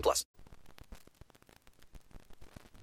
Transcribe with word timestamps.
plus. 0.00 0.26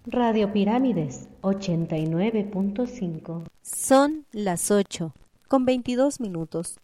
Radio 0.06 0.52
Pirámides 0.52 1.30
89.5 1.42 3.44
Son 3.62 4.26
las 4.31 4.72
8, 4.72 5.14
con 5.48 5.66
22 5.66 6.20
minutos. 6.20 6.80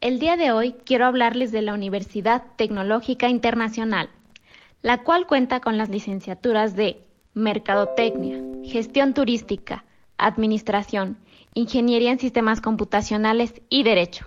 El 0.00 0.18
día 0.18 0.38
de 0.38 0.50
hoy 0.50 0.72
quiero 0.86 1.04
hablarles 1.04 1.52
de 1.52 1.60
la 1.60 1.74
Universidad 1.74 2.42
Tecnológica 2.56 3.28
Internacional, 3.28 4.08
la 4.80 5.02
cual 5.02 5.26
cuenta 5.26 5.60
con 5.60 5.76
las 5.76 5.90
licenciaturas 5.90 6.74
de 6.74 7.04
Mercadotecnia, 7.40 8.42
Gestión 8.62 9.14
Turística, 9.14 9.84
Administración, 10.18 11.16
Ingeniería 11.54 12.12
en 12.12 12.18
Sistemas 12.18 12.60
Computacionales 12.60 13.60
y 13.68 13.82
Derecho. 13.82 14.26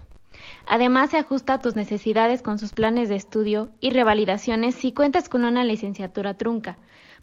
Además, 0.66 1.12
se 1.12 1.18
ajusta 1.18 1.54
a 1.54 1.60
tus 1.60 1.76
necesidades 1.76 2.42
con 2.42 2.58
sus 2.58 2.74
planes 2.74 3.10
de 3.10 3.16
estudio 3.16 3.70
y 3.80 3.92
revalidaciones 3.92 4.76
si 4.76 4.92
cuentas 4.92 5.30
con 5.30 5.46
una 5.46 5.64
licenciatura 5.64 6.34
trunca, 6.34 6.78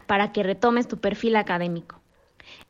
para 0.07 0.31
que 0.31 0.43
retomes 0.43 0.87
tu 0.87 0.97
perfil 0.97 1.35
académico. 1.35 1.99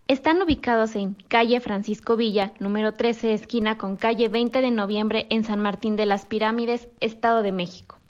Están 0.08 0.42
ubicados 0.42 0.96
en 0.96 1.14
calle 1.14 1.62
Francisco 1.62 2.18
Villa, 2.18 2.54
número 2.60 2.94
13, 2.94 3.34
esquina 3.34 3.78
con 3.78 3.96
calle 3.96 4.28
20 4.28 4.62
de 4.62 4.72
noviembre 4.72 5.28
en 5.30 5.44
San 5.44 5.62
Martín 5.62 5.96
de 5.96 6.06
las 6.06 6.26
Pirámides, 6.26 6.90
Estado 7.00 7.44
de 7.44 7.52
México. 7.52 8.01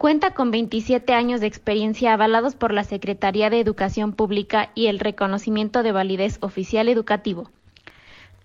Cuenta 0.00 0.30
con 0.30 0.50
27 0.50 1.12
años 1.12 1.42
de 1.42 1.46
experiencia 1.46 2.14
avalados 2.14 2.54
por 2.54 2.72
la 2.72 2.84
Secretaría 2.84 3.50
de 3.50 3.60
Educación 3.60 4.14
Pública 4.14 4.70
y 4.74 4.86
el 4.86 4.98
reconocimiento 4.98 5.82
de 5.82 5.92
validez 5.92 6.38
oficial 6.40 6.88
educativo. 6.88 7.50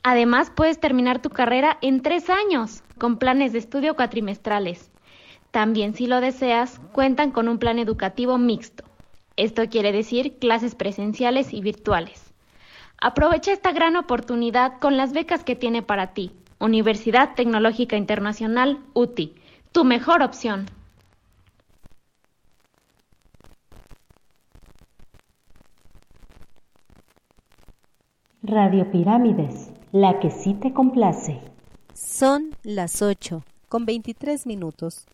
Además, 0.03 0.51
puedes 0.53 0.81
terminar 0.81 1.21
tu 1.21 1.29
carrera 1.29 1.77
en 1.79 2.01
tres 2.01 2.29
años, 2.29 2.83
con 2.97 3.19
planes 3.19 3.53
de 3.53 3.59
estudio 3.59 3.95
cuatrimestrales. 3.95 4.91
También, 5.51 5.95
si 5.95 6.07
lo 6.07 6.19
deseas, 6.19 6.81
cuentan 6.91 7.31
con 7.31 7.47
un 7.47 7.57
plan 7.57 7.79
educativo 7.79 8.37
mixto. 8.37 8.83
Esto 9.37 9.69
quiere 9.69 9.93
decir 9.93 10.37
clases 10.39 10.75
presenciales 10.75 11.53
y 11.53 11.61
virtuales. 11.61 12.33
Aprovecha 12.99 13.53
esta 13.53 13.71
gran 13.71 13.95
oportunidad 13.95 14.77
con 14.79 14.97
las 14.97 15.13
becas 15.13 15.45
que 15.45 15.55
tiene 15.55 15.81
para 15.81 16.07
ti. 16.07 16.33
Universidad 16.59 17.33
Tecnológica 17.33 17.95
Internacional, 17.95 18.79
UTI, 18.93 19.35
tu 19.71 19.85
mejor 19.85 20.21
opción. 20.21 20.65
Radio 28.47 28.91
Pirámides, 28.91 29.71
la 29.91 30.19
que 30.19 30.29
sí 30.29 30.53
te 30.53 30.71
complace. 30.71 31.41
Son 31.93 32.51
las 32.63 33.01
8, 33.01 33.43
con 33.69 33.85
23 33.85 34.45
minutos. 34.45 35.07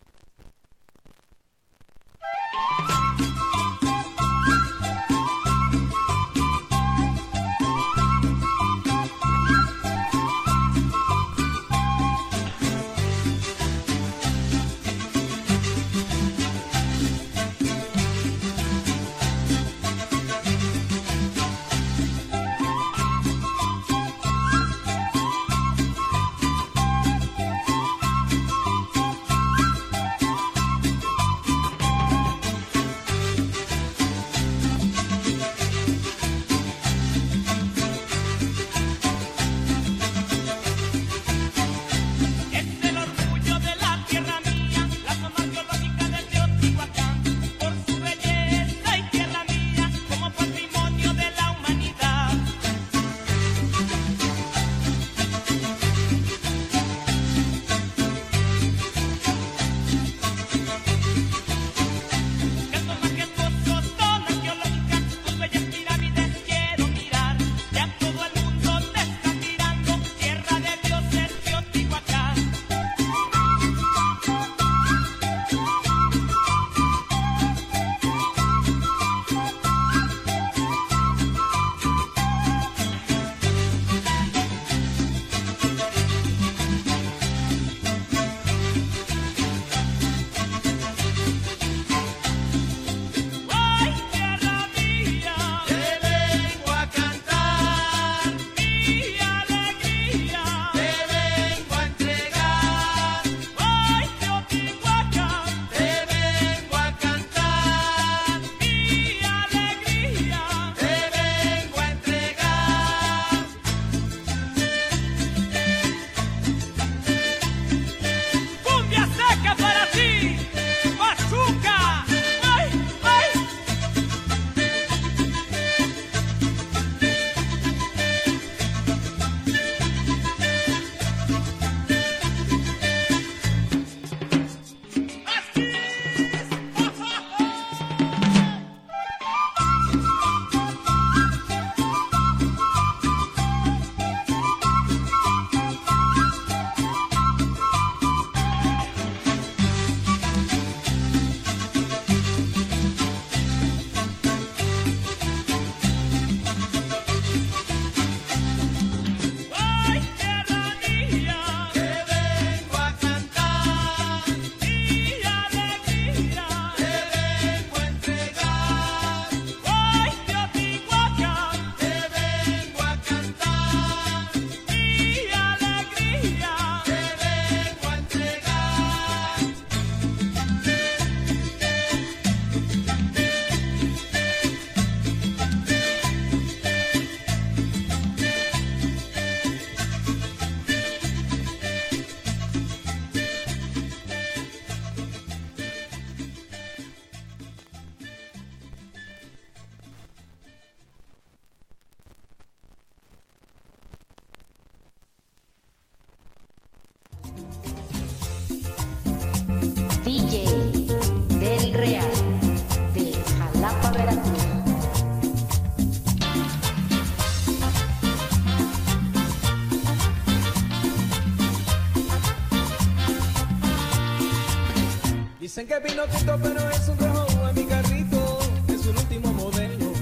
Dicen 225.62 225.80
que 225.80 225.88
vino 225.88 226.02
Tito, 226.06 226.38
pero 226.42 226.70
es 226.70 226.88
un 226.88 226.98
rojo 226.98 227.48
en 227.48 227.54
mi 227.54 227.64
carrito. 227.66 228.38
Es 228.66 228.84
un 228.84 228.96
último 228.96 229.32
modelo. 229.32 229.92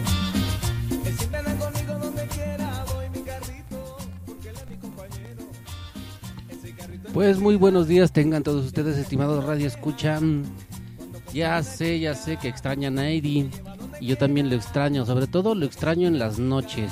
Él 1.05 1.19
siempre 1.19 1.39
anda 1.39 1.55
conmigo 1.59 1.95
donde 1.99 2.27
quiera. 2.29 2.85
Voy 2.95 3.11
mi 3.11 3.21
carrito, 3.21 3.97
porque 4.25 4.49
él 4.49 4.57
es 4.57 4.71
mi 4.71 4.77
compañero. 4.77 5.43
Ese 6.49 6.73
carrito 6.73 7.09
es 7.09 7.13
Pues 7.13 7.39
muy 7.41 7.57
buenos 7.57 7.89
días 7.89 8.11
tengan 8.11 8.43
todos 8.43 8.65
ustedes, 8.65 8.97
estimados 8.97 9.45
Radio 9.45 9.67
Escuchan. 9.67 10.45
Ya 11.35 11.63
sé, 11.63 12.01
ya 12.01 12.15
sé 12.15 12.39
que 12.39 12.49
extrañan 12.49 12.99
a 12.99 13.11
Eddie. 13.11 13.51
Y 14.01 14.07
yo 14.07 14.17
también 14.17 14.49
lo 14.49 14.57
extraño, 14.57 15.05
sobre 15.05 15.27
todo 15.27 15.55
lo 15.55 15.67
extraño 15.67 16.09
en 16.09 16.19
las 16.19 16.39
noches. 16.39 16.91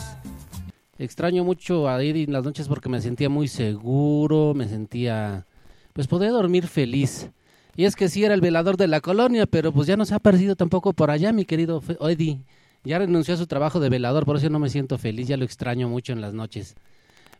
Extraño 0.99 1.43
mucho 1.43 1.89
a 1.89 2.03
Eddie 2.03 2.25
en 2.25 2.35
las 2.35 2.45
noches 2.45 2.69
porque 2.69 2.91
me 2.91 3.01
sentía 3.01 3.31
muy 3.31 3.49
seguro, 3.49 4.53
me 4.53 4.69
sentía... 4.69 5.47
Pues 5.95 6.07
podía 6.07 6.31
dormir 6.31 6.67
feliz. 6.67 7.31
Y 7.79 7.85
es 7.85 7.95
que 7.95 8.09
sí 8.09 8.25
era 8.25 8.35
el 8.35 8.41
velador 8.41 8.77
de 8.77 8.89
la 8.89 9.01
colonia, 9.01 9.47
pero 9.47 9.71
pues 9.71 9.87
ya 9.87 9.97
no 9.97 10.05
se 10.05 10.13
ha 10.13 10.17
aparecido 10.17 10.57
tampoco 10.57 10.93
por 10.95 11.13
allá, 11.13 11.33
mi 11.33 11.45
querido 11.45 11.81
Eddie. 12.01 12.41
Ya 12.83 12.99
renunció 12.99 13.35
a 13.35 13.37
su 13.37 13.47
trabajo 13.47 13.79
de 13.79 13.89
velador, 13.89 14.25
por 14.25 14.37
eso 14.37 14.51
no 14.51 14.59
me 14.59 14.69
siento 14.69 14.99
feliz, 14.99 15.29
ya 15.29 15.37
lo 15.37 15.45
extraño 15.45 15.89
mucho 15.89 16.13
en 16.13 16.21
las 16.21 16.35
noches. 16.35 16.75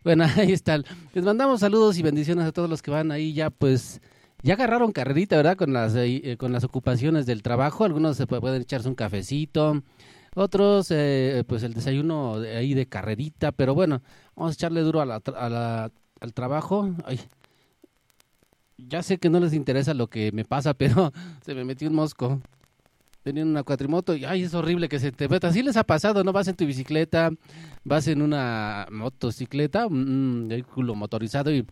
Bueno, 0.05 0.25
ahí 0.37 0.53
están. 0.53 0.85
Les 1.13 1.25
mandamos 1.25 1.59
saludos 1.59 1.99
y 1.99 2.03
bendiciones 2.03 2.47
a 2.47 2.53
todos 2.53 2.71
los 2.71 2.83
que 2.83 2.93
van 2.93 3.11
ahí 3.11 3.33
ya, 3.33 3.51
pues, 3.51 4.01
ya 4.45 4.55
agarraron 4.55 4.93
carrerita, 4.93 5.35
¿verdad? 5.37 5.57
Con 5.57 5.73
las, 5.73 5.97
eh, 5.97 6.21
eh, 6.23 6.37
con 6.37 6.53
las 6.53 6.63
ocupaciones 6.63 7.27
del 7.27 7.43
trabajo. 7.43 7.85
Algunos 7.85 8.17
se 8.17 8.29
pu- 8.29 8.39
pueden 8.41 8.63
echarse 8.63 8.89
un 8.89 8.95
cafecito, 8.95 9.83
otros, 10.37 10.93
eh, 10.93 11.43
pues, 11.49 11.65
el 11.65 11.75
desayuno 11.75 12.39
de 12.39 12.57
ahí 12.57 12.75
de 12.75 12.87
carrerita. 12.87 13.51
Pero 13.51 13.75
bueno, 13.75 14.03
vamos 14.37 14.53
a 14.53 14.55
echarle 14.55 14.83
duro 14.83 15.01
a 15.01 15.05
la 15.05 15.21
a 15.37 15.49
la- 15.49 15.91
al 16.21 16.33
trabajo. 16.33 16.95
Ay, 17.05 17.19
ya 18.79 19.03
sé 19.03 19.19
que 19.19 19.29
no 19.29 19.41
les 19.41 19.53
interesa 19.53 19.93
lo 19.95 20.07
que 20.07 20.33
me 20.33 20.45
pasa, 20.45 20.75
pero 20.79 21.13
se 21.45 21.55
me 21.55 21.65
metió 21.65 21.89
un 21.89 21.95
mosco. 21.95 22.41
Tenía 23.23 23.45
una 23.45 23.63
cuatrimoto 23.63 24.15
y 24.15 24.25
ay, 24.25 24.45
es 24.45 24.55
horrible 24.55 24.89
que 24.89 24.99
se 24.99 25.13
te 25.13 25.29
meta. 25.29 25.49
Así 25.49 25.63
les 25.63 25.77
ha 25.77 25.85
pasado, 25.85 26.25
¿no? 26.25 26.33
Vas 26.33 26.49
en 26.49 26.55
tu 26.55 26.65
bicicleta, 26.65 27.31
vas 27.85 28.07
en 28.09 28.23
una 28.23 28.87
motocicleta, 28.91 29.87
un 29.87 30.47
vehículo 30.49 30.95
motorizado 30.95 31.53
y 31.53 31.67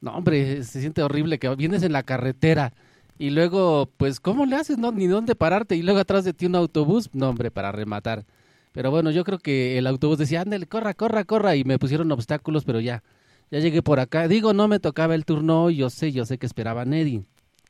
no, 0.00 0.12
hombre, 0.16 0.62
se 0.62 0.80
siente 0.80 1.02
horrible 1.02 1.38
que 1.38 1.52
vienes 1.56 1.82
en 1.82 1.92
la 1.92 2.04
carretera 2.04 2.72
y 3.18 3.30
luego, 3.30 3.90
pues, 3.96 4.20
¿cómo 4.20 4.46
le 4.46 4.56
haces? 4.56 4.78
No, 4.78 4.92
ni 4.92 5.08
dónde 5.08 5.34
pararte 5.34 5.74
y 5.74 5.82
luego 5.82 5.98
atrás 5.98 6.24
de 6.24 6.32
ti 6.32 6.46
un 6.46 6.54
autobús, 6.54 7.10
no, 7.12 7.28
hombre, 7.28 7.50
para 7.50 7.72
rematar. 7.72 8.24
Pero 8.72 8.92
bueno, 8.92 9.10
yo 9.10 9.24
creo 9.24 9.38
que 9.38 9.76
el 9.76 9.88
autobús 9.88 10.18
decía, 10.18 10.42
ándale, 10.42 10.66
corra, 10.66 10.94
corra, 10.94 11.24
corra 11.24 11.56
y 11.56 11.64
me 11.64 11.78
pusieron 11.80 12.12
obstáculos, 12.12 12.64
pero 12.64 12.78
ya, 12.80 13.02
ya 13.50 13.58
llegué 13.58 13.82
por 13.82 14.00
acá. 14.00 14.28
Digo, 14.28 14.52
no 14.52 14.68
me 14.68 14.78
tocaba 14.78 15.14
el 15.14 15.24
turno, 15.24 15.70
yo 15.70 15.90
sé, 15.90 16.12
yo 16.12 16.24
sé 16.24 16.38
que 16.38 16.46
esperaban 16.46 16.92
Eddie. 16.92 17.24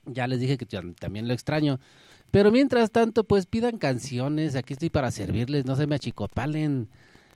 Ya 0.07 0.27
les 0.27 0.41
dije 0.41 0.57
que 0.59 0.67
también 0.99 1.29
lo 1.29 1.35
extraño. 1.35 1.79
Pero 2.31 2.51
mientras 2.51 2.91
tanto, 2.91 3.25
pues 3.25 3.47
pidan 3.47 3.79
canciones, 3.79 4.55
aquí 4.55 4.75
estoy 4.75 4.91
para 4.91 5.11
servirles, 5.11 5.65
no 5.65 5.77
se 5.77 5.87
me 5.87 5.95
achicopalen. 5.95 6.89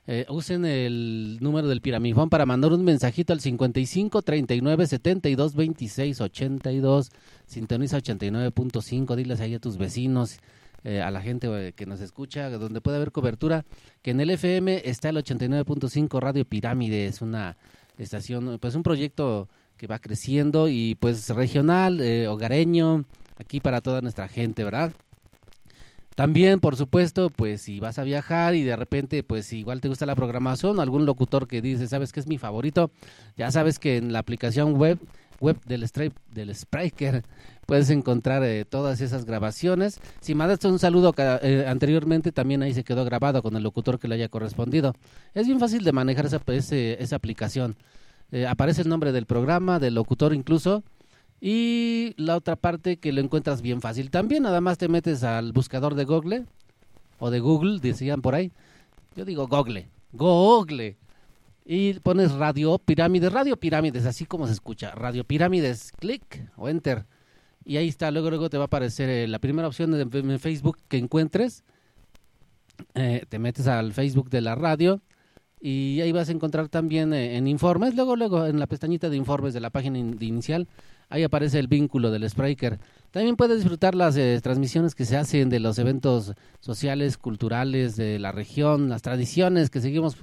Eh, 0.09 0.27
usen 0.29 0.65
el 0.65 1.39
número 1.41 1.69
del 1.69 1.81
piramifón 1.81 2.29
para 2.29 2.45
mandar 2.45 2.73
un 2.73 2.83
mensajito 2.83 3.33
al 3.33 3.41
55 3.41 4.23
39 4.23 4.87
72 4.87 5.55
26 5.55 6.21
82. 6.21 7.11
Sintoniza 7.47 7.99
89.5. 7.99 9.15
Diles 9.15 9.41
ahí 9.41 9.55
a 9.55 9.61
tus 9.61 9.79
vecinos, 9.79 10.39
eh, 10.83 11.01
a 11.01 11.11
la 11.13 11.23
gente 11.23 11.47
eh, 11.69 11.73
que 11.73 11.87
nos 11.87 12.01
escucha, 12.01 12.51
donde 12.51 12.81
puede 12.81 12.97
haber 12.97 13.13
cobertura. 13.13 13.65
Que 14.03 14.11
en 14.11 14.21
el 14.21 14.31
FM 14.31 14.83
está 14.85 15.11
el 15.11 15.17
89.5 15.17 16.21
Radio 16.21 16.45
Pirámide. 16.45 17.07
Es 17.07 17.23
una 17.23 17.57
estación, 17.99 18.59
pues 18.61 18.75
un 18.75 18.83
proyecto 18.83 19.49
que 19.77 19.87
va 19.87 19.99
creciendo 19.99 20.69
y 20.69 20.95
pues 20.97 21.29
regional, 21.31 22.01
eh, 22.01 22.29
hogareño, 22.29 23.05
aquí 23.39 23.61
para 23.61 23.81
toda 23.81 24.01
nuestra 24.01 24.29
gente, 24.29 24.65
¿verdad? 24.65 24.93
También, 26.15 26.61
por 26.61 26.77
supuesto, 26.77 27.31
pues 27.31 27.63
si 27.63 27.81
vas 27.81 27.99
a 27.99 28.05
viajar 28.05 28.55
y 28.55 28.63
de 28.63 28.77
repente, 28.77 29.23
pues 29.23 29.53
igual 29.53 29.81
te 29.81 29.89
gusta 29.89 30.05
la 30.05 30.15
programación, 30.15 30.79
algún 30.79 31.07
locutor 31.07 31.49
que 31.49 31.63
dice, 31.63 31.89
¿sabes 31.89 32.13
qué 32.13 32.21
es 32.21 32.27
mi 32.27 32.37
favorito? 32.37 32.91
Ya 33.37 33.51
sabes 33.51 33.79
que 33.79 33.97
en 33.97 34.13
la 34.13 34.19
aplicación 34.19 34.75
web 34.75 34.99
web 35.41 35.59
del, 35.67 35.87
Stripe, 35.87 36.17
del 36.33 36.55
Spriker 36.55 37.23
puedes 37.67 37.91
encontrar 37.91 38.43
eh, 38.45 38.65
todas 38.65 39.01
esas 39.01 39.25
grabaciones. 39.25 40.01
Si 40.21 40.35
mandaste 40.35 40.69
un 40.69 40.79
saludo 40.79 41.15
eh, 41.17 41.65
anteriormente, 41.67 42.33
también 42.33 42.63
ahí 42.63 42.75
se 42.75 42.85
quedó 42.85 43.05
grabado 43.05 43.43
con 43.43 43.57
el 43.57 43.63
locutor 43.63 43.99
que 43.99 44.09
le 44.09 44.17
haya 44.17 44.29
correspondido. 44.29 44.95
Es 45.35 45.47
bien 45.47 45.59
fácil 45.61 45.85
de 45.85 45.93
manejar 45.93 46.27
esa, 46.27 46.41
esa 46.47 47.17
aplicación. 47.17 47.77
Eh, 48.31 48.47
aparece 48.47 48.83
el 48.83 48.89
nombre 48.89 49.13
del 49.13 49.27
programa, 49.27 49.79
del 49.79 49.95
locutor 49.95 50.35
incluso. 50.35 50.83
Y 51.41 52.15
la 52.17 52.37
otra 52.37 52.57
parte 52.57 52.99
que 52.99 53.13
lo 53.13 53.21
encuentras 53.21 53.63
bien 53.63 53.81
fácil 53.81 54.11
también, 54.11 54.45
nada 54.45 54.61
más 54.61 54.79
te 54.79 54.89
metes 54.89 55.25
al 55.25 55.53
buscador 55.53 55.95
de 55.95 56.05
Google 56.05 56.47
o 57.19 57.31
de 57.31 57.41
Google, 57.41 57.81
decían 57.81 58.23
por 58.23 58.35
ahí. 58.35 58.53
Yo 59.17 59.25
digo 59.25 59.49
Google, 59.49 59.89
Google. 60.13 61.02
Y 61.65 61.95
pones 62.01 62.33
Radio 62.33 62.79
Pirámides, 62.79 63.33
Radio 63.33 63.57
Pirámides, 63.57 64.07
así 64.07 64.27
como 64.27 64.47
se 64.47 64.53
escucha. 64.53 64.93
Radio 64.93 65.25
Pirámides, 65.25 65.93
clic 65.93 66.51
o 66.57 66.69
enter. 66.69 67.07
Y 67.65 67.77
ahí 67.77 67.89
está, 67.89 68.11
luego 68.11 68.31
luego 68.31 68.51
te 68.51 68.59
va 68.59 68.65
a 68.65 68.67
aparecer 68.67 69.09
eh, 69.09 69.29
la 69.29 69.39
primera 69.39 69.69
opción 69.69 69.93
de, 69.93 70.05
de 70.05 70.39
Facebook 70.39 70.79
que 70.89 70.99
encuentres. 70.99 71.65
Eh, 72.95 73.25
te 73.29 73.39
metes 73.39 73.67
al 73.69 73.93
Facebook 73.93 74.29
de 74.31 74.41
la 74.41 74.55
radio 74.55 75.01
y 75.65 76.01
ahí 76.01 76.11
vas 76.11 76.29
a 76.29 76.33
encontrar 76.33 76.69
también 76.69 77.13
eh, 77.13 77.37
en 77.37 77.47
informes, 77.47 77.95
luego 77.95 78.17
luego 78.17 78.47
en 78.47 78.59
la 78.59 78.67
pestañita 78.67 79.09
de 79.09 79.17
informes 79.17 79.55
de 79.55 79.61
la 79.61 79.71
página 79.71 79.97
inicial, 79.99 80.67
ahí 81.09 81.23
aparece 81.23 81.61
el 81.61 81.69
vínculo 81.69 82.11
del 82.11 82.29
Spriker. 82.29 82.81
También 83.13 83.37
puedes 83.37 83.59
disfrutar 83.59 83.95
las 83.95 84.17
eh, 84.17 84.41
transmisiones 84.43 84.97
que 84.97 85.05
se 85.05 85.17
hacen 85.17 85.51
de 85.51 85.61
los 85.61 85.79
eventos 85.79 86.33
sociales, 86.59 87.17
culturales 87.17 87.95
de 87.95 88.19
la 88.19 88.33
región, 88.33 88.89
las 88.89 89.03
tradiciones 89.03 89.71
que 89.71 89.81
seguimos 89.81 90.17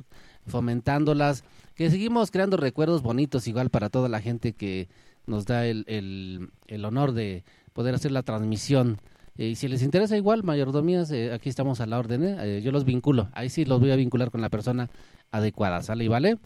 fomentándolas, 0.48 1.44
que 1.76 1.90
seguimos 1.90 2.32
creando 2.32 2.58
recuerdos 2.58 3.02
bonitos 3.02 3.48
igual 3.48 3.70
para 3.70 3.90
toda 3.90 4.10
la 4.10 4.22
gente 4.22 4.54
que 4.54 4.90
nos 5.28 5.46
da 5.46 5.66
el, 5.66 5.86
el, 5.88 6.50
el 6.68 6.86
honor 6.86 7.14
de 7.14 7.44
poder 7.74 7.96
hacer 7.96 8.12
la 8.12 8.24
transmisión. 8.24 9.00
Eh, 9.38 9.50
y 9.50 9.56
si 9.56 9.70
les 9.70 9.84
interesa 9.84 10.18
igual, 10.18 10.44
mayordomías, 10.44 11.12
eh, 11.12 11.32
aquí 11.32 11.48
estamos 11.48 11.80
a 11.80 11.86
la 11.86 11.98
orden, 11.98 12.24
¿eh? 12.26 12.38
Eh, 12.40 12.62
yo 12.62 12.74
los 12.74 12.84
vinculo, 12.84 13.30
ahí 13.32 13.50
sí 13.50 13.64
los 13.64 13.80
voy 13.80 13.92
a 13.92 13.96
vincular 13.96 14.32
con 14.32 14.42
la 14.42 14.50
persona 14.50 14.90
adecuada, 15.32 15.82
¿sale 15.82 16.04
y 16.04 16.08
vale? 16.10 16.38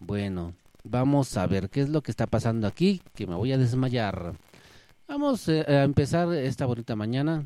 Bueno, 0.00 0.54
vamos 0.82 1.36
a 1.36 1.46
ver 1.46 1.68
qué 1.68 1.82
es 1.82 1.90
lo 1.90 2.00
que 2.00 2.10
está 2.10 2.26
pasando 2.26 2.66
aquí, 2.66 3.02
que 3.14 3.26
me 3.26 3.34
voy 3.34 3.52
a 3.52 3.58
desmayar. 3.58 4.34
Vamos 5.06 5.48
a 5.48 5.84
empezar 5.84 6.32
esta 6.34 6.64
bonita 6.64 6.96
mañana. 6.96 7.44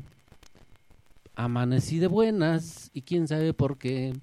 Amanecí 1.35 1.99
de 1.99 2.07
buenas 2.07 2.91
y 2.93 3.01
quién 3.01 3.27
sabe 3.27 3.53
por 3.53 3.77
qué. 3.77 4.13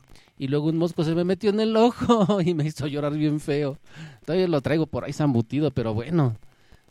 Y 0.41 0.49
luego 0.49 0.71
un 0.71 0.79
mosco 0.79 1.05
se 1.05 1.15
me 1.15 1.23
metió 1.23 1.51
en 1.51 1.61
el 1.61 1.77
ojo 1.77 2.41
y 2.45 2.55
me 2.55 2.65
hizo 2.65 2.87
llorar 2.87 3.13
bien 3.13 3.41
feo. 3.41 3.77
Todavía 4.25 4.49
lo 4.49 4.63
traigo 4.63 4.87
por 4.87 5.05
ahí 5.05 5.13
zambutido, 5.13 5.71
pero 5.71 5.93
bueno, 5.93 6.35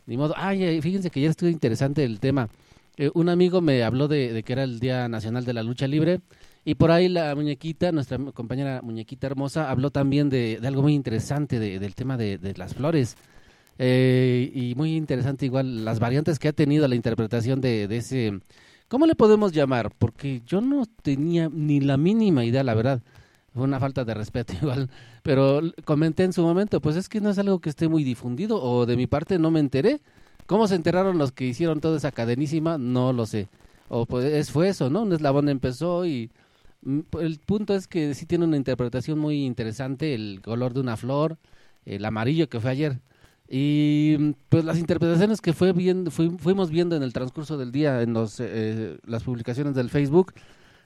ni 0.06 0.16
modo. 0.16 0.34
Ay, 0.36 0.80
fíjense 0.80 1.10
que 1.10 1.20
ya 1.20 1.30
estuvo 1.30 1.50
interesante 1.50 2.04
el 2.04 2.20
tema. 2.20 2.48
Eh, 2.96 3.10
un 3.12 3.28
amigo 3.28 3.60
me 3.60 3.82
habló 3.82 4.06
de, 4.06 4.32
de 4.32 4.44
que 4.44 4.52
era 4.52 4.62
el 4.62 4.78
Día 4.78 5.08
Nacional 5.08 5.44
de 5.44 5.52
la 5.52 5.64
Lucha 5.64 5.88
Libre 5.88 6.20
y 6.64 6.76
por 6.76 6.92
ahí 6.92 7.08
la 7.08 7.34
muñequita, 7.34 7.90
nuestra 7.90 8.18
compañera 8.18 8.82
muñequita 8.84 9.26
hermosa, 9.26 9.68
habló 9.68 9.90
también 9.90 10.30
de, 10.30 10.58
de 10.60 10.68
algo 10.68 10.82
muy 10.82 10.94
interesante, 10.94 11.58
de- 11.58 11.80
del 11.80 11.96
tema 11.96 12.16
de, 12.16 12.38
las 12.56 12.74
flores. 12.74 13.16
Eh, 13.78 14.48
y 14.54 14.76
muy 14.76 14.94
interesante 14.94 15.46
igual 15.46 15.84
las 15.84 15.98
variantes 15.98 16.38
que 16.38 16.46
ha 16.46 16.52
tenido 16.52 16.86
la 16.86 16.94
interpretación 16.94 17.60
de 17.60 17.84
ese... 17.90 18.38
¿Cómo 18.88 19.06
le 19.06 19.14
podemos 19.14 19.52
llamar? 19.52 19.92
Porque 19.96 20.42
yo 20.44 20.60
no 20.60 20.84
tenía 21.02 21.48
ni 21.48 21.80
la 21.80 21.96
mínima 21.96 22.44
idea, 22.44 22.64
la 22.64 22.74
verdad. 22.74 23.00
Fue 23.54 23.64
una 23.64 23.80
falta 23.80 24.04
de 24.04 24.14
respeto 24.14 24.54
igual. 24.62 24.90
Pero 25.22 25.60
comenté 25.84 26.24
en 26.24 26.32
su 26.32 26.42
momento, 26.42 26.80
pues 26.80 26.96
es 26.96 27.08
que 27.08 27.20
no 27.20 27.30
es 27.30 27.38
algo 27.38 27.60
que 27.60 27.70
esté 27.70 27.88
muy 27.88 28.04
difundido 28.04 28.62
o 28.62 28.86
de 28.86 28.96
mi 28.96 29.06
parte 29.06 29.38
no 29.38 29.50
me 29.50 29.60
enteré. 29.60 30.00
¿Cómo 30.46 30.66
se 30.66 30.74
enteraron 30.74 31.18
los 31.18 31.32
que 31.32 31.46
hicieron 31.46 31.80
toda 31.80 31.96
esa 31.96 32.10
cadenísima? 32.12 32.78
No 32.78 33.12
lo 33.12 33.26
sé. 33.26 33.48
O 33.88 34.06
pues 34.06 34.24
es, 34.24 34.50
fue 34.50 34.68
eso, 34.68 34.90
¿no? 34.90 35.02
Un 35.02 35.12
eslabón 35.12 35.48
empezó 35.48 36.06
y 36.06 36.30
mm, 36.82 37.00
el 37.20 37.38
punto 37.40 37.74
es 37.74 37.86
que 37.88 38.14
sí 38.14 38.26
tiene 38.26 38.44
una 38.44 38.56
interpretación 38.56 39.18
muy 39.18 39.44
interesante, 39.44 40.14
el 40.14 40.40
color 40.42 40.74
de 40.74 40.80
una 40.80 40.96
flor, 40.96 41.38
el 41.84 42.04
amarillo 42.04 42.48
que 42.48 42.60
fue 42.60 42.70
ayer. 42.70 43.00
Y 43.48 44.16
mm, 44.18 44.30
pues 44.48 44.64
las 44.64 44.78
interpretaciones 44.78 45.40
que 45.40 45.52
fue 45.52 45.72
viendo, 45.72 46.10
fui- 46.10 46.30
fuimos 46.38 46.70
viendo 46.70 46.94
en 46.96 47.02
el 47.02 47.12
transcurso 47.12 47.58
del 47.58 47.72
día 47.72 48.02
en 48.02 48.12
los, 48.12 48.38
eh, 48.40 48.98
las 49.06 49.24
publicaciones 49.24 49.74
del 49.74 49.90
Facebook, 49.90 50.32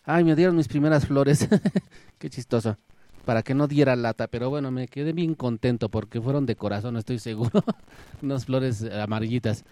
ay, 0.04 0.24
me 0.24 0.36
dieron 0.36 0.56
mis 0.56 0.68
primeras 0.68 1.06
flores, 1.06 1.48
qué 2.18 2.30
chistoso. 2.30 2.76
para 3.24 3.42
que 3.42 3.54
no 3.54 3.66
diera 3.68 3.96
lata, 3.96 4.28
pero 4.28 4.50
bueno, 4.50 4.70
me 4.70 4.88
quedé 4.88 5.12
bien 5.12 5.34
contento 5.34 5.88
porque 5.88 6.20
fueron 6.20 6.46
de 6.46 6.56
corazón, 6.56 6.96
estoy 6.96 7.18
seguro, 7.18 7.64
unas 8.22 8.44
flores 8.46 8.84
amarillitas. 8.84 9.64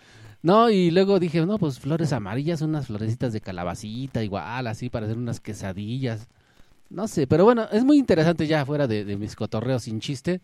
No, 0.42 0.70
y 0.70 0.90
luego 0.90 1.20
dije, 1.20 1.44
no, 1.46 1.58
pues 1.58 1.78
flores 1.80 2.12
amarillas, 2.12 2.62
unas 2.62 2.86
florecitas 2.88 3.32
de 3.32 3.40
calabacita, 3.40 4.24
igual, 4.24 4.66
así, 4.66 4.90
para 4.90 5.06
hacer 5.06 5.18
unas 5.18 5.40
quesadillas. 5.40 6.28
No 6.90 7.08
sé, 7.08 7.26
pero 7.26 7.44
bueno, 7.44 7.66
es 7.72 7.84
muy 7.84 7.98
interesante 7.98 8.46
ya 8.46 8.64
fuera 8.66 8.86
de, 8.86 9.04
de 9.04 9.16
mis 9.16 9.36
cotorreos 9.36 9.84
sin 9.84 10.00
chiste. 10.00 10.40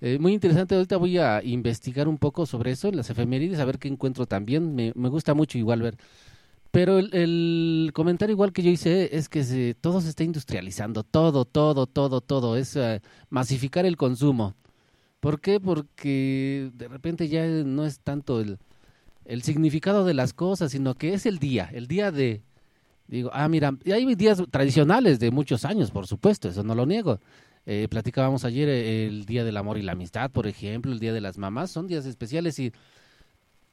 Eh, 0.00 0.18
muy 0.20 0.34
interesante, 0.34 0.74
ahorita 0.74 0.96
voy 0.98 1.18
a 1.18 1.42
investigar 1.44 2.08
un 2.08 2.18
poco 2.18 2.46
sobre 2.46 2.72
eso, 2.72 2.90
las 2.92 3.10
efemérides, 3.10 3.60
a 3.60 3.64
ver 3.64 3.78
qué 3.78 3.88
encuentro 3.88 4.26
también. 4.26 4.74
Me, 4.74 4.92
me 4.96 5.08
gusta 5.08 5.34
mucho 5.34 5.58
igual 5.58 5.82
ver. 5.82 5.96
Pero 6.74 6.98
el, 6.98 7.92
comentario 7.94 8.32
igual 8.32 8.52
que 8.52 8.60
yo 8.60 8.68
hice 8.68 9.16
es 9.16 9.28
que 9.28 9.44
se, 9.44 9.74
todo 9.74 10.00
se 10.00 10.08
está 10.08 10.24
industrializando, 10.24 11.04
todo, 11.04 11.44
todo, 11.44 11.86
todo, 11.86 12.20
todo. 12.20 12.56
Es 12.56 12.74
eh, 12.74 13.00
masificar 13.30 13.86
el 13.86 13.96
consumo. 13.96 14.56
¿Por 15.20 15.40
qué? 15.40 15.60
Porque 15.60 16.72
de 16.74 16.88
repente 16.88 17.28
ya 17.28 17.46
no 17.46 17.86
es 17.86 18.00
tanto 18.00 18.40
el, 18.40 18.58
el 19.24 19.44
significado 19.44 20.04
de 20.04 20.14
las 20.14 20.32
cosas, 20.32 20.72
sino 20.72 20.96
que 20.96 21.14
es 21.14 21.26
el 21.26 21.38
día, 21.38 21.70
el 21.72 21.86
día 21.86 22.10
de... 22.10 22.42
Digo, 23.06 23.30
ah, 23.32 23.48
mira, 23.48 23.76
y 23.84 23.92
hay 23.92 24.12
días 24.16 24.42
tradicionales 24.50 25.20
de 25.20 25.30
muchos 25.30 25.64
años, 25.64 25.92
por 25.92 26.08
supuesto, 26.08 26.48
eso 26.48 26.64
no 26.64 26.74
lo 26.74 26.86
niego. 26.86 27.20
Eh, 27.66 27.86
platicábamos 27.88 28.44
ayer 28.44 28.68
eh, 28.68 29.06
el 29.06 29.26
Día 29.26 29.44
del 29.44 29.58
Amor 29.58 29.78
y 29.78 29.82
la 29.82 29.92
Amistad, 29.92 30.28
por 30.32 30.48
ejemplo, 30.48 30.90
el 30.90 30.98
Día 30.98 31.12
de 31.12 31.20
las 31.20 31.38
Mamás, 31.38 31.70
son 31.70 31.86
días 31.86 32.04
especiales 32.04 32.58
y... 32.58 32.72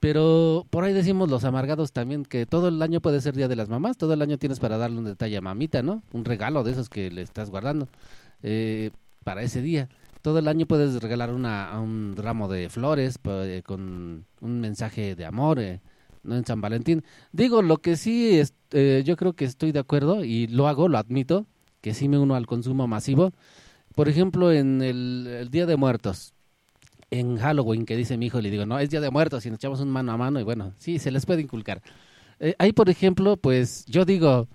Pero 0.01 0.65
por 0.71 0.83
ahí 0.83 0.93
decimos 0.93 1.29
los 1.29 1.43
amargados 1.43 1.91
también 1.91 2.25
que 2.25 2.47
todo 2.47 2.69
el 2.69 2.81
año 2.81 3.01
puede 3.01 3.21
ser 3.21 3.35
Día 3.35 3.47
de 3.47 3.55
las 3.55 3.69
Mamás, 3.69 3.97
todo 3.97 4.13
el 4.13 4.23
año 4.23 4.39
tienes 4.39 4.59
para 4.59 4.79
darle 4.79 4.97
un 4.97 5.05
detalle 5.05 5.37
a 5.37 5.41
mamita, 5.41 5.83
¿no? 5.83 6.01
Un 6.11 6.25
regalo 6.25 6.63
de 6.63 6.71
esos 6.71 6.89
que 6.89 7.11
le 7.11 7.21
estás 7.21 7.51
guardando 7.51 7.87
eh, 8.41 8.89
para 9.23 9.43
ese 9.43 9.61
día. 9.61 9.89
Todo 10.23 10.39
el 10.39 10.47
año 10.47 10.65
puedes 10.65 10.99
regalar 11.03 11.31
una, 11.31 11.79
un 11.79 12.15
ramo 12.17 12.47
de 12.47 12.69
flores 12.69 13.19
pues, 13.19 13.61
con 13.61 14.25
un 14.41 14.59
mensaje 14.59 15.15
de 15.15 15.23
amor, 15.23 15.59
eh, 15.59 15.81
no 16.23 16.35
en 16.35 16.47
San 16.47 16.61
Valentín. 16.61 17.03
Digo, 17.31 17.61
lo 17.61 17.77
que 17.77 17.95
sí, 17.95 18.39
es, 18.39 18.55
eh, 18.71 19.03
yo 19.05 19.15
creo 19.15 19.33
que 19.33 19.45
estoy 19.45 19.71
de 19.71 19.79
acuerdo 19.79 20.25
y 20.25 20.47
lo 20.47 20.67
hago, 20.67 20.89
lo 20.89 20.97
admito, 20.97 21.45
que 21.79 21.93
sí 21.93 22.09
me 22.09 22.17
uno 22.17 22.33
al 22.33 22.47
consumo 22.47 22.87
masivo. 22.87 23.33
Por 23.93 24.09
ejemplo, 24.09 24.51
en 24.51 24.81
el 24.81 25.49
Día 25.51 25.67
de 25.67 25.77
Muertos, 25.77 26.33
en 27.11 27.37
Halloween, 27.37 27.85
que 27.85 27.97
dice 27.97 28.17
mi 28.17 28.27
hijo, 28.27 28.41
le 28.41 28.49
digo, 28.49 28.65
no, 28.65 28.79
es 28.79 28.89
Día 28.89 29.01
de 29.01 29.11
Muertos 29.11 29.45
y 29.45 29.49
nos 29.49 29.59
echamos 29.59 29.81
un 29.81 29.89
mano 29.89 30.13
a 30.13 30.17
mano 30.17 30.39
y 30.39 30.43
bueno, 30.43 30.73
sí, 30.77 30.97
se 30.97 31.11
les 31.11 31.25
puede 31.25 31.41
inculcar. 31.41 31.81
Eh, 32.39 32.55
ahí, 32.57 32.71
por 32.71 32.89
ejemplo, 32.89 33.37
pues 33.37 33.85
yo 33.85 34.05
digo, 34.05 34.47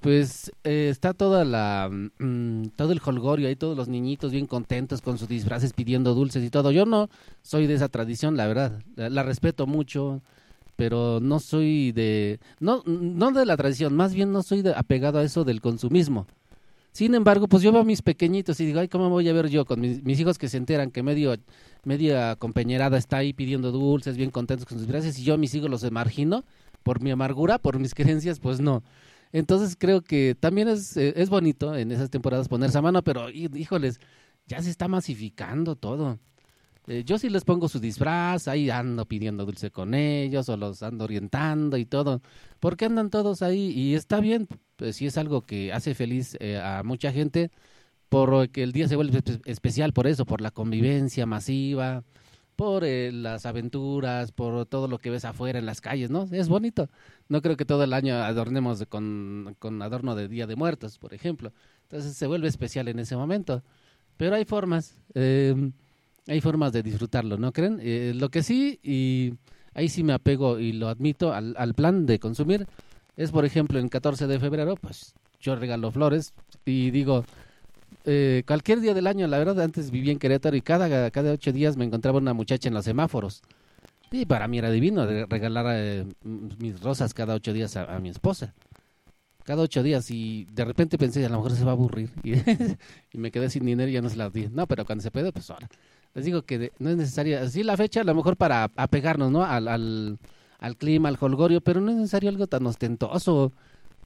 pues 0.00 0.52
eh, 0.64 0.88
está 0.90 1.14
toda 1.14 1.44
la, 1.44 1.90
mm, 1.90 2.68
todo 2.76 2.92
el 2.92 3.00
holgorio, 3.04 3.48
ahí 3.48 3.56
todos 3.56 3.76
los 3.76 3.88
niñitos 3.88 4.32
bien 4.32 4.46
contentos 4.46 5.00
con 5.00 5.18
sus 5.18 5.28
disfraces 5.28 5.72
pidiendo 5.72 6.14
dulces 6.14 6.44
y 6.44 6.50
todo. 6.50 6.70
Yo 6.70 6.84
no 6.84 7.08
soy 7.42 7.66
de 7.66 7.74
esa 7.74 7.88
tradición, 7.88 8.36
la 8.36 8.46
verdad, 8.46 8.80
la, 8.94 9.08
la 9.08 9.22
respeto 9.22 9.66
mucho, 9.66 10.22
pero 10.76 11.20
no 11.20 11.40
soy 11.40 11.92
de, 11.92 12.38
no, 12.60 12.82
no 12.84 13.32
de 13.32 13.46
la 13.46 13.56
tradición, 13.56 13.96
más 13.96 14.14
bien 14.14 14.30
no 14.30 14.42
soy 14.42 14.62
de, 14.62 14.74
apegado 14.74 15.18
a 15.18 15.24
eso 15.24 15.44
del 15.44 15.62
consumismo. 15.62 16.26
Sin 16.98 17.14
embargo, 17.14 17.46
pues 17.46 17.62
yo 17.62 17.70
veo 17.70 17.82
a 17.82 17.84
mis 17.84 18.02
pequeñitos 18.02 18.58
y 18.58 18.66
digo, 18.66 18.80
ay, 18.80 18.88
¿cómo 18.88 19.08
voy 19.08 19.28
a 19.28 19.32
ver 19.32 19.48
yo 19.50 19.64
con 19.64 19.80
mis, 19.80 20.18
hijos 20.18 20.36
que 20.36 20.48
se 20.48 20.56
enteran 20.56 20.90
que 20.90 21.04
medio, 21.04 21.36
media 21.84 22.34
compañerada 22.34 22.98
está 22.98 23.18
ahí 23.18 23.32
pidiendo 23.32 23.70
dulces, 23.70 24.16
bien 24.16 24.32
contentos 24.32 24.66
con 24.66 24.78
sus 24.78 24.88
disfraces, 24.88 25.16
y 25.16 25.22
yo 25.22 25.34
a 25.34 25.36
mis 25.36 25.54
hijos 25.54 25.70
los 25.70 25.88
margino 25.92 26.44
por 26.82 27.00
mi 27.00 27.12
amargura, 27.12 27.60
por 27.60 27.78
mis 27.78 27.94
creencias, 27.94 28.40
pues 28.40 28.58
no. 28.58 28.82
Entonces 29.30 29.76
creo 29.78 30.02
que 30.02 30.34
también 30.34 30.66
es, 30.66 30.96
eh, 30.96 31.12
es 31.14 31.30
bonito 31.30 31.76
en 31.76 31.92
esas 31.92 32.10
temporadas 32.10 32.48
ponerse 32.48 32.78
a 32.78 32.82
mano, 32.82 33.04
pero 33.04 33.30
hí- 33.30 33.48
híjoles, 33.54 34.00
ya 34.48 34.60
se 34.60 34.68
está 34.68 34.88
masificando 34.88 35.76
todo. 35.76 36.18
Eh, 36.88 37.04
yo 37.04 37.16
sí 37.18 37.28
les 37.30 37.44
pongo 37.44 37.68
su 37.68 37.78
disfraz, 37.78 38.48
ahí 38.48 38.70
ando 38.70 39.06
pidiendo 39.06 39.46
dulce 39.46 39.70
con 39.70 39.94
ellos 39.94 40.48
o 40.48 40.56
los 40.56 40.82
ando 40.82 41.04
orientando 41.04 41.76
y 41.76 41.84
todo, 41.86 42.22
porque 42.58 42.86
andan 42.86 43.10
todos 43.10 43.42
ahí 43.42 43.70
y 43.70 43.94
está 43.94 44.20
bien, 44.20 44.48
pues 44.78 44.96
si 44.96 45.06
es 45.06 45.18
algo 45.18 45.42
que 45.42 45.72
hace 45.72 45.94
feliz 45.94 46.36
eh, 46.40 46.56
a 46.56 46.82
mucha 46.84 47.12
gente, 47.12 47.50
por 48.08 48.48
que 48.48 48.62
el 48.62 48.72
día 48.72 48.88
se 48.88 48.96
vuelve 48.96 49.18
espe- 49.18 49.42
especial 49.44 49.92
por 49.92 50.06
eso, 50.06 50.24
por 50.24 50.40
la 50.40 50.50
convivencia 50.52 51.26
masiva, 51.26 52.04
por 52.56 52.84
eh, 52.84 53.12
las 53.12 53.44
aventuras, 53.44 54.32
por 54.32 54.66
todo 54.66 54.88
lo 54.88 54.98
que 54.98 55.10
ves 55.10 55.24
afuera 55.24 55.58
en 55.58 55.66
las 55.66 55.80
calles, 55.80 56.10
¿no? 56.10 56.26
Es 56.32 56.48
bonito. 56.48 56.88
No 57.28 57.42
creo 57.42 57.56
que 57.56 57.64
todo 57.64 57.84
el 57.84 57.92
año 57.92 58.14
adornemos 58.16 58.84
con, 58.88 59.56
con 59.58 59.82
adorno 59.82 60.14
de 60.14 60.28
Día 60.28 60.46
de 60.46 60.56
Muertos, 60.56 60.98
por 60.98 61.12
ejemplo. 61.12 61.52
Entonces 61.82 62.16
se 62.16 62.26
vuelve 62.26 62.48
especial 62.48 62.88
en 62.88 62.98
ese 63.00 63.16
momento. 63.16 63.62
Pero 64.16 64.34
hay 64.36 64.44
formas, 64.44 64.96
eh, 65.14 65.54
hay 66.26 66.40
formas 66.40 66.72
de 66.72 66.82
disfrutarlo, 66.82 67.36
¿no 67.36 67.52
creen? 67.52 67.78
Eh, 67.82 68.12
lo 68.16 68.30
que 68.30 68.42
sí, 68.42 68.80
y 68.82 69.34
ahí 69.74 69.88
sí 69.88 70.02
me 70.02 70.12
apego 70.12 70.58
y 70.58 70.72
lo 70.72 70.88
admito 70.88 71.32
al, 71.32 71.54
al 71.58 71.74
plan 71.74 72.06
de 72.06 72.18
consumir, 72.18 72.66
es 73.18 73.32
por 73.32 73.44
ejemplo 73.44 73.78
en 73.78 73.88
14 73.88 74.26
de 74.26 74.38
febrero, 74.38 74.76
pues 74.76 75.12
yo 75.40 75.56
regalo 75.56 75.90
flores 75.90 76.32
y 76.64 76.90
digo, 76.90 77.24
eh, 78.04 78.44
cualquier 78.46 78.80
día 78.80 78.94
del 78.94 79.06
año, 79.06 79.26
la 79.26 79.38
verdad, 79.38 79.60
antes 79.60 79.90
vivía 79.90 80.12
en 80.12 80.18
Querétaro 80.18 80.56
y 80.56 80.62
cada, 80.62 81.10
cada 81.10 81.32
ocho 81.32 81.52
días 81.52 81.76
me 81.76 81.84
encontraba 81.84 82.18
una 82.18 82.32
muchacha 82.32 82.68
en 82.68 82.74
los 82.74 82.84
semáforos. 82.84 83.42
Y 84.10 84.24
para 84.24 84.48
mí 84.48 84.58
era 84.58 84.70
divino 84.70 85.04
regalar 85.26 85.66
eh, 85.70 86.06
mis 86.22 86.80
rosas 86.80 87.12
cada 87.12 87.34
ocho 87.34 87.52
días 87.52 87.76
a, 87.76 87.98
mi 87.98 88.08
esposa. 88.08 88.54
Cada 89.44 89.62
ocho 89.62 89.82
días 89.82 90.10
y 90.10 90.46
de 90.52 90.64
repente 90.64 90.96
pensé, 90.96 91.26
a 91.26 91.28
lo 91.28 91.38
mejor 91.38 91.52
se 91.52 91.64
va 91.64 91.72
a 91.72 91.74
aburrir. 91.74 92.10
Y, 93.12 93.18
me 93.18 93.30
quedé 93.30 93.50
sin 93.50 93.66
dinero 93.66 93.90
y 93.90 93.94
ya 93.94 94.00
no 94.00 94.08
se 94.08 94.16
las 94.16 94.32
di. 94.32 94.48
No, 94.48 94.66
pero 94.66 94.84
cuando 94.84 95.02
se 95.02 95.10
puede, 95.10 95.32
pues 95.32 95.50
ahora. 95.50 95.68
Les 96.14 96.24
digo 96.24 96.42
que 96.42 96.72
no 96.78 96.88
es 96.88 96.96
necesaria, 96.96 97.48
sí 97.48 97.62
la 97.62 97.76
fecha 97.76 98.00
a 98.00 98.04
lo 98.04 98.14
mejor 98.14 98.36
para 98.36 98.70
apegarnos, 98.76 99.30
¿no? 99.30 99.44
Al, 99.44 99.68
al, 99.68 100.18
al 100.58 100.76
clima, 100.76 101.08
al 101.08 101.18
holgorio, 101.20 101.60
pero 101.60 101.80
no 101.80 101.90
es 101.90 101.96
necesario 101.96 102.30
algo 102.30 102.46
tan 102.46 102.66
ostentoso. 102.66 103.52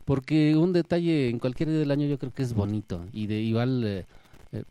Porque 0.04 0.56
un 0.56 0.72
detalle 0.72 1.28
en 1.28 1.38
cualquier 1.38 1.68
día 1.68 1.78
del 1.78 1.90
año 1.92 2.06
yo 2.06 2.18
creo 2.18 2.32
que 2.34 2.42
es 2.42 2.54
bonito. 2.54 3.04
Y 3.12 3.26
de 3.28 3.40
igual, 3.40 3.84
eh, 3.84 4.04
eh, 4.52 4.64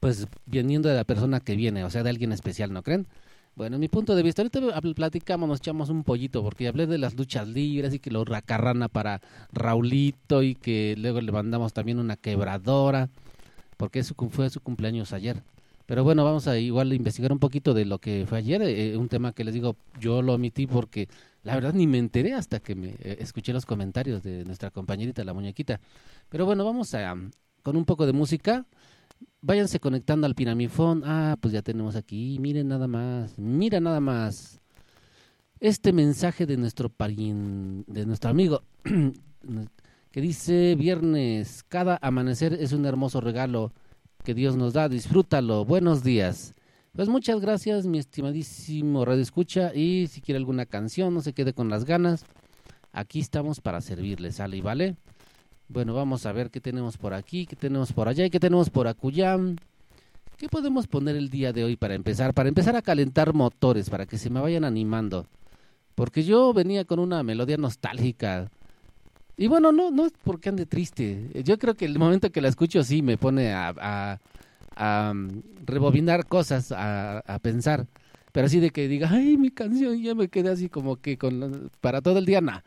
pues 0.00 0.26
viniendo 0.46 0.88
de 0.88 0.94
la 0.96 1.04
persona 1.04 1.40
que 1.40 1.56
viene, 1.56 1.84
o 1.84 1.90
sea, 1.90 2.02
de 2.02 2.08
alguien 2.10 2.32
especial, 2.32 2.72
¿no 2.72 2.82
creen? 2.82 3.06
Bueno, 3.54 3.76
en 3.76 3.80
mi 3.80 3.88
punto 3.88 4.14
de 4.14 4.22
vista, 4.22 4.42
ahorita 4.42 4.60
platicamos, 4.94 5.48
nos 5.48 5.58
echamos 5.60 5.88
un 5.88 6.04
pollito, 6.04 6.42
porque 6.42 6.68
hablé 6.68 6.86
de 6.86 6.98
las 6.98 7.14
luchas 7.14 7.48
libres 7.48 7.94
y 7.94 7.98
que 7.98 8.10
lo 8.10 8.24
racarrana 8.24 8.88
para 8.88 9.22
Raulito 9.52 10.42
y 10.42 10.54
que 10.54 10.94
luego 10.98 11.20
le 11.22 11.32
mandamos 11.32 11.72
también 11.72 11.98
una 11.98 12.16
quebradora, 12.16 13.08
porque 13.78 14.02
cum- 14.14 14.30
fue 14.30 14.50
su 14.50 14.60
cumpleaños 14.60 15.12
ayer. 15.14 15.42
Pero 15.86 16.02
bueno, 16.02 16.24
vamos 16.24 16.48
a 16.48 16.58
igual 16.58 16.92
investigar 16.92 17.32
un 17.32 17.38
poquito 17.38 17.72
de 17.72 17.84
lo 17.84 18.00
que 18.00 18.26
fue 18.28 18.38
ayer, 18.38 18.60
eh, 18.62 18.96
un 18.96 19.08
tema 19.08 19.32
que 19.32 19.44
les 19.44 19.54
digo, 19.54 19.76
yo 20.00 20.20
lo 20.20 20.34
omití 20.34 20.66
porque 20.66 21.08
la 21.44 21.54
verdad 21.54 21.74
ni 21.74 21.86
me 21.86 21.98
enteré 21.98 22.34
hasta 22.34 22.58
que 22.58 22.74
me 22.74 22.88
eh, 22.98 23.18
escuché 23.20 23.52
los 23.52 23.64
comentarios 23.64 24.24
de 24.24 24.44
nuestra 24.44 24.72
compañerita, 24.72 25.22
la 25.22 25.32
muñequita. 25.32 25.80
Pero 26.28 26.44
bueno, 26.44 26.64
vamos 26.64 26.92
a, 26.94 27.14
con 27.62 27.76
un 27.76 27.84
poco 27.84 28.04
de 28.04 28.12
música. 28.12 28.66
Váyanse 29.40 29.78
conectando 29.78 30.26
al 30.26 30.34
Piramifón. 30.34 31.02
Ah, 31.04 31.36
pues 31.40 31.54
ya 31.54 31.62
tenemos 31.62 31.94
aquí. 31.94 32.38
Miren 32.40 32.66
nada 32.66 32.88
más. 32.88 33.38
Mira 33.38 33.78
nada 33.78 34.00
más. 34.00 34.60
Este 35.60 35.92
mensaje 35.92 36.46
de 36.46 36.56
nuestro 36.56 36.88
parien, 36.88 37.84
de 37.86 38.04
nuestro 38.06 38.28
amigo, 38.28 38.62
que 40.10 40.20
dice 40.20 40.74
viernes, 40.74 41.62
cada 41.68 41.96
amanecer 42.02 42.54
es 42.54 42.72
un 42.72 42.84
hermoso 42.86 43.20
regalo 43.20 43.72
que 44.26 44.34
Dios 44.34 44.56
nos 44.56 44.72
da. 44.72 44.88
Disfrútalo. 44.88 45.64
Buenos 45.64 46.02
días. 46.02 46.52
Pues 46.96 47.08
muchas 47.08 47.40
gracias, 47.40 47.86
mi 47.86 47.98
estimadísimo 47.98 49.04
Radio 49.04 49.22
Escucha. 49.22 49.72
Y 49.72 50.08
si 50.08 50.20
quiere 50.20 50.38
alguna 50.38 50.66
canción, 50.66 51.14
no 51.14 51.20
se 51.20 51.32
quede 51.32 51.52
con 51.52 51.68
las 51.70 51.84
ganas. 51.84 52.24
Aquí 52.92 53.20
estamos 53.20 53.60
para 53.60 53.80
servirle, 53.80 54.32
¿sale 54.32 54.60
vale? 54.62 54.96
Bueno, 55.68 55.94
vamos 55.94 56.26
a 56.26 56.32
ver 56.32 56.50
qué 56.50 56.60
tenemos 56.60 56.96
por 56.98 57.14
aquí, 57.14 57.46
qué 57.46 57.54
tenemos 57.54 57.92
por 57.92 58.08
allá 58.08 58.26
y 58.26 58.30
qué 58.30 58.40
tenemos 58.40 58.68
por 58.68 58.88
acuyam. 58.88 59.58
¿Qué 60.36 60.48
podemos 60.48 60.88
poner 60.88 61.14
el 61.14 61.30
día 61.30 61.52
de 61.52 61.62
hoy 61.62 61.76
para 61.76 61.94
empezar? 61.94 62.34
Para 62.34 62.48
empezar 62.48 62.74
a 62.74 62.82
calentar 62.82 63.32
motores, 63.32 63.88
para 63.90 64.06
que 64.06 64.18
se 64.18 64.28
me 64.28 64.40
vayan 64.40 64.64
animando. 64.64 65.28
Porque 65.94 66.24
yo 66.24 66.52
venía 66.52 66.84
con 66.84 66.98
una 66.98 67.22
melodía 67.22 67.58
nostálgica. 67.58 68.50
Y 69.36 69.48
bueno, 69.48 69.70
no, 69.72 69.90
no 69.90 70.06
es 70.06 70.12
porque 70.24 70.48
ande 70.48 70.66
triste. 70.66 71.30
Yo 71.44 71.58
creo 71.58 71.74
que 71.74 71.84
el 71.84 71.98
momento 71.98 72.30
que 72.30 72.40
la 72.40 72.48
escucho 72.48 72.82
sí 72.82 73.02
me 73.02 73.18
pone 73.18 73.52
a, 73.52 73.74
a- 73.78 74.18
a, 74.76 75.10
um, 75.12 75.42
rebobinar 75.66 76.26
cosas, 76.26 76.72
a, 76.72 77.18
a 77.20 77.38
pensar. 77.40 77.86
Pero 78.32 78.46
así 78.46 78.60
de 78.60 78.70
que 78.70 78.88
diga, 78.88 79.08
ay, 79.10 79.36
mi 79.38 79.50
canción, 79.50 80.00
ya 80.02 80.14
me 80.14 80.28
quedé 80.28 80.50
así 80.50 80.68
como 80.68 80.96
que 80.96 81.16
con 81.18 81.70
para 81.80 82.02
todo 82.02 82.18
el 82.18 82.26
día, 82.26 82.40
nada 82.40 82.64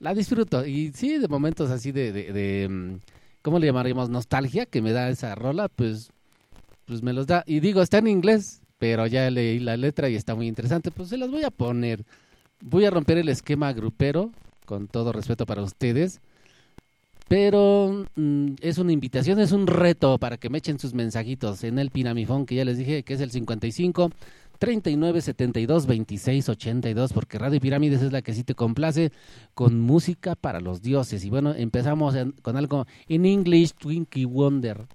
la 0.00 0.14
disfruto. 0.14 0.66
Y 0.66 0.92
sí, 0.94 1.18
de 1.18 1.28
momentos 1.28 1.70
así 1.70 1.92
de, 1.92 2.12
de, 2.12 2.32
de, 2.32 2.68
mm, 2.70 2.96
¿cómo 3.42 3.58
le 3.60 3.66
llamaríamos? 3.68 4.10
Nostalgia 4.10 4.66
que 4.66 4.82
me 4.82 4.92
da 4.92 5.08
esa 5.10 5.34
rola, 5.36 5.68
pues, 5.68 6.10
pues 6.86 7.02
me 7.02 7.12
los 7.12 7.26
da. 7.26 7.44
Y 7.46 7.60
digo, 7.60 7.82
está 7.82 7.98
en 7.98 8.08
inglés, 8.08 8.62
pero 8.78 9.06
ya 9.06 9.30
leí 9.30 9.58
la 9.58 9.76
letra 9.76 10.08
y 10.08 10.16
está 10.16 10.34
muy 10.34 10.48
interesante. 10.48 10.90
Pues 10.90 11.08
se 11.10 11.16
las 11.16 11.30
voy 11.30 11.44
a 11.44 11.50
poner. 11.50 12.04
Voy 12.62 12.84
a 12.86 12.90
romper 12.90 13.18
el 13.18 13.28
esquema 13.30 13.72
grupero, 13.72 14.32
con 14.70 14.86
todo 14.86 15.10
respeto 15.12 15.46
para 15.46 15.62
ustedes. 15.64 16.20
Pero 17.28 18.06
mm, 18.16 18.54
es 18.60 18.78
una 18.78 18.92
invitación, 18.92 19.40
es 19.40 19.50
un 19.52 19.66
reto 19.66 20.18
para 20.18 20.36
que 20.36 20.48
me 20.48 20.58
echen 20.58 20.78
sus 20.78 20.94
mensajitos 20.94 21.64
en 21.64 21.78
el 21.80 21.90
Pinamifón, 21.90 22.46
que 22.46 22.54
ya 22.54 22.64
les 22.64 22.78
dije 22.78 23.02
que 23.02 23.14
es 23.14 23.20
el 23.20 23.32
55 23.32 24.10
39 24.60 25.20
72 25.20 25.86
26 25.86 26.48
82, 26.48 27.12
porque 27.12 27.38
Radio 27.38 27.60
Pirámides 27.60 28.02
es 28.02 28.12
la 28.12 28.22
que 28.22 28.32
sí 28.34 28.44
te 28.44 28.54
complace 28.54 29.10
con 29.54 29.80
música 29.80 30.36
para 30.36 30.60
los 30.60 30.82
dioses. 30.82 31.24
Y 31.24 31.30
bueno, 31.30 31.52
empezamos 31.54 32.14
en- 32.14 32.32
con 32.42 32.56
algo 32.56 32.86
en 33.08 33.26
English, 33.26 33.72
Twinkie 33.74 34.24
Wonder. 34.26 34.86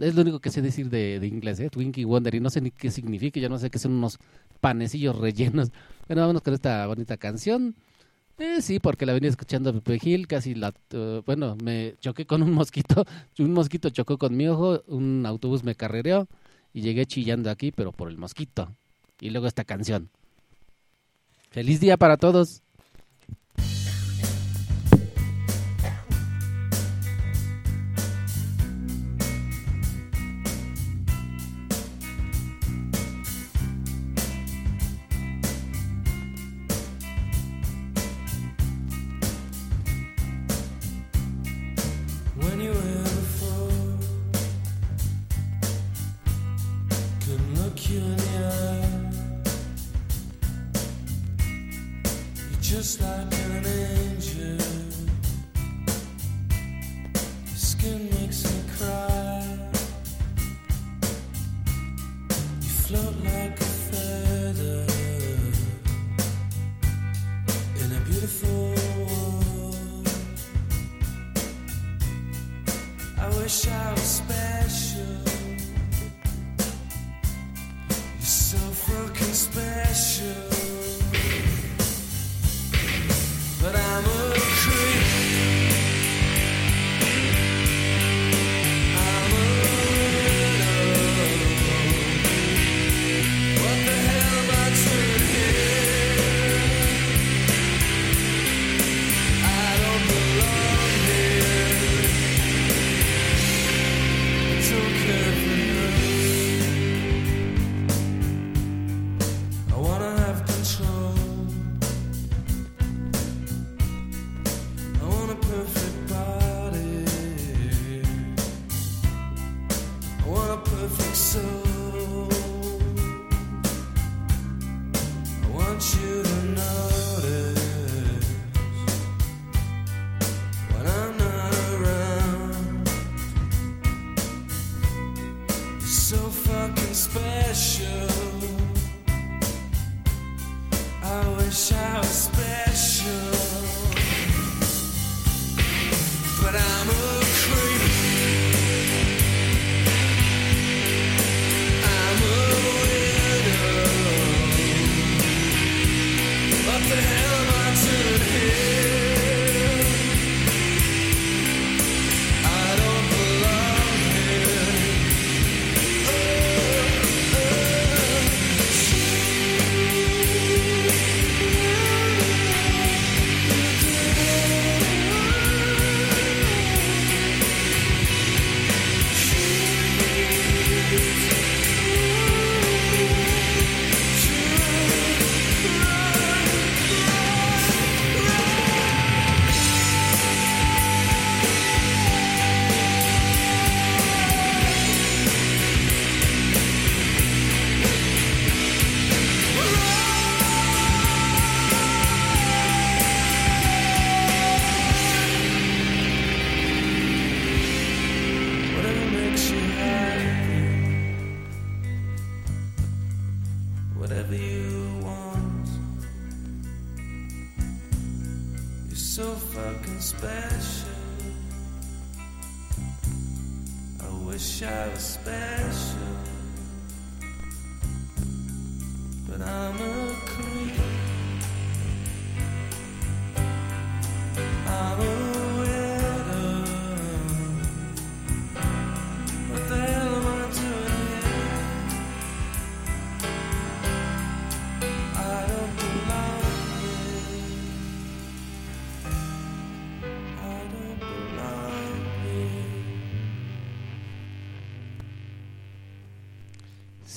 Es 0.00 0.14
lo 0.14 0.22
único 0.22 0.40
que 0.40 0.50
sé 0.50 0.62
decir 0.62 0.90
de, 0.90 1.18
de 1.20 1.26
inglés, 1.26 1.58
¿eh? 1.60 1.70
Twinkie 1.70 2.04
Wonder, 2.04 2.34
y 2.34 2.40
no 2.40 2.50
sé 2.50 2.60
ni 2.60 2.70
qué 2.70 2.90
significa, 2.90 3.40
yo 3.40 3.48
no 3.48 3.58
sé 3.58 3.70
qué 3.70 3.78
son 3.80 3.92
unos 3.92 4.18
panecillos 4.60 5.16
rellenos. 5.18 5.70
Bueno, 6.06 6.22
vámonos 6.22 6.42
con 6.42 6.54
esta 6.54 6.86
bonita 6.86 7.16
canción. 7.16 7.74
Eh, 8.38 8.62
sí, 8.62 8.78
porque 8.78 9.04
la 9.04 9.12
venía 9.14 9.30
escuchando 9.30 9.70
a 9.70 9.72
Pepe 9.72 9.98
Gil, 9.98 10.28
casi 10.28 10.54
la... 10.54 10.72
eh, 10.90 11.22
bueno, 11.26 11.56
me 11.62 11.96
choqué 12.00 12.24
con 12.24 12.42
un 12.42 12.52
mosquito, 12.52 13.04
un 13.38 13.52
mosquito 13.52 13.90
chocó 13.90 14.16
con 14.16 14.36
mi 14.36 14.46
ojo, 14.46 14.82
un 14.86 15.26
autobús 15.26 15.64
me 15.64 15.74
carrereó 15.74 16.28
y 16.72 16.82
llegué 16.82 17.04
chillando 17.04 17.50
aquí, 17.50 17.72
pero 17.72 17.90
por 17.90 18.08
el 18.08 18.16
mosquito. 18.16 18.72
Y 19.20 19.30
luego 19.30 19.48
esta 19.48 19.64
canción. 19.64 20.10
Feliz 21.50 21.80
día 21.80 21.96
para 21.96 22.16
todos. 22.16 22.62
Just 52.68 53.00
like 53.00 53.32
an 53.32 53.64
angel. 53.64 54.07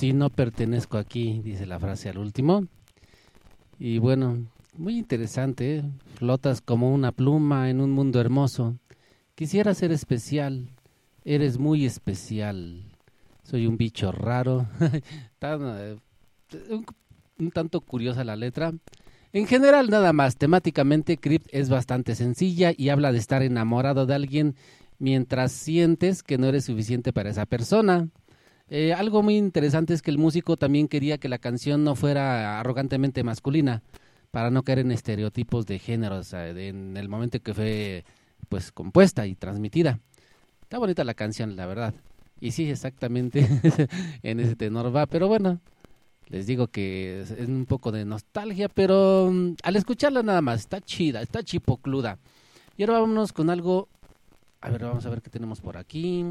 Si 0.02 0.14
no 0.14 0.32
pertenezco 0.32 0.98
aquí, 0.98 1.42
dice 1.44 1.68
la 1.68 1.78
frase 1.78 2.10
al 2.10 2.18
último. 2.18 2.66
Y 3.78 4.00
bueno, 4.00 4.48
muy 4.76 4.98
interesante. 4.98 5.76
¿eh? 5.76 5.84
Flotas 6.16 6.60
como 6.60 6.92
una 6.92 7.12
pluma 7.12 7.70
en 7.70 7.80
un 7.80 7.92
mundo 7.92 8.20
hermoso. 8.20 8.80
Quisiera 9.36 9.76
ser 9.76 9.92
especial. 9.92 10.70
Eres 11.24 11.60
muy 11.60 11.86
especial. 11.86 12.82
Soy 13.44 13.68
un 13.68 13.78
bicho 13.78 14.12
raro. 14.12 14.66
Tan, 15.38 15.62
eh, 15.62 15.98
un, 16.72 16.84
un 17.38 17.52
tanto 17.52 17.80
curiosa 17.82 18.24
la 18.24 18.36
letra. 18.36 18.74
En 19.34 19.46
general, 19.46 19.92
nada 19.92 20.14
más, 20.14 20.36
temáticamente, 20.36 21.18
Crypt 21.18 21.48
es 21.52 21.70
bastante 21.70 22.16
sencilla 22.16 22.74
y 22.76 22.90
habla 22.90 23.12
de 23.12 23.20
estar 23.20 23.44
enamorado 23.44 24.08
de 24.08 24.16
alguien 24.16 24.56
mientras 24.98 25.52
sientes 25.52 26.24
que 26.24 26.40
no 26.40 26.48
eres 26.48 26.66
suficiente 26.66 27.14
para 27.14 27.30
esa 27.30 27.46
persona. 27.46 28.10
Eh, 28.73 28.93
algo 28.93 29.21
muy 29.21 29.36
interesante 29.36 29.93
es 29.93 30.01
que 30.01 30.12
el 30.12 30.17
músico 30.17 30.55
también 30.55 30.88
quería 30.88 31.17
que 31.17 31.27
la 31.27 31.39
canción 31.39 31.84
no 31.84 31.93
fuera 31.93 32.57
arrogantemente 32.57 33.21
masculina, 33.21 33.84
para 34.31 34.49
no 34.49 34.63
caer 34.63 34.79
en 34.79 34.93
estereotipos 34.93 35.65
de 35.65 35.77
género, 35.77 36.15
o 36.19 36.23
sea, 36.23 36.47
en 36.47 36.95
el 36.95 37.10
momento 37.10 37.41
que 37.41 37.53
fue 37.53 38.05
pues 38.47 38.71
compuesta 38.71 39.27
y 39.27 39.36
transmitida. 39.36 39.99
Está 40.62 40.77
bonita 40.77 41.03
la 41.03 41.13
canción, 41.13 41.57
la 41.57 41.65
verdad. 41.65 41.93
Y 42.39 42.51
sí, 42.51 42.69
exactamente 42.69 43.45
en 44.23 44.39
ese 44.39 44.55
tenor 44.55 44.95
va, 44.95 45.05
pero 45.05 45.27
bueno, 45.27 45.60
les 46.27 46.47
digo 46.47 46.67
que 46.67 47.23
es, 47.23 47.31
es 47.31 47.49
un 47.49 47.65
poco 47.65 47.91
de 47.91 48.05
nostalgia, 48.05 48.69
pero 48.69 49.29
mm, 49.34 49.55
al 49.63 49.75
escucharla 49.75 50.23
nada 50.23 50.41
más, 50.41 50.62
está 50.62 50.79
chida, 50.79 51.21
está 51.21 51.43
chipocluda. 51.43 52.19
Y 52.77 52.84
ahora 52.84 53.01
vámonos 53.01 53.34
con 53.34 53.49
algo, 53.49 53.89
a 54.62 54.69
ver, 54.69 54.86
vamos 54.86 55.05
a 55.05 55.10
ver 55.10 55.21
qué 55.21 55.29
tenemos 55.29 55.60
por 55.60 55.75
aquí. 55.75 56.25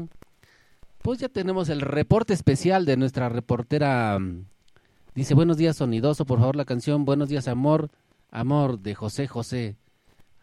Pues 1.01 1.19
ya 1.19 1.29
tenemos 1.29 1.69
el 1.69 1.81
reporte 1.81 2.33
especial 2.33 2.85
de 2.85 2.95
nuestra 2.95 3.27
reportera. 3.27 4.19
mm, 4.19 4.45
Dice, 5.15 5.33
buenos 5.33 5.57
días, 5.57 5.75
sonidoso, 5.77 6.25
por 6.25 6.39
favor, 6.39 6.55
la 6.55 6.63
canción 6.63 7.05
Buenos 7.05 7.27
días, 7.27 7.47
amor, 7.47 7.89
amor, 8.29 8.79
de 8.79 8.93
José 8.95 9.27
José. 9.27 9.77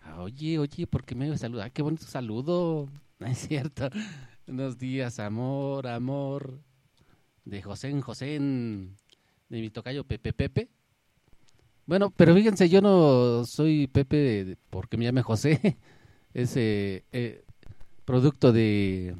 Ah, 0.02 0.20
Oye, 0.20 0.58
oye, 0.58 0.86
¿por 0.86 1.04
qué 1.04 1.14
me 1.14 1.38
saluda? 1.38 1.66
Ah, 1.66 1.70
qué 1.70 1.80
bonito 1.82 2.04
saludo. 2.06 2.88
No 3.20 3.26
es 3.28 3.38
cierto. 3.38 3.88
Buenos 4.46 4.78
días, 4.78 5.20
amor, 5.20 5.86
amor. 5.86 6.58
De 7.44 7.62
José 7.62 7.98
José, 8.02 8.26
de 8.40 9.60
mi 9.60 9.70
tocayo 9.70 10.04
Pepe 10.04 10.32
Pepe. 10.32 10.68
Bueno, 11.86 12.10
pero 12.10 12.34
fíjense, 12.34 12.68
yo 12.68 12.82
no 12.82 13.44
soy 13.46 13.86
Pepe 13.86 14.58
porque 14.70 14.96
me 14.96 15.04
llame 15.04 15.22
José. 15.22 15.78
Es 16.34 16.56
eh, 16.56 17.04
eh, 17.10 17.42
producto 18.04 18.52
de, 18.52 19.16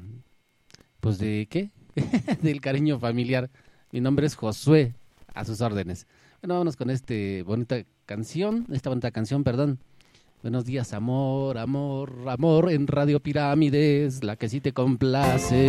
pues 0.99 1.17
de 1.17 1.47
qué? 1.49 1.71
Del 2.41 2.61
cariño 2.61 2.99
familiar. 2.99 3.49
Mi 3.91 4.01
nombre 4.01 4.27
es 4.27 4.35
Josué, 4.35 4.93
a 5.33 5.45
sus 5.45 5.61
órdenes. 5.61 6.07
Bueno, 6.41 6.55
vámonos 6.55 6.75
con 6.75 6.89
este 6.89 7.43
bonita 7.43 7.83
canción, 8.05 8.65
esta 8.71 8.89
bonita 8.89 9.11
canción, 9.11 9.43
perdón. 9.43 9.79
Buenos 10.41 10.63
días, 10.63 10.93
amor, 10.93 11.57
amor, 11.57 12.13
amor, 12.27 12.71
en 12.71 12.87
Radio 12.87 13.19
Pirámides, 13.19 14.23
la 14.23 14.37
que 14.37 14.47
sí 14.47 14.61
te 14.61 14.71
complace. 14.71 15.67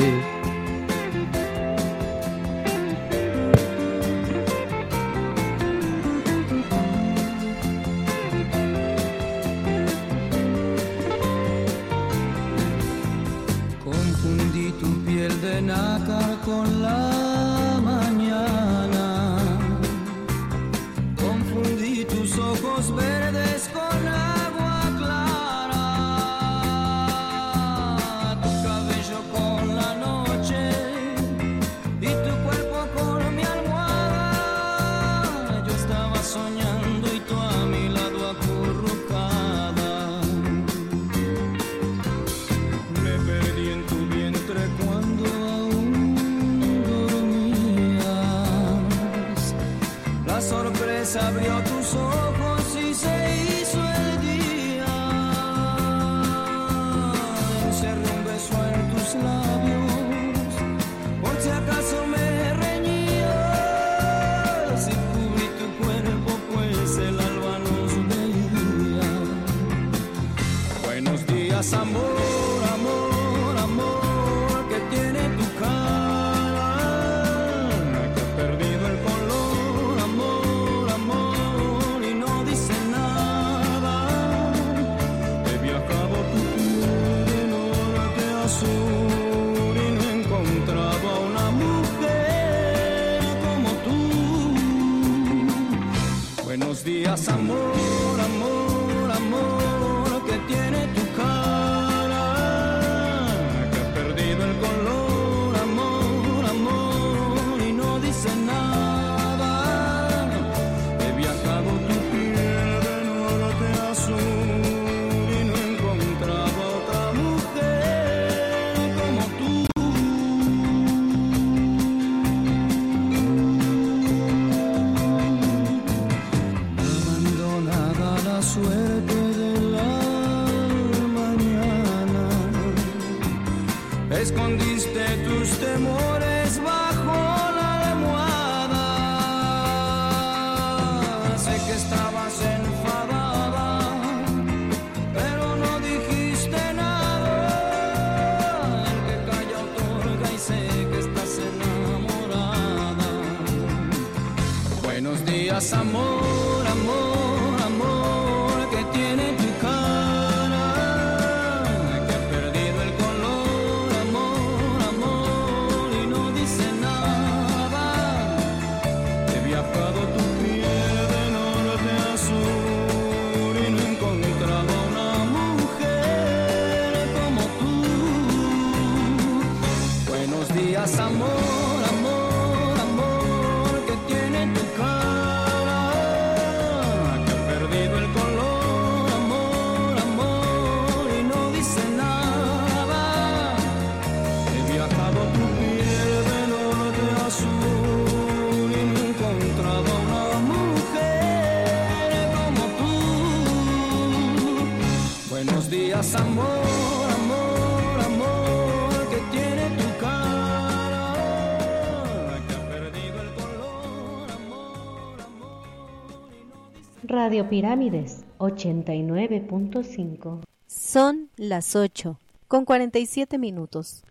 Radio 217.31 217.49
Pirámides 217.49 218.25
89.5. 218.39 220.41
Son 220.67 221.31
las 221.37 221.77
8 221.77 222.19
con 222.49 222.65
47 222.65 223.39
minutos. 223.39 224.03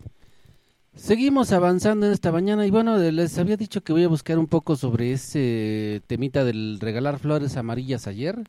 Seguimos 0.94 1.52
avanzando 1.52 2.06
en 2.06 2.12
esta 2.12 2.32
mañana 2.32 2.64
y 2.64 2.70
bueno, 2.70 2.96
les 2.96 3.36
había 3.36 3.58
dicho 3.58 3.82
que 3.82 3.92
voy 3.92 4.04
a 4.04 4.08
buscar 4.08 4.38
un 4.38 4.46
poco 4.46 4.74
sobre 4.74 5.12
ese 5.12 6.00
temita 6.06 6.44
del 6.44 6.78
regalar 6.80 7.18
flores 7.18 7.58
amarillas 7.58 8.06
ayer. 8.06 8.42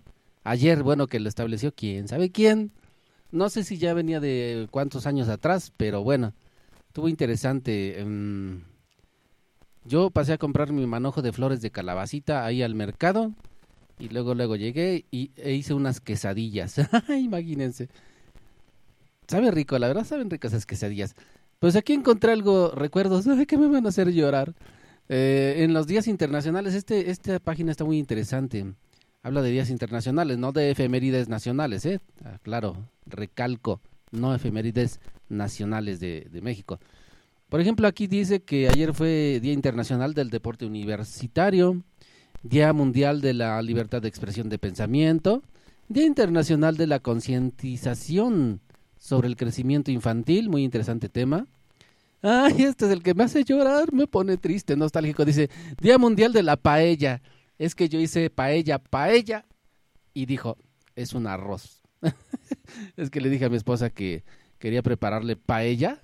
Ayer, 0.46 0.84
bueno, 0.84 1.08
que 1.08 1.20
lo 1.20 1.28
estableció 1.28 1.74
quién, 1.76 2.08
¿sabe 2.08 2.32
quién? 2.32 2.72
No 3.30 3.50
sé 3.50 3.66
si 3.66 3.78
ya 3.78 3.94
venía 3.94 4.22
de 4.22 4.70
cuántos 4.72 5.06
años 5.06 5.28
atrás, 5.28 5.74
pero 5.76 6.02
bueno, 6.02 6.32
estuvo 6.88 7.10
interesante. 7.10 8.00
em, 8.00 8.62
yo 9.84 10.12
pasé 10.12 10.32
a 10.32 10.38
comprar 10.38 10.72
mi 10.72 10.88
manojo 10.88 11.22
de 11.22 11.34
flores 11.34 11.60
de 11.60 11.72
calabacita 11.72 12.46
ahí 12.46 12.64
al 12.64 12.74
mercado 12.74 13.34
y 14.02 14.10
luego 14.10 14.34
luego 14.34 14.56
llegué 14.56 15.06
y 15.12 15.32
e 15.38 15.54
hice 15.54 15.76
unas 15.76 16.02
quesadillas. 16.02 16.76
Imagínense. 17.10 17.88
Sabe 19.28 19.52
rico, 19.52 19.78
la 19.78 19.88
verdad 19.88 20.06
saben 20.06 20.30
ricas 20.30 20.54
esas 20.54 20.66
quesadillas. 20.66 21.16
Pues 21.60 21.76
aquí 21.76 21.94
encontré 21.94 22.32
algo, 22.32 22.72
recuerdos, 22.72 23.26
que 23.48 23.58
me 23.58 23.68
van 23.68 23.86
a 23.86 23.90
hacer 23.90 24.12
llorar. 24.12 24.56
Eh, 25.08 25.58
en 25.60 25.74
los 25.74 25.86
días 25.86 26.08
internacionales, 26.08 26.74
este, 26.74 27.12
esta 27.12 27.40
página 27.40 27.70
está 27.70 27.86
muy 27.86 28.00
interesante. 28.00 28.74
Habla 29.22 29.44
de 29.44 29.52
días 29.52 29.70
internacionales, 29.70 30.40
no 30.40 30.52
de 30.52 30.72
efemérides 30.72 31.30
nacionales, 31.30 31.86
¿eh? 31.86 32.00
Ah, 32.26 32.40
claro, 32.42 32.90
recalco, 33.06 33.82
no 34.10 34.34
efemérides 34.34 35.00
nacionales 35.30 36.00
de, 36.00 36.28
de 36.32 36.42
México. 36.42 36.80
Por 37.50 37.62
ejemplo, 37.62 37.88
aquí 37.88 38.08
dice 38.08 38.42
que 38.42 38.68
ayer 38.68 38.96
fue 38.96 39.40
Día 39.42 39.54
Internacional 39.54 40.16
del 40.16 40.32
Deporte 40.32 40.66
Universitario, 40.66 41.84
Día 42.44 42.74
Mundial 42.74 43.22
de 43.22 43.34
la 43.34 43.62
Libertad 43.62 44.02
de 44.02 44.08
Expresión 44.08 44.50
de 44.50 44.58
Pensamiento, 44.58 45.44
Día 45.88 46.06
Internacional 46.06 46.76
de 46.76 46.88
la 46.88 47.00
Concientización 47.00 48.62
sobre 48.98 49.28
el 49.28 49.36
Crecimiento 49.36 49.92
Infantil, 49.92 50.50
muy 50.50 50.64
interesante 50.64 51.08
tema. 51.08 51.46
Ay, 52.24 52.64
este 52.64 52.86
es 52.86 52.92
el 52.92 53.04
que 53.04 53.14
me 53.14 53.26
hace 53.26 53.44
llorar, 53.44 53.94
me 53.94 54.08
pone 54.08 54.38
triste, 54.38 54.76
nostálgico. 54.76 55.24
Dice, 55.24 55.52
Día 55.80 56.00
Mundial 56.00 56.34
de 56.34 56.42
la 56.42 56.58
Paella. 56.58 57.22
Es 57.60 57.76
que 57.76 57.90
yo 57.90 58.00
hice 58.00 58.32
paella, 58.32 58.80
paella, 58.80 59.46
y 60.16 60.26
dijo, 60.26 60.58
es 60.96 61.14
un 61.14 61.28
arroz. 61.28 61.84
es 62.98 63.12
que 63.12 63.22
le 63.22 63.30
dije 63.30 63.46
a 63.46 63.50
mi 63.50 63.58
esposa 63.58 63.92
que 63.92 64.24
quería 64.58 64.82
prepararle 64.82 65.36
paella. 65.36 66.02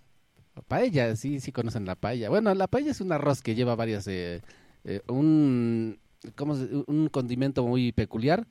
Paella, 0.67 1.15
sí, 1.15 1.39
sí 1.39 1.51
conocen 1.51 1.85
la 1.85 1.95
paella. 1.95 2.29
Bueno, 2.29 2.53
la 2.53 2.67
paella 2.67 2.91
es 2.91 3.01
un 3.01 3.11
arroz 3.11 3.41
que 3.41 3.55
lleva 3.55 3.75
varias, 3.75 4.07
eh, 4.07 4.41
eh, 4.83 5.01
un, 5.07 5.99
¿cómo 6.35 6.55
se- 6.55 6.69
un 6.87 7.09
condimento 7.09 7.65
muy 7.65 7.91
peculiar. 7.91 8.47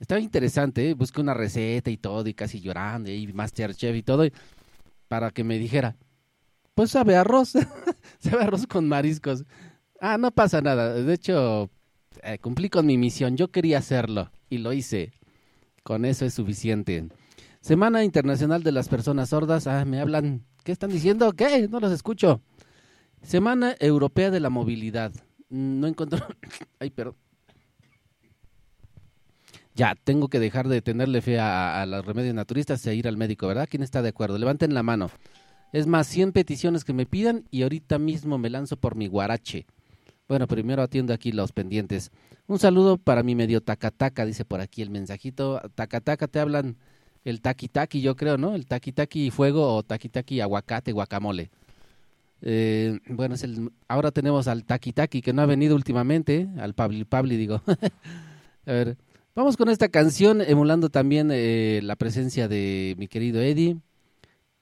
Estaba 0.00 0.20
interesante, 0.20 0.90
¿eh? 0.90 0.94
busqué 0.94 1.20
una 1.20 1.34
receta 1.34 1.90
y 1.90 1.96
todo, 1.96 2.28
y 2.28 2.34
casi 2.34 2.60
llorando, 2.60 3.10
y 3.10 3.32
Masterchef 3.32 3.96
y 3.96 4.02
todo, 4.02 4.24
para 5.08 5.30
que 5.30 5.44
me 5.44 5.58
dijera, 5.58 5.96
pues 6.74 6.90
sabe 6.90 7.16
arroz, 7.16 7.52
sabe 8.20 8.44
arroz 8.44 8.66
con 8.66 8.88
mariscos. 8.88 9.44
Ah, 10.00 10.18
no 10.18 10.30
pasa 10.32 10.60
nada, 10.60 10.92
de 10.94 11.14
hecho, 11.14 11.70
eh, 12.22 12.38
cumplí 12.38 12.68
con 12.68 12.84
mi 12.86 12.98
misión, 12.98 13.36
yo 13.36 13.48
quería 13.50 13.78
hacerlo, 13.78 14.30
y 14.50 14.58
lo 14.58 14.72
hice. 14.74 15.12
Con 15.82 16.04
eso 16.04 16.24
es 16.26 16.34
suficiente. 16.34 17.08
Semana 17.60 18.04
Internacional 18.04 18.62
de 18.62 18.72
las 18.72 18.88
Personas 18.88 19.30
Sordas, 19.30 19.66
ah, 19.66 19.84
me 19.84 20.00
hablan, 20.00 20.44
¿qué 20.64 20.72
están 20.72 20.90
diciendo? 20.90 21.32
¿Qué? 21.32 21.68
No 21.68 21.80
los 21.80 21.92
escucho. 21.92 22.42
Semana 23.22 23.74
Europea 23.80 24.30
de 24.30 24.40
la 24.40 24.50
Movilidad. 24.50 25.12
Mm, 25.50 25.80
No 25.80 25.86
encuentro... 25.86 26.18
Ay, 26.80 26.90
pero... 26.90 27.16
Ya, 29.74 29.94
tengo 29.94 30.28
que 30.28 30.40
dejar 30.40 30.68
de 30.68 30.80
tenerle 30.80 31.20
fe 31.20 31.38
a, 31.38 31.84
los 31.84 32.04
remedios 32.04 32.34
naturistas 32.34 32.86
e 32.86 32.94
ir 32.94 33.06
al 33.06 33.18
médico, 33.18 33.46
¿verdad? 33.46 33.68
¿Quién 33.70 33.82
está 33.82 34.00
de 34.00 34.08
acuerdo? 34.08 34.38
Levanten 34.38 34.72
la 34.72 34.82
mano. 34.82 35.10
Es 35.72 35.86
más, 35.86 36.06
100 36.06 36.32
peticiones 36.32 36.82
que 36.82 36.94
me 36.94 37.04
pidan 37.04 37.44
y 37.50 37.62
ahorita 37.62 37.98
mismo 37.98 38.38
me 38.38 38.48
lanzo 38.48 38.78
por 38.78 38.94
mi 38.94 39.06
guarache. 39.06 39.66
Bueno, 40.28 40.46
primero 40.46 40.82
atiendo 40.82 41.12
aquí 41.12 41.30
los 41.30 41.52
pendientes. 41.52 42.10
Un 42.46 42.58
saludo 42.58 42.96
para 42.96 43.22
mi 43.22 43.34
medio 43.34 43.60
tacataca, 43.60 44.24
dice 44.24 44.46
por 44.46 44.62
aquí 44.62 44.80
el 44.80 44.88
mensajito. 44.88 45.60
Tacataca, 45.74 46.26
te 46.26 46.40
hablan 46.40 46.78
el 47.24 47.40
taqui 47.42 48.00
yo 48.00 48.16
creo, 48.16 48.38
¿no? 48.38 48.54
El 48.54 48.66
taqui 48.66 48.92
taqui 48.92 49.30
fuego 49.30 49.76
o 49.76 49.82
taqui 49.82 50.40
aguacate, 50.40 50.92
guacamole. 50.92 51.50
Eh, 52.42 52.98
bueno, 53.08 53.34
es 53.34 53.42
el, 53.44 53.72
ahora 53.88 54.10
tenemos 54.10 54.48
al 54.48 54.64
taqui 54.64 54.92
taqui 54.92 55.22
que 55.22 55.32
no 55.32 55.42
ha 55.42 55.46
venido 55.46 55.74
últimamente, 55.74 56.48
al 56.58 56.74
Pabli 56.74 57.04
Pabli, 57.04 57.36
digo. 57.36 57.62
A 58.66 58.72
ver, 58.72 58.96
vamos 59.34 59.56
con 59.56 59.68
esta 59.68 59.88
canción, 59.88 60.40
emulando 60.40 60.88
también 60.88 61.30
eh, 61.32 61.80
la 61.82 61.96
presencia 61.96 62.48
de 62.48 62.94
mi 62.98 63.08
querido 63.08 63.40
Eddie, 63.40 63.78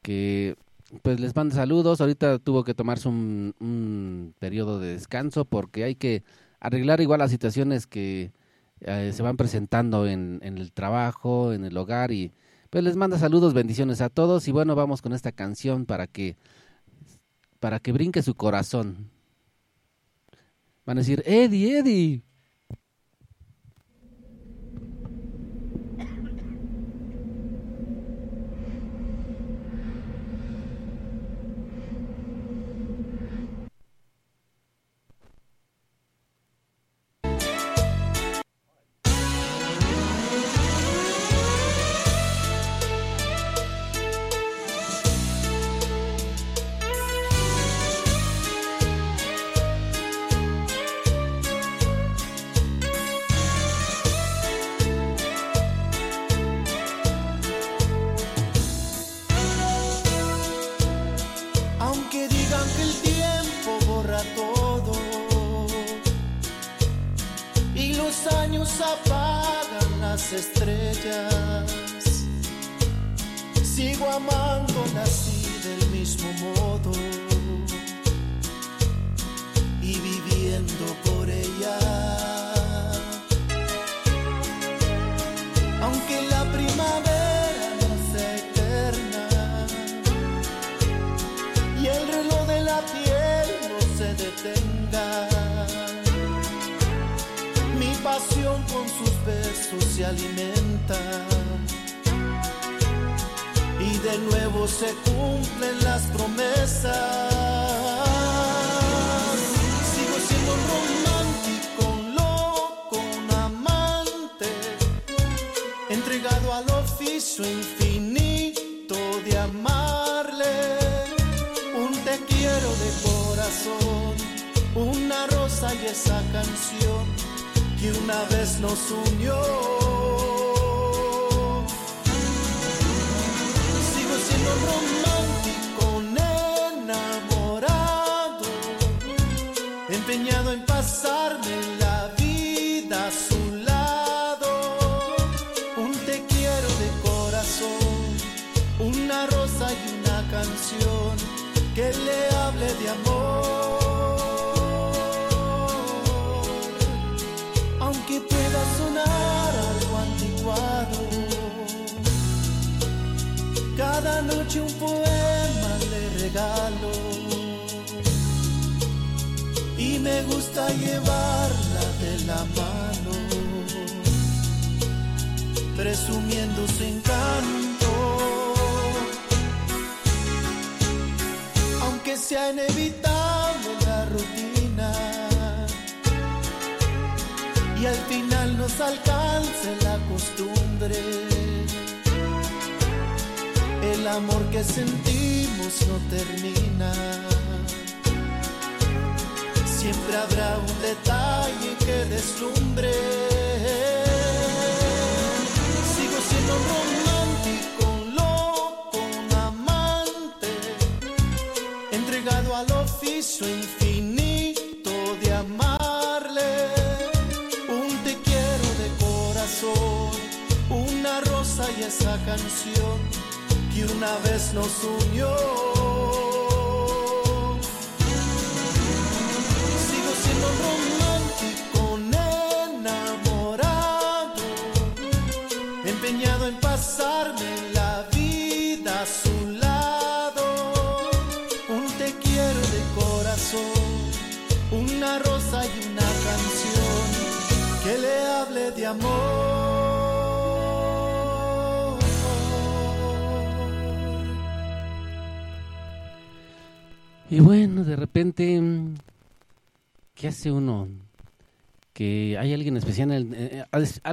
que 0.03 0.57
pues 1.03 1.21
les 1.21 1.35
manda 1.35 1.55
saludos. 1.55 2.01
Ahorita 2.01 2.39
tuvo 2.39 2.65
que 2.65 2.75
tomarse 2.75 3.09
un, 3.09 3.55
un 3.61 4.35
periodo 4.39 4.79
de 4.79 4.93
descanso 4.93 5.45
porque 5.45 5.85
hay 5.85 5.95
que 5.95 6.23
arreglar 6.61 7.01
igual 7.01 7.21
las 7.21 7.31
situaciones 7.31 7.87
que 7.87 8.33
eh, 8.81 9.13
se 9.15 9.23
van 9.23 9.37
presentando 9.37 10.07
en, 10.07 10.41
en 10.43 10.59
el 10.59 10.73
trabajo, 10.73 11.53
en 11.53 11.65
el 11.65 11.77
hogar 11.77 12.13
y 12.13 12.33
pues 12.71 12.83
les 12.85 12.97
manda 12.97 13.19
saludos, 13.19 13.55
bendiciones 13.55 14.01
a 14.01 14.11
todos 14.11 14.49
y 14.49 14.53
bueno, 14.53 14.75
vamos 14.75 15.01
con 15.01 15.13
esta 15.13 15.33
canción 15.33 15.87
para 15.87 16.07
que 16.07 16.37
para 17.65 17.81
que 17.81 17.93
brinque 17.93 18.21
su 18.21 18.35
corazón. 18.35 19.09
Van 20.85 20.99
a 20.99 21.01
decir, 21.01 21.23
Eddie, 21.25 21.79
Eddie. 21.79 22.23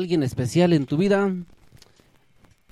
Alguien 0.02 0.24
especial 0.24 0.74
en 0.74 0.86
tu 0.88 0.98
vida 0.98 1.32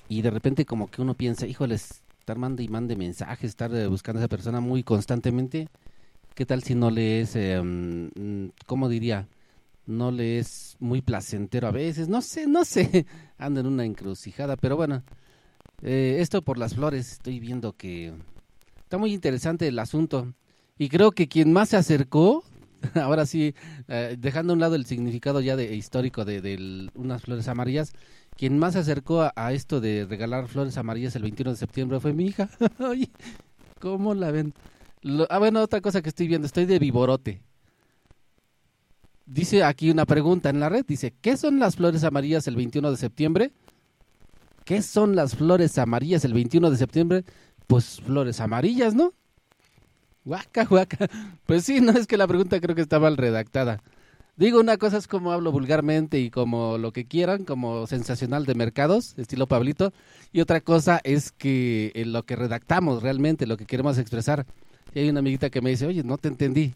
y 0.07 0.23
de 0.23 0.31
repente 0.31 0.65
como 0.65 0.89
que 0.89 1.01
uno 1.01 1.13
piensa, 1.13 1.45
híjoles, 1.45 2.01
estar 2.19 2.37
mande 2.37 2.63
y 2.63 2.67
mande 2.67 2.95
mensajes, 2.95 3.51
estar 3.51 3.73
eh, 3.75 3.85
buscando 3.85 4.19
a 4.19 4.23
esa 4.23 4.27
persona 4.27 4.59
muy 4.59 4.81
constantemente. 4.81 5.69
¿Qué 6.33 6.45
tal 6.47 6.63
si 6.63 6.73
no 6.73 6.89
le 6.89 7.21
es, 7.21 7.35
eh, 7.35 7.61
mm, 7.61 8.49
cómo 8.65 8.89
diría? 8.89 9.27
No 9.85 10.11
le 10.11 10.39
es 10.39 10.75
muy 10.79 11.01
placentero 11.01 11.67
a 11.67 11.71
veces, 11.71 12.09
no 12.09 12.21
sé, 12.21 12.47
no 12.47 12.65
sé, 12.65 13.05
ando 13.37 13.59
en 13.59 13.67
una 13.67 13.85
encrucijada, 13.85 14.55
pero 14.55 14.75
bueno, 14.75 15.03
eh, 15.83 16.17
esto 16.19 16.41
por 16.41 16.57
las 16.57 16.73
flores, 16.73 17.11
estoy 17.11 17.39
viendo 17.39 17.73
que 17.73 18.13
está 18.81 18.97
muy 18.97 19.13
interesante 19.13 19.67
el 19.67 19.77
asunto. 19.77 20.33
Y 20.79 20.89
creo 20.89 21.11
que 21.11 21.27
quien 21.27 21.53
más 21.53 21.69
se 21.69 21.77
acercó, 21.77 22.43
ahora 22.95 23.25
sí, 23.25 23.53
eh, 23.87 24.15
dejando 24.19 24.53
a 24.53 24.55
un 24.55 24.59
lado 24.59 24.75
el 24.75 24.85
significado 24.85 25.41
ya 25.41 25.55
de, 25.55 25.75
histórico 25.75 26.25
de, 26.25 26.89
unas 26.95 27.21
flores 27.21 27.47
amarillas, 27.47 27.93
quien 28.35 28.57
más 28.57 28.73
se 28.73 28.79
acercó 28.79 29.29
a, 29.35 29.53
esto 29.53 29.81
de 29.81 30.05
regalar 30.05 30.47
flores 30.47 30.77
amarillas 30.77 31.15
el 31.15 31.23
21 31.23 31.51
de 31.51 31.57
septiembre 31.57 31.99
fue 31.99 32.13
mi 32.13 32.27
hija. 32.27 32.49
Oye, 32.79 33.09
¿cómo 33.79 34.13
la 34.13 34.31
ven? 34.31 34.53
Ah, 35.29 35.39
bueno, 35.39 35.61
otra 35.61 35.81
cosa 35.81 36.01
que 36.01 36.09
estoy 36.09 36.27
viendo, 36.27 36.45
estoy 36.45 36.65
de 36.65 36.79
vivorote. 36.79 37.41
Dice 39.25 39.63
aquí 39.63 39.91
una 39.91 40.05
pregunta 40.05 40.49
en 40.49 40.59
la 40.59 40.69
red, 40.69 40.85
dice, 40.85 41.13
¿qué 41.21 41.37
son 41.37 41.59
las 41.59 41.75
flores 41.75 42.03
amarillas 42.03 42.47
el 42.47 42.55
21 42.55 42.91
de 42.91 42.97
septiembre? 42.97 43.51
¿Qué 44.65 44.81
son 44.81 45.15
las 45.15 45.35
flores 45.35 45.77
amarillas 45.77 46.25
el 46.25 46.33
21 46.33 46.71
de 46.71 46.77
septiembre? 46.77 47.25
Pues 47.67 48.01
flores 48.01 48.39
amarillas, 48.39 48.95
¿no? 48.95 49.13
Guaca, 50.25 50.65
guaca. 50.65 51.09
Pues 51.45 51.63
sí, 51.63 51.81
no 51.81 51.91
es 51.91 52.07
que 52.07 52.17
la 52.17 52.27
pregunta 52.27 52.59
creo 52.59 52.75
que 52.75 52.81
está 52.81 52.99
mal 52.99 53.17
redactada. 53.17 53.81
Digo, 54.39 54.61
una 54.61 54.77
cosa 54.77 54.97
es 54.97 55.07
como 55.07 55.33
hablo 55.33 55.51
vulgarmente 55.51 56.19
y 56.19 56.29
como 56.29 56.77
lo 56.77 56.93
que 56.93 57.05
quieran, 57.05 57.43
como 57.43 57.87
sensacional 57.87 58.45
de 58.45 58.55
mercados, 58.55 59.13
estilo 59.17 59.47
Pablito, 59.47 59.91
y 60.31 60.39
otra 60.39 60.61
cosa 60.61 61.01
es 61.03 61.33
que 61.33 61.91
en 61.93 62.13
lo 62.13 62.23
que 62.23 62.37
redactamos 62.37 63.03
realmente, 63.03 63.47
lo 63.47 63.57
que 63.57 63.65
queremos 63.65 63.97
expresar. 63.97 64.45
Y 64.93 64.99
hay 64.99 65.09
una 65.09 65.19
amiguita 65.19 65.49
que 65.49 65.61
me 65.61 65.71
dice, 65.71 65.87
oye, 65.87 66.03
no 66.03 66.17
te 66.17 66.29
entendí. 66.29 66.73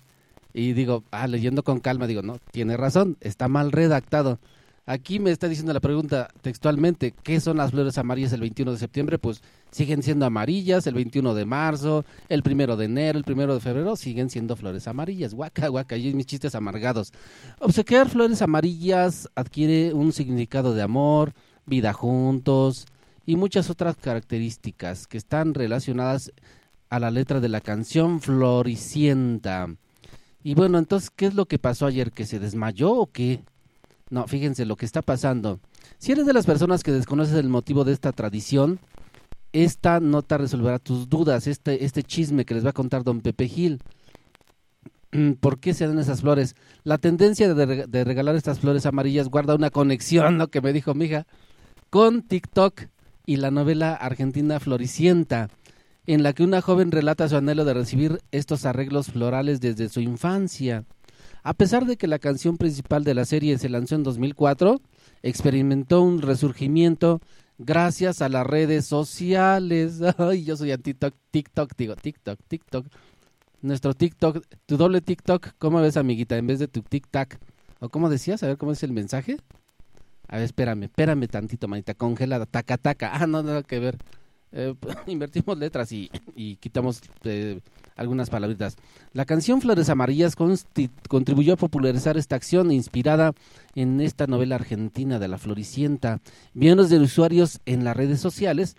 Y 0.54 0.74
digo, 0.74 1.06
ah, 1.12 1.26
leyendo 1.26 1.64
con 1.64 1.80
calma, 1.80 2.06
digo, 2.06 2.22
no, 2.22 2.38
tiene 2.52 2.76
razón, 2.76 3.16
está 3.22 3.48
mal 3.48 3.72
redactado. 3.72 4.40
Aquí 4.86 5.20
me 5.20 5.32
está 5.32 5.48
diciendo 5.48 5.72
la 5.72 5.80
pregunta 5.80 6.28
textualmente, 6.42 7.14
¿qué 7.24 7.40
son 7.40 7.56
las 7.58 7.72
flores 7.72 7.98
amarillas 7.98 8.34
el 8.34 8.42
21 8.42 8.74
de 8.74 8.78
septiembre? 8.78 9.18
Pues 9.18 9.42
siguen 9.74 10.04
siendo 10.04 10.26
amarillas, 10.26 10.86
el 10.88 10.94
21 10.94 11.34
de 11.34 11.46
marzo, 11.46 12.06
el 12.30 12.44
primero 12.44 12.78
de 12.78 12.86
enero, 12.86 13.18
el 13.18 13.26
primero 13.26 13.56
de 13.56 13.60
febrero, 13.60 13.96
siguen 13.96 14.30
siendo 14.30 14.56
flores 14.56 14.88
amarillas. 14.88 15.34
Guaca, 15.34 15.68
guaca, 15.68 15.98
y 15.98 16.14
mis 16.14 16.28
chistes 16.28 16.56
amargados. 16.56 17.12
Obsequiar 17.60 18.08
flores 18.10 18.42
amarillas 18.42 19.30
adquiere 19.36 19.94
un 19.94 20.14
significado 20.14 20.74
de 20.74 20.84
amor, 20.84 21.34
vida 21.66 21.92
juntos 21.92 22.86
y 23.26 23.36
muchas 23.36 23.70
otras 23.70 23.96
características 23.98 25.08
que 25.08 25.18
están 25.18 25.54
relacionadas 25.54 26.32
a 26.90 27.00
la 27.00 27.10
letra 27.10 27.40
de 27.40 27.50
la 27.50 27.62
canción 27.62 28.22
Floricienta. 28.22 29.76
Y 30.44 30.54
bueno, 30.54 30.78
entonces, 30.78 31.10
¿qué 31.10 31.26
es 31.26 31.34
lo 31.34 31.46
que 31.46 31.58
pasó 31.58 31.88
ayer? 31.88 32.12
¿Que 32.12 32.26
se 32.26 32.38
desmayó 32.38 32.92
o 32.92 33.08
qué? 33.08 33.42
No, 34.10 34.28
fíjense 34.28 34.66
lo 34.66 34.76
que 34.76 34.86
está 34.86 35.02
pasando. 35.02 35.60
Si 35.98 36.12
eres 36.12 36.28
de 36.28 36.34
las 36.34 36.46
personas 36.46 36.84
que 36.84 36.92
desconoces 36.92 37.34
el 37.36 37.50
motivo 37.50 37.84
de 37.86 37.94
esta 37.94 38.12
tradición, 38.12 38.80
esta 39.54 40.00
nota 40.00 40.38
resolverá 40.38 40.80
tus 40.80 41.08
dudas, 41.08 41.48
este, 41.48 41.86
este 41.86 42.04
chisme 42.04 42.44
que 42.44 42.56
les 42.56 42.66
va 42.66 42.72
a 42.72 42.74
contar 42.74 43.04
don 43.04 43.22
Pepe 43.22 43.48
Gil. 43.48 43.82
¿Por 45.40 45.60
qué 45.60 45.76
se 45.76 45.88
dan 45.88 46.00
esas 46.00 46.22
flores? 46.22 46.56
La 46.84 46.98
tendencia 46.98 47.54
de, 47.54 47.86
de 47.88 48.04
regalar 48.04 48.36
estas 48.36 48.60
flores 48.60 48.88
amarillas 48.88 49.30
guarda 49.30 49.56
una 49.56 49.70
conexión, 49.70 50.40
lo 50.40 50.48
que 50.48 50.60
me 50.60 50.74
dijo 50.74 50.96
mi 50.96 51.06
hija, 51.06 51.28
con 51.92 52.24
TikTok 52.24 52.88
y 53.26 53.36
la 53.38 53.52
novela 53.52 53.94
argentina 53.94 54.60
Floricienta, 54.60 55.50
en 56.08 56.24
la 56.24 56.34
que 56.34 56.44
una 56.44 56.62
joven 56.62 56.92
relata 56.92 57.30
su 57.30 57.38
anhelo 57.38 57.64
de 57.64 57.76
recibir 57.76 58.20
estos 58.32 58.66
arreglos 58.66 59.12
florales 59.12 59.62
desde 59.62 59.88
su 59.88 60.02
infancia. 60.02 60.84
A 61.44 61.54
pesar 61.54 61.86
de 61.86 61.98
que 61.98 62.08
la 62.08 62.20
canción 62.20 62.58
principal 62.58 63.04
de 63.04 63.14
la 63.14 63.26
serie 63.26 63.58
se 63.58 63.70
lanzó 63.70 63.96
en 63.96 64.04
2004, 64.04 64.82
experimentó 65.22 66.02
un 66.02 66.22
resurgimiento 66.22 67.22
gracias 67.58 68.22
a 68.22 68.30
las 68.30 68.46
redes 68.46 68.86
sociales. 68.86 70.02
Ay, 70.18 70.44
yo 70.44 70.58
soy 70.58 70.72
anti 70.72 70.96
TikTok, 71.32 71.72
digo 71.78 71.96
TikTok, 71.96 72.40
TikTok. 72.48 72.88
Nuestro 73.62 73.94
TikTok, 73.94 74.46
tu 74.66 74.76
doble 74.76 75.00
TikTok, 75.02 75.54
¿cómo 75.58 75.80
ves, 75.80 75.96
amiguita? 75.96 76.38
En 76.38 76.48
vez 76.48 76.60
de 76.60 76.68
tu 76.68 76.82
tic-tac. 76.82 77.40
¿O 77.80 77.90
cómo 77.90 78.10
decías? 78.10 78.44
A 78.44 78.48
ver, 78.48 78.58
¿cómo 78.58 78.74
es 78.74 78.84
el 78.84 78.92
mensaje? 78.92 79.38
A 80.28 80.36
ver, 80.36 80.46
espérame, 80.46 80.84
espérame 80.84 81.28
tantito, 81.28 81.68
manita, 81.68 81.94
congelada, 81.94 82.46
taca, 82.46 82.78
taca. 82.78 83.12
Ah, 83.14 83.26
no, 83.26 83.42
nada 83.42 83.64
que 83.64 83.80
ver. 83.80 83.98
Eh, 84.52 84.76
invertimos 85.08 85.58
letras 85.58 85.92
y, 85.92 86.12
y 86.36 86.58
quitamos 86.58 87.02
eh, 87.24 87.62
algunas 87.96 88.30
palabritas. 88.30 88.76
La 89.14 89.26
canción 89.26 89.62
Flores 89.62 89.90
Amarillas 89.90 90.36
contribuyó 90.36 91.54
a 91.54 91.58
popularizar 91.58 92.18
esta 92.18 92.36
acción 92.36 92.72
inspirada 92.72 93.34
en 93.76 94.02
esta 94.02 94.28
novela 94.28 94.56
argentina 94.56 95.20
de 95.20 95.28
la 95.28 95.38
Floricienta. 95.38 96.20
Millones 96.54 96.90
de 96.90 97.00
usuarios 97.00 97.60
en 97.66 97.84
las 97.84 97.96
redes 97.96 98.20
sociales, 98.20 98.76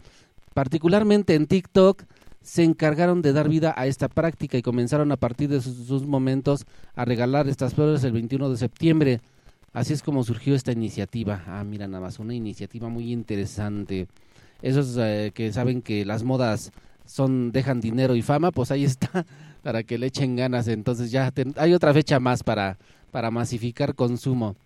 particularmente 0.54 1.34
en 1.34 1.46
TikTok, 1.46 2.02
se 2.42 2.62
encargaron 2.62 3.22
de 3.22 3.32
dar 3.32 3.48
vida 3.48 3.74
a 3.76 3.86
esta 3.86 4.08
práctica 4.08 4.58
y 4.58 4.62
comenzaron 4.62 5.10
a 5.12 5.16
partir 5.16 5.48
de 5.48 5.62
sus, 5.62 5.86
sus 5.86 6.06
momentos 6.06 6.66
a 6.94 7.04
regalar 7.04 7.48
estas 7.48 7.74
flores 7.74 8.04
el 8.04 8.12
21 8.12 8.50
de 8.50 8.56
septiembre. 8.58 9.20
Así 9.72 9.92
es 9.92 10.02
como 10.02 10.22
surgió 10.22 10.54
esta 10.54 10.70
iniciativa. 10.70 11.42
Ah, 11.46 11.64
mira 11.64 11.88
nada 11.88 12.04
más, 12.04 12.18
una 12.18 12.34
iniciativa 12.34 12.88
muy 12.88 13.12
interesante. 13.12 14.08
Esos 14.62 14.96
eh, 14.98 15.32
que 15.34 15.52
saben 15.52 15.82
que 15.82 16.04
las 16.04 16.22
modas 16.22 16.70
son 17.04 17.52
dejan 17.52 17.80
dinero 17.80 18.16
y 18.16 18.22
fama, 18.22 18.50
pues 18.50 18.70
ahí 18.70 18.84
está 18.84 19.26
para 19.62 19.82
que 19.82 19.98
le 19.98 20.06
echen 20.06 20.36
ganas. 20.36 20.68
Entonces 20.68 21.10
ya 21.10 21.32
hay 21.56 21.74
otra 21.74 21.92
fecha 21.94 22.20
más 22.20 22.42
para 22.42 22.78
para 23.14 23.30
masificar 23.30 23.94
consumo. 23.94 24.56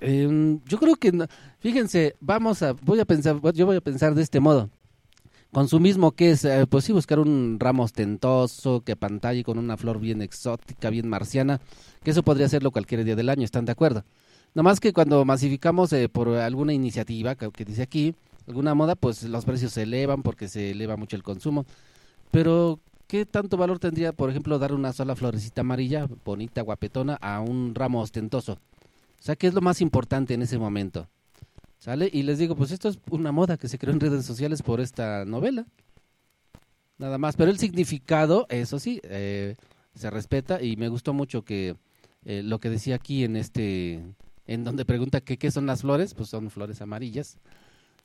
Em, 0.00 0.60
yo 0.66 0.78
creo 0.78 0.96
que 0.96 1.10
fíjense, 1.58 2.14
vamos 2.20 2.62
a 2.62 2.74
voy 2.74 3.00
a 3.00 3.06
pensar 3.06 3.40
yo 3.54 3.64
voy 3.64 3.76
a 3.76 3.80
pensar 3.80 4.14
de 4.14 4.22
este 4.22 4.40
modo. 4.40 4.68
Consumismo 5.52 6.12
que 6.12 6.32
es, 6.32 6.44
Eh, 6.44 6.66
pues 6.68 6.84
sí, 6.84 6.92
buscar 6.92 7.18
un 7.18 7.56
ramo 7.58 7.84
ostentoso, 7.84 8.82
que 8.82 8.94
pantalla 8.94 9.42
con 9.42 9.58
una 9.58 9.78
flor 9.78 9.98
bien 10.00 10.20
exótica, 10.20 10.90
bien 10.90 11.08
marciana, 11.08 11.60
que 12.02 12.10
eso 12.10 12.22
podría 12.22 12.44
hacerlo 12.44 12.72
cualquier 12.72 13.04
día 13.04 13.16
del 13.16 13.30
año, 13.30 13.44
¿están 13.44 13.64
de 13.64 13.72
acuerdo? 13.72 14.04
Nomás 14.54 14.78
que 14.80 14.92
cuando 14.92 15.24
masificamos 15.24 15.92
eh, 15.94 16.10
por 16.10 16.28
alguna 16.28 16.74
iniciativa 16.74 17.36
que, 17.36 17.50
que 17.50 17.64
dice 17.64 17.82
aquí, 17.82 18.14
alguna 18.46 18.74
moda, 18.74 18.94
pues 18.94 19.22
los 19.24 19.44
precios 19.44 19.72
se 19.72 19.82
elevan 19.82 20.22
porque 20.22 20.48
se 20.48 20.70
eleva 20.70 20.96
mucho 20.96 21.16
el 21.16 21.22
consumo. 21.22 21.66
Pero, 22.30 22.80
¿qué 23.06 23.26
tanto 23.26 23.56
valor 23.56 23.78
tendría, 23.78 24.12
por 24.12 24.30
ejemplo, 24.30 24.58
dar 24.58 24.72
una 24.72 24.92
sola 24.92 25.16
florecita 25.16 25.62
amarilla, 25.62 26.08
bonita, 26.24 26.62
guapetona, 26.62 27.14
a 27.14 27.40
un 27.40 27.74
ramo 27.74 28.00
ostentoso? 28.00 28.52
O 28.52 29.22
sea, 29.22 29.36
¿qué 29.36 29.46
es 29.46 29.54
lo 29.54 29.60
más 29.60 29.80
importante 29.80 30.34
en 30.34 30.42
ese 30.42 30.58
momento? 30.58 31.08
¿Sale? 31.78 32.08
Y 32.12 32.22
les 32.22 32.38
digo, 32.38 32.56
pues 32.56 32.70
esto 32.70 32.88
es 32.88 32.98
una 33.10 33.32
moda 33.32 33.56
que 33.56 33.68
se 33.68 33.78
creó 33.78 33.92
en 33.92 34.00
redes 34.00 34.24
sociales 34.24 34.62
por 34.62 34.80
esta 34.80 35.24
novela. 35.24 35.66
Nada 36.98 37.18
más. 37.18 37.36
Pero 37.36 37.50
el 37.50 37.58
significado, 37.58 38.46
eso 38.48 38.78
sí, 38.78 39.00
eh, 39.04 39.56
se 39.94 40.10
respeta 40.10 40.62
y 40.62 40.76
me 40.76 40.88
gustó 40.88 41.12
mucho 41.12 41.42
que 41.42 41.76
eh, 42.24 42.42
lo 42.42 42.58
que 42.58 42.70
decía 42.70 42.96
aquí 42.96 43.24
en 43.24 43.36
este, 43.36 44.02
en 44.46 44.64
donde 44.64 44.84
pregunta 44.84 45.20
que 45.20 45.38
qué 45.38 45.50
son 45.50 45.66
las 45.66 45.82
flores, 45.82 46.14
pues 46.14 46.28
son 46.28 46.50
flores 46.50 46.80
amarillas. 46.80 47.38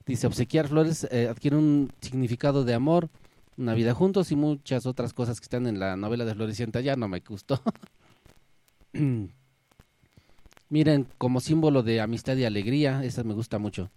Dice, 0.05 0.27
obsequiar 0.27 0.67
flores 0.67 1.07
eh, 1.11 1.27
adquiere 1.29 1.57
un 1.57 1.91
significado 2.01 2.63
de 2.63 2.73
amor, 2.73 3.09
una 3.57 3.73
vida 3.73 3.93
juntos 3.93 4.31
y 4.31 4.35
muchas 4.35 4.85
otras 4.85 5.13
cosas 5.13 5.39
que 5.39 5.45
están 5.45 5.67
en 5.67 5.79
la 5.79 5.95
novela 5.95 6.25
de 6.25 6.33
Floricienta. 6.33 6.81
Ya 6.81 6.95
no 6.95 7.07
me 7.07 7.19
gustó. 7.19 7.61
Miren, 10.69 11.07
como 11.17 11.41
símbolo 11.41 11.83
de 11.83 12.01
amistad 12.01 12.35
y 12.37 12.45
alegría, 12.45 13.03
esa 13.03 13.23
me 13.23 13.33
gusta 13.33 13.59
mucho. 13.59 13.91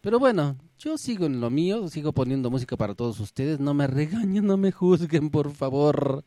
Pero 0.00 0.18
bueno, 0.18 0.56
yo 0.78 0.96
sigo 0.98 1.26
en 1.26 1.40
lo 1.40 1.50
mío, 1.50 1.88
sigo 1.88 2.12
poniendo 2.12 2.50
música 2.50 2.76
para 2.76 2.94
todos 2.94 3.20
ustedes. 3.20 3.60
No 3.60 3.74
me 3.74 3.86
regañen, 3.86 4.46
no 4.46 4.56
me 4.56 4.72
juzguen, 4.72 5.30
por 5.30 5.52
favor. 5.52 6.24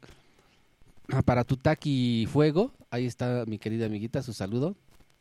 Ah, 1.10 1.22
Para 1.22 1.44
Tutaki 1.44 2.28
Fuego, 2.32 2.72
ahí 2.92 3.06
está 3.06 3.46
mi 3.46 3.58
querida 3.60 3.88
amiguita, 3.88 4.22
su 4.22 4.32
saludo. 4.32 4.76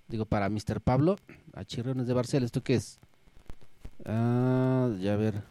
Digo, 0.07 0.27
para 0.27 0.49
Mr. 0.49 0.81
Pablo, 0.81 1.17
a 1.55 1.65
Chirrones 1.65 2.07
de 2.07 2.13
Barcel, 2.13 2.45
¿esto 2.45 2.63
qué 2.63 2.75
es? 2.75 3.01
Ah, 4.05 4.91
ya 5.01 5.17
ver. 5.17 5.43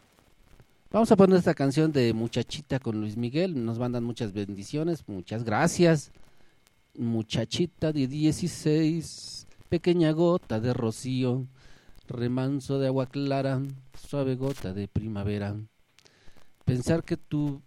Vamos 0.90 1.10
a 1.10 1.16
poner 1.16 1.38
esta 1.38 1.54
canción 1.54 1.90
de 1.90 2.12
Muchachita 2.12 2.78
con 2.78 3.00
Luis 3.00 3.16
Miguel. 3.16 3.64
Nos 3.64 3.78
mandan 3.78 4.04
muchas 4.04 4.34
bendiciones, 4.34 5.04
muchas 5.08 5.42
gracias. 5.42 6.12
Muchachita 6.98 7.92
de 7.92 8.06
16, 8.06 9.46
pequeña 9.70 10.12
gota 10.12 10.60
de 10.60 10.74
rocío, 10.74 11.46
remanso 12.06 12.78
de 12.78 12.88
agua 12.88 13.06
clara, 13.06 13.62
suave 13.94 14.34
gota 14.36 14.74
de 14.74 14.86
primavera. 14.86 15.56
Pensar 16.66 17.02
que 17.02 17.16
tu 17.16 17.62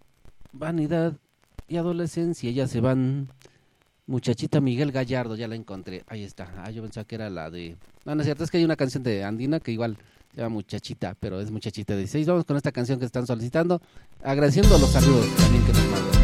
vanidad 0.52 1.18
y 1.66 1.78
adolescencia 1.78 2.52
ya 2.52 2.68
se 2.68 2.80
van. 2.80 3.28
Muchachita 4.06 4.60
Miguel 4.60 4.92
Gallardo, 4.92 5.34
ya 5.34 5.48
la 5.48 5.56
encontré. 5.56 6.04
Ahí 6.06 6.22
está. 6.22 6.52
Ah, 6.58 6.70
yo 6.70 6.82
pensaba 6.82 7.04
que 7.04 7.16
era 7.16 7.28
la 7.28 7.50
de. 7.50 7.76
No, 8.04 8.14
no 8.14 8.20
es 8.20 8.26
cierto, 8.26 8.44
es 8.44 8.52
que 8.52 8.58
hay 8.58 8.64
una 8.64 8.76
canción 8.76 9.02
de 9.02 9.24
Andina 9.24 9.58
que 9.58 9.72
igual 9.72 9.98
llama 10.42 10.54
Muchachita, 10.54 11.16
pero 11.18 11.40
es 11.40 11.50
Muchachita 11.50 11.94
de 11.94 12.00
16. 12.00 12.26
Vamos 12.26 12.44
con 12.44 12.56
esta 12.56 12.72
canción 12.72 12.98
que 12.98 13.06
están 13.06 13.26
solicitando, 13.26 13.80
agradeciendo 14.22 14.78
los 14.78 14.90
saludos 14.90 15.26
también 15.36 15.64
que 15.64 15.72
nos 15.72 15.82
mandan. 15.82 16.16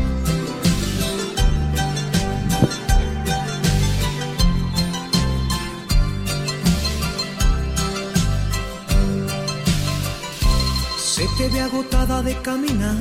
Se 10.98 11.26
te 11.38 11.48
ve 11.48 11.60
agotada 11.60 12.22
de 12.22 12.34
caminar. 12.42 12.96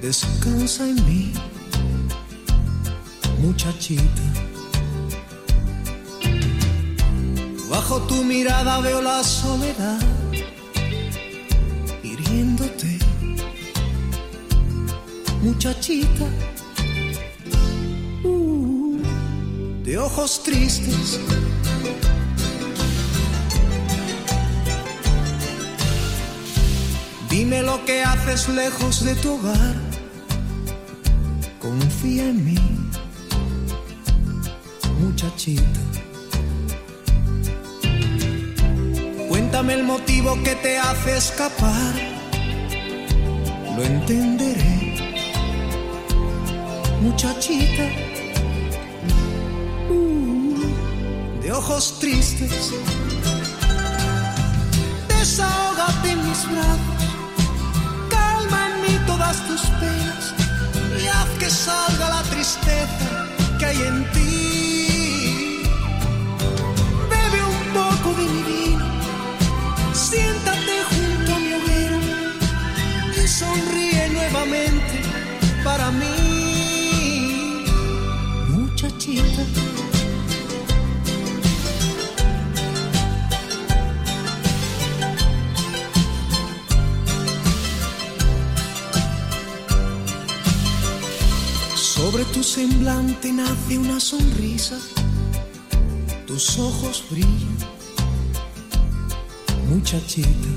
Descansa 0.00 0.88
en 0.88 0.94
mí, 1.04 1.32
muchachita. 3.42 4.45
Bajo 7.68 8.00
tu 8.02 8.22
mirada 8.22 8.80
veo 8.80 9.02
la 9.02 9.24
soledad 9.24 10.00
hiriéndote, 12.02 12.98
muchachita. 15.42 16.26
Uh, 18.22 18.98
de 19.82 19.98
ojos 19.98 20.42
tristes. 20.44 21.18
Dime 27.28 27.62
lo 27.62 27.84
que 27.84 28.02
haces 28.02 28.48
lejos 28.48 29.04
de 29.04 29.14
tu 29.16 29.34
hogar. 29.34 29.74
Confía 31.60 32.28
en 32.28 32.44
mí, 32.44 32.58
muchachita. 35.00 36.05
Cuéntame 39.28 39.74
el 39.74 39.84
motivo 39.84 40.36
que 40.42 40.54
te 40.56 40.78
hace 40.78 41.16
escapar. 41.16 41.94
Lo 43.76 43.82
entenderé, 43.82 44.78
muchachita. 47.02 47.84
Uh, 49.90 51.42
de 51.42 51.52
ojos 51.52 51.98
tristes. 52.00 52.72
Desahógate 55.08 56.10
en 56.10 56.28
mis 56.28 56.50
brazos 56.50 56.96
calma 58.08 58.68
en 58.68 58.82
mí 58.82 58.98
todas 59.06 59.36
tus 59.46 59.60
penas 59.80 60.34
y 61.02 61.06
haz 61.06 61.28
que 61.38 61.50
salga 61.50 62.08
la 62.08 62.22
tristeza 62.30 63.26
que 63.58 63.64
hay 63.66 63.82
en 63.82 64.12
ti. 64.12 65.62
Bebe 67.10 67.40
un 67.54 67.62
poco 67.78 68.08
de 68.18 68.24
mi 68.32 68.42
vino, 68.50 68.86
siéntate 70.10 70.74
junto 70.90 71.34
a 71.34 71.38
mi 71.40 71.52
hoguera 71.52 71.98
y 73.22 73.26
sonríe 73.26 74.08
nuevamente 74.12 74.96
para 75.64 75.90
mí, 75.90 77.64
muchachita. 78.48 79.42
Sobre 91.74 92.24
tu 92.26 92.44
semblante 92.44 93.32
nace 93.32 93.78
una 93.78 93.98
sonrisa, 93.98 94.78
tus 96.26 96.58
ojos 96.58 97.04
brillan, 97.10 97.56
muchachita. 99.68 100.48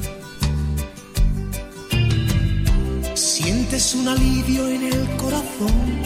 Sientes 3.16 3.96
un 3.96 4.08
alivio 4.08 4.68
en 4.68 4.84
el 4.84 5.18
corazón, 5.18 6.02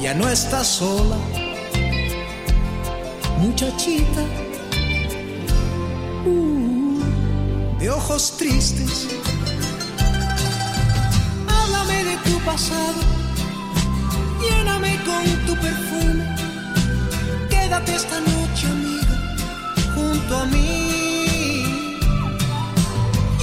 ya 0.00 0.14
no 0.14 0.28
estás 0.28 0.66
sola, 0.66 1.16
muchachita. 3.38 4.22
Uh, 6.26 7.00
de 7.78 7.90
ojos 7.90 8.36
tristes, 8.36 9.08
háblame 11.48 12.04
de 12.04 12.16
tu 12.18 12.38
pasado 12.44 13.18
lléname 14.40 14.98
con 15.04 15.46
tu 15.46 15.54
perfume. 15.60 16.24
Quédate 17.48 17.94
esta 17.94 18.20
noche, 18.20 18.66
amiga, 18.66 19.16
junto 19.94 20.36
a 20.36 20.46
mí. 20.46 21.07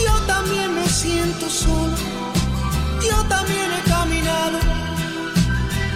Yo 0.04 0.14
también 0.28 0.76
me 0.76 0.88
siento 0.88 1.50
solo, 1.50 1.96
yo 3.02 3.24
también 3.28 3.72
he 3.72 3.90
caminado, 3.90 4.60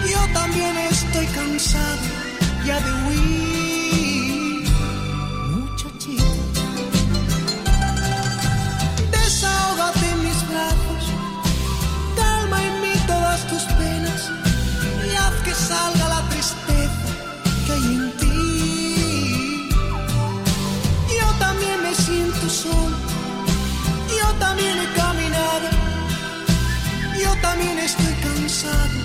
yo 0.08 0.32
también 0.32 0.76
estoy 0.90 1.26
cansado 1.26 2.02
ya 2.64 2.80
de 2.80 2.92
huir. 3.04 4.68
Muchachita, 5.50 6.24
desahógate 9.12 10.06
en 10.10 10.24
mis 10.24 10.48
brazos, 10.48 11.04
calma 12.16 12.64
en 12.64 12.80
mí 12.82 12.92
todas 13.06 13.46
tus 13.48 13.62
penas. 13.78 14.30
Y 15.06 15.16
haz 15.16 15.34
que 15.44 15.54
salga 15.54 16.08
la 16.08 16.22
tristeza 16.28 17.08
que 17.66 17.72
hay 17.72 17.84
en 17.94 18.16
ti. 18.18 19.68
Yo 21.18 21.28
también 21.38 21.82
me 21.82 21.94
siento 21.94 22.48
solo, 22.48 22.89
yo 24.30 24.36
también 24.36 24.78
he 24.78 24.86
caminado, 24.96 25.68
yo 27.20 27.34
también 27.42 27.76
estoy 27.80 28.14
cansado 28.22 28.98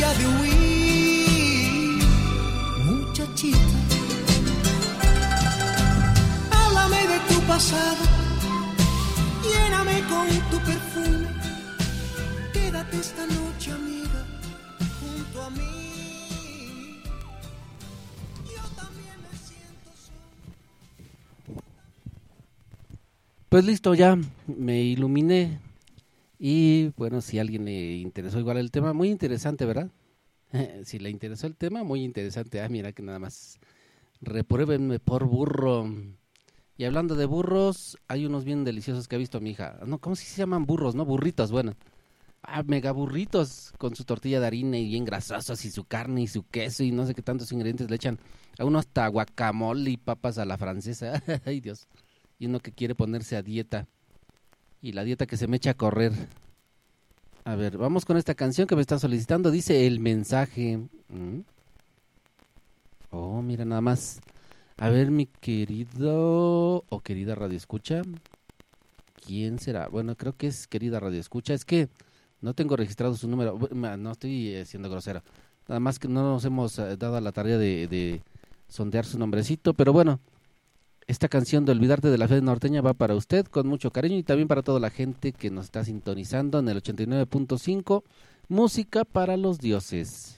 ya 0.00 0.12
de 0.14 0.26
huir, 0.26 2.04
muchachita. 2.84 3.78
Háblame 6.50 7.06
de 7.06 7.18
tu 7.28 7.40
pasado, 7.42 8.02
lléname 9.44 10.02
con 10.08 10.26
tu 10.50 10.58
perfume, 10.66 11.28
quédate 12.52 12.98
esta 12.98 13.26
noche 13.26 13.70
a 13.70 13.78
mí. 13.78 13.97
Pues 23.48 23.64
listo, 23.64 23.94
ya 23.94 24.18
me 24.46 24.82
iluminé. 24.82 25.58
Y 26.38 26.88
bueno, 26.96 27.20
si 27.20 27.38
a 27.38 27.42
alguien 27.42 27.64
le 27.64 27.96
interesó 27.96 28.38
igual 28.38 28.58
el 28.58 28.70
tema, 28.70 28.92
muy 28.92 29.08
interesante, 29.10 29.64
¿verdad? 29.64 29.90
si 30.84 30.98
le 30.98 31.10
interesó 31.10 31.46
el 31.46 31.56
tema, 31.56 31.84
muy 31.84 32.04
interesante. 32.04 32.60
Ah, 32.60 32.68
mira 32.68 32.92
que 32.92 33.02
nada 33.02 33.18
más. 33.18 33.58
Repruébenme 34.20 35.00
por 35.00 35.26
burro. 35.26 35.86
Y 36.76 36.84
hablando 36.84 37.16
de 37.16 37.26
burros, 37.26 37.98
hay 38.08 38.26
unos 38.26 38.44
bien 38.44 38.64
deliciosos 38.64 39.08
que 39.08 39.16
ha 39.16 39.18
visto 39.18 39.40
mi 39.40 39.50
hija. 39.50 39.80
No, 39.86 39.98
¿cómo 39.98 40.16
se 40.16 40.26
llaman 40.36 40.66
burros? 40.66 40.94
No, 40.94 41.04
burritos, 41.06 41.50
bueno. 41.52 41.74
Ah, 42.42 42.62
mega 42.64 42.92
burritos 42.92 43.72
con 43.78 43.96
su 43.96 44.04
tortilla 44.04 44.40
de 44.40 44.46
harina 44.48 44.78
y 44.78 44.86
bien 44.86 45.04
grasosos 45.04 45.64
y 45.64 45.70
su 45.70 45.84
carne 45.84 46.22
y 46.22 46.28
su 46.28 46.44
queso 46.48 46.84
y 46.84 46.92
no 46.92 47.06
sé 47.06 47.14
qué 47.14 47.22
tantos 47.22 47.52
ingredientes 47.52 47.90
le 47.90 47.96
echan. 47.96 48.18
A 48.58 48.64
uno 48.64 48.78
hasta 48.78 49.08
guacamole 49.08 49.90
y 49.92 49.96
papas 49.98 50.38
a 50.38 50.44
la 50.46 50.58
francesa. 50.58 51.22
Ay, 51.46 51.60
Dios. 51.60 51.88
Y 52.38 52.46
uno 52.46 52.60
que 52.60 52.72
quiere 52.72 52.94
ponerse 52.94 53.36
a 53.36 53.42
dieta. 53.42 53.86
Y 54.80 54.92
la 54.92 55.04
dieta 55.04 55.26
que 55.26 55.36
se 55.36 55.48
me 55.48 55.56
echa 55.56 55.70
a 55.70 55.74
correr. 55.74 56.12
A 57.44 57.56
ver, 57.56 57.78
vamos 57.78 58.04
con 58.04 58.16
esta 58.16 58.34
canción 58.34 58.66
que 58.66 58.76
me 58.76 58.82
está 58.82 58.98
solicitando. 58.98 59.50
Dice 59.50 59.86
el 59.86 60.00
mensaje. 60.00 60.78
Mm. 61.08 61.40
Oh, 63.10 63.42
mira 63.42 63.64
nada 63.64 63.80
más. 63.80 64.20
A 64.76 64.90
ver, 64.90 65.10
mi 65.10 65.26
querido 65.26 66.84
o 66.88 67.00
querida 67.00 67.34
Radio 67.34 67.56
Escucha. 67.56 68.02
¿Quién 69.26 69.58
será? 69.58 69.88
Bueno, 69.88 70.14
creo 70.14 70.36
que 70.36 70.46
es 70.46 70.68
querida 70.68 71.00
Radio 71.00 71.18
Escucha. 71.18 71.54
Es 71.54 71.64
que 71.64 71.88
no 72.40 72.54
tengo 72.54 72.76
registrado 72.76 73.16
su 73.16 73.28
número. 73.28 73.58
No 73.72 74.12
estoy 74.12 74.48
eh, 74.48 74.64
siendo 74.64 74.88
grosero. 74.88 75.22
Nada 75.66 75.80
más 75.80 75.98
que 75.98 76.06
no 76.06 76.22
nos 76.22 76.44
hemos 76.44 76.78
eh, 76.78 76.96
dado 76.96 77.20
la 77.20 77.32
tarea 77.32 77.58
de, 77.58 77.88
de 77.88 78.22
sondear 78.68 79.04
su 79.04 79.18
nombrecito. 79.18 79.74
Pero 79.74 79.92
bueno, 79.92 80.20
esta 81.08 81.28
canción 81.28 81.64
de 81.64 81.72
Olvidarte 81.72 82.10
de 82.10 82.18
la 82.18 82.28
Fe 82.28 82.42
Norteña 82.42 82.82
va 82.82 82.92
para 82.92 83.14
usted 83.14 83.46
con 83.46 83.66
mucho 83.66 83.90
cariño 83.90 84.18
y 84.18 84.22
también 84.22 84.46
para 84.46 84.62
toda 84.62 84.78
la 84.78 84.90
gente 84.90 85.32
que 85.32 85.50
nos 85.50 85.64
está 85.64 85.82
sintonizando 85.82 86.58
en 86.58 86.68
el 86.68 86.82
89.5. 86.82 88.04
Música 88.48 89.04
para 89.04 89.38
los 89.38 89.58
dioses. 89.58 90.36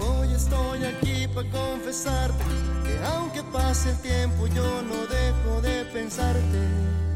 Hoy 0.00 0.28
estoy 0.32 0.84
aquí 0.84 1.26
para 1.34 1.50
confesarte 1.50 2.44
que 2.84 2.98
aunque 3.04 3.42
pase 3.52 3.90
el 3.90 3.98
tiempo 3.98 4.46
yo 4.46 4.82
no 4.82 5.06
dejo 5.06 5.60
de 5.60 5.84
pensarte. 5.92 7.07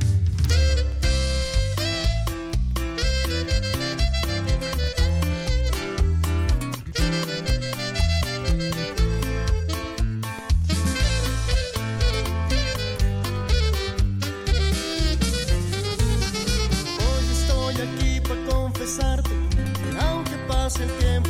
Aunque 20.72 20.78
pase 20.78 20.84
el 20.84 20.98
tiempo 20.98 21.21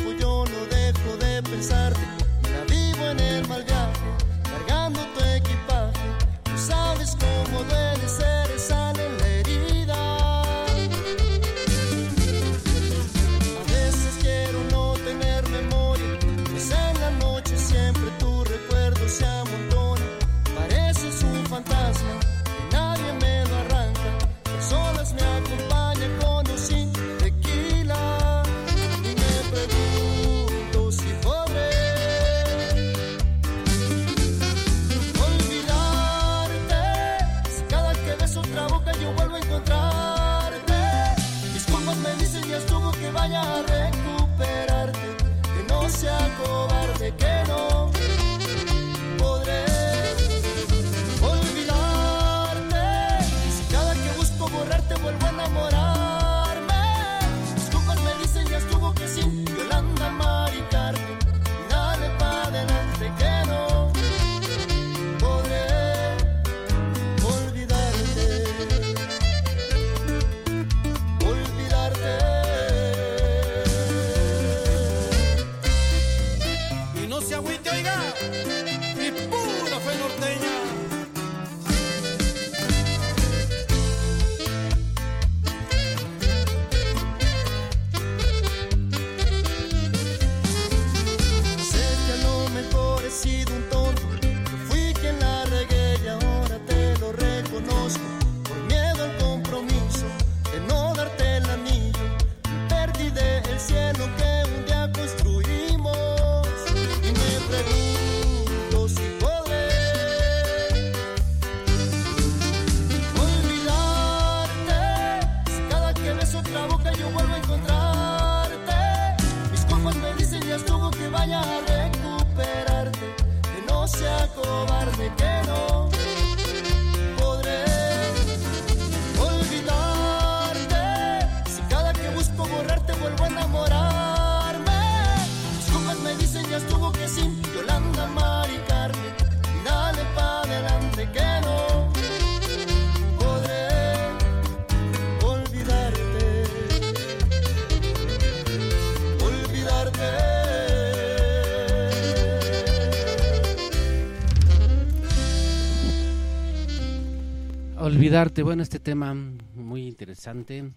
Olvidarte, 157.93 158.41
bueno, 158.41 158.63
este 158.63 158.79
tema 158.79 159.13
muy 159.13 159.87
interesante. 159.87 160.71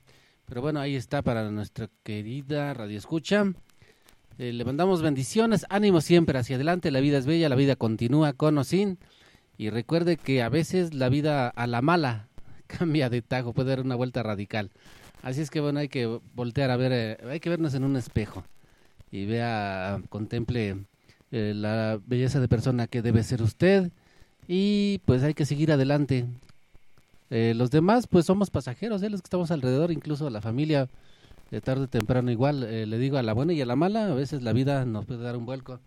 Pero 0.44 0.60
bueno, 0.60 0.80
ahí 0.80 0.96
está 0.96 1.22
para 1.22 1.50
nuestra 1.50 1.88
querida 2.02 2.74
Radio 2.74 2.98
Escucha. 2.98 3.54
Eh, 4.36 4.52
le 4.52 4.64
mandamos 4.66 5.00
bendiciones, 5.00 5.64
ánimo 5.70 6.02
siempre 6.02 6.38
hacia 6.38 6.56
adelante. 6.56 6.90
La 6.90 7.00
vida 7.00 7.16
es 7.16 7.24
bella, 7.24 7.48
la 7.48 7.56
vida 7.56 7.74
continúa 7.74 8.34
con 8.34 8.58
o 8.58 8.64
sin. 8.64 8.98
Y 9.56 9.70
recuerde 9.70 10.18
que 10.18 10.42
a 10.42 10.50
veces 10.50 10.92
la 10.92 11.08
vida 11.08 11.48
a 11.48 11.66
la 11.66 11.80
mala 11.80 12.28
cambia 12.66 13.08
de 13.08 13.22
tajo, 13.22 13.54
puede 13.54 13.70
dar 13.70 13.80
una 13.80 13.94
vuelta 13.94 14.22
radical. 14.22 14.70
Así 15.22 15.40
es 15.40 15.48
que 15.48 15.60
bueno, 15.60 15.78
hay 15.80 15.88
que 15.88 16.20
voltear 16.34 16.70
a 16.70 16.76
ver, 16.76 16.92
eh, 16.92 17.16
hay 17.30 17.40
que 17.40 17.48
vernos 17.48 17.72
en 17.72 17.84
un 17.84 17.96
espejo 17.96 18.44
y 19.10 19.24
vea, 19.24 20.02
contemple 20.10 20.84
eh, 21.32 21.54
la 21.56 21.98
belleza 22.04 22.40
de 22.40 22.48
persona 22.48 22.86
que 22.86 23.00
debe 23.00 23.22
ser 23.22 23.40
usted 23.40 23.90
y 24.46 25.00
pues 25.06 25.22
hay 25.22 25.32
que 25.32 25.46
seguir 25.46 25.72
adelante. 25.72 26.26
Eh, 27.30 27.54
los 27.56 27.70
demás 27.70 28.06
pues 28.06 28.26
somos 28.26 28.50
pasajeros, 28.50 29.02
¿eh? 29.02 29.10
los 29.10 29.20
que 29.20 29.26
estamos 29.26 29.50
alrededor, 29.50 29.90
incluso 29.90 30.30
la 30.30 30.40
familia, 30.40 30.88
de 31.50 31.60
tarde 31.60 31.84
o 31.84 31.88
temprano 31.88 32.30
igual, 32.30 32.64
eh, 32.64 32.86
le 32.86 32.98
digo 32.98 33.18
a 33.18 33.22
la 33.22 33.32
buena 33.32 33.52
y 33.52 33.60
a 33.60 33.66
la 33.66 33.76
mala, 33.76 34.06
a 34.06 34.14
veces 34.14 34.42
la 34.42 34.52
vida 34.52 34.84
nos 34.84 35.06
puede 35.06 35.22
dar 35.22 35.36
un 35.36 35.46
vuelco. 35.46 35.80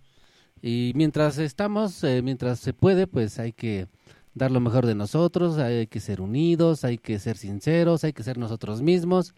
Y 0.61 0.91
mientras 0.95 1.37
estamos, 1.37 2.03
eh, 2.03 2.21
mientras 2.21 2.59
se 2.59 2.73
puede, 2.73 3.07
pues 3.07 3.39
hay 3.39 3.53
que 3.53 3.87
dar 4.33 4.51
lo 4.51 4.59
mejor 4.59 4.85
de 4.85 4.95
nosotros, 4.95 5.57
hay 5.57 5.87
que 5.87 5.99
ser 5.99 6.21
unidos, 6.21 6.83
hay 6.83 6.97
que 6.97 7.19
ser 7.19 7.37
sinceros, 7.37 8.03
hay 8.03 8.13
que 8.13 8.23
ser 8.23 8.37
nosotros 8.37 8.81
mismos. 8.81 9.33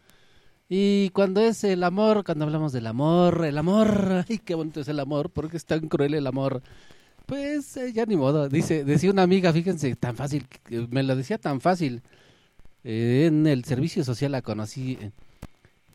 Y 0.69 1.09
cuando 1.09 1.41
es 1.41 1.63
el 1.63 1.83
amor, 1.83 2.23
cuando 2.23 2.45
hablamos 2.45 2.71
del 2.71 2.87
amor, 2.87 3.45
el 3.45 3.57
amor, 3.57 4.25
ay, 4.29 4.39
qué 4.39 4.55
bonito 4.55 4.81
es 4.81 4.87
el 4.87 4.99
amor, 4.99 5.29
porque 5.29 5.57
es 5.57 5.65
tan 5.65 5.87
cruel 5.87 6.13
el 6.13 6.27
amor. 6.27 6.61
Pues 7.25 7.77
eh, 7.77 7.93
ya 7.93 8.05
ni 8.05 8.17
modo, 8.17 8.49
dice, 8.49 8.83
decía 8.83 9.11
una 9.11 9.23
amiga, 9.23 9.53
fíjense, 9.53 9.95
tan 9.95 10.15
fácil, 10.15 10.47
me 10.89 11.03
lo 11.03 11.15
decía 11.15 11.37
tan 11.37 11.61
fácil. 11.61 12.01
Eh, 12.83 13.25
en 13.27 13.47
el 13.47 13.63
servicio 13.63 14.03
social 14.03 14.31
la 14.31 14.41
conocí 14.41 14.97
eh, 14.99 15.11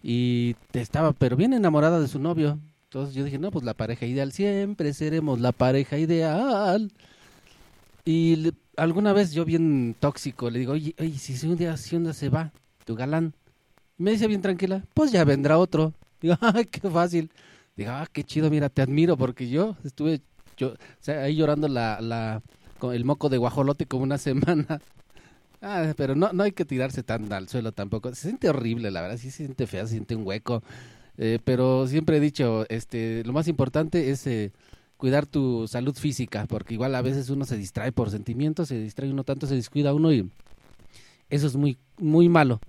y 0.03 0.57
estaba, 0.73 1.13
pero 1.13 1.37
bien 1.37 1.53
enamorada 1.53 2.01
de 2.01 2.09
su 2.09 2.19
novio. 2.19 2.59
Entonces 2.85 3.15
yo 3.15 3.25
dije, 3.25 3.39
no, 3.39 3.51
pues 3.51 3.65
la 3.65 3.75
pareja 3.75 4.07
ideal, 4.07 4.33
siempre 4.33 4.95
seremos 4.95 5.41
la 5.41 5.53
pareja 5.53 5.99
ideal. 5.99 6.93
Y 8.05 8.53
alguna 8.77 9.13
vez 9.13 9.33
yo 9.33 9.45
bien 9.45 9.97
tóxico 9.99 10.49
le 10.49 10.61
digo, 10.61 10.73
oye, 10.73 10.95
oye 10.99 11.19
si 11.19 11.37
si 11.37 11.47
un 11.49 11.57
día, 11.57 11.77
si 11.77 11.97
un 11.97 12.05
día 12.05 12.13
se 12.13 12.29
va 12.29 12.53
tu 12.85 12.95
galán, 12.95 13.35
me 13.99 14.13
dice 14.13 14.29
bien 14.29 14.43
tranquila, 14.43 14.85
pues 14.95 15.11
ya 15.11 15.25
vendrá 15.25 15.59
otro. 15.59 15.93
Digo, 16.21 16.37
ay, 16.41 16.65
qué 16.67 16.89
fácil. 16.89 17.31
Digo, 17.77 17.91
ah, 17.91 18.07
qué 18.11 18.25
chido, 18.25 18.49
mira, 18.49 18.69
te 18.69 18.81
admiro 18.83 19.17
porque 19.17 19.49
yo 19.49 19.77
estuve 19.85 20.23
yo, 20.57 20.69
o 20.69 20.77
sea, 21.01 21.23
ahí 21.23 21.37
llorando 21.37 21.69
la, 21.69 22.01
la, 22.01 22.43
con 22.79 22.95
el 22.95 23.05
moco 23.05 23.29
de 23.29 23.39
guajolote 23.39 23.87
como 23.87 24.03
una 24.05 24.19
semana. 24.19 24.81
Ah, 25.63 25.95
pero 25.97 26.15
no, 26.15 26.33
no 26.33 26.43
hay 26.43 26.53
que 26.53 26.65
tirarse 26.65 27.03
tan 27.03 27.33
al 27.33 27.49
suelo 27.49 27.73
tampoco. 27.73 28.15
Se 28.15 28.23
siente 28.29 28.49
horrible, 28.49 28.91
la 28.91 29.01
verdad, 29.01 29.17
sí 29.17 29.31
se 29.31 29.39
siente 29.39 29.67
fea, 29.67 29.85
se 29.85 29.93
siente 29.93 30.15
un 30.15 30.27
hueco. 30.27 30.63
Eh, 31.19 31.39
pero 31.45 31.87
siempre 31.89 32.19
he 32.19 32.21
dicho, 32.21 32.67
este, 32.69 33.25
lo 33.25 33.33
más 33.33 33.49
importante 33.49 34.11
es 34.11 34.27
eh, 34.27 34.53
cuidar 34.97 35.27
tu 35.27 35.67
salud 35.69 35.95
física, 35.97 36.47
porque 36.47 36.75
igual 36.75 36.95
a 36.95 37.03
veces 37.03 37.31
uno 37.31 37.45
se 37.45 37.57
distrae 37.57 37.93
por 37.93 38.11
sentimientos, 38.11 38.69
se 38.69 38.79
distrae 38.79 39.11
uno 39.11 39.25
tanto, 39.25 39.47
se 39.47 39.55
descuida 39.55 39.95
uno 39.95 40.13
y 40.13 40.31
eso 41.31 41.47
es 41.47 41.57
muy, 41.57 41.79
muy 41.99 42.29
malo. 42.29 42.61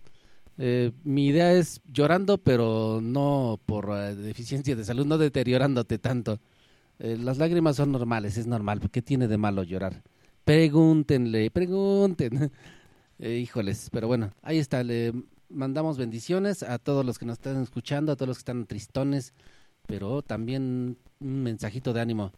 Eh, 0.57 0.91
mi 1.03 1.27
idea 1.27 1.53
es 1.53 1.81
llorando, 1.91 2.39
pero 2.39 2.99
no 3.01 3.59
por 3.65 3.89
eh, 3.95 4.15
deficiencia 4.15 4.75
de 4.75 4.85
salud, 4.85 5.05
no 5.05 5.17
deteriorándote 5.17 5.99
tanto. 5.99 6.39
Eh, 6.99 7.17
las 7.17 7.37
lágrimas 7.37 7.75
son 7.75 7.91
normales, 7.91 8.37
es 8.37 8.47
normal. 8.47 8.79
¿Qué 8.91 9.01
tiene 9.01 9.27
de 9.27 9.37
malo 9.37 9.63
llorar? 9.63 10.03
Pregúntenle, 10.43 11.51
pregunten. 11.51 12.51
Eh, 13.19 13.39
híjoles, 13.39 13.89
pero 13.91 14.05
bueno, 14.05 14.31
ahí 14.43 14.59
está. 14.59 14.83
Le 14.83 15.11
mandamos 15.49 15.97
bendiciones 15.97 16.61
a 16.61 16.77
todos 16.77 17.03
los 17.03 17.17
que 17.17 17.25
nos 17.25 17.37
están 17.39 17.63
escuchando, 17.63 18.11
a 18.11 18.15
todos 18.15 18.27
los 18.27 18.37
que 18.37 18.41
están 18.41 18.67
tristones, 18.67 19.33
pero 19.87 20.21
también 20.21 20.99
un 21.19 21.41
mensajito 21.41 21.93
de 21.93 22.01
ánimo. 22.01 22.31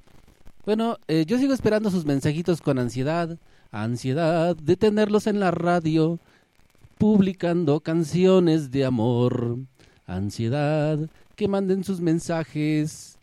Bueno, 0.66 0.95
eh, 1.10 1.26
yo 1.28 1.38
sigo 1.38 1.53
esperando 1.53 1.91
sus 1.91 2.05
mensajitos 2.05 2.62
con 2.62 2.80
ansiedad, 2.80 3.38
ansiedad 3.72 4.55
de 4.55 4.78
tenerlos 4.78 5.28
en 5.28 5.41
la 5.41 5.51
radio, 5.51 6.18
publicando 6.97 7.82
canciones 7.82 8.72
de 8.72 8.86
amor, 8.86 9.57
ansiedad, 10.05 10.97
que 11.36 11.49
manden 11.49 11.84
sus 11.84 11.99
mensajes, 11.99 13.19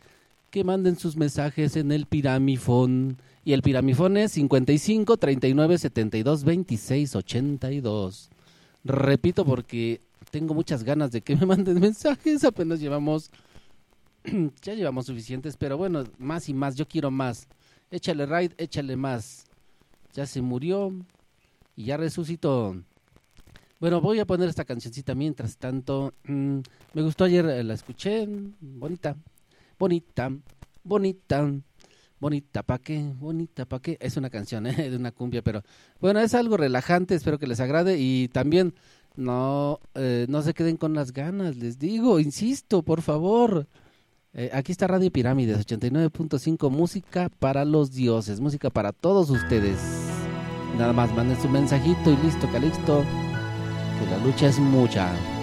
manden 0.63 0.97
sus 0.97 1.15
mensajes 1.17 1.75
en 1.75 1.91
el 1.91 2.05
piramifón. 2.05 3.17
Y 3.43 3.53
el 3.53 3.61
piramifón 3.61 4.17
es 4.17 4.33
55 4.33 5.17
39 5.17 5.77
72 5.77 6.43
26 6.43 7.15
82. 7.15 8.29
Repito 8.83 9.45
porque 9.45 10.01
tengo 10.31 10.53
muchas 10.53 10.83
ganas 10.83 11.11
de 11.11 11.21
que 11.21 11.35
me 11.35 11.45
manden 11.45 11.79
mensajes, 11.81 12.43
apenas 12.43 12.79
llevamos 12.79 13.31
ya 14.61 14.73
llevamos 14.73 15.05
suficientes, 15.05 15.57
pero 15.57 15.77
bueno, 15.77 16.03
más 16.17 16.49
y 16.49 16.53
más, 16.53 16.75
yo 16.75 16.87
quiero 16.87 17.11
más. 17.11 17.47
Échale 17.91 18.25
raid, 18.25 18.51
échale 18.57 18.95
más. 18.95 19.45
Ya 20.13 20.25
se 20.25 20.41
murió 20.41 20.91
y 21.75 21.85
ya 21.85 21.97
resucitó. 21.97 22.75
Bueno, 23.79 24.01
voy 24.01 24.19
a 24.19 24.25
poner 24.25 24.49
esta 24.49 24.65
cancioncita 24.65 25.15
mientras 25.15 25.57
tanto. 25.57 26.13
Me 26.27 27.01
gustó 27.01 27.25
ayer, 27.25 27.45
eh, 27.45 27.63
la 27.63 27.73
escuché. 27.73 28.27
Bonita, 28.59 29.15
bonita, 29.77 30.31
bonita, 30.83 31.51
bonita, 32.19 32.63
¿pa' 32.63 32.79
qué? 32.79 33.13
Bonita, 33.15 33.65
¿pa' 33.65 33.81
qué? 33.81 33.97
Es 33.99 34.17
una 34.17 34.29
canción, 34.29 34.65
¿eh? 34.67 34.89
De 34.89 34.95
una 34.95 35.11
cumbia, 35.11 35.41
pero 35.41 35.63
bueno, 35.99 36.19
es 36.19 36.33
algo 36.33 36.57
relajante, 36.57 37.15
espero 37.15 37.39
que 37.39 37.47
les 37.47 37.59
agrade 37.59 37.97
y 37.99 38.27
también 38.29 38.73
no, 39.15 39.79
eh, 39.95 40.25
no 40.29 40.41
se 40.41 40.53
queden 40.53 40.77
con 40.77 40.93
las 40.93 41.11
ganas, 41.11 41.57
les 41.57 41.79
digo, 41.79 42.19
insisto, 42.19 42.83
por 42.83 43.01
favor. 43.01 43.67
Eh, 44.33 44.51
aquí 44.53 44.71
está 44.71 44.85
Radio 44.87 45.11
Pirámides 45.11 45.65
89.5, 45.65 46.69
música 46.69 47.29
para 47.39 47.65
los 47.65 47.91
dioses, 47.91 48.39
música 48.39 48.69
para 48.69 48.91
todos 48.91 49.29
ustedes. 49.29 49.79
Nada 50.77 50.93
más 50.93 51.13
manden 51.15 51.41
su 51.41 51.49
mensajito 51.49 52.11
y 52.11 52.17
listo, 52.17 52.47
Calixto, 52.51 53.03
que 53.99 54.11
la 54.11 54.23
lucha 54.23 54.47
es 54.47 54.59
mucha. 54.59 55.36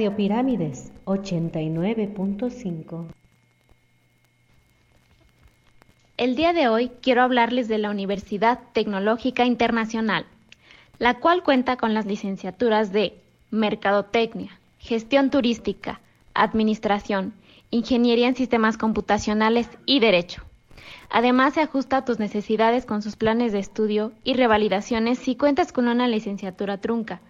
Radio 0.00 0.16
Pirámides 0.16 0.92
89.5 1.04 3.04
El 6.16 6.36
día 6.36 6.54
de 6.54 6.68
hoy 6.68 6.90
quiero 7.02 7.20
hablarles 7.20 7.68
de 7.68 7.76
la 7.76 7.90
Universidad 7.90 8.60
Tecnológica 8.72 9.44
Internacional, 9.44 10.24
la 10.98 11.18
cual 11.18 11.42
cuenta 11.42 11.76
con 11.76 11.92
las 11.92 12.06
licenciaturas 12.06 12.92
de 12.92 13.12
Mercadotecnia, 13.50 14.58
Gestión 14.78 15.28
Turística, 15.28 16.00
Administración, 16.32 17.34
Ingeniería 17.70 18.28
en 18.28 18.36
Sistemas 18.36 18.78
Computacionales 18.78 19.68
y 19.84 20.00
Derecho. 20.00 20.42
Además, 21.10 21.52
se 21.52 21.60
ajusta 21.60 21.98
a 21.98 22.06
tus 22.06 22.18
necesidades 22.18 22.86
con 22.86 23.02
sus 23.02 23.16
planes 23.16 23.52
de 23.52 23.58
estudio 23.58 24.12
y 24.24 24.32
revalidaciones 24.32 25.18
si 25.18 25.36
cuentas 25.36 25.74
con 25.74 25.88
una 25.88 26.08
licenciatura 26.08 26.78
trunca, 26.78 27.20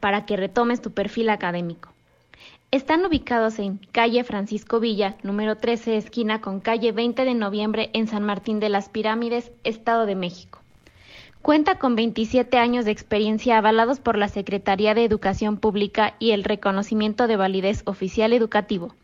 para 0.00 0.26
que 0.26 0.36
retomes 0.36 0.82
tu 0.82 0.90
perfil 0.90 1.30
académico. 1.30 1.88
Están 2.70 3.02
ubicados 3.06 3.58
en 3.60 3.78
calle 3.92 4.24
Francisco 4.24 4.78
Villa, 4.78 5.16
número 5.22 5.56
13, 5.56 5.96
esquina 5.96 6.42
con 6.42 6.60
calle 6.60 6.92
20 6.92 7.24
de 7.24 7.32
noviembre 7.32 7.88
en 7.94 8.08
San 8.08 8.24
Martín 8.24 8.60
de 8.60 8.68
las 8.68 8.90
Pirámides, 8.90 9.50
Estado 9.64 10.04
de 10.04 10.14
México. 10.14 10.58
Cuenta 11.40 11.78
con 11.78 11.96
27 11.96 12.58
años 12.58 12.84
de 12.84 12.90
experiencia 12.90 13.56
avalados 13.56 14.00
por 14.00 14.18
la 14.18 14.28
Secretaría 14.28 14.92
de 14.92 15.02
Educación 15.02 15.56
Pública 15.56 16.14
y 16.18 16.32
el 16.32 16.44
reconocimiento 16.44 17.26
de 17.26 17.36
validez 17.36 17.80
oficial 17.86 18.34
educativo. 18.34 18.94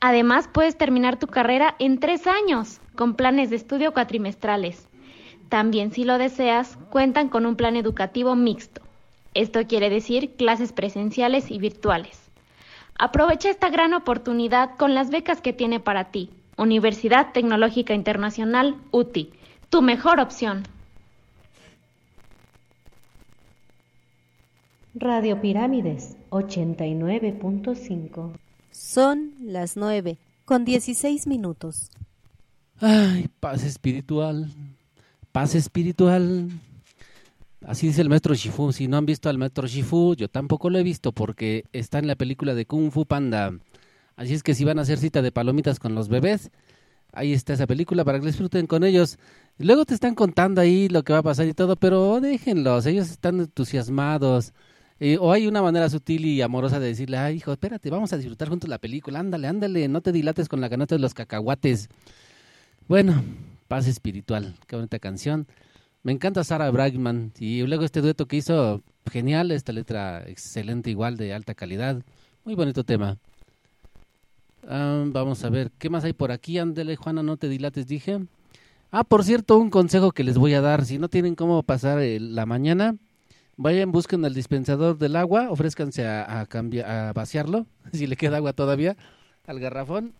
Además, 0.00 0.46
puedes 0.46 0.76
terminar 0.76 1.18
tu 1.18 1.28
carrera 1.28 1.76
en 1.78 1.98
tres 1.98 2.26
años, 2.26 2.82
con 2.94 3.14
planes 3.14 3.48
de 3.48 3.56
estudio 3.56 3.94
cuatrimestrales. 3.94 4.86
También, 5.48 5.92
si 5.92 6.04
lo 6.04 6.18
deseas, 6.18 6.76
cuentan 6.90 7.30
con 7.30 7.46
un 7.46 7.56
plan 7.56 7.74
educativo 7.74 8.36
mixto. 8.36 8.82
Esto 9.32 9.66
quiere 9.66 9.88
decir 9.88 10.32
clases 10.36 10.74
presenciales 10.74 11.50
y 11.50 11.58
virtuales. 11.58 12.25
Aprovecha 12.98 13.50
esta 13.50 13.68
gran 13.68 13.92
oportunidad 13.92 14.76
con 14.76 14.94
las 14.94 15.10
becas 15.10 15.40
que 15.40 15.52
tiene 15.52 15.80
para 15.80 16.10
ti. 16.10 16.30
Universidad 16.56 17.32
Tecnológica 17.32 17.92
Internacional, 17.92 18.76
UTI, 18.90 19.32
tu 19.68 19.82
mejor 19.82 20.20
opción. 20.20 20.62
Radio 24.94 25.42
Pirámides 25.42 26.16
89.5 26.30 28.32
Son 28.70 29.32
las 29.42 29.76
9 29.76 30.16
con 30.46 30.64
16 30.64 31.26
minutos. 31.26 31.90
Ay, 32.80 33.28
paz 33.40 33.62
espiritual, 33.62 34.48
paz 35.32 35.54
espiritual. 35.54 36.48
Así 37.66 37.88
dice 37.88 38.00
el 38.00 38.08
maestro 38.08 38.32
Shifu. 38.32 38.72
Si 38.72 38.86
no 38.86 38.96
han 38.96 39.06
visto 39.06 39.28
al 39.28 39.38
maestro 39.38 39.66
Shifu, 39.66 40.14
yo 40.14 40.28
tampoco 40.28 40.70
lo 40.70 40.78
he 40.78 40.84
visto 40.84 41.10
porque 41.10 41.64
está 41.72 41.98
en 41.98 42.06
la 42.06 42.14
película 42.14 42.54
de 42.54 42.64
Kung 42.64 42.92
Fu 42.92 43.06
Panda. 43.06 43.52
Así 44.14 44.34
es 44.34 44.44
que 44.44 44.54
si 44.54 44.64
van 44.64 44.78
a 44.78 44.82
hacer 44.82 44.98
cita 44.98 45.20
de 45.20 45.32
palomitas 45.32 45.80
con 45.80 45.96
los 45.96 46.08
bebés, 46.08 46.52
ahí 47.12 47.32
está 47.32 47.54
esa 47.54 47.66
película 47.66 48.04
para 48.04 48.20
que 48.20 48.26
disfruten 48.26 48.68
con 48.68 48.84
ellos. 48.84 49.18
Luego 49.58 49.84
te 49.84 49.94
están 49.94 50.14
contando 50.14 50.60
ahí 50.60 50.88
lo 50.88 51.02
que 51.02 51.12
va 51.12 51.18
a 51.18 51.22
pasar 51.24 51.48
y 51.48 51.54
todo, 51.54 51.74
pero 51.74 52.20
déjenlos, 52.20 52.86
ellos 52.86 53.10
están 53.10 53.40
entusiasmados. 53.40 54.52
Eh, 55.00 55.18
o 55.20 55.32
hay 55.32 55.48
una 55.48 55.60
manera 55.60 55.90
sutil 55.90 56.24
y 56.24 56.42
amorosa 56.42 56.78
de 56.78 56.86
decirle, 56.86 57.18
ay 57.18 57.36
hijo, 57.38 57.50
espérate, 57.50 57.90
vamos 57.90 58.12
a 58.12 58.16
disfrutar 58.16 58.48
juntos 58.48 58.70
la 58.70 58.78
película, 58.78 59.18
ándale, 59.18 59.48
ándale, 59.48 59.88
no 59.88 60.02
te 60.02 60.12
dilates 60.12 60.48
con 60.48 60.60
la 60.60 60.70
canasta 60.70 60.94
de 60.94 61.00
los 61.00 61.14
cacahuates. 61.14 61.88
Bueno, 62.86 63.24
paz 63.66 63.88
espiritual, 63.88 64.54
qué 64.68 64.76
bonita 64.76 65.00
canción. 65.00 65.48
Me 66.06 66.12
encanta 66.12 66.44
Sarah 66.44 66.70
Brightman 66.70 67.32
y 67.36 67.62
luego 67.62 67.84
este 67.84 68.00
dueto 68.00 68.26
que 68.26 68.36
hizo, 68.36 68.80
genial, 69.10 69.50
esta 69.50 69.72
letra 69.72 70.22
excelente 70.28 70.88
igual, 70.88 71.16
de 71.16 71.34
alta 71.34 71.56
calidad. 71.56 72.00
Muy 72.44 72.54
bonito 72.54 72.84
tema. 72.84 73.18
Ah, 74.68 75.02
vamos 75.08 75.42
a 75.42 75.50
ver, 75.50 75.72
¿qué 75.80 75.90
más 75.90 76.04
hay 76.04 76.12
por 76.12 76.30
aquí? 76.30 76.60
Ándale, 76.60 76.94
Juana, 76.94 77.24
no 77.24 77.36
te 77.36 77.48
dilates, 77.48 77.88
dije. 77.88 78.20
Ah, 78.92 79.02
por 79.02 79.24
cierto, 79.24 79.58
un 79.58 79.68
consejo 79.68 80.12
que 80.12 80.22
les 80.22 80.38
voy 80.38 80.54
a 80.54 80.60
dar. 80.60 80.84
Si 80.84 80.96
no 80.96 81.08
tienen 81.08 81.34
cómo 81.34 81.64
pasar 81.64 81.98
eh, 81.98 82.20
la 82.20 82.46
mañana, 82.46 82.94
vayan, 83.56 83.90
busquen 83.90 84.24
el 84.24 84.32
dispensador 84.32 84.98
del 84.98 85.16
agua, 85.16 85.50
ofrézcanse 85.50 86.06
a, 86.06 86.38
a, 86.38 86.46
cambiar, 86.46 86.88
a 86.88 87.12
vaciarlo, 87.14 87.66
si 87.92 88.06
le 88.06 88.14
queda 88.14 88.36
agua 88.36 88.52
todavía, 88.52 88.96
al 89.44 89.58
garrafón. 89.58 90.12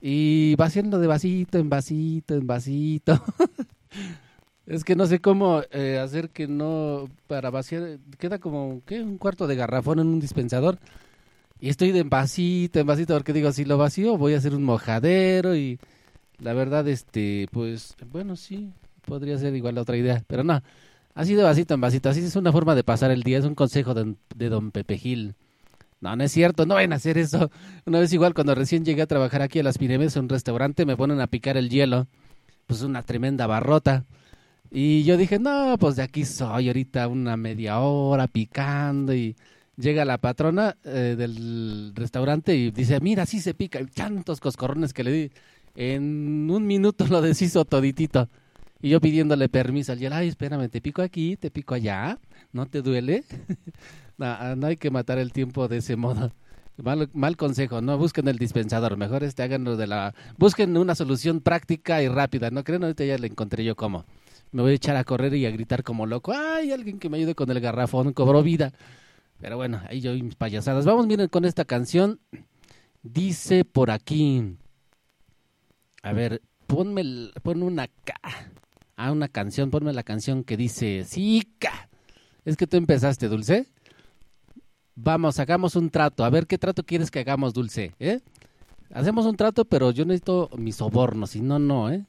Y 0.00 0.56
vaciarlo 0.56 0.98
de 0.98 1.06
vasito 1.06 1.58
en 1.58 1.68
vasito 1.68 2.34
en 2.34 2.44
vasito. 2.44 3.22
Es 4.68 4.84
que 4.84 4.94
no 4.94 5.06
sé 5.06 5.18
cómo 5.18 5.62
eh, 5.70 5.98
hacer 5.98 6.28
que 6.28 6.46
no, 6.46 7.08
para 7.26 7.48
vaciar, 7.48 7.98
queda 8.18 8.38
como, 8.38 8.82
¿qué? 8.84 9.00
Un 9.00 9.16
cuarto 9.16 9.46
de 9.46 9.56
garrafón 9.56 9.98
en 9.98 10.08
un 10.08 10.20
dispensador. 10.20 10.78
Y 11.58 11.70
estoy 11.70 11.90
de 11.90 12.00
en 12.00 12.10
vasito, 12.10 12.78
en 12.78 12.86
vasito, 12.86 13.14
porque 13.14 13.32
digo, 13.32 13.50
si 13.50 13.64
lo 13.64 13.78
vacío 13.78 14.18
voy 14.18 14.34
a 14.34 14.36
hacer 14.36 14.54
un 14.54 14.64
mojadero 14.64 15.56
y 15.56 15.78
la 16.38 16.52
verdad, 16.52 16.86
este, 16.86 17.48
pues, 17.50 17.96
bueno, 18.12 18.36
sí, 18.36 18.70
podría 19.06 19.38
ser 19.38 19.56
igual 19.56 19.74
la 19.74 19.80
otra 19.80 19.96
idea, 19.96 20.22
pero 20.26 20.44
no, 20.44 20.62
así 21.14 21.34
de 21.34 21.42
vasito 21.42 21.72
en 21.72 21.80
vasito, 21.80 22.10
así 22.10 22.20
es 22.20 22.36
una 22.36 22.52
forma 22.52 22.74
de 22.74 22.84
pasar 22.84 23.10
el 23.10 23.22
día, 23.22 23.38
es 23.38 23.46
un 23.46 23.54
consejo 23.54 23.94
de, 23.94 24.16
de 24.36 24.48
don 24.50 24.70
Pepe 24.70 24.98
Gil. 24.98 25.34
No, 26.02 26.14
no 26.14 26.22
es 26.22 26.30
cierto, 26.30 26.66
no 26.66 26.74
vayan 26.74 26.92
a 26.92 26.96
hacer 26.96 27.16
eso. 27.16 27.50
Una 27.86 28.00
vez 28.00 28.12
igual, 28.12 28.34
cuando 28.34 28.54
recién 28.54 28.84
llegué 28.84 29.00
a 29.00 29.06
trabajar 29.06 29.40
aquí 29.40 29.60
a 29.60 29.62
las 29.62 29.78
Pirámides, 29.78 30.14
en 30.16 30.24
un 30.24 30.28
restaurante, 30.28 30.84
me 30.84 30.96
ponen 30.96 31.22
a 31.22 31.26
picar 31.26 31.56
el 31.56 31.70
hielo, 31.70 32.06
pues 32.66 32.82
una 32.82 33.02
tremenda 33.02 33.46
barrota. 33.46 34.04
Y 34.70 35.04
yo 35.04 35.16
dije, 35.16 35.38
no, 35.38 35.76
pues 35.78 35.96
de 35.96 36.02
aquí 36.02 36.24
soy 36.24 36.68
ahorita 36.68 37.08
una 37.08 37.36
media 37.36 37.80
hora 37.80 38.26
picando 38.26 39.14
y 39.14 39.34
llega 39.76 40.04
la 40.04 40.18
patrona 40.18 40.76
eh, 40.84 41.14
del 41.16 41.92
restaurante 41.94 42.54
y 42.54 42.70
dice, 42.70 43.00
mira, 43.00 43.24
sí 43.24 43.40
se 43.40 43.54
pica, 43.54 43.80
y 43.80 43.86
tantos 43.86 44.40
coscorrones 44.40 44.92
que 44.92 45.04
le 45.04 45.12
di. 45.12 45.30
En 45.74 46.50
un 46.50 46.66
minuto 46.66 47.06
lo 47.06 47.22
deshizo 47.22 47.64
toditito. 47.64 48.28
Y 48.80 48.90
yo 48.90 49.00
pidiéndole 49.00 49.48
permiso 49.48 49.92
al 49.92 50.12
ay, 50.12 50.28
espérame, 50.28 50.68
te 50.68 50.80
pico 50.80 51.02
aquí, 51.02 51.36
te 51.36 51.50
pico 51.50 51.74
allá, 51.74 52.18
¿no 52.52 52.66
te 52.66 52.82
duele? 52.82 53.24
no, 54.18 54.56
no 54.56 54.66
hay 54.66 54.76
que 54.76 54.90
matar 54.90 55.18
el 55.18 55.32
tiempo 55.32 55.66
de 55.66 55.78
ese 55.78 55.96
modo. 55.96 56.32
Mal, 56.76 57.10
mal, 57.12 57.36
consejo, 57.36 57.80
no 57.80 57.98
busquen 57.98 58.28
el 58.28 58.38
dispensador, 58.38 58.96
mejor 58.96 59.24
este 59.24 59.42
háganlo 59.42 59.76
de 59.76 59.88
la... 59.88 60.14
Busquen 60.36 60.76
una 60.76 60.94
solución 60.94 61.40
práctica 61.40 62.02
y 62.02 62.08
rápida, 62.08 62.50
¿no 62.50 62.62
creen? 62.62 62.84
Ahorita 62.84 63.04
ya 63.04 63.18
le 63.18 63.26
encontré 63.26 63.64
yo 63.64 63.74
cómo 63.74 64.04
me 64.52 64.62
voy 64.62 64.72
a 64.72 64.74
echar 64.74 64.96
a 64.96 65.04
correr 65.04 65.34
y 65.34 65.46
a 65.46 65.50
gritar 65.50 65.82
como 65.82 66.06
loco. 66.06 66.32
¡Ay, 66.32 66.72
alguien 66.72 66.98
que 66.98 67.08
me 67.08 67.18
ayude 67.18 67.34
con 67.34 67.50
el 67.50 67.60
garrafón! 67.60 68.12
Cobró 68.12 68.42
vida. 68.42 68.72
Pero 69.40 69.56
bueno, 69.56 69.80
ahí 69.88 70.00
yo 70.00 70.14
y 70.14 70.22
mis 70.22 70.34
payasadas. 70.34 70.84
Vamos, 70.84 71.06
miren, 71.06 71.28
con 71.28 71.44
esta 71.44 71.64
canción. 71.64 72.20
Dice 73.02 73.64
por 73.64 73.90
aquí. 73.90 74.56
A 76.02 76.12
ver, 76.12 76.42
ponme, 76.66 77.30
ponme 77.42 77.64
una 77.64 77.86
K. 77.86 78.14
Ah, 78.96 79.12
una 79.12 79.28
canción, 79.28 79.70
ponme 79.70 79.92
la 79.92 80.02
canción 80.02 80.42
que 80.42 80.56
dice 80.56 81.04
Sica. 81.04 81.88
Es 82.44 82.56
que 82.56 82.66
tú 82.66 82.76
empezaste, 82.76 83.28
Dulce. 83.28 83.66
Vamos, 84.96 85.38
hagamos 85.38 85.76
un 85.76 85.90
trato. 85.90 86.24
A 86.24 86.30
ver, 86.30 86.46
¿qué 86.46 86.58
trato 86.58 86.82
quieres 86.82 87.10
que 87.10 87.20
hagamos, 87.20 87.54
Dulce? 87.54 87.94
¿Eh? 88.00 88.20
Hacemos 88.92 89.26
un 89.26 89.36
trato, 89.36 89.64
pero 89.64 89.92
yo 89.92 90.04
necesito 90.04 90.50
mi 90.56 90.72
soborno, 90.72 91.26
si 91.26 91.40
no, 91.40 91.58
no, 91.58 91.90
¿eh? 91.90 92.04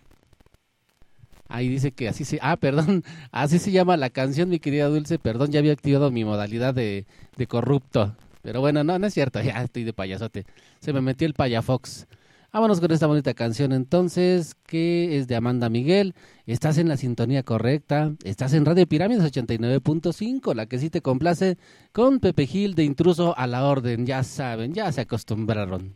Ahí 1.50 1.68
dice 1.68 1.92
que 1.92 2.08
así 2.08 2.24
se... 2.24 2.40
Ah, 2.42 2.56
perdón, 2.58 3.04
así 3.32 3.60
se 3.60 3.72
llama 3.72 3.98
la 3.98 4.10
canción, 4.10 4.50
mi 4.50 4.60
querida 4.60 4.88
Dulce. 4.88 5.20
Perdón, 5.20 5.52
ya 5.52 5.60
había 5.60 5.74
activado 5.74 6.12
mi 6.12 6.24
modalidad 6.24 6.74
de, 6.74 7.06
de 7.36 7.48
corrupto. 7.48 8.16
Pero 8.42 8.62
bueno, 8.62 8.84
no, 8.84 8.98
no 8.98 9.08
es 9.08 9.14
cierto, 9.14 9.42
ya 9.44 9.62
estoy 9.64 9.84
de 9.84 9.92
payasote. 9.92 10.46
Se 10.80 10.94
me 10.94 11.02
metió 11.02 11.28
el 11.28 11.34
payafox. 11.34 12.08
Vámonos 12.52 12.80
con 12.80 12.92
esta 12.92 13.06
bonita 13.06 13.36
canción 13.36 13.74
entonces, 13.74 14.56
que 14.66 15.18
es 15.18 15.28
de 15.28 15.36
Amanda 15.36 15.70
Miguel. 15.70 16.16
Estás 16.48 16.80
en 16.80 16.88
la 16.88 16.98
sintonía 16.98 17.44
correcta. 17.44 18.14
Estás 18.24 18.54
en 18.54 18.66
Radio 18.66 18.88
Pirámides 18.88 19.24
89.5, 19.24 20.56
la 20.56 20.66
que 20.66 20.80
sí 20.80 20.90
te 20.90 21.02
complace, 21.02 21.58
con 21.92 22.20
Pepe 22.20 22.48
Gil 22.48 22.74
de 22.74 22.86
intruso 22.86 23.38
a 23.38 23.46
la 23.46 23.66
orden. 23.66 24.08
Ya 24.08 24.24
saben, 24.24 24.74
ya 24.74 24.92
se 24.92 25.02
acostumbraron. 25.02 25.94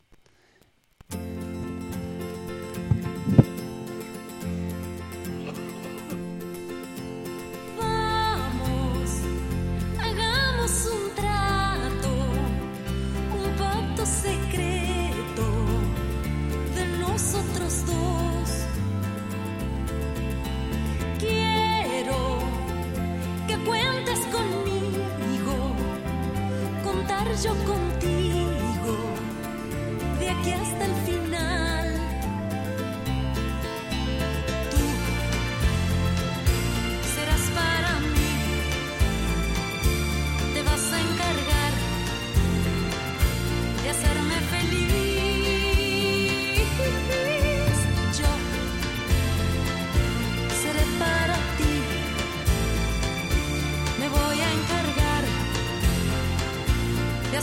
Yo 27.42 27.50
contigo 27.66 28.96
de 30.20 30.30
aquí 30.30 30.52
hasta 30.52 30.86
el 30.86 30.94
final. 31.06 31.13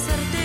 Hacerte 0.00 0.39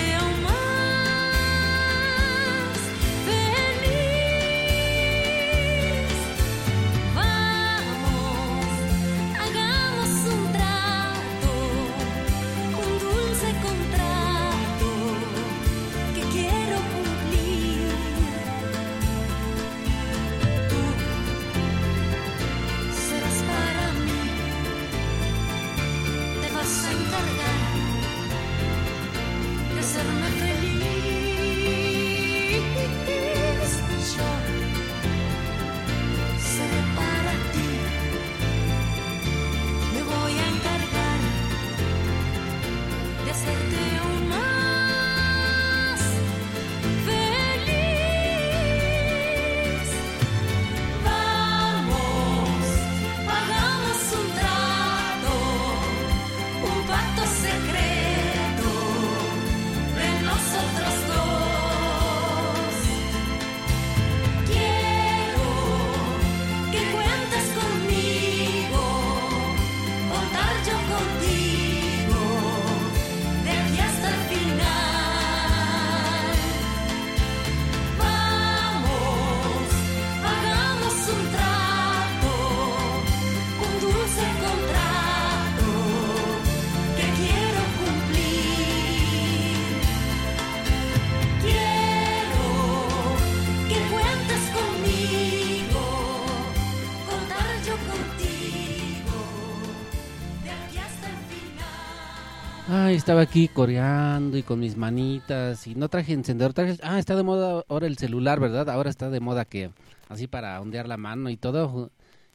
estaba 103.06 103.22
aquí 103.22 103.48
coreando 103.50 104.36
y 104.36 104.42
con 104.42 104.60
mis 104.60 104.78
manitas 104.78 105.68
y 105.68 105.76
no 105.76 105.90
traje 105.90 106.14
encendedor. 106.14 106.54
Traje... 106.54 106.80
Ah, 106.82 106.98
está 106.98 107.16
de 107.16 107.22
moda 107.22 107.64
ahora 107.70 107.86
el 107.86 108.00
celular, 108.00 108.40
¿verdad? 108.40 108.68
Ahora 108.68 108.90
está 108.90 109.12
de 109.12 109.20
moda 109.20 109.46
que 109.46 109.70
así 110.10 110.26
para 110.26 110.60
ondear 110.60 110.88
la 110.88 110.98
mano 110.98 111.30
y 111.30 111.38
todo 111.38 111.92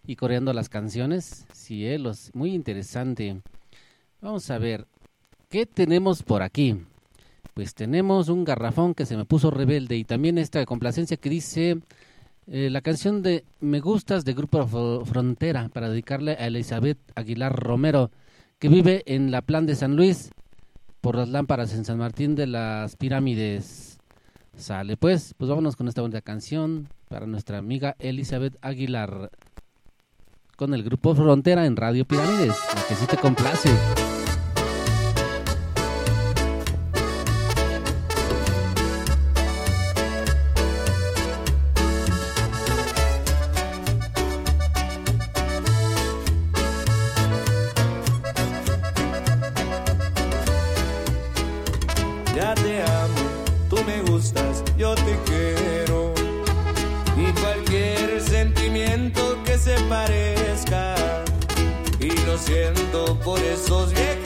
y 0.06 0.14
coreando 0.14 0.52
las 0.52 0.68
canciones. 0.68 1.44
Sí, 1.52 1.84
eh, 1.84 1.98
los... 1.98 2.30
muy 2.34 2.54
interesante. 2.54 3.40
Vamos 4.20 4.48
a 4.48 4.58
ver, 4.58 4.86
¿qué 5.48 5.66
tenemos 5.66 6.22
por 6.22 6.40
aquí? 6.40 6.76
Pues 7.52 7.74
tenemos 7.74 8.28
un 8.28 8.44
garrafón 8.44 8.94
que 8.94 9.06
se 9.06 9.16
me 9.16 9.24
puso 9.24 9.50
rebelde 9.50 9.96
y 9.96 10.04
también 10.04 10.38
esta 10.38 10.64
complacencia 10.66 11.16
que 11.16 11.30
dice 11.30 11.80
eh, 12.46 12.70
la 12.70 12.80
canción 12.80 13.22
de 13.22 13.42
Me 13.58 13.80
Gustas 13.80 14.24
de 14.24 14.34
Grupo 14.34 14.64
Fro- 14.68 15.04
Frontera 15.04 15.68
para 15.68 15.88
dedicarle 15.88 16.34
a 16.38 16.46
Elizabeth 16.46 16.98
Aguilar 17.16 17.58
Romero 17.58 18.12
que 18.60 18.68
vive 18.68 19.02
en 19.06 19.32
la 19.32 19.42
Plan 19.42 19.66
de 19.66 19.74
San 19.74 19.96
Luis 19.96 20.30
por 21.00 21.16
las 21.16 21.28
lámparas 21.28 21.74
en 21.74 21.84
San 21.84 21.98
Martín 21.98 22.34
de 22.34 22.46
las 22.46 22.96
Pirámides. 22.96 23.98
Sale 24.56 24.96
pues, 24.96 25.34
pues 25.38 25.48
vámonos 25.48 25.76
con 25.76 25.88
esta 25.88 26.02
bonita 26.02 26.20
canción 26.20 26.88
para 27.08 27.26
nuestra 27.26 27.58
amiga 27.58 27.96
Elizabeth 27.98 28.56
Aguilar 28.60 29.30
con 30.56 30.74
el 30.74 30.82
grupo 30.82 31.14
Frontera 31.14 31.64
en 31.64 31.76
Radio 31.76 32.04
Pirámides, 32.04 32.54
la 32.74 32.82
que 32.86 32.94
sí 32.94 33.06
te 33.06 33.16
complace. 33.16 33.70
Siento 62.40 63.16
por 63.24 63.38
esos 63.40 63.92
viejos 63.92 64.19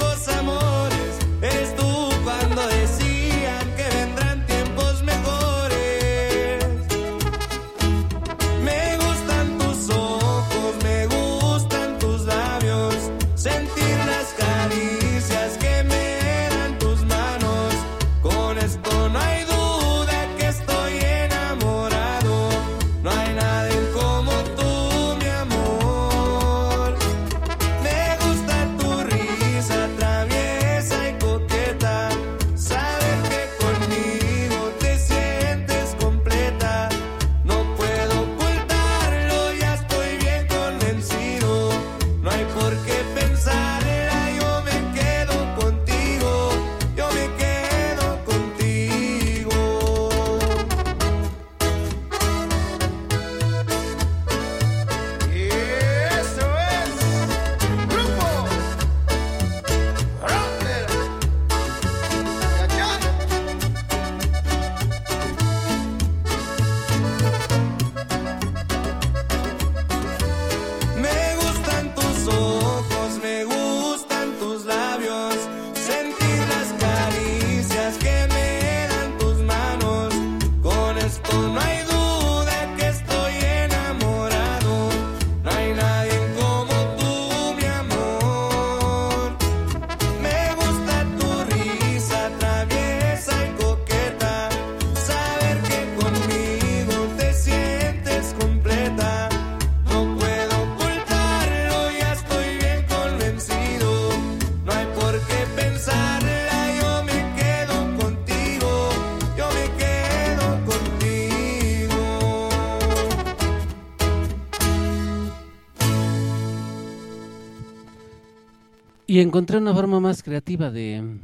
Y 119.15 119.21
encontré 119.21 119.59
una 119.59 119.73
forma 119.73 120.01
más 120.01 120.25
creativa 120.25 120.73
de, 120.73 121.21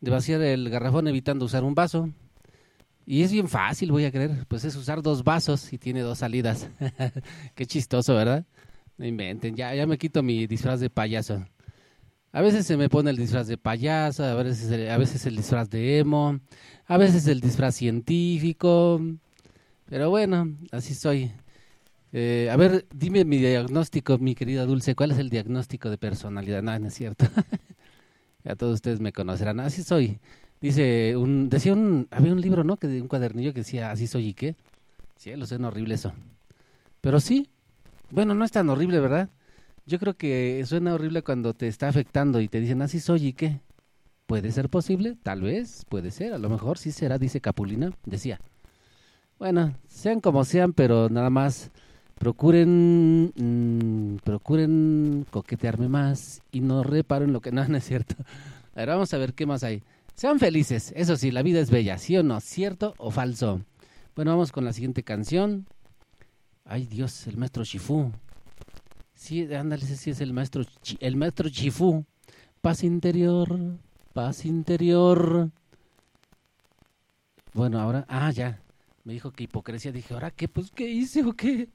vaciar 0.00 0.42
el 0.42 0.70
garrafón 0.70 1.08
evitando 1.08 1.44
usar 1.44 1.64
un 1.64 1.74
vaso. 1.74 2.08
Y 3.04 3.24
es 3.24 3.32
bien 3.32 3.48
fácil, 3.48 3.90
voy 3.90 4.04
a 4.04 4.12
creer. 4.12 4.46
Pues 4.46 4.64
es 4.64 4.76
usar 4.76 5.02
dos 5.02 5.24
vasos 5.24 5.72
y 5.72 5.78
tiene 5.78 6.02
dos 6.02 6.18
salidas. 6.18 6.68
Qué 7.56 7.66
chistoso, 7.66 8.14
¿verdad? 8.14 8.46
No 8.96 9.06
inventen. 9.06 9.56
Ya, 9.56 9.74
ya 9.74 9.88
me 9.88 9.98
quito 9.98 10.22
mi 10.22 10.46
disfraz 10.46 10.78
de 10.78 10.88
payaso. 10.88 11.44
A 12.30 12.42
veces 12.42 12.64
se 12.64 12.76
me 12.76 12.88
pone 12.88 13.10
el 13.10 13.16
disfraz 13.16 13.48
de 13.48 13.58
payaso, 13.58 14.22
a 14.22 14.34
veces, 14.34 14.88
a 14.88 14.96
veces 14.96 15.26
el 15.26 15.34
disfraz 15.34 15.68
de 15.68 15.98
emo, 15.98 16.38
a 16.86 16.96
veces 16.96 17.26
el 17.26 17.40
disfraz 17.40 17.74
científico. 17.74 19.00
Pero 19.86 20.10
bueno, 20.10 20.56
así 20.70 20.94
soy. 20.94 21.32
Eh, 22.12 22.48
a 22.50 22.56
ver, 22.56 22.86
dime 22.94 23.24
mi 23.24 23.38
diagnóstico, 23.38 24.18
mi 24.18 24.34
querida 24.34 24.64
Dulce. 24.64 24.94
¿Cuál 24.94 25.12
es 25.12 25.18
el 25.18 25.30
diagnóstico 25.30 25.90
de 25.90 25.98
personalidad? 25.98 26.62
No, 26.62 26.78
no 26.78 26.88
es 26.88 26.94
cierto. 26.94 27.26
ya 28.44 28.56
todos 28.56 28.74
ustedes 28.74 29.00
me 29.00 29.12
conocerán. 29.12 29.60
Así 29.60 29.82
soy. 29.82 30.18
Dice, 30.60 31.16
un, 31.16 31.48
decía 31.48 31.72
un, 31.72 32.08
había 32.10 32.32
un 32.32 32.40
libro, 32.40 32.64
¿no? 32.64 32.76
Que 32.76 32.86
de 32.88 33.02
un 33.02 33.08
cuadernillo 33.08 33.52
que 33.52 33.60
decía, 33.60 33.90
así 33.90 34.06
soy 34.06 34.28
y 34.28 34.34
qué. 34.34 34.56
Cielo, 35.16 35.46
suena 35.46 35.68
horrible 35.68 35.94
eso. 35.94 36.12
Pero 37.00 37.20
sí, 37.20 37.50
bueno, 38.10 38.34
no 38.34 38.44
es 38.44 38.52
tan 38.52 38.68
horrible, 38.70 39.00
¿verdad? 39.00 39.30
Yo 39.86 39.98
creo 39.98 40.14
que 40.14 40.64
suena 40.66 40.94
horrible 40.94 41.22
cuando 41.22 41.54
te 41.54 41.68
está 41.68 41.88
afectando 41.88 42.40
y 42.40 42.48
te 42.48 42.60
dicen, 42.60 42.82
así 42.82 43.00
soy 43.00 43.28
y 43.28 43.32
qué. 43.32 43.60
¿Puede 44.26 44.50
ser 44.52 44.68
posible? 44.68 45.16
Tal 45.22 45.42
vez, 45.42 45.84
puede 45.88 46.10
ser, 46.10 46.32
a 46.32 46.38
lo 46.38 46.48
mejor 46.48 46.78
sí 46.78 46.90
será, 46.92 47.18
dice 47.18 47.40
Capulina, 47.40 47.92
decía. 48.04 48.40
Bueno, 49.38 49.74
sean 49.86 50.20
como 50.20 50.44
sean, 50.44 50.72
pero 50.72 51.08
nada 51.10 51.30
más 51.30 51.70
procuren, 52.18 53.32
mm, 53.36 54.16
procuren 54.24 55.26
coquetearme 55.30 55.88
más 55.88 56.42
y 56.50 56.60
no 56.60 56.82
reparen 56.82 57.32
lo 57.32 57.40
que 57.40 57.52
no, 57.52 57.62
es 57.62 57.84
cierto. 57.84 58.14
A 58.74 58.80
ver, 58.80 58.88
vamos 58.88 59.12
a 59.14 59.18
ver 59.18 59.34
qué 59.34 59.46
más 59.46 59.62
hay. 59.62 59.82
Sean 60.14 60.38
felices, 60.38 60.92
eso 60.96 61.16
sí, 61.16 61.30
la 61.30 61.42
vida 61.42 61.60
es 61.60 61.70
bella, 61.70 61.98
¿sí 61.98 62.16
o 62.16 62.22
no? 62.22 62.40
¿Cierto 62.40 62.94
o 62.98 63.10
falso? 63.10 63.60
Bueno, 64.14 64.30
vamos 64.30 64.50
con 64.50 64.64
la 64.64 64.72
siguiente 64.72 65.02
canción. 65.02 65.66
Ay, 66.64 66.86
Dios, 66.86 67.26
el 67.26 67.36
maestro 67.36 67.64
Shifu. 67.64 68.10
Sí, 69.14 69.52
ándale, 69.54 69.84
ese 69.84 69.96
sí 69.96 70.10
es 70.10 70.20
el 70.20 70.32
maestro, 70.32 70.64
el 71.00 71.16
maestro 71.16 71.48
Shifu. 71.48 72.04
Paz 72.62 72.82
interior, 72.82 73.48
paz 74.14 74.46
interior. 74.46 75.50
Bueno, 77.52 77.78
ahora, 77.78 78.04
ah, 78.08 78.30
ya. 78.30 78.60
Me 79.04 79.12
dijo 79.12 79.30
que 79.30 79.44
hipocresía. 79.44 79.92
Dije, 79.92 80.14
¿ahora 80.14 80.30
qué? 80.30 80.48
Pues, 80.48 80.70
¿qué 80.70 80.88
hice 80.88 81.22
o 81.24 81.32
qué? 81.34 81.68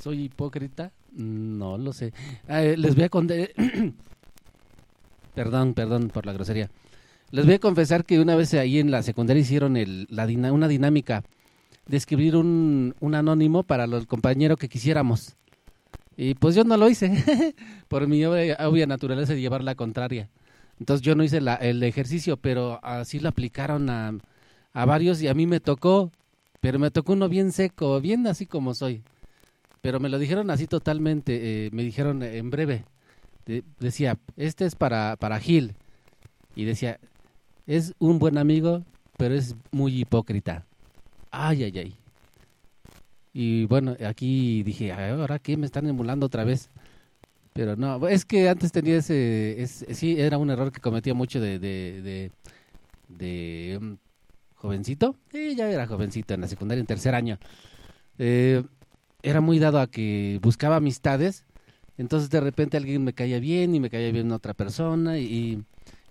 ¿Soy 0.00 0.24
hipócrita? 0.24 0.92
No 1.12 1.76
lo 1.78 1.92
sé. 1.92 2.12
Ah, 2.48 2.62
eh, 2.62 2.76
les 2.76 2.94
voy 2.94 3.04
a 3.04 3.08
contar. 3.08 3.50
perdón, 5.34 5.74
perdón 5.74 6.08
por 6.08 6.26
la 6.26 6.32
grosería. 6.32 6.70
Les 7.30 7.44
voy 7.44 7.54
a 7.54 7.58
confesar 7.58 8.04
que 8.04 8.18
una 8.20 8.34
vez 8.34 8.54
ahí 8.54 8.78
en 8.78 8.90
la 8.90 9.02
secundaria 9.02 9.40
hicieron 9.42 9.76
el, 9.76 10.06
la 10.10 10.26
una 10.52 10.68
dinámica 10.68 11.22
de 11.86 11.96
escribir 11.96 12.36
un, 12.36 12.94
un 13.00 13.14
anónimo 13.14 13.62
para 13.62 13.84
el 13.84 14.06
compañero 14.06 14.56
que 14.56 14.68
quisiéramos. 14.68 15.36
Y 16.16 16.34
pues 16.34 16.54
yo 16.54 16.64
no 16.64 16.76
lo 16.76 16.88
hice, 16.88 17.54
por 17.88 18.06
mi 18.06 18.24
obvia, 18.24 18.56
obvia 18.68 18.86
naturaleza 18.86 19.32
de 19.34 19.40
llevar 19.40 19.62
la 19.62 19.74
contraria. 19.74 20.28
Entonces 20.78 21.02
yo 21.04 21.14
no 21.14 21.24
hice 21.24 21.40
la- 21.40 21.54
el 21.56 21.82
ejercicio, 21.82 22.36
pero 22.36 22.80
así 22.82 23.20
lo 23.20 23.28
aplicaron 23.28 23.90
a, 23.90 24.12
a 24.72 24.84
varios 24.84 25.22
y 25.22 25.28
a 25.28 25.34
mí 25.34 25.46
me 25.46 25.60
tocó, 25.60 26.10
pero 26.60 26.78
me 26.78 26.90
tocó 26.90 27.12
uno 27.12 27.28
bien 27.28 27.52
seco, 27.52 28.00
bien 28.00 28.26
así 28.26 28.46
como 28.46 28.74
soy. 28.74 29.02
Pero 29.80 30.00
me 30.00 30.08
lo 30.08 30.18
dijeron 30.18 30.50
así 30.50 30.66
totalmente, 30.66 31.66
eh, 31.66 31.70
me 31.72 31.82
dijeron 31.82 32.22
en 32.22 32.50
breve. 32.50 32.84
De- 33.46 33.64
decía, 33.78 34.18
este 34.36 34.66
es 34.66 34.74
para, 34.74 35.16
para 35.16 35.40
Gil. 35.40 35.74
Y 36.54 36.64
decía, 36.64 36.98
es 37.66 37.94
un 37.98 38.18
buen 38.18 38.36
amigo, 38.38 38.84
pero 39.16 39.34
es 39.34 39.54
muy 39.70 39.98
hipócrita. 40.00 40.66
Ay, 41.30 41.64
ay, 41.64 41.78
ay. 41.78 41.96
Y 43.32 43.66
bueno, 43.66 43.96
aquí 44.06 44.62
dije, 44.64 44.92
"Ay, 44.92 45.12
¿ahora 45.12 45.38
qué? 45.38 45.56
Me 45.56 45.66
están 45.66 45.86
emulando 45.86 46.26
otra 46.26 46.44
vez. 46.44 46.68
Pero 47.52 47.76
no, 47.76 48.06
es 48.08 48.24
que 48.24 48.48
antes 48.48 48.72
tenía 48.72 48.96
ese, 48.96 49.62
es- 49.62 49.84
sí, 49.92 50.20
era 50.20 50.38
un 50.38 50.50
error 50.50 50.72
que 50.72 50.80
cometía 50.80 51.14
mucho 51.14 51.40
de, 51.40 51.58
de, 51.58 52.30
de, 53.08 53.78
um, 53.80 53.96
jovencito. 54.56 55.16
Sí, 55.32 55.54
ya 55.56 55.70
era 55.70 55.86
jovencito 55.86 56.34
en 56.34 56.42
la 56.42 56.48
secundaria, 56.48 56.80
en 56.80 56.86
tercer 56.86 57.14
año. 57.14 57.38
Eh, 58.18 58.62
era 59.22 59.40
muy 59.40 59.58
dado 59.58 59.80
a 59.80 59.86
que 59.86 60.38
buscaba 60.42 60.76
amistades. 60.76 61.44
Entonces 61.98 62.30
de 62.30 62.40
repente 62.40 62.76
alguien 62.76 63.04
me 63.04 63.12
caía 63.12 63.40
bien 63.40 63.74
y 63.74 63.80
me 63.80 63.90
caía 63.90 64.10
bien 64.10 64.32
otra 64.32 64.54
persona 64.54 65.18
y, 65.18 65.62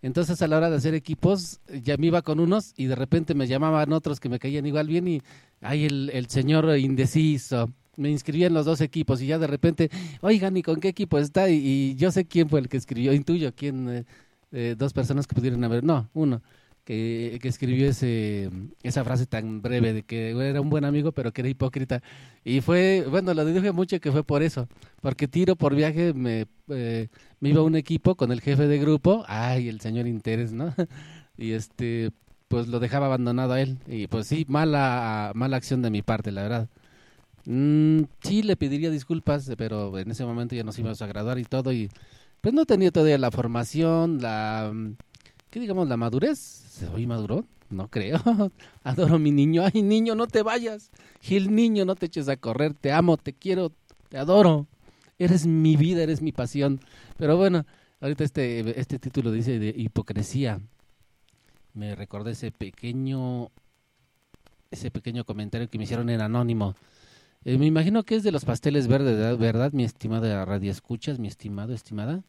entonces 0.02 0.42
a 0.42 0.48
la 0.48 0.58
hora 0.58 0.70
de 0.70 0.78
hacer 0.78 0.94
equipos 0.94 1.60
ya 1.84 1.98
me 1.98 2.08
iba 2.08 2.22
con 2.22 2.40
unos 2.40 2.74
y 2.78 2.86
de 2.86 2.96
repente 2.96 3.34
me 3.34 3.48
llamaban 3.48 3.92
otros 3.92 4.20
que 4.20 4.30
me 4.30 4.40
caían 4.40 4.66
igual 4.66 4.88
bien 4.88 5.08
y 5.08 5.22
ay 5.62 5.86
el, 5.86 6.28
señor 6.30 6.78
indeciso 6.78 7.70
me 7.98 8.10
inscribía 8.10 8.48
en 8.48 8.54
los 8.54 8.66
dos 8.66 8.80
equipos 8.80 9.22
y 9.22 9.28
ya 9.28 9.38
de 9.38 9.48
repente 9.48 9.90
oigan 10.22 10.56
y 10.56 10.64
con 10.64 10.80
qué 10.80 10.88
equipo 10.88 11.18
está 11.18 11.50
y, 11.50 11.56
y 11.56 11.96
yo 11.96 12.12
sé 12.12 12.26
quién 12.26 12.48
fue 12.48 12.62
el 12.62 12.70
que 12.70 12.78
escribió 12.78 13.12
intuyo 13.12 13.54
quién 13.54 13.90
eh, 13.90 14.06
eh, 14.54 14.76
dos 14.78 14.94
personas 14.94 15.28
que 15.28 15.36
pudieron 15.36 15.62
haber 15.66 15.84
no 15.84 16.10
uno 16.14 16.42
que, 16.90 17.38
que 17.40 17.48
escribió 17.48 17.88
ese 17.88 18.50
esa 18.82 19.04
frase 19.04 19.28
tan 19.28 19.62
breve 19.62 19.94
de 19.94 20.02
que 20.04 20.32
era 20.32 20.60
un 20.60 20.72
buen 20.72 20.86
amigo 20.86 21.12
pero 21.12 21.32
que 21.32 21.42
era 21.42 21.50
hipócrita 21.50 22.02
y 22.44 22.62
fue 22.62 23.06
bueno 23.08 23.34
lo 23.36 23.46
deduje 23.46 23.72
mucho 23.72 24.00
que 24.00 24.12
fue 24.12 24.24
por 24.24 24.42
eso 24.42 24.68
porque 25.02 25.28
tiro 25.28 25.56
por 25.56 25.76
viaje 25.76 26.14
me 26.16 26.48
eh, 26.70 27.10
me 27.40 27.50
iba 27.50 27.62
a 27.62 27.64
un 27.64 27.76
equipo 27.76 28.16
con 28.16 28.32
el 28.32 28.42
jefe 28.42 28.68
de 28.68 28.80
grupo, 28.80 29.24
ay, 29.28 29.70
el 29.70 29.80
señor 29.82 30.08
Interés, 30.08 30.52
¿no? 30.52 30.74
Y 31.38 31.54
este, 31.54 32.12
pues 32.50 32.68
lo 32.68 32.82
dejaba 32.82 33.06
abandonado 33.06 33.54
a 33.54 33.62
él. 33.62 33.78
Y 33.88 34.08
pues 34.08 34.28
sí, 34.28 34.46
mala, 34.50 35.32
mala 35.36 35.56
acción 35.56 35.82
de 35.82 35.90
mi 35.90 36.02
parte, 36.02 36.34
la 36.34 36.42
verdad. 36.44 36.70
Mm, 37.46 38.02
sí, 38.22 38.44
le 38.44 38.58
pediría 38.58 38.90
disculpas, 38.92 39.50
pero 39.58 39.98
en 39.98 40.12
ese 40.12 40.26
momento 40.26 40.56
ya 40.56 40.64
nos 40.66 40.78
íbamos 40.78 41.02
a 41.02 41.08
graduar 41.08 41.40
y 41.40 41.46
todo. 41.46 41.72
Y 41.72 41.90
pues 42.42 42.54
no 42.54 42.66
tenía 42.66 42.92
todavía 42.92 43.18
la 43.18 43.32
formación, 43.32 44.22
la, 44.22 44.74
¿qué 45.50 45.60
digamos? 45.60 45.88
La 45.88 45.98
madurez. 45.98 46.40
¿Soy 46.40 47.06
maduro? 47.06 47.46
No 47.70 47.88
creo. 47.90 48.20
Adoro 48.84 49.16
a 49.16 49.20
mi 49.20 49.32
niño. 49.32 49.64
Ay, 49.64 49.82
niño, 49.82 50.16
no 50.16 50.28
te 50.28 50.44
vayas. 50.44 50.92
Gil, 51.22 51.54
niño, 51.54 51.86
no 51.86 51.96
te 51.96 52.08
eches 52.08 52.30
a 52.30 52.38
correr. 52.38 52.74
Te 52.74 52.92
amo, 52.92 53.18
te 53.18 53.34
quiero, 53.34 53.72
te 54.10 54.18
adoro. 54.18 54.68
Eres 55.18 55.46
mi 55.46 55.76
vida, 55.76 56.02
eres 56.02 56.22
mi 56.22 56.32
pasión. 56.32 56.80
Pero 57.18 57.38
bueno, 57.38 57.66
ahorita 58.02 58.24
este, 58.24 58.80
este 58.80 59.00
título 59.00 59.32
dice 59.32 59.60
de 59.60 59.74
hipocresía. 59.76 60.62
Me 61.74 61.96
recordé 61.96 62.32
ese 62.32 62.52
pequeño, 62.52 63.52
ese 64.72 64.90
pequeño 64.92 65.26
comentario 65.26 65.70
que 65.70 65.78
me 65.78 65.84
hicieron 65.84 66.10
en 66.10 66.22
anónimo. 66.22 66.76
Eh, 67.46 67.58
me 67.58 67.66
imagino 67.66 68.04
que 68.04 68.16
es 68.16 68.24
de 68.24 68.32
los 68.32 68.44
pasteles 68.44 68.88
verdes, 68.88 69.18
¿verdad, 69.18 69.38
¿verdad, 69.38 69.72
mi 69.72 69.84
estimada 69.84 70.44
radio 70.44 70.72
escuchas, 70.72 71.20
mi 71.20 71.28
estimado, 71.28 71.74
estimada? 71.74 72.24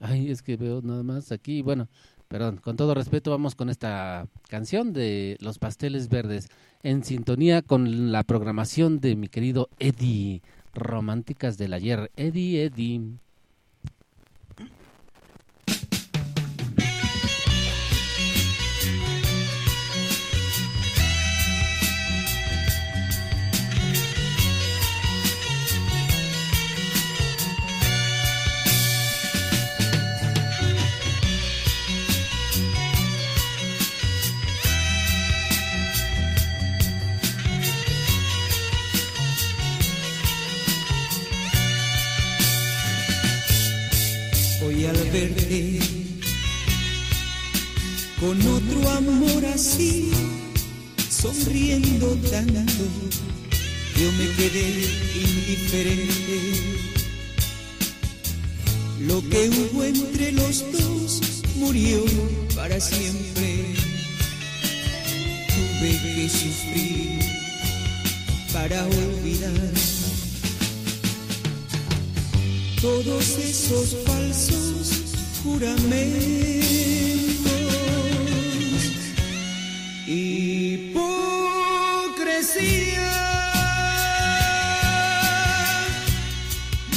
Ay, 0.00 0.30
es 0.30 0.42
que 0.42 0.56
veo 0.56 0.82
nada 0.82 1.04
más 1.04 1.30
aquí. 1.30 1.62
Bueno, 1.62 1.88
perdón, 2.32 2.56
con 2.56 2.78
todo 2.78 2.94
respeto 2.94 3.30
vamos 3.30 3.54
con 3.54 3.68
esta 3.68 4.26
canción 4.48 4.94
de 4.94 5.36
Los 5.40 5.58
Pasteles 5.58 6.08
Verdes 6.08 6.48
en 6.82 7.04
sintonía 7.04 7.60
con 7.60 8.10
la 8.10 8.22
programación 8.22 9.00
de 9.00 9.16
mi 9.16 9.28
querido 9.28 9.68
Eddie, 9.78 10.40
Románticas 10.72 11.58
del 11.58 11.74
Ayer. 11.74 12.10
Eddie, 12.16 12.64
Eddie. 12.64 13.02
Verte 45.12 45.78
con 48.18 48.40
otro 48.40 48.90
amor 48.90 49.44
así, 49.46 50.10
sonriendo 51.10 52.16
tanto, 52.30 52.84
yo 54.00 54.12
me 54.12 54.28
quedé 54.36 54.86
indiferente. 55.14 56.38
Lo 59.00 59.20
que 59.28 59.50
hubo 59.50 59.84
entre 59.84 60.32
los 60.32 60.64
dos 60.72 61.20
murió 61.56 62.04
para 62.54 62.80
siempre. 62.80 63.74
Tuve 65.48 65.90
que 65.90 66.28
sufrir 66.28 67.18
para 68.52 68.86
olvidar 68.86 69.72
todos 72.80 73.38
esos 73.38 73.96
falsos 74.06 75.01
juramentos. 75.42 75.92
Hipocresía. 80.06 81.02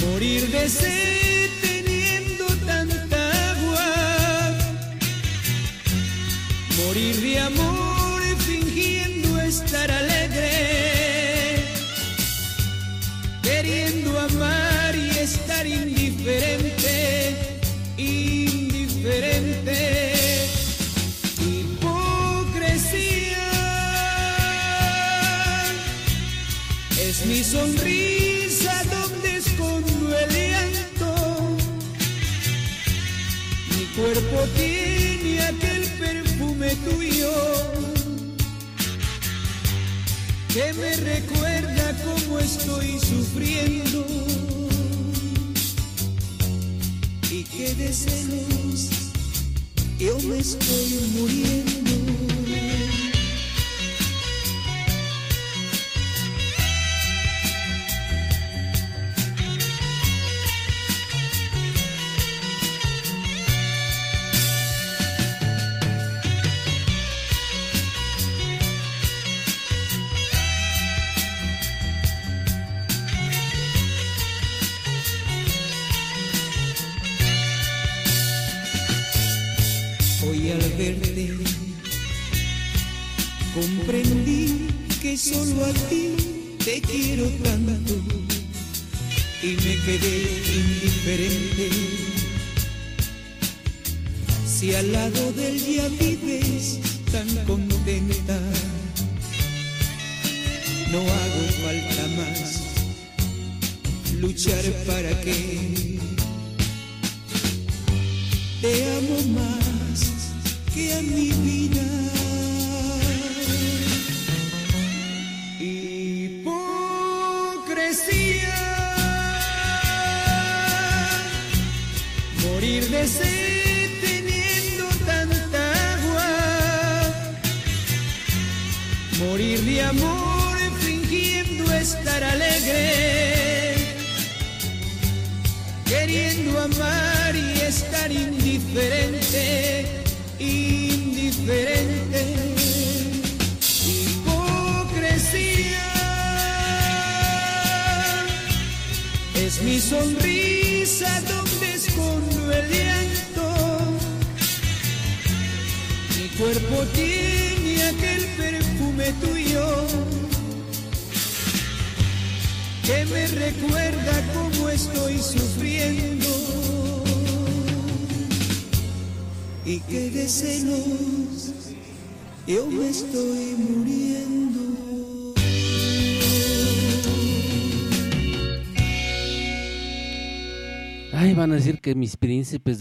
Morir 0.02 0.52
de 0.52 0.70
sed 0.70 1.50
teniendo 1.62 2.46
tanta 2.66 3.52
agua. 3.52 3.90
Morir 6.78 7.16
de 7.22 7.40
amor 7.40 7.75
tiene 34.56 35.42
aquel 35.42 35.84
perfume 36.00 36.76
tuyo 36.88 37.34
que 40.54 40.74
me 40.74 40.96
recuerda 40.96 41.96
cómo 42.04 42.40
estoy 42.40 43.00
sufriendo 43.00 44.06
y 47.32 47.44
que 47.44 47.76
de 47.76 47.94
celos 47.94 48.90
yo 50.00 50.18
me 50.20 50.40
estoy 50.40 51.00
muriendo. 51.18 52.85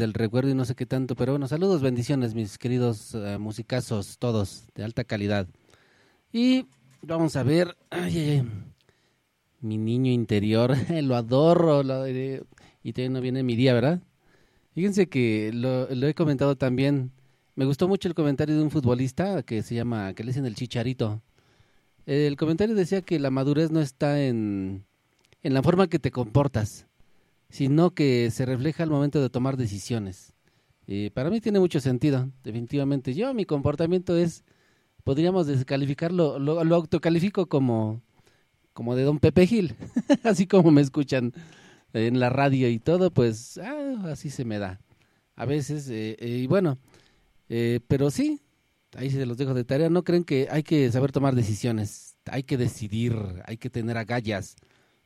Del 0.04 0.12
recuerdo 0.12 0.50
y 0.50 0.54
no 0.54 0.66
sé 0.66 0.74
qué 0.74 0.84
tanto, 0.84 1.16
pero 1.16 1.32
bueno, 1.32 1.48
saludos, 1.48 1.80
bendiciones, 1.80 2.34
mis 2.34 2.58
queridos 2.58 3.14
eh, 3.14 3.38
musicazos, 3.38 4.18
todos, 4.18 4.68
de 4.74 4.84
alta 4.84 5.02
calidad. 5.04 5.48
Y 6.30 6.66
vamos 7.00 7.36
a 7.36 7.42
ver, 7.42 7.74
mi 9.60 9.78
niño 9.78 10.12
interior, 10.12 10.76
lo 11.02 11.16
adoro, 11.16 11.80
y 11.80 12.92
todavía 12.92 13.10
no 13.10 13.20
viene 13.22 13.42
mi 13.42 13.56
día, 13.56 13.72
¿verdad? 13.72 14.02
Fíjense 14.74 15.08
que 15.08 15.50
lo, 15.54 15.88
lo 15.88 16.06
he 16.06 16.14
comentado 16.14 16.54
también, 16.56 17.10
me 17.54 17.64
gustó 17.64 17.88
mucho 17.88 18.06
el 18.06 18.14
comentario 18.14 18.56
de 18.56 18.62
un 18.62 18.70
futbolista 18.70 19.42
que 19.42 19.62
se 19.62 19.74
llama, 19.74 20.12
que 20.12 20.22
le 20.22 20.32
dicen 20.32 20.44
el 20.44 20.54
chicharito. 20.54 21.22
El 22.04 22.36
comentario 22.36 22.74
decía 22.74 23.00
que 23.00 23.18
la 23.18 23.30
madurez 23.30 23.70
no 23.70 23.80
está 23.80 24.22
en, 24.22 24.84
en 25.42 25.54
la 25.54 25.62
forma 25.62 25.86
que 25.86 25.98
te 25.98 26.10
comportas, 26.10 26.86
sino 27.54 27.94
que 27.94 28.32
se 28.32 28.46
refleja 28.46 28.82
al 28.82 28.90
momento 28.90 29.22
de 29.22 29.30
tomar 29.30 29.56
decisiones. 29.56 30.32
Y 30.88 31.10
para 31.10 31.30
mí 31.30 31.40
tiene 31.40 31.60
mucho 31.60 31.78
sentido, 31.78 32.28
definitivamente. 32.42 33.14
Yo, 33.14 33.32
mi 33.32 33.44
comportamiento 33.44 34.16
es, 34.16 34.42
podríamos 35.04 35.46
descalificarlo, 35.46 36.40
lo, 36.40 36.64
lo 36.64 36.74
autocalifico 36.74 37.46
como, 37.46 38.02
como 38.72 38.96
de 38.96 39.04
Don 39.04 39.20
Pepe 39.20 39.46
Gil, 39.46 39.76
así 40.24 40.48
como 40.48 40.72
me 40.72 40.80
escuchan 40.80 41.32
en 41.92 42.18
la 42.18 42.28
radio 42.28 42.68
y 42.68 42.80
todo, 42.80 43.12
pues 43.12 43.56
ah, 43.58 44.02
así 44.10 44.30
se 44.30 44.44
me 44.44 44.58
da. 44.58 44.80
A 45.36 45.44
veces, 45.44 45.88
eh, 45.90 46.16
eh, 46.18 46.40
y 46.42 46.48
bueno, 46.48 46.78
eh, 47.48 47.78
pero 47.86 48.10
sí, 48.10 48.40
ahí 48.96 49.10
se 49.10 49.26
los 49.26 49.38
dejo 49.38 49.54
de 49.54 49.62
tarea. 49.62 49.88
No 49.90 50.02
creen 50.02 50.24
que 50.24 50.48
hay 50.50 50.64
que 50.64 50.90
saber 50.90 51.12
tomar 51.12 51.36
decisiones, 51.36 52.16
hay 52.24 52.42
que 52.42 52.56
decidir, 52.56 53.14
hay 53.46 53.58
que 53.58 53.70
tener 53.70 53.96
agallas 53.96 54.56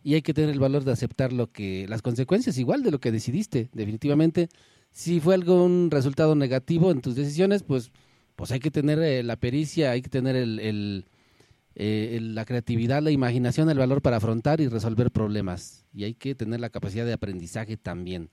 y 0.08 0.14
hay 0.14 0.22
que 0.22 0.32
tener 0.32 0.48
el 0.50 0.58
valor 0.58 0.84
de 0.84 0.92
aceptar 0.92 1.34
lo 1.34 1.52
que 1.52 1.86
las 1.86 2.00
consecuencias 2.00 2.56
igual 2.56 2.82
de 2.82 2.90
lo 2.90 2.98
que 2.98 3.12
decidiste. 3.12 3.68
Definitivamente, 3.74 4.48
si 4.90 5.20
fue 5.20 5.34
algún 5.34 5.90
resultado 5.90 6.34
negativo 6.34 6.90
en 6.90 7.02
tus 7.02 7.14
decisiones, 7.14 7.62
pues 7.62 7.90
pues 8.36 8.50
hay 8.52 8.60
que 8.60 8.70
tener 8.70 8.98
eh, 9.00 9.22
la 9.22 9.36
pericia, 9.36 9.90
hay 9.90 10.00
que 10.00 10.08
tener 10.08 10.34
eh, 10.36 12.16
el- 12.16 12.34
la 12.34 12.44
creatividad, 12.46 13.02
la 13.02 13.10
imaginación, 13.10 13.68
el 13.70 13.78
valor 13.78 14.00
para 14.02 14.16
afrontar 14.16 14.60
y 14.60 14.68
resolver 14.68 15.10
problemas. 15.10 15.84
Y 15.92 16.04
hay 16.04 16.14
que 16.14 16.34
tener 16.34 16.60
la 16.60 16.70
capacidad 16.70 17.04
de 17.04 17.12
aprendizaje 17.12 17.76
también. 17.76 18.30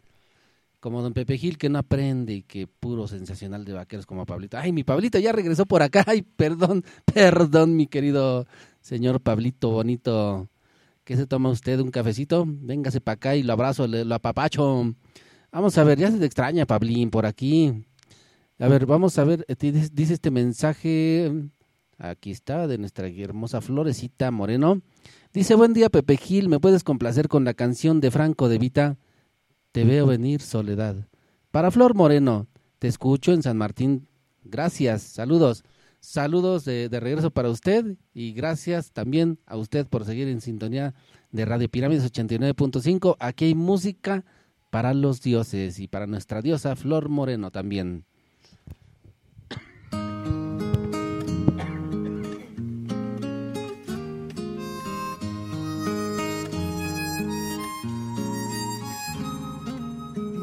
Como 0.79 1.01
don 1.01 1.13
Pepe 1.13 1.37
Gil, 1.37 1.57
que 1.57 1.69
no 1.69 1.79
aprende 1.79 2.33
y 2.35 2.43
que 2.43 2.67
puro 2.67 3.07
sensacional 3.07 3.65
de 3.65 3.73
vaqueros 3.73 4.05
como 4.05 4.25
Pablito. 4.25 4.57
Ay, 4.57 4.71
mi 4.71 4.83
Pablito 4.83 5.19
ya 5.19 5.31
regresó 5.31 5.65
por 5.65 5.81
acá. 5.83 6.03
Ay, 6.07 6.21
perdón, 6.21 6.83
perdón, 7.13 7.75
mi 7.75 7.87
querido 7.87 8.47
señor 8.81 9.21
Pablito 9.21 9.71
bonito. 9.71 10.47
¿Qué 11.05 11.15
se 11.15 11.27
toma 11.27 11.49
usted? 11.49 11.79
¿Un 11.79 11.91
cafecito? 11.91 12.43
Véngase 12.47 12.99
para 12.99 13.13
acá 13.13 13.35
y 13.35 13.43
lo 13.43 13.53
abrazo, 13.53 13.87
le- 13.87 14.03
lo 14.03 14.15
apapacho. 14.15 14.93
Vamos 15.51 15.77
a 15.77 15.83
ver, 15.85 15.97
ya 15.99 16.11
se 16.11 16.17
te 16.17 16.25
extraña, 16.25 16.65
Pablín, 16.65 17.09
por 17.11 17.25
aquí. 17.25 17.85
A 18.59 18.67
ver, 18.67 18.85
vamos 18.85 19.17
a 19.19 19.23
ver, 19.23 19.45
eh, 19.47 19.55
dice 19.57 19.89
dice 19.93 20.13
este 20.15 20.31
mensaje, 20.31 21.31
aquí 21.97 22.31
está, 22.31 22.67
de 22.67 22.77
nuestra 22.77 23.07
hermosa 23.07 23.61
Florecita 23.61 24.31
Moreno. 24.31 24.81
Dice, 25.33 25.55
buen 25.55 25.73
día 25.73 25.89
Pepe 25.89 26.17
Gil, 26.17 26.49
¿me 26.49 26.59
puedes 26.59 26.83
complacer 26.83 27.27
con 27.27 27.43
la 27.45 27.53
canción 27.53 28.01
de 28.01 28.11
Franco 28.11 28.49
de 28.49 28.57
Vita? 28.57 28.97
Te 29.73 29.83
veo 29.83 30.07
venir, 30.07 30.41
soledad. 30.41 30.95
Para 31.51 31.69
Flor 31.69 31.93
Moreno, 31.95 32.47
te 32.79 32.87
escucho 32.87 33.33
en 33.33 33.43
San 33.43 33.57
Martín. 33.57 34.07
Gracias, 34.43 35.01
saludos. 35.03 35.63
Saludos 36.05 36.65
de, 36.65 36.87
regreso 36.87 37.31
para 37.31 37.49
usted 37.49 37.97
y 38.13 38.33
gracias 38.33 38.91
también 38.91 39.39
a 39.47 39.57
usted 39.57 39.87
por 39.87 40.05
seguir 40.05 40.27
en 40.27 40.39
sintonía 40.39 40.93
de 41.31 41.45
Radio 41.45 41.67
Pirámides 41.67 42.05
89.5. 42.13 43.15
Aquí 43.19 43.45
hay 43.45 43.55
música 43.55 44.23
para 44.69 44.93
los 44.93 45.23
dioses 45.23 45.79
y 45.79 45.87
para 45.87 46.05
nuestra 46.05 46.43
diosa 46.43 46.75
Flor 46.75 47.09
Moreno 47.09 47.49
también. 47.49 48.05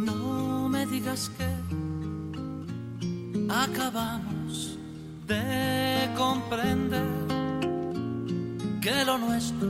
No 0.04 0.68
me 0.68 0.86
digas 0.86 1.30
que 1.38 1.46
acabamos 3.48 4.31
de 5.32 6.10
comprender 6.14 7.06
que 8.80 9.04
lo 9.04 9.16
nuestro 9.18 9.68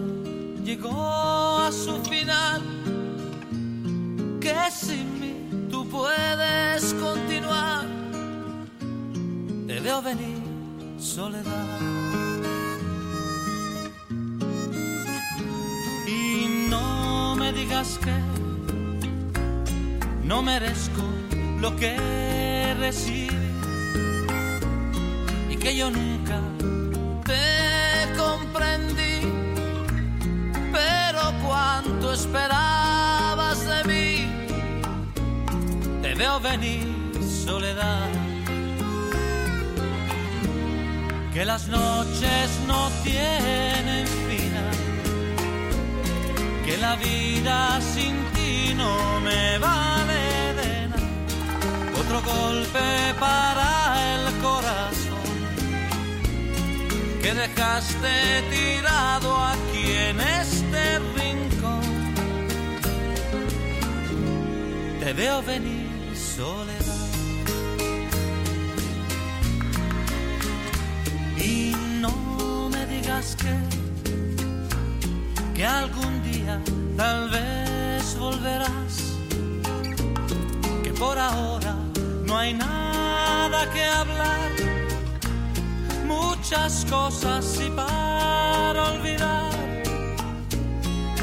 llegó 0.64 1.58
a 1.58 1.70
su 1.70 1.94
final, 2.04 2.62
que 4.40 4.56
sin 4.70 5.20
mí 5.20 5.34
tú 5.70 5.88
puedes 5.88 6.94
continuar. 6.94 7.84
Te 9.68 9.80
veo 9.80 10.02
venir, 10.02 10.42
soledad. 10.98 11.68
Y 16.06 16.68
no 16.70 17.36
me 17.36 17.52
digas 17.52 17.98
que 18.04 18.16
no 20.24 20.42
merezco 20.42 21.02
lo 21.60 21.76
que 21.76 22.74
recibí 22.78 23.41
y 23.41 23.41
que 25.62 25.76
yo 25.76 25.90
nunca 25.90 26.40
te 27.24 28.18
comprendí. 28.18 29.20
Pero 30.72 31.20
cuánto 31.46 32.12
esperabas 32.12 33.58
de 33.72 33.84
mí, 33.84 34.08
te 36.02 36.14
veo 36.14 36.40
venir, 36.40 36.88
soledad. 37.46 38.08
Que 41.32 41.44
las 41.44 41.68
noches 41.68 42.50
no 42.66 42.90
tienen 43.04 44.06
final, 44.28 44.76
que 46.66 46.76
la 46.76 46.96
vida 46.96 47.80
sin 47.80 48.16
ti 48.34 48.74
no 48.74 49.20
me 49.20 49.58
vale 49.58 50.54
de 50.60 50.88
nada. 50.88 51.08
Otro 52.00 52.20
golpe 52.22 53.14
para 53.18 53.81
dejaste 57.62 58.42
tirado 58.50 59.36
aquí 59.36 59.84
en 60.08 60.20
este 60.20 60.98
rincón. 61.16 61.82
Te 64.98 65.12
veo 65.12 65.42
venir 65.42 66.16
soledad. 66.16 67.06
Y 71.38 71.72
no 72.00 72.68
me 72.68 72.84
digas 72.86 73.36
que, 73.36 73.54
que 75.54 75.64
algún 75.64 76.22
día 76.24 76.60
tal 76.96 77.30
vez 77.30 78.18
volverás, 78.18 78.94
que 80.82 80.92
por 80.94 81.16
ahora 81.16 81.76
no 82.26 82.36
hay 82.36 82.54
nada 82.54 83.70
que 83.72 83.84
hablar, 83.84 84.50
muchas 86.42 86.84
cosas 86.90 87.60
y 87.64 87.70
para 87.70 88.92
olvidar, 88.94 89.52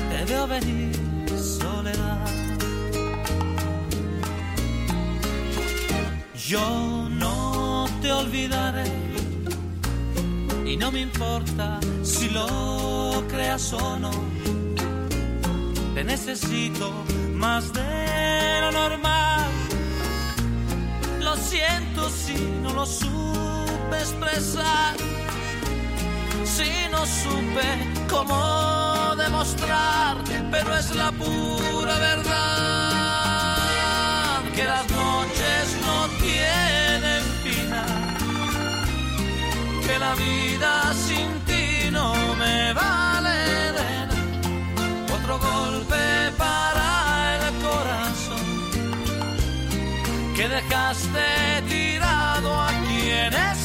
te 0.10 0.48
venir 0.48 0.96
soledad. 1.38 2.26
Yo 6.48 7.10
no 7.10 7.86
te 8.02 8.14
olvidaré 8.14 8.86
y 10.66 10.78
no 10.78 10.90
me 10.90 11.02
importa 11.02 11.82
si 12.02 12.30
lo 12.30 13.22
creas 13.28 13.74
o 13.74 14.00
no. 14.00 14.12
Te 15.96 16.04
necesito 16.06 16.94
más 17.34 17.74
de 17.74 18.62
lo 18.62 18.72
normal. 18.72 19.52
Lo 21.20 21.36
siento 21.36 22.10
si 22.10 22.36
no 22.64 22.74
lo 22.74 22.86
supe 22.86 23.49
expresar. 23.98 24.96
Si 26.44 26.72
no 26.92 27.06
supe 27.06 27.68
cómo 28.10 29.16
demostrar, 29.16 30.18
pero 30.52 30.76
es 30.78 30.96
la 30.96 31.12
pura 31.12 31.98
verdad 32.00 33.60
que 34.56 34.64
las 34.66 34.90
noches 34.90 35.78
no 35.86 36.08
tienen 36.20 37.24
final 37.44 38.18
que 39.88 40.00
la 40.00 40.14
vida 40.16 40.94
sin 40.94 41.28
ti 41.48 41.90
no 41.92 42.14
me 42.36 42.74
vale 42.74 43.38
de 43.78 43.90
nada. 44.08 44.16
Otro 45.18 45.40
golpe 45.40 46.32
para 46.38 47.48
el 47.48 47.54
corazón 47.68 48.48
que 50.36 50.48
dejaste 50.48 51.62
tirado 51.68 51.90
este 52.70 52.80
rincón 52.80 53.59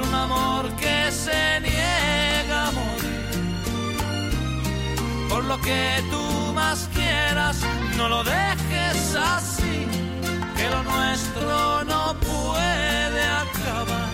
un 0.00 0.14
amor 0.14 0.70
que 0.76 1.10
se 1.10 1.60
niega 1.60 2.68
a 2.68 2.70
morir. 2.72 3.28
Por 5.28 5.44
lo 5.44 5.60
que 5.60 6.02
tú 6.10 6.52
más 6.54 6.88
quieras, 6.94 7.56
no 7.96 8.08
lo 8.08 8.24
dejes 8.24 9.16
así, 9.16 9.86
que 10.56 10.70
lo 10.70 10.82
nuestro 10.82 11.84
no 11.84 12.14
puede 12.20 13.22
acabar 13.44 14.08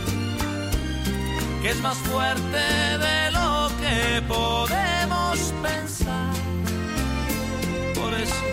que 1.65 1.71
es 1.71 1.81
más 1.81 1.97
fuerte 1.97 2.59
de 2.99 3.31
lo 3.31 3.71
que 3.81 4.21
podemos 4.29 5.55
pensar. 5.63 6.35
Por 7.95 8.13
eso 8.13 8.45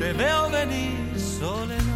te 0.00 0.14
veo 0.14 0.48
venir 0.48 1.14
soledad. 1.20 1.95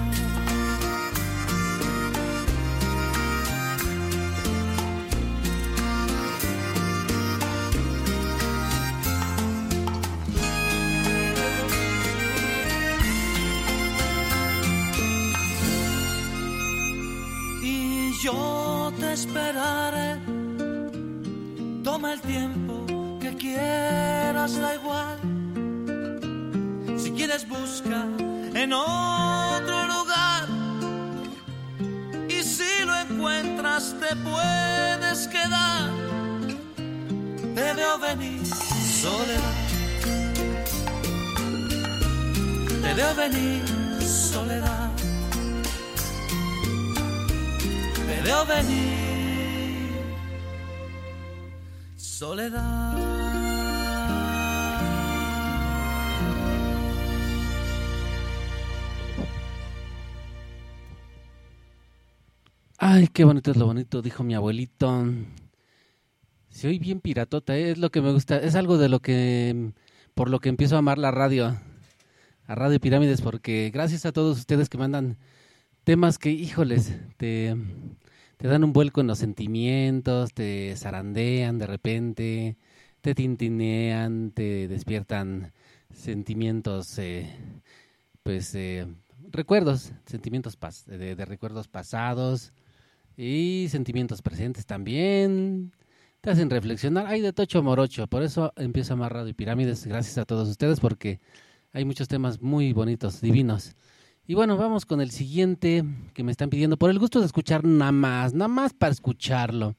Esperaré. 19.13 20.19
Toma 21.83 22.13
el 22.13 22.21
tiempo 22.21 22.87
que 23.21 23.35
quieras, 23.37 24.59
da 24.61 24.75
igual. 24.75 25.19
Si 26.97 27.11
quieres 27.13 27.49
busca 27.49 28.05
en 28.55 28.73
otro 28.73 29.87
lugar. 29.87 30.49
Y 32.29 32.43
si 32.43 32.85
lo 32.85 32.95
encuentras 32.97 33.95
te 34.01 34.15
puedes 34.17 35.29
quedar. 35.29 35.91
Te 37.55 37.75
veo 37.75 37.99
venir 37.99 38.47
soledad. 38.47 39.57
Te 42.83 42.95
veo 42.95 43.15
venir 43.15 43.63
soledad. 44.07 44.90
Veo 48.25 48.45
venir 48.47 49.11
soledad. 51.97 53.21
Ay, 62.83 63.09
qué 63.09 63.25
bonito 63.25 63.51
es 63.51 63.57
lo 63.57 63.67
bonito, 63.67 64.03
dijo 64.03 64.23
mi 64.25 64.35
abuelito. 64.35 65.05
Se 66.51 66.69
oye 66.69 66.79
bien 66.79 67.01
piratota, 67.01 67.57
¿eh? 67.57 67.71
es 67.71 67.79
lo 67.79 67.91
que 67.91 68.03
me 68.03 68.13
gusta. 68.13 68.39
Es 68.39 68.55
algo 68.55 68.79
de 68.79 68.89
lo 68.89 69.01
que, 69.01 69.73
por 70.15 70.29
lo 70.29 70.41
que 70.41 70.49
empiezo 70.49 70.77
a 70.77 70.81
amar 70.81 70.99
la 70.99 71.11
radio, 71.11 71.57
a 72.47 72.55
Radio 72.55 72.81
Pirámides, 72.81 73.23
porque 73.23 73.71
gracias 73.73 74.05
a 74.07 74.13
todos 74.13 74.39
ustedes 74.39 74.69
que 74.69 74.79
mandan 74.79 75.19
temas 75.85 76.19
que, 76.19 76.31
híjoles, 76.31 76.99
te, 77.17 77.57
te 78.41 78.49
dan 78.49 78.65
un 78.65 78.73
vuelco 78.73 79.03
en 79.03 79.07
los 79.07 79.19
sentimientos, 79.19 80.33
te 80.33 80.75
zarandean 80.75 81.59
de 81.59 81.67
repente, 81.67 82.57
te 83.03 83.15
tintinean, 83.15 84.31
te 84.31 84.67
despiertan 84.67 85.53
sentimientos 85.93 86.99
eh, 86.99 87.31
pues 88.23 88.55
eh, 88.55 88.87
recuerdos, 89.31 89.93
sentimientos 90.07 90.59
de 90.87 91.25
recuerdos 91.27 91.69
pasados 91.69 92.55
y 93.15 93.67
sentimientos 93.69 94.23
presentes 94.23 94.65
también. 94.65 95.73
Te 96.23 96.31
hacen 96.31 96.49
reflexionar. 96.49 97.09
Hay 97.09 97.21
de 97.21 97.35
tocho 97.35 97.63
morocho, 97.63 98.07
por 98.07 98.23
eso 98.23 98.55
empiezo 98.57 98.95
Amarrado 98.95 99.29
y 99.29 99.35
Pirámides. 99.35 99.87
Gracias 99.87 100.17
a 100.17 100.25
todos 100.25 100.49
ustedes 100.49 100.81
porque 100.81 101.21
hay 101.75 101.85
muchos 101.85 102.09
temas 102.09 102.41
muy 102.41 102.73
bonitos, 102.73 103.21
divinos. 103.21 103.77
Y 104.31 104.35
bueno, 104.35 104.57
vamos 104.57 104.87
con 104.87 105.01
el 105.01 105.11
siguiente 105.11 105.85
que 106.15 106.23
me 106.23 106.31
están 106.31 106.51
pidiendo 106.51 106.77
por 106.77 106.89
el 106.89 107.01
gusto 107.01 107.19
de 107.19 107.27
escuchar 107.27 107.65
nada 107.65 107.91
más, 107.91 108.33
nada 108.33 108.47
más 108.47 108.73
para 108.73 108.93
escucharlo. 108.93 109.75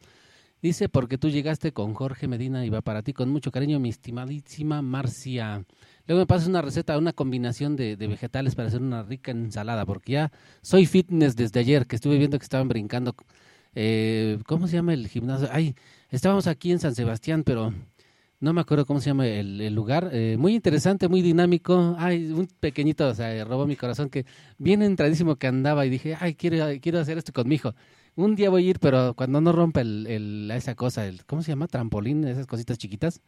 Dice, 0.61 0.89
porque 0.89 1.17
tú 1.17 1.29
llegaste 1.29 1.71
con 1.71 1.93
Jorge 1.93 2.27
Medina 2.27 2.65
y 2.65 2.69
va 2.69 2.81
para 2.81 3.01
ti 3.01 3.13
con 3.13 3.29
mucho 3.29 3.49
cariño, 3.49 3.79
mi 3.79 3.87
estimadísima 3.87 4.81
Marcia. 4.81 5.63
Luego 6.05 6.23
me 6.23 6.25
pasas 6.25 6.49
una 6.49 6.61
receta, 6.61 6.97
una 6.97 7.13
combinación 7.13 7.77
de, 7.77 7.95
de 7.95 8.07
vegetales 8.07 8.55
para 8.55 8.67
hacer 8.67 8.81
una 8.81 9.03
rica 9.03 9.31
ensalada, 9.31 9.85
porque 9.85 10.11
ya 10.11 10.33
soy 10.61 10.85
fitness 10.85 11.37
desde 11.37 11.61
ayer, 11.61 11.87
que 11.87 11.95
estuve 11.95 12.17
viendo 12.17 12.37
que 12.37 12.43
estaban 12.43 12.67
brincando. 12.67 13.15
Eh, 13.73 14.37
¿Cómo 14.47 14.67
se 14.67 14.75
llama 14.75 14.93
el 14.93 15.07
gimnasio? 15.07 15.47
Ay, 15.49 15.75
estábamos 16.09 16.47
aquí 16.47 16.73
en 16.73 16.79
San 16.79 16.93
Sebastián, 16.93 17.43
pero 17.45 17.73
no 18.41 18.53
me 18.53 18.61
acuerdo 18.61 18.85
cómo 18.85 18.99
se 18.99 19.07
llama 19.11 19.27
el, 19.27 19.73
lugar. 19.73 20.09
Eh, 20.11 20.35
muy 20.37 20.55
interesante, 20.55 21.07
muy 21.07 21.21
dinámico. 21.21 21.95
Ay, 21.97 22.31
un 22.31 22.47
pequeñito, 22.59 23.07
o 23.07 23.13
sea, 23.13 23.43
robó 23.45 23.65
mi 23.67 23.75
corazón, 23.77 24.09
que 24.09 24.25
bien 24.57 24.81
entradísimo 24.81 25.37
que 25.37 25.47
andaba 25.47 25.85
y 25.85 25.89
dije, 25.89 26.17
ay, 26.19 26.35
quiero, 26.35 26.65
quiero 26.81 26.99
hacer 26.99 27.17
esto 27.17 27.31
con 27.33 27.47
mi 27.47 27.55
hijo. 27.55 27.73
Un 28.15 28.35
día 28.35 28.49
voy 28.49 28.67
a 28.67 28.69
ir, 28.71 28.79
pero 28.79 29.13
cuando 29.13 29.39
no 29.41 29.51
rompa 29.53 29.81
el, 29.81 30.05
el- 30.07 30.51
esa 30.51 30.75
cosa, 30.75 31.05
el, 31.07 31.23
¿cómo 31.25 31.41
se 31.43 31.51
llama? 31.51 31.67
Trampolín, 31.67 32.25
esas 32.25 32.47
cositas 32.47 32.77
chiquitas. 32.77 33.21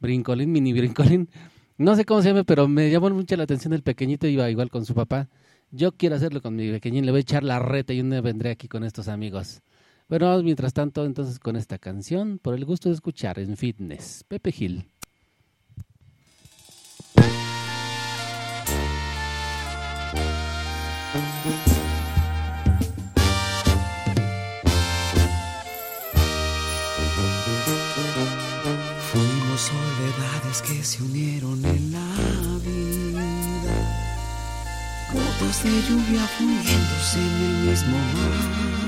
Brincolín, 0.00 0.50
mini 0.52 0.72
brincolín. 0.72 1.28
No 1.76 1.94
sé 1.96 2.04
cómo 2.04 2.22
se 2.22 2.28
llama, 2.30 2.44
pero 2.44 2.66
me 2.68 2.90
llamó 2.90 3.10
mucho 3.10 3.36
la 3.36 3.44
atención 3.44 3.72
el 3.72 3.82
pequeñito, 3.82 4.26
iba 4.26 4.50
igual 4.50 4.70
con 4.70 4.84
su 4.84 4.94
papá. 4.94 5.28
Yo 5.70 5.92
quiero 5.92 6.16
hacerlo 6.16 6.40
con 6.42 6.56
mi 6.56 6.70
pequeñín, 6.70 7.04
le 7.06 7.12
voy 7.12 7.18
a 7.18 7.20
echar 7.20 7.44
la 7.44 7.58
reta 7.58 7.92
y 7.92 8.00
un 8.00 8.10
día 8.10 8.20
vendré 8.20 8.50
aquí 8.50 8.68
con 8.68 8.82
estos 8.84 9.08
amigos. 9.08 9.60
Bueno, 10.08 10.42
mientras 10.42 10.72
tanto, 10.72 11.04
entonces 11.04 11.38
con 11.38 11.54
esta 11.54 11.76
canción, 11.76 12.38
por 12.38 12.54
el 12.54 12.64
gusto 12.64 12.88
de 12.88 12.94
escuchar 12.94 13.38
en 13.38 13.58
Fitness, 13.58 14.24
Pepe 14.26 14.52
Gil. 14.52 14.86
Fuimos 29.12 29.60
soledades 29.60 30.62
que 30.62 30.82
se 30.82 31.02
unieron 31.02 31.62
en 31.66 31.92
la 31.92 32.14
vida, 32.64 33.26
gotas 35.12 35.64
de 35.64 35.82
lluvia 35.82 36.26
fundiéndose 36.38 37.18
en 37.18 37.44
el 37.44 37.56
mismo 37.68 37.98
mar. 37.98 38.78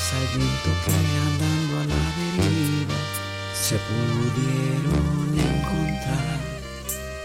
Al 0.00 0.26
viento 0.36 0.70
que 0.84 0.92
andando 1.28 1.72
a 1.78 1.84
la 1.84 2.04
deriva 2.42 3.00
se 3.54 3.76
pudieron 3.78 5.38
encontrar 5.38 6.40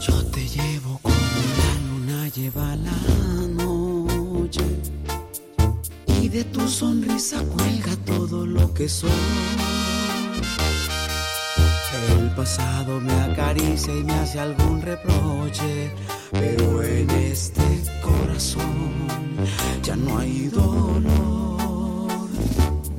Yo 0.00 0.24
te 0.26 0.48
llevo 0.48 0.98
como 1.02 1.14
la 1.60 1.72
luna 1.90 2.28
lleva 2.28 2.76
la 2.76 3.00
noche 3.48 4.64
y 6.06 6.28
de 6.28 6.44
tu 6.44 6.66
sonrisa 6.66 7.42
cuelga 7.42 7.94
todo 8.06 8.46
lo 8.46 8.72
que 8.72 8.88
soy. 8.88 9.79
El 12.30 12.36
pasado 12.36 13.00
me 13.00 13.12
acaricia 13.12 13.92
y 13.92 14.04
me 14.04 14.14
hace 14.14 14.38
algún 14.38 14.80
reproche, 14.80 15.90
pero 16.30 16.80
en 16.80 17.10
este 17.10 17.60
corazón 18.00 19.02
ya 19.82 19.96
no 19.96 20.16
hay 20.16 20.46
dolor. 20.46 21.02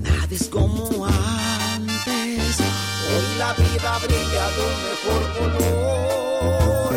Nada 0.02 0.28
es 0.30 0.50
como 0.50 1.06
antes, 1.06 2.60
hoy 3.08 3.38
la 3.40 3.54
vida 3.54 4.00
brilla 4.04 4.50
de 4.56 4.62
un 4.70 4.78
mejor 4.90 5.24
color, 5.40 6.94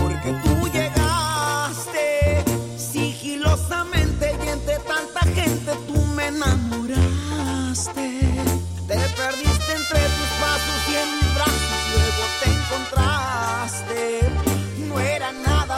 porque 0.00 0.30
tú 0.44 0.54
llegaste 0.72 2.44
sigilosamente 2.78 4.24
y 4.42 4.48
entre 4.48 4.78
tanta 4.78 5.20
gente 5.34 5.72
tú 5.86 6.00
me 6.16 6.28
enamoraste. 6.28 8.07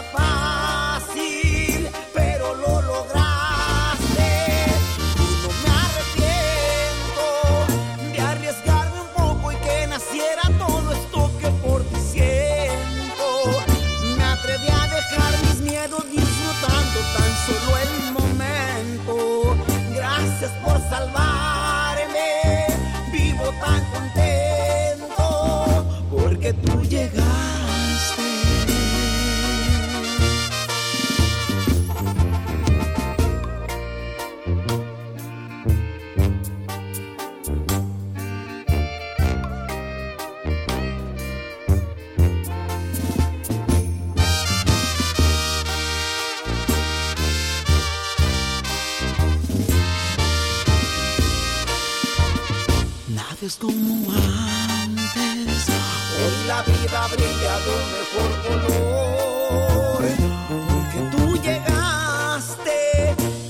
Era 0.03 0.70
como 53.57 54.13
antes. 54.13 55.69
Hoy 56.19 56.47
la 56.47 56.63
vida 56.63 57.07
brilla 57.09 57.59
de 57.65 57.71
un 57.79 57.87
mejor 57.97 58.31
color. 58.47 60.03
Porque 60.69 61.01
tú 61.17 61.25
llegaste 61.43 62.79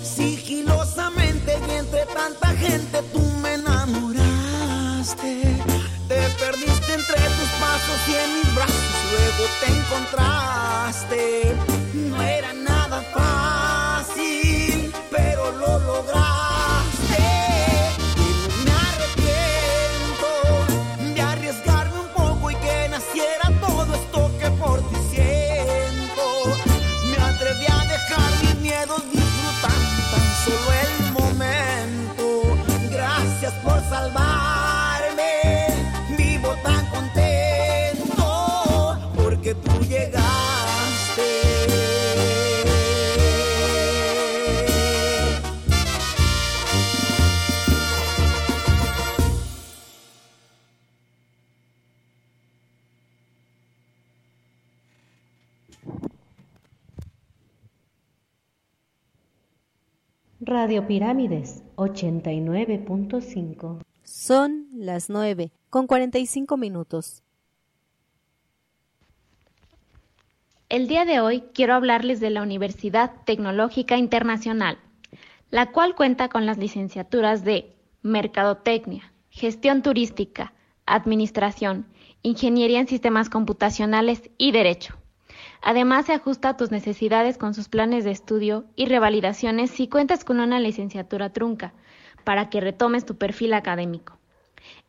sigilosamente 0.02 1.58
y 1.68 1.70
entre 1.72 2.06
tanta 2.06 2.48
gente 2.48 3.02
tú 3.12 3.29
Radio 60.62 60.86
Pirámides 60.86 61.64
89.5. 61.76 63.78
Son 64.04 64.66
las 64.74 65.08
9 65.08 65.52
con 65.70 65.86
45 65.86 66.58
minutos. 66.58 67.22
El 70.68 70.86
día 70.86 71.06
de 71.06 71.20
hoy 71.20 71.44
quiero 71.54 71.72
hablarles 71.72 72.20
de 72.20 72.28
la 72.28 72.42
Universidad 72.42 73.10
Tecnológica 73.24 73.96
Internacional, 73.96 74.76
la 75.48 75.72
cual 75.72 75.94
cuenta 75.94 76.28
con 76.28 76.44
las 76.44 76.58
licenciaturas 76.58 77.42
de 77.42 77.74
Mercadotecnia, 78.02 79.14
Gestión 79.30 79.80
Turística, 79.80 80.52
Administración, 80.84 81.86
Ingeniería 82.20 82.80
en 82.80 82.86
Sistemas 82.86 83.30
Computacionales 83.30 84.28
y 84.36 84.52
Derecho. 84.52 84.99
Además, 85.62 86.06
se 86.06 86.14
ajusta 86.14 86.50
a 86.50 86.56
tus 86.56 86.70
necesidades 86.70 87.36
con 87.36 87.54
sus 87.54 87.68
planes 87.68 88.04
de 88.04 88.10
estudio 88.10 88.64
y 88.76 88.86
revalidaciones 88.86 89.70
si 89.70 89.88
cuentas 89.88 90.24
con 90.24 90.40
una 90.40 90.58
licenciatura 90.58 91.32
trunca, 91.32 91.74
para 92.24 92.48
que 92.48 92.60
retomes 92.60 93.04
tu 93.04 93.16
perfil 93.16 93.52
académico. 93.54 94.18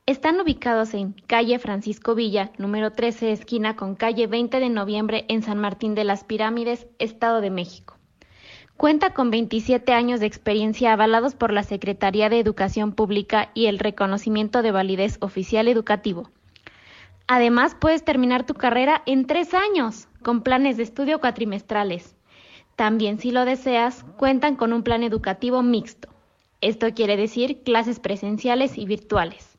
Están 0.05 0.39
ubicados 0.39 0.93
en 0.93 1.13
calle 1.27 1.59
Francisco 1.59 2.15
Villa, 2.15 2.51
número 2.57 2.91
13, 2.91 3.31
esquina 3.31 3.75
con 3.75 3.95
calle 3.95 4.27
20 4.27 4.59
de 4.59 4.69
noviembre 4.69 5.25
en 5.27 5.43
San 5.43 5.59
Martín 5.59 5.93
de 5.93 6.03
las 6.03 6.23
Pirámides, 6.23 6.87
Estado 6.99 7.39
de 7.39 7.51
México. 7.51 7.97
Cuenta 8.77 9.13
con 9.13 9.29
27 9.29 9.93
años 9.93 10.19
de 10.19 10.25
experiencia 10.25 10.91
avalados 10.91 11.35
por 11.35 11.53
la 11.53 11.61
Secretaría 11.61 12.29
de 12.29 12.39
Educación 12.39 12.93
Pública 12.93 13.51
y 13.53 13.67
el 13.67 13.77
reconocimiento 13.77 14.63
de 14.63 14.71
validez 14.71 15.17
oficial 15.21 15.67
educativo. 15.67 16.31
Además, 17.27 17.75
puedes 17.79 18.03
terminar 18.03 18.45
tu 18.45 18.55
carrera 18.55 19.03
en 19.05 19.27
tres 19.27 19.53
años, 19.53 20.07
con 20.21 20.41
planes 20.41 20.77
de 20.77 20.83
estudio 20.83 21.19
cuatrimestrales. 21.19 22.15
También, 22.75 23.19
si 23.19 23.31
lo 23.31 23.45
deseas, 23.45 24.03
cuentan 24.17 24.55
con 24.55 24.73
un 24.73 24.83
plan 24.83 25.03
educativo 25.03 25.61
mixto. 25.61 26.09
Esto 26.61 26.93
quiere 26.93 27.17
decir 27.17 27.63
clases 27.63 27.99
presenciales 27.99 28.77
y 28.77 28.85
virtuales. 28.85 29.57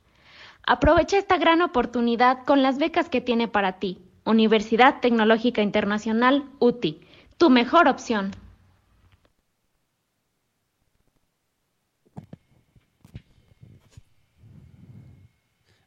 Aprovecha 0.66 1.18
esta 1.18 1.38
gran 1.38 1.60
oportunidad 1.60 2.44
con 2.44 2.62
las 2.62 2.78
becas 2.78 3.08
que 3.08 3.20
tiene 3.20 3.48
para 3.48 3.78
ti. 3.78 3.98
Universidad 4.24 5.00
Tecnológica 5.00 5.62
Internacional 5.62 6.44
UTI, 6.60 7.00
tu 7.38 7.50
mejor 7.50 7.88
opción. 7.88 8.30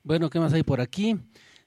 Bueno, 0.03 0.29
¿qué 0.29 0.39
más 0.39 0.53
hay 0.53 0.63
por 0.63 0.81
aquí? 0.81 1.17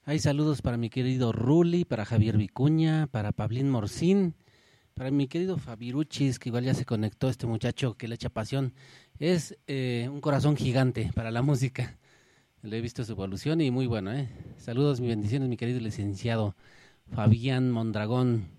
Hay 0.09 0.17
saludos 0.17 0.63
para 0.63 0.75
mi 0.75 0.89
querido 0.89 1.31
Ruli, 1.31 1.85
para 1.85 2.03
Javier 2.03 2.35
Vicuña, 2.35 3.05
para 3.11 3.31
Pablín 3.31 3.69
Morcín, 3.69 4.33
para 4.95 5.11
mi 5.11 5.27
querido 5.27 5.59
Fabiruchis, 5.59 6.39
que 6.39 6.49
igual 6.49 6.63
ya 6.63 6.73
se 6.73 6.83
conectó 6.83 7.29
este 7.29 7.45
muchacho 7.45 7.93
que 7.93 8.07
le 8.07 8.15
echa 8.15 8.31
pasión. 8.31 8.73
Es 9.19 9.55
eh, 9.67 10.09
un 10.11 10.19
corazón 10.19 10.57
gigante 10.57 11.11
para 11.13 11.29
la 11.29 11.43
música. 11.43 11.99
Le 12.63 12.79
he 12.79 12.81
visto 12.81 13.05
su 13.05 13.11
evolución 13.11 13.61
y 13.61 13.69
muy 13.69 13.85
bueno, 13.85 14.11
¿eh? 14.11 14.27
Saludos, 14.57 14.99
mis 14.99 15.09
bendiciones, 15.09 15.47
mi 15.47 15.57
querido 15.57 15.79
licenciado 15.79 16.55
Fabián 17.11 17.69
Mondragón. 17.69 18.49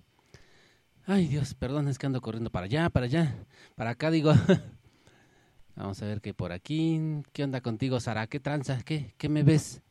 Ay, 1.04 1.26
Dios, 1.26 1.54
perdón, 1.54 1.88
es 1.88 1.98
que 1.98 2.06
ando 2.06 2.20
corriendo 2.20 2.50
para 2.50 2.66
allá, 2.66 2.90
para 2.90 3.06
allá, 3.06 3.44
para 3.74 3.90
acá, 3.90 4.12
digo. 4.12 4.32
Vamos 5.74 6.00
a 6.00 6.06
ver 6.06 6.20
qué 6.20 6.32
por 6.32 6.52
aquí. 6.52 7.00
¿Qué 7.32 7.42
onda 7.42 7.60
contigo, 7.60 7.98
Sara? 7.98 8.28
¿Qué 8.28 8.38
tranza? 8.38 8.84
¿Qué, 8.84 9.14
qué 9.18 9.28
me 9.28 9.42
ves? 9.42 9.82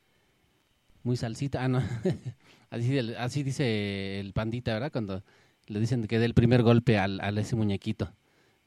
Muy 1.03 1.17
salsita. 1.17 1.63
Ah, 1.63 1.67
no. 1.67 1.81
así, 2.69 3.43
dice 3.43 4.19
el 4.19 4.33
pandita, 4.33 4.73
¿verdad? 4.73 4.91
Cuando 4.91 5.23
le 5.67 5.79
dicen 5.79 6.05
que 6.07 6.19
dé 6.19 6.25
el 6.25 6.33
primer 6.33 6.63
golpe 6.63 6.97
al, 6.97 7.19
a 7.21 7.29
ese 7.29 7.55
muñequito. 7.55 8.11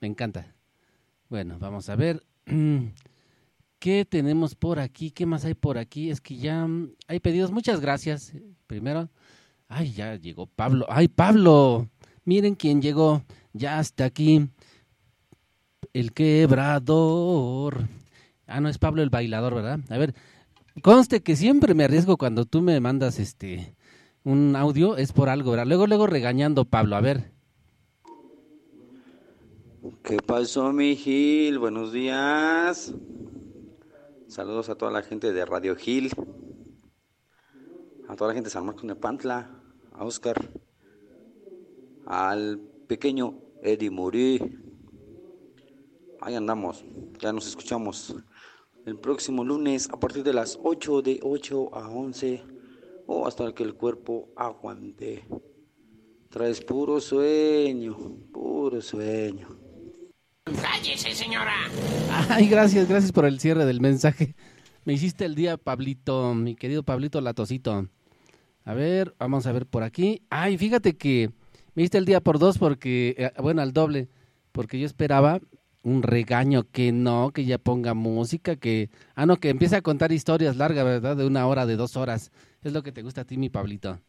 Me 0.00 0.08
encanta. 0.08 0.54
Bueno, 1.28 1.58
vamos 1.58 1.88
a 1.88 1.96
ver. 1.96 2.22
¿Qué 3.78 4.04
tenemos 4.04 4.54
por 4.54 4.78
aquí? 4.78 5.10
¿Qué 5.10 5.26
más 5.26 5.44
hay 5.44 5.54
por 5.54 5.76
aquí? 5.76 6.10
Es 6.10 6.20
que 6.20 6.36
ya 6.36 6.68
hay 7.08 7.20
pedidos. 7.20 7.50
Muchas 7.50 7.80
gracias. 7.80 8.32
Primero, 8.68 9.10
ay, 9.68 9.92
ya 9.92 10.14
llegó 10.14 10.46
Pablo. 10.46 10.86
Ay, 10.88 11.08
Pablo. 11.08 11.88
Miren 12.24 12.54
quién 12.54 12.80
llegó. 12.80 13.24
Ya 13.52 13.80
está 13.80 14.04
aquí. 14.04 14.48
El 15.92 16.12
quebrador. 16.12 17.88
Ah, 18.46 18.60
no 18.60 18.68
es 18.68 18.78
Pablo 18.78 19.02
el 19.02 19.10
bailador, 19.10 19.54
¿verdad? 19.54 19.80
A 19.88 19.98
ver, 19.98 20.14
conste 20.82 21.22
que 21.22 21.36
siempre 21.36 21.74
me 21.74 21.84
arriesgo 21.84 22.16
cuando 22.16 22.44
tú 22.44 22.62
me 22.62 22.80
mandas 22.80 23.18
este 23.18 23.76
un 24.24 24.54
audio, 24.54 24.96
es 24.96 25.12
por 25.12 25.28
algo, 25.28 25.50
¿verdad? 25.50 25.66
Luego, 25.66 25.86
luego 25.86 26.06
regañando 26.06 26.64
Pablo, 26.64 26.96
a 26.96 27.00
ver. 27.00 27.32
¿Qué 30.04 30.18
pasó, 30.18 30.72
mi 30.72 30.94
Gil? 30.94 31.58
Buenos 31.58 31.92
días. 31.92 32.94
Saludos 34.28 34.68
a 34.68 34.76
toda 34.76 34.92
la 34.92 35.02
gente 35.02 35.32
de 35.32 35.44
Radio 35.44 35.74
Gil. 35.74 36.10
A 38.08 38.14
toda 38.14 38.28
la 38.28 38.34
gente 38.34 38.46
de 38.46 38.52
San 38.52 38.64
Marcos 38.64 38.86
de 38.86 38.94
Pantla. 38.94 39.50
A 39.92 40.04
Oscar. 40.04 40.36
Al 42.06 42.60
pequeño 42.86 43.40
Eddie 43.62 43.90
Muri. 43.90 44.58
Ahí 46.20 46.36
andamos. 46.36 46.84
Ya 47.20 47.32
nos 47.32 47.48
escuchamos 47.48 48.14
el 48.86 48.98
próximo 48.98 49.44
lunes 49.44 49.88
a 49.92 49.98
partir 49.98 50.22
de 50.24 50.32
las 50.32 50.58
8 50.62 51.02
de 51.02 51.20
8 51.22 51.74
a 51.74 51.88
11 51.88 52.42
o 53.06 53.26
hasta 53.26 53.52
que 53.54 53.62
el 53.62 53.74
cuerpo 53.74 54.30
aguante. 54.36 55.24
Traes 56.28 56.60
puro 56.60 57.00
sueño, 57.00 57.96
puro 58.32 58.80
sueño. 58.80 59.48
¡Cállese, 60.44 61.14
señora! 61.14 61.54
Ay, 62.28 62.48
gracias, 62.48 62.88
gracias 62.88 63.12
por 63.12 63.24
el 63.24 63.38
cierre 63.38 63.64
del 63.66 63.80
mensaje. 63.80 64.34
Me 64.84 64.94
hiciste 64.94 65.24
el 65.24 65.34
día, 65.34 65.56
Pablito, 65.56 66.34
mi 66.34 66.56
querido 66.56 66.82
Pablito 66.82 67.20
Latosito. 67.20 67.86
A 68.64 68.74
ver, 68.74 69.14
vamos 69.18 69.46
a 69.46 69.52
ver 69.52 69.66
por 69.66 69.82
aquí. 69.82 70.22
Ay, 70.30 70.58
fíjate 70.58 70.96
que 70.96 71.30
me 71.74 71.82
hiciste 71.82 71.98
el 71.98 72.04
día 72.04 72.20
por 72.20 72.38
dos 72.38 72.58
porque, 72.58 73.14
eh, 73.16 73.30
bueno, 73.40 73.62
al 73.62 73.72
doble, 73.72 74.08
porque 74.50 74.80
yo 74.80 74.86
esperaba 74.86 75.40
un 75.82 76.02
regaño 76.02 76.64
que 76.70 76.92
no, 76.92 77.30
que 77.32 77.44
ya 77.44 77.58
ponga 77.58 77.94
música, 77.94 78.56
que, 78.56 78.90
ah, 79.14 79.26
no, 79.26 79.38
que 79.38 79.50
empiece 79.50 79.76
a 79.76 79.82
contar 79.82 80.12
historias 80.12 80.56
largas, 80.56 80.84
¿verdad? 80.84 81.16
De 81.16 81.26
una 81.26 81.46
hora, 81.46 81.66
de 81.66 81.76
dos 81.76 81.96
horas. 81.96 82.30
Es 82.62 82.72
lo 82.72 82.82
que 82.82 82.92
te 82.92 83.02
gusta 83.02 83.22
a 83.22 83.24
ti, 83.24 83.36
mi 83.36 83.48
Pablito. 83.48 84.00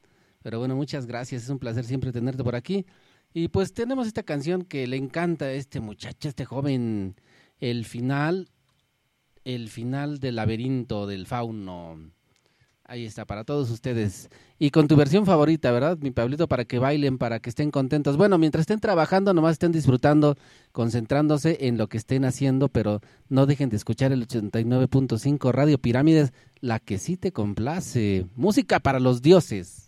Pero 0.43 0.59
bueno, 0.59 0.75
muchas 0.75 1.05
gracias, 1.05 1.43
es 1.43 1.49
un 1.49 1.59
placer 1.59 1.85
siempre 1.85 2.11
tenerte 2.11 2.43
por 2.43 2.55
aquí. 2.55 2.85
Y 3.33 3.47
pues 3.47 3.73
tenemos 3.73 4.05
esta 4.05 4.23
canción 4.23 4.63
que 4.63 4.85
le 4.85 4.97
encanta 4.97 5.45
a 5.45 5.51
este 5.51 5.79
muchacho, 5.79 6.29
este 6.29 6.45
joven, 6.45 7.15
el 7.59 7.85
final, 7.85 8.49
el 9.43 9.69
final 9.69 10.19
del 10.19 10.35
laberinto 10.35 11.07
del 11.07 11.25
fauno. 11.25 12.11
Ahí 12.85 13.05
está, 13.05 13.25
para 13.25 13.45
todos 13.45 13.69
ustedes. 13.71 14.29
Y 14.59 14.69
con 14.69 14.89
tu 14.89 14.97
versión 14.97 15.25
favorita, 15.25 15.71
¿verdad, 15.71 15.97
mi 15.99 16.11
Pablito? 16.11 16.49
Para 16.49 16.65
que 16.65 16.79
bailen, 16.79 17.17
para 17.17 17.39
que 17.39 17.49
estén 17.49 17.71
contentos. 17.71 18.17
Bueno, 18.17 18.37
mientras 18.37 18.63
estén 18.63 18.81
trabajando, 18.81 19.33
nomás 19.33 19.53
estén 19.53 19.71
disfrutando, 19.71 20.35
concentrándose 20.73 21.59
en 21.61 21.77
lo 21.77 21.87
que 21.87 21.97
estén 21.97 22.25
haciendo, 22.25 22.67
pero 22.67 22.99
no 23.29 23.45
dejen 23.45 23.69
de 23.69 23.77
escuchar 23.77 24.11
el 24.11 24.27
89.5 24.27 25.51
Radio 25.53 25.77
Pirámides, 25.77 26.33
la 26.59 26.79
que 26.79 26.97
sí 26.97 27.15
te 27.15 27.31
complace. 27.31 28.25
Música 28.35 28.81
para 28.81 28.99
los 28.99 29.21
dioses. 29.21 29.87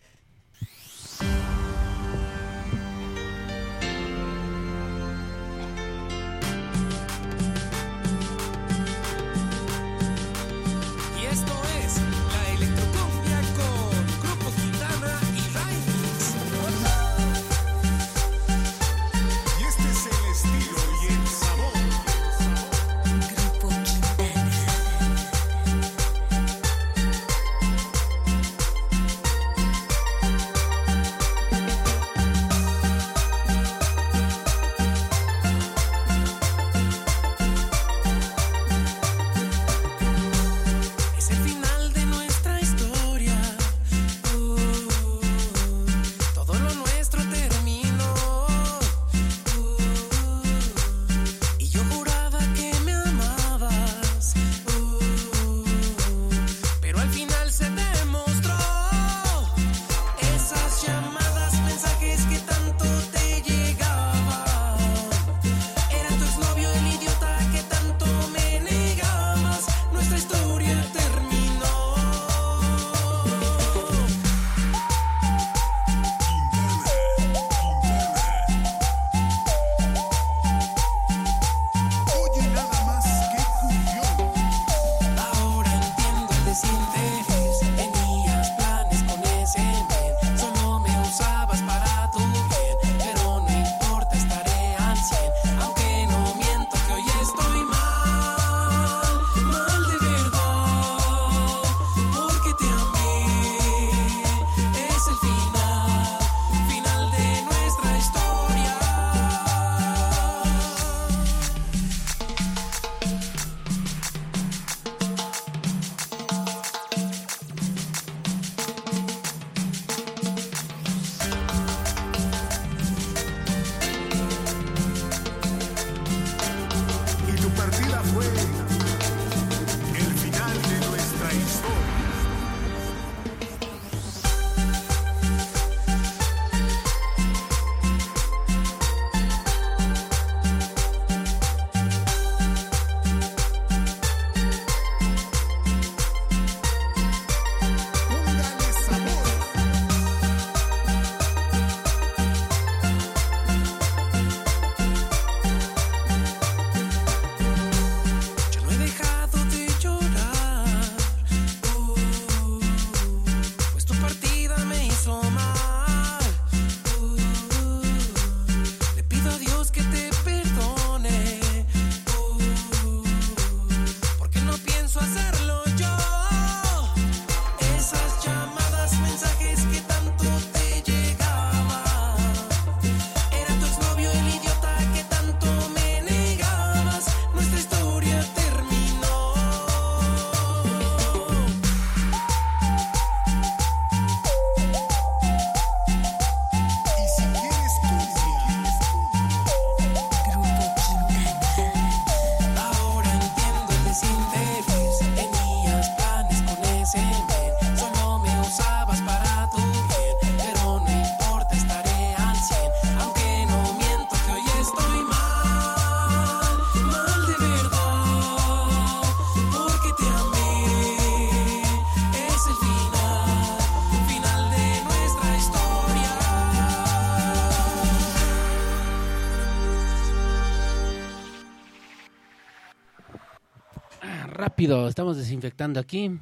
Estamos 234.87 235.17
desinfectando 235.17 235.79
aquí. 235.79 236.19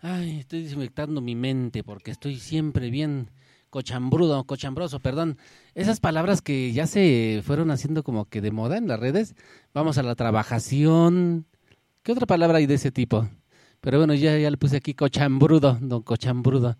Ay, 0.00 0.40
estoy 0.40 0.62
desinfectando 0.62 1.20
mi 1.20 1.34
mente 1.34 1.84
porque 1.84 2.10
estoy 2.10 2.36
siempre 2.38 2.90
bien 2.90 3.30
cochambrudo, 3.68 4.44
cochambroso, 4.44 5.00
perdón. 5.00 5.38
Esas 5.74 6.00
palabras 6.00 6.42
que 6.42 6.72
ya 6.72 6.86
se 6.86 7.42
fueron 7.44 7.70
haciendo 7.70 8.02
como 8.02 8.24
que 8.24 8.40
de 8.40 8.50
moda 8.50 8.76
en 8.78 8.88
las 8.88 8.98
redes. 8.98 9.34
Vamos 9.74 9.98
a 9.98 10.02
la 10.02 10.14
trabajación. 10.14 11.46
¿Qué 12.02 12.12
otra 12.12 12.26
palabra 12.26 12.58
hay 12.58 12.66
de 12.66 12.74
ese 12.74 12.90
tipo? 12.90 13.28
Pero 13.80 13.98
bueno, 13.98 14.14
ya, 14.14 14.36
ya 14.38 14.50
le 14.50 14.56
puse 14.56 14.76
aquí 14.76 14.94
cochambrudo, 14.94 15.78
don 15.80 16.02
cochambrudo. 16.02 16.76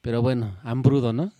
Pero 0.00 0.22
bueno, 0.22 0.56
hambrudo, 0.62 1.12
¿no? 1.12 1.32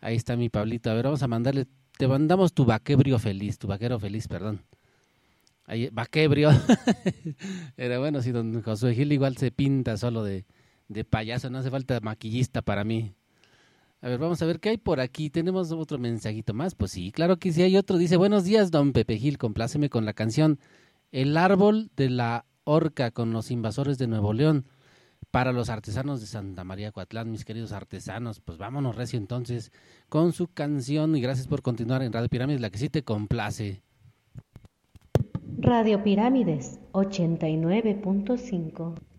Ahí 0.00 0.16
está 0.16 0.36
mi 0.36 0.48
Pablito. 0.48 0.90
A 0.90 0.94
ver, 0.94 1.04
vamos 1.04 1.22
a 1.22 1.28
mandarle. 1.28 1.66
Te 1.98 2.08
mandamos 2.08 2.52
tu 2.52 2.64
vaquebrio 2.64 3.18
feliz, 3.18 3.58
tu 3.58 3.68
vaquero 3.68 3.98
feliz, 3.98 4.26
perdón. 4.28 4.62
Ahí, 5.64 5.88
vaquebrio. 5.92 6.50
Pero 7.76 8.00
bueno, 8.00 8.20
si 8.22 8.32
don 8.32 8.62
Josué 8.62 8.94
Gil 8.94 9.12
igual 9.12 9.36
se 9.36 9.50
pinta 9.50 9.96
solo 9.96 10.24
de, 10.24 10.44
de 10.88 11.04
payaso, 11.04 11.50
no 11.50 11.58
hace 11.58 11.70
falta 11.70 12.00
maquillista 12.00 12.62
para 12.62 12.84
mí. 12.84 13.14
A 14.00 14.08
ver, 14.08 14.18
vamos 14.18 14.42
a 14.42 14.46
ver 14.46 14.58
qué 14.58 14.70
hay 14.70 14.78
por 14.78 14.98
aquí. 14.98 15.30
¿Tenemos 15.30 15.70
otro 15.70 15.96
mensajito 15.98 16.54
más? 16.54 16.74
Pues 16.74 16.90
sí, 16.90 17.12
claro 17.12 17.38
que 17.38 17.52
sí 17.52 17.62
hay 17.62 17.76
otro. 17.76 17.98
Dice, 17.98 18.16
buenos 18.16 18.42
días, 18.42 18.72
don 18.72 18.92
Pepe 18.92 19.16
Gil, 19.16 19.38
compláceme 19.38 19.90
con 19.90 20.04
la 20.04 20.12
canción 20.12 20.58
El 21.12 21.36
árbol 21.36 21.90
de 21.94 22.10
la 22.10 22.44
horca 22.64 23.12
con 23.12 23.32
los 23.32 23.52
invasores 23.52 23.98
de 23.98 24.08
Nuevo 24.08 24.32
León. 24.32 24.66
Para 25.30 25.52
los 25.52 25.70
artesanos 25.70 26.20
de 26.20 26.26
Santa 26.26 26.64
María 26.64 26.90
Coatlán, 26.90 27.30
mis 27.30 27.44
queridos 27.44 27.70
artesanos, 27.70 28.40
pues 28.40 28.58
vámonos 28.58 28.96
recio 28.96 29.18
entonces 29.18 29.70
con 30.08 30.32
su 30.32 30.48
canción 30.48 31.14
y 31.16 31.20
gracias 31.20 31.46
por 31.46 31.62
continuar 31.62 32.02
en 32.02 32.12
Radio 32.12 32.28
Pirámides, 32.28 32.60
la 32.60 32.70
que 32.70 32.78
sí 32.78 32.88
te 32.88 33.04
complace. 33.04 33.82
Radio 35.64 36.02
Pirámides 36.02 36.80
89.5 36.92 39.11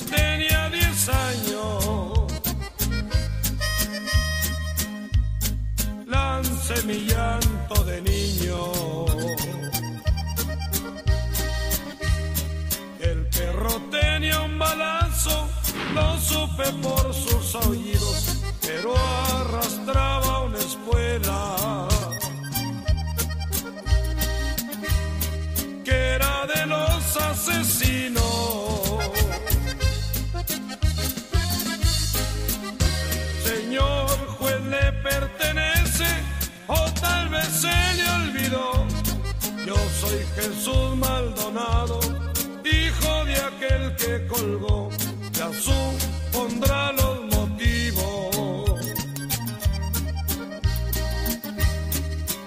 tenía 0.00 0.70
10 0.70 1.08
años. 1.08 2.32
Lancé 6.06 6.82
mi 6.84 6.98
llanto 7.06 7.84
de 7.84 8.00
niño. 8.00 8.58
El 13.00 13.26
perro 13.26 13.82
tenía 13.90 14.40
un 14.40 14.58
balazo, 14.58 15.48
lo 15.94 16.18
supe 16.18 16.64
por 16.82 17.12
sus 17.12 17.54
oídos, 17.66 18.40
pero 18.62 18.94
arrastraba 18.96 20.44
una 20.44 20.58
espuela. 20.58 21.88
que 25.84 26.14
era 26.14 26.46
de 26.46 26.66
los 26.66 27.16
asesinos. 27.16 28.71
Pertenece 35.02 36.06
o 36.66 36.80
tal 37.00 37.28
vez 37.28 37.46
se 37.46 37.94
le 37.96 38.10
olvidó. 38.10 38.86
Yo 39.66 39.76
soy 40.00 40.18
Jesús 40.36 40.96
Maldonado, 40.96 42.00
hijo 42.64 43.24
de 43.24 43.36
aquel 43.36 43.96
que 43.96 44.26
colgó. 44.26 44.90
Ya 45.32 45.50
supondrá 45.52 46.92
los 46.92 47.24
motivos 47.36 48.80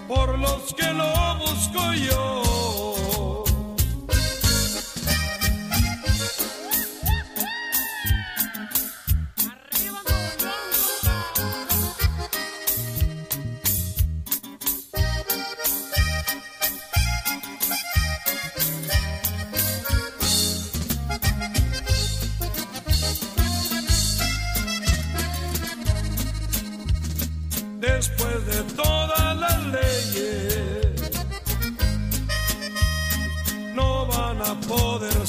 por 0.07 0.39
los 0.39 0.73
que 0.73 0.93
lo 0.93 1.35
busco 1.39 1.93
yo. 1.93 2.74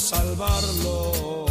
Salvarlo. 0.07 1.45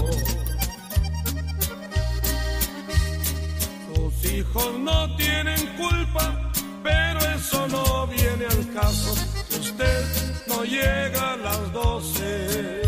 Sus 3.86 4.32
hijos 4.32 4.78
no 4.78 5.16
tienen 5.16 5.60
culpa, 5.76 6.50
pero 6.82 7.20
eso 7.38 7.68
no 7.68 8.06
viene 8.06 8.46
al 8.46 8.72
caso. 8.72 9.12
Usted 9.60 10.04
no 10.48 10.64
llega 10.64 11.32
a 11.34 11.36
las 11.36 11.72
doce, 11.72 12.82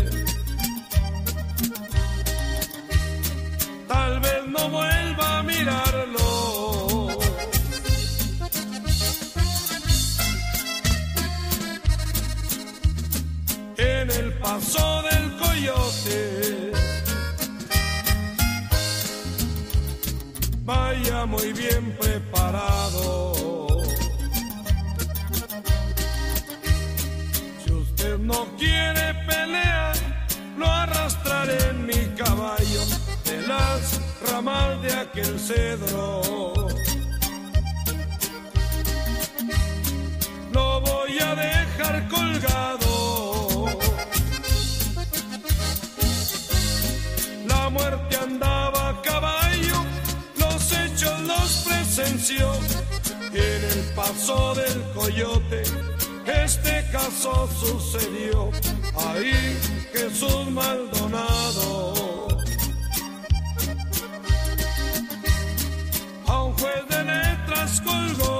tal 3.87 4.19
vez 4.21 4.41
no 4.47 4.69
vuelva 4.69 5.39
a 5.39 5.43
mirarlo. 5.43 6.29
en 13.77 14.11
el 14.11 14.33
paso 14.39 14.98
coyote. 15.49 16.71
Vaya 20.65 21.25
muy 21.25 21.53
bien 21.53 21.97
preparado. 21.99 23.67
Si 27.63 27.71
usted 27.71 28.17
no 28.19 28.45
quiere 28.57 29.13
pelear, 29.27 29.95
lo 30.57 30.67
arrastraré 30.67 31.57
en 31.69 31.85
mi 31.85 32.01
caballo 32.23 32.81
de 33.25 33.47
las 33.47 33.99
ramas 34.29 34.81
de 34.83 34.93
aquel 34.93 35.39
cedro. 35.39 36.21
Lo 40.53 40.81
voy 40.81 41.19
a 41.19 41.35
dejar 41.35 42.07
colgado. 42.09 43.38
Muerte 47.71 48.17
andaba 48.17 48.89
a 48.89 49.01
caballo, 49.01 49.85
los 50.37 50.71
hechos 50.71 51.21
los 51.21 51.65
presenció. 51.67 52.51
En 53.31 53.63
el 53.63 53.93
paso 53.95 54.55
del 54.55 54.81
coyote, 54.93 55.61
este 56.25 56.85
caso 56.91 57.47
sucedió. 57.59 58.49
Ahí 58.97 59.57
Jesús 59.93 60.49
Maldonado. 60.49 62.27
A 66.25 66.43
un 66.43 66.53
juez 66.53 66.87
de 66.89 67.03
letras 67.03 67.81
colgó. 67.81 68.38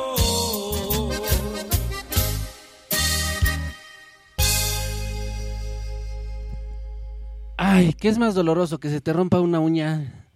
¿Qué 7.99 8.09
es 8.09 8.17
más 8.17 8.35
doloroso? 8.35 8.79
¿Que 8.79 8.89
se 8.89 9.01
te 9.01 9.13
rompa 9.13 9.39
una 9.39 9.59
uña? 9.59 10.27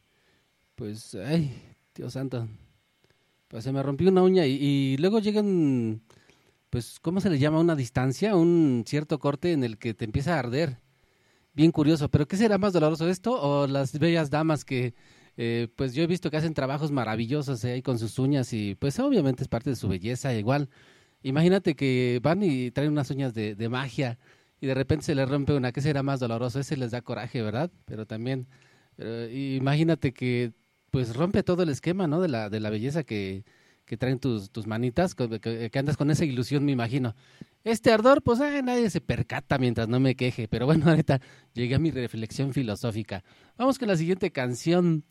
Pues, 0.76 1.16
ay, 1.16 1.62
Dios 1.94 2.14
santo. 2.14 2.48
Pues 3.48 3.64
se 3.64 3.72
me 3.72 3.84
rompió 3.84 4.10
una 4.10 4.24
uña 4.24 4.46
y, 4.46 4.98
luego 4.98 5.20
llegan, 5.20 6.02
pues, 6.70 7.00
¿cómo 7.02 7.22
se 7.22 7.30
le 7.30 7.40
llama? 7.40 7.60
Una 7.60 7.76
distancia, 7.76 8.36
un 8.36 8.84
cierto 8.88 9.20
corte 9.20 9.52
en 9.52 9.64
el 9.64 9.78
que 9.78 9.94
te 9.94 10.06
empieza 10.06 10.36
a 10.36 10.40
arder. 10.40 10.80
Bien 11.54 11.72
curioso, 11.72 12.10
pero 12.10 12.28
¿qué 12.28 12.38
será 12.38 12.58
más 12.58 12.74
doloroso 12.74 13.08
esto 13.10 13.40
o 13.40 13.68
las 13.68 14.00
bellas 14.00 14.30
damas 14.30 14.66
que, 14.66 14.96
eh, 15.38 15.68
pues 15.76 15.94
yo 15.94 16.04
he 16.04 16.08
visto 16.08 16.32
que 16.32 16.38
hacen 16.38 16.54
trabajos 16.54 16.92
maravillosos 16.92 17.64
eh, 17.66 17.74
ahí 17.74 17.82
con 17.82 18.00
sus 18.00 18.18
uñas 18.20 18.54
y 18.54 18.76
pues 18.76 19.00
obviamente 19.00 19.44
es 19.44 19.50
parte 19.50 19.70
de 19.70 19.76
su 19.76 19.88
belleza 19.88 20.34
igual. 20.34 20.70
Imagínate 21.22 21.76
que 21.76 22.20
van 22.24 22.42
y 22.44 22.72
traen 22.72 22.92
unas 22.92 23.10
uñas 23.12 23.34
de 23.34 23.70
magia 23.70 24.18
y 24.64 24.66
de 24.66 24.74
repente 24.76 25.04
se 25.06 25.14
les 25.14 25.28
rompe 25.28 25.52
una, 25.54 25.74
¿qué 25.74 25.82
será 25.82 26.04
más 26.04 26.22
doloroso? 26.22 26.58
Ese 26.58 26.78
les 26.78 26.92
da 26.92 27.02
coraje, 27.02 27.42
¿verdad? 27.42 27.70
Pero 27.84 28.06
también, 28.06 28.48
imagínate 28.98 30.14
que 30.14 30.54
pues 30.90 31.16
rompe 31.18 31.44
todo 31.44 31.64
el 31.64 31.70
esquema, 31.70 32.08
¿no? 32.08 32.22
De 32.22 32.30
la, 32.30 32.50
de 32.50 32.62
la 32.62 32.70
belleza 32.70 33.04
que, 33.04 33.44
que 33.84 33.98
traen 33.98 34.20
tus, 34.20 34.52
tus 34.52 34.66
manitas, 34.66 35.16
que, 35.16 35.40
que- 35.42 35.80
andas 35.80 35.98
con 35.98 36.12
esa 36.12 36.24
ilusión, 36.24 36.64
me 36.64 36.72
imagino. 36.72 37.14
Este 37.66 37.92
ardor, 37.92 38.22
pues 38.22 38.40
nadie 38.40 38.90
se 38.90 39.02
percata 39.02 39.58
mientras 39.58 39.90
no 39.90 40.00
me 40.00 40.16
queje, 40.16 40.48
pero 40.48 40.66
bueno, 40.66 40.86
ahorita 40.90 41.20
llegué 41.54 41.76
a 41.76 41.80
mi 41.80 41.92
reflexión 41.92 42.54
filosófica. 42.54 43.24
Vamos 43.58 43.80
con 43.80 43.90
la 43.90 43.98
siguiente 43.98 44.32
canción. 44.32 45.04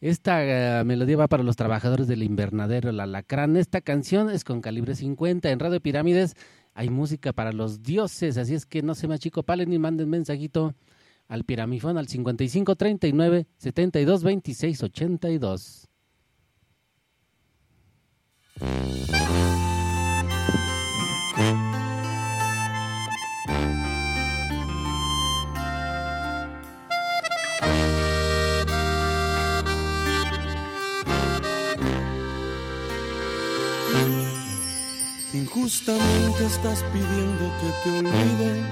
Esta 0.00 0.80
eh, 0.80 0.84
melodía 0.84 1.16
va 1.16 1.28
para 1.28 1.42
los 1.42 1.56
trabajadores 1.56 2.06
del 2.06 2.22
invernadero, 2.22 2.90
el 2.90 3.00
alacrán. 3.00 3.56
Esta 3.56 3.80
canción 3.80 4.30
es 4.30 4.44
con 4.44 4.60
calibre 4.60 4.94
50 4.94 5.50
en 5.50 5.58
Radio 5.58 5.80
Pirámides. 5.80 6.36
Hay 6.74 6.88
música 6.88 7.32
para 7.32 7.52
los 7.52 7.82
dioses, 7.82 8.36
así 8.36 8.54
es 8.54 8.66
que 8.66 8.82
no 8.82 8.94
se 8.94 9.08
me 9.08 9.18
chico 9.18 9.42
palen 9.42 9.72
y 9.72 9.78
manden 9.78 10.08
mensajito 10.08 10.74
al 11.28 11.44
piramifón 11.44 11.98
al 11.98 12.08
55 12.08 12.76
39 12.76 13.46
72 13.56 14.22
26 14.22 14.82
82. 14.82 15.88
Injustamente 35.40 36.44
estás 36.44 36.84
pidiendo 36.92 37.50
que 37.60 37.70
te 37.82 37.98
olvide, 37.98 38.62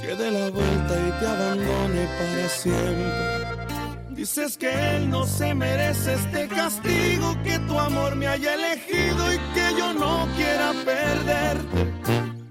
que 0.00 0.16
dé 0.16 0.30
la 0.30 0.48
vuelta 0.48 0.94
y 1.06 1.20
te 1.20 1.26
abandone 1.26 2.08
para 2.18 2.48
siempre. 2.48 4.16
Dices 4.16 4.56
que 4.56 4.70
él 4.96 5.10
no 5.10 5.26
se 5.26 5.54
merece 5.54 6.14
este 6.14 6.48
castigo, 6.48 7.36
que 7.44 7.58
tu 7.68 7.78
amor 7.78 8.16
me 8.16 8.26
haya 8.26 8.54
elegido 8.54 9.34
y 9.34 9.36
que 9.54 9.78
yo 9.78 9.92
no 9.92 10.26
quiera 10.34 10.72
perderte. 10.82 11.92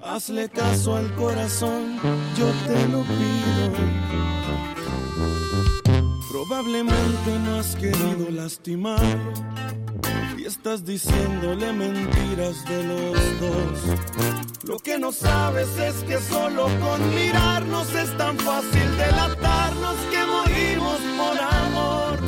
Hazle 0.03 0.47
caso 0.49 0.95
al 0.95 1.11
corazón, 1.15 1.99
yo 2.37 2.47
te 2.67 2.87
lo 2.89 3.01
pido. 3.01 3.71
Probablemente 6.31 7.39
no 7.43 7.55
has 7.55 7.75
querido 7.75 8.29
lastimarlo 8.29 9.33
estás 10.45 10.85
diciéndole 10.85 11.73
mentiras 11.73 12.63
de 12.65 12.83
los 12.83 13.39
dos. 13.39 13.79
Lo 14.63 14.77
que 14.79 14.97
no 14.99 15.11
sabes 15.11 15.67
es 15.77 15.95
que 16.03 16.19
solo 16.19 16.67
con 16.79 17.15
mirarnos 17.15 17.93
es 17.93 18.15
tan 18.17 18.37
fácil 18.37 18.97
delatarnos 18.97 19.95
que 20.11 20.25
morimos 20.25 20.99
por 21.17 21.39
amor. 21.39 22.19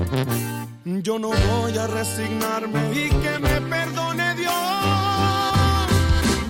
Yo 1.03 1.19
no 1.19 1.30
voy 1.30 1.77
a 1.77 1.88
resignarme 1.88 2.80
y 2.94 3.10
que 3.10 3.39
me 3.39 3.61
perdone 3.61 4.35
Dios. 4.35 4.53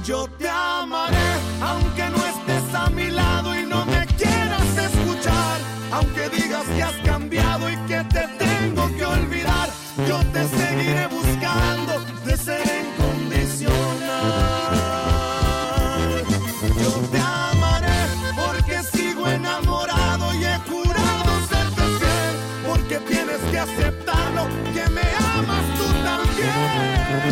Yo 0.05 0.27
te 0.37 0.47
amaré 0.47 1.17
aunque 1.61 2.09
no 2.09 2.17
estés 2.17 2.75
a 2.75 2.89
mi 2.89 3.11
lado 3.11 3.59
y 3.59 3.63
no 3.65 3.85
me 3.85 4.05
quieras 4.17 4.77
escuchar. 4.77 5.59
Aunque 5.91 6.29
digas 6.29 6.65
que 6.75 6.83
has 6.83 6.95
cambiado 7.05 7.69
y 7.69 7.75
que 7.87 8.03
te 8.05 8.27
tengo 8.37 8.87
que 8.95 9.05
olvidar, 9.05 9.66
yo 10.05 10.19
te 10.31 10.47
seguiré 10.47 11.07
buscando 11.07 11.99
de 12.25 12.37
ser 12.37 12.61
incondicional. 12.85 13.77
Yo 16.81 16.91
te 17.11 17.19
amaré 17.19 18.07
porque 18.35 18.83
sigo 18.83 19.27
enamorado 19.27 20.33
y 20.35 20.45
he 20.45 20.57
jurado 20.69 21.47
serte 21.49 21.81
fiel. 21.99 22.35
Porque 22.67 22.99
tienes 23.07 23.39
que 23.51 23.59
aceptarlo, 23.59 24.47
que 24.73 24.89
me 24.89 25.01
amas 25.35 25.65
tú 25.77 25.85
también. 26.03 27.27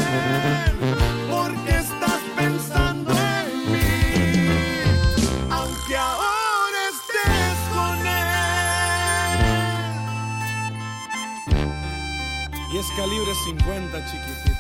350, 13.44 14.06
chiquitita. 14.06 14.56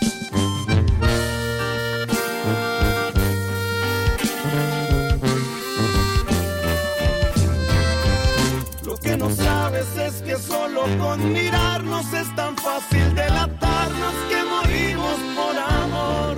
Lo 8.83 8.97
que 8.97 9.17
no 9.17 9.29
sabes 9.29 9.87
es 9.97 10.21
que 10.21 10.35
solo 10.37 10.83
con 10.99 11.31
mirarnos 11.31 12.11
es 12.13 12.35
tan 12.35 12.55
fácil 12.57 13.15
delatarnos 13.15 14.13
que 14.29 14.43
morimos 14.43 15.17
por 15.35 15.57
amor. 15.57 16.37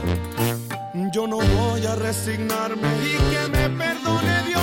Yo 1.12 1.28
no 1.28 1.38
voy 1.38 1.86
a 1.86 1.96
resignarme 1.96 2.88
y 3.04 3.18
que 3.32 3.48
me 3.50 3.70
perdone 3.70 4.44
Dios. 4.44 4.62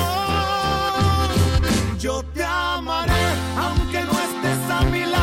Yo 1.99 2.23
te 2.35 2.45
amaré 2.45 3.13
aunque 3.59 4.01
no 4.05 4.13
estés 4.13 4.71
a 4.71 4.83
mi 4.85 5.01
lado. 5.01 5.14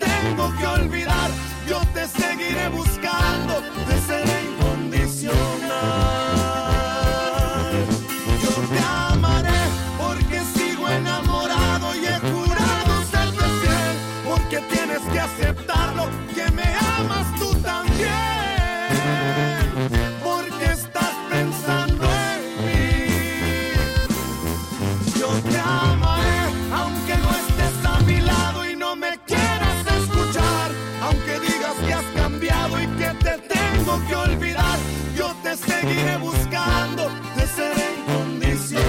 Tengo 0.00 0.52
que 0.58 0.66
olvidar. 0.66 1.30
Yo 1.68 1.80
te 1.94 2.06
seguiré 2.08 2.68
buscando 2.68 3.54
de 3.88 3.96
ser 4.08 4.24
incondicional. 4.48 5.69
Que 34.06 34.14
olvidar. 34.14 34.78
Yo 35.16 35.34
te 35.42 35.56
seguiré 35.56 36.16
buscando 36.18 37.10
de 37.36 37.46
ser 37.46 37.74
incondicional. 37.98 38.84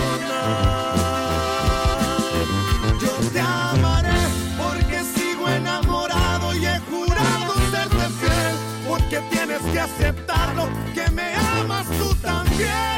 Yo 3.02 3.14
te 3.34 3.40
amaré 3.40 4.22
porque 4.58 5.04
sigo 5.16 5.48
enamorado 5.50 6.54
y 6.56 6.66
he 6.66 6.80
jurado 6.92 7.54
serte 7.72 8.06
fiel. 8.20 8.56
Porque 8.88 9.22
tienes 9.30 9.62
que 9.72 9.80
aceptarlo, 9.80 10.70
que 10.94 11.10
me 11.12 11.34
amas 11.36 11.88
tú 11.98 12.14
también. 12.16 12.91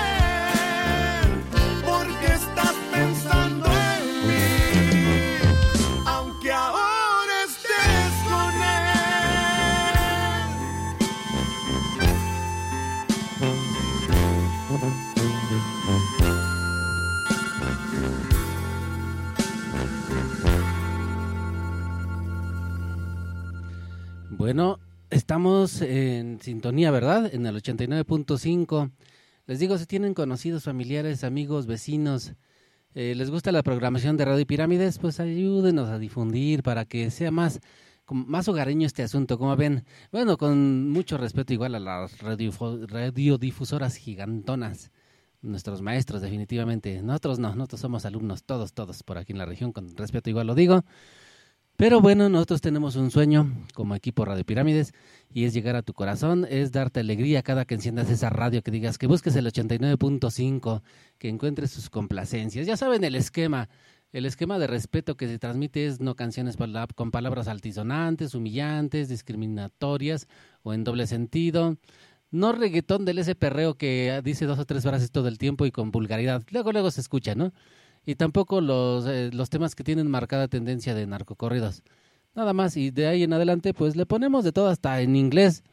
Bueno, 24.44 24.82
estamos 25.10 25.82
en 25.82 26.38
sintonía, 26.42 26.92
¿verdad? 26.92 27.34
En 27.34 27.46
el 27.46 27.56
89.5. 27.56 28.92
Les 29.46 29.58
digo, 29.58 29.78
si 29.78 29.86
tienen 29.86 30.14
conocidos, 30.14 30.66
familiares, 30.66 31.24
amigos, 31.24 31.66
vecinos, 31.66 32.34
eh, 32.94 33.16
les 33.16 33.32
gusta 33.32 33.54
la 33.54 33.64
programación 33.64 34.18
de 34.18 34.26
Radio 34.26 34.46
Pirámides, 34.46 35.00
pues 35.00 35.22
ayúdenos 35.22 35.88
a 35.88 35.98
difundir 35.98 36.62
para 36.62 36.84
que 36.84 37.10
sea 37.10 37.32
más, 37.32 37.62
más 38.10 38.50
hogareño 38.50 38.86
este 38.86 39.02
asunto, 39.02 39.38
como 39.38 39.56
ven. 39.56 39.86
Bueno, 40.12 40.36
con 40.36 40.90
mucho 40.90 41.18
respeto 41.18 41.54
igual 41.54 41.76
a 41.76 41.80
las 41.80 42.18
radiodifusoras 42.20 43.96
gigantonas, 43.96 44.92
nuestros 45.42 45.82
maestros 45.82 46.22
definitivamente. 46.22 47.02
Nosotros 47.02 47.40
no, 47.40 47.56
nosotros 47.56 47.80
somos 47.80 48.06
alumnos, 48.06 48.44
todos, 48.44 48.74
todos 48.74 49.04
por 49.04 49.18
aquí 49.18 49.32
en 49.32 49.38
la 49.38 49.46
región, 49.46 49.72
con 49.72 49.96
respeto 49.96 50.30
igual 50.30 50.48
lo 50.48 50.54
digo. 50.54 50.84
Pero 51.84 52.00
bueno, 52.00 52.30
nosotros 52.30 52.62
tenemos 52.62 52.96
un 52.96 53.12
sueño 53.12 53.52
como 53.74 53.94
equipo 53.94 54.24
Radio 54.24 54.46
Pirámides 54.46 54.94
y 55.34 55.44
es 55.44 55.54
llegar 55.54 55.76
a 55.76 55.82
tu 55.82 55.92
corazón, 55.92 56.48
es 56.50 56.72
darte 56.72 57.02
alegría 57.02 57.44
cada 57.44 57.66
que 57.66 57.76
enciendas 57.76 58.10
esa 58.10 58.30
radio, 58.30 58.64
que 58.64 58.72
digas 58.72 58.98
que 58.98 59.06
busques 59.06 59.36
el 59.36 59.46
89.5, 59.48 60.82
que 61.18 61.28
encuentres 61.28 61.72
sus 61.72 61.90
complacencias. 61.90 62.66
Ya 62.68 62.78
saben 62.78 63.04
el 63.04 63.16
esquema, 63.16 63.68
el 64.14 64.26
esquema 64.26 64.60
de 64.60 64.68
respeto 64.68 65.18
que 65.18 65.28
se 65.28 65.40
transmite 65.40 65.86
es 65.86 66.00
no 66.00 66.16
canciones 66.16 66.56
con 66.96 67.12
palabras 67.12 67.50
altisonantes, 67.50 68.34
humillantes, 68.34 69.10
discriminatorias 69.10 70.30
o 70.62 70.74
en 70.74 70.86
doble 70.86 71.06
sentido. 71.06 71.76
No 72.32 72.54
reggaetón 72.54 73.04
del 73.04 73.20
ese 73.20 73.36
perreo 73.36 73.76
que 73.76 74.22
dice 74.24 74.46
dos 74.46 74.58
o 74.58 74.66
tres 74.66 74.84
frases 74.84 75.12
todo 75.12 75.28
el 75.28 75.38
tiempo 75.38 75.66
y 75.66 75.72
con 75.72 75.92
vulgaridad. 75.92 76.44
Luego, 76.50 76.72
luego 76.72 76.92
se 76.92 77.02
escucha, 77.02 77.36
¿no? 77.36 77.52
Y 78.06 78.16
tampoco 78.16 78.62
los, 78.62 79.06
eh, 79.08 79.30
los 79.34 79.50
temas 79.50 79.76
que 79.76 79.84
tienen 79.84 80.10
marcada 80.10 80.48
tendencia 80.48 80.94
de 80.94 81.08
narcocorridos. 81.08 81.84
Nada 82.36 82.54
más, 82.54 82.76
y 82.78 82.92
de 82.92 83.08
ahí 83.08 83.24
en 83.24 83.34
adelante, 83.34 83.74
pues 83.74 83.96
le 83.96 84.06
ponemos 84.06 84.44
de 84.44 84.52
todo 84.52 84.68
hasta 84.68 85.02
en 85.02 85.16
inglés. 85.16 85.64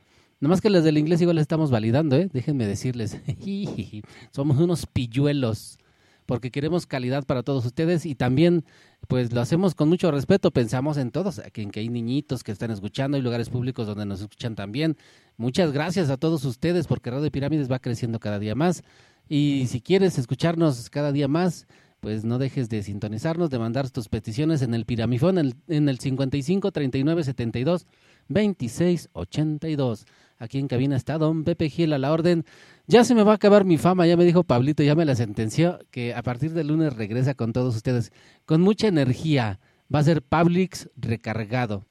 Nada 0.41 0.51
más 0.51 0.61
que 0.61 0.71
les 0.71 0.85
del 0.85 0.99
inglés 0.99 1.21
igual 1.21 1.39
estamos 1.39 1.71
validando, 1.71 2.17
¿eh? 2.17 2.29
Déjenme 2.33 2.67
decirles. 2.67 3.19
Somos 4.31 4.59
unos 4.59 4.87
pilluelos. 4.87 5.79
Porque 6.27 6.53
queremos 6.53 6.87
calidad 6.87 7.25
para 7.25 7.43
todos 7.43 7.67
ustedes 7.67 8.07
y 8.07 8.15
también, 8.15 8.65
pues 9.09 9.33
lo 9.33 9.41
hacemos 9.41 9.75
con 9.75 9.89
mucho 9.89 10.13
respeto. 10.13 10.53
Pensamos 10.53 10.97
en 10.97 11.11
todos, 11.11 11.43
en 11.53 11.71
que 11.73 11.81
hay 11.81 11.89
niñitos 11.89 12.45
que 12.45 12.53
están 12.53 12.71
escuchando, 12.71 13.17
hay 13.17 13.23
lugares 13.23 13.51
públicos 13.51 13.87
donde 13.87 14.07
nos 14.07 14.21
escuchan 14.21 14.55
también. 14.55 14.97
Muchas 15.37 15.73
gracias 15.73 16.09
a 16.09 16.17
todos 16.17 16.45
ustedes 16.45 16.87
porque 16.87 17.11
Radio 17.11 17.33
Pirámides 17.33 17.69
va 17.69 17.81
creciendo 17.81 18.21
cada 18.21 18.39
día 18.39 18.55
más. 18.55 18.85
Y 19.29 19.67
si 19.67 19.81
quieres 19.81 20.19
escucharnos 20.19 20.89
cada 20.89 21.11
día 21.11 21.27
más, 21.27 21.67
pues 22.01 22.25
no 22.25 22.39
dejes 22.39 22.69
de 22.69 22.83
sintonizarnos, 22.83 23.51
de 23.51 23.59
mandar 23.59 23.91
tus 23.91 24.09
peticiones 24.09 24.63
en 24.63 24.75
el 24.75 24.87
Piramifón 24.87 25.39
en 25.39 25.47
el, 25.47 25.55
en 25.69 25.89
el 25.89 25.99
55 25.99 26.73
39 26.73 27.25
72 27.25 27.87
26 28.29 29.11
82. 29.13 30.07
Aquí 30.39 30.59
en 30.59 30.69
cabina 30.69 30.97
está 30.97 31.19
Don 31.19 31.45
Pepe 31.45 31.69
Gil 31.69 31.93
a 31.93 31.99
la 31.99 32.13
orden. 32.13 32.45
Ya 32.87 33.05
se 33.05 33.15
me 33.15 33.23
va 33.23 33.33
a 33.33 33.35
acabar 33.35 33.65
mi 33.65 33.77
fama, 33.77 34.07
ya 34.07 34.17
me 34.17 34.25
dijo 34.25 34.43
Pablito, 34.43 34.83
ya 34.83 34.95
me 34.95 35.05
la 35.05 35.15
sentenció, 35.15 35.79
que 35.91 36.15
a 36.15 36.23
partir 36.23 36.53
del 36.53 36.69
lunes 36.69 36.97
regresa 36.97 37.35
con 37.35 37.53
todos 37.53 37.77
ustedes, 37.77 38.13
con 38.47 38.63
mucha 38.63 38.89
energía. 38.89 39.61
Va 39.95 39.99
a 39.99 40.05
ser 40.05 40.23
Publix 40.23 40.89
recargado 40.97 41.87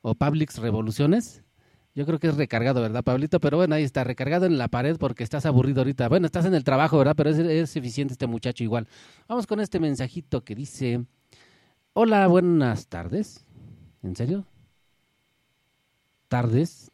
o 0.00 0.16
Publix 0.16 0.58
Revoluciones. 0.58 1.41
Yo 1.94 2.06
creo 2.06 2.18
que 2.18 2.28
es 2.28 2.36
recargado, 2.36 2.80
¿verdad, 2.80 3.04
Pablito? 3.04 3.38
Pero 3.38 3.58
bueno, 3.58 3.74
ahí 3.74 3.82
está, 3.84 4.02
recargado 4.02 4.46
en 4.46 4.56
la 4.56 4.68
pared 4.68 4.96
porque 4.98 5.22
estás 5.24 5.44
aburrido 5.44 5.80
ahorita. 5.82 6.08
Bueno, 6.08 6.24
estás 6.26 6.46
en 6.46 6.54
el 6.54 6.64
trabajo, 6.64 6.96
¿verdad? 6.98 7.14
Pero 7.16 7.28
es, 7.30 7.38
es 7.38 7.76
eficiente 7.76 8.12
este 8.14 8.26
muchacho 8.26 8.64
igual. 8.64 8.88
Vamos 9.28 9.46
con 9.46 9.60
este 9.60 9.78
mensajito 9.78 10.42
que 10.42 10.54
dice, 10.54 11.04
hola, 11.94 12.26
buenas 12.28 12.88
tardes. 12.88 13.44
¿En 14.02 14.16
serio? 14.16 14.46
¿Tardes? 16.28 16.90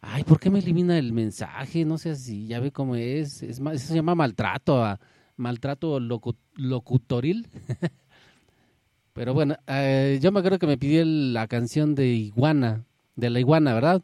Ay, 0.00 0.24
¿por 0.24 0.40
qué 0.40 0.50
me 0.50 0.60
elimina 0.60 0.98
el 0.98 1.12
mensaje? 1.12 1.84
No 1.84 1.98
sé 1.98 2.16
si 2.16 2.46
ya 2.48 2.60
ve 2.60 2.72
cómo 2.72 2.96
es. 2.96 3.42
es 3.42 3.60
eso 3.60 3.78
se 3.88 3.94
llama 3.94 4.14
maltrato, 4.14 4.84
a- 4.84 5.00
maltrato 5.36 6.00
locu- 6.00 6.36
locutoril. 6.56 7.48
Pero 9.12 9.34
bueno, 9.34 9.56
eh, 9.66 10.18
yo 10.22 10.32
me 10.32 10.38
acuerdo 10.40 10.58
que 10.58 10.66
me 10.66 10.78
pidió 10.78 11.04
la 11.04 11.46
canción 11.46 11.94
de 11.94 12.06
Iguana, 12.08 12.84
de 13.16 13.30
la 13.30 13.40
Iguana, 13.40 13.74
¿verdad? 13.74 14.02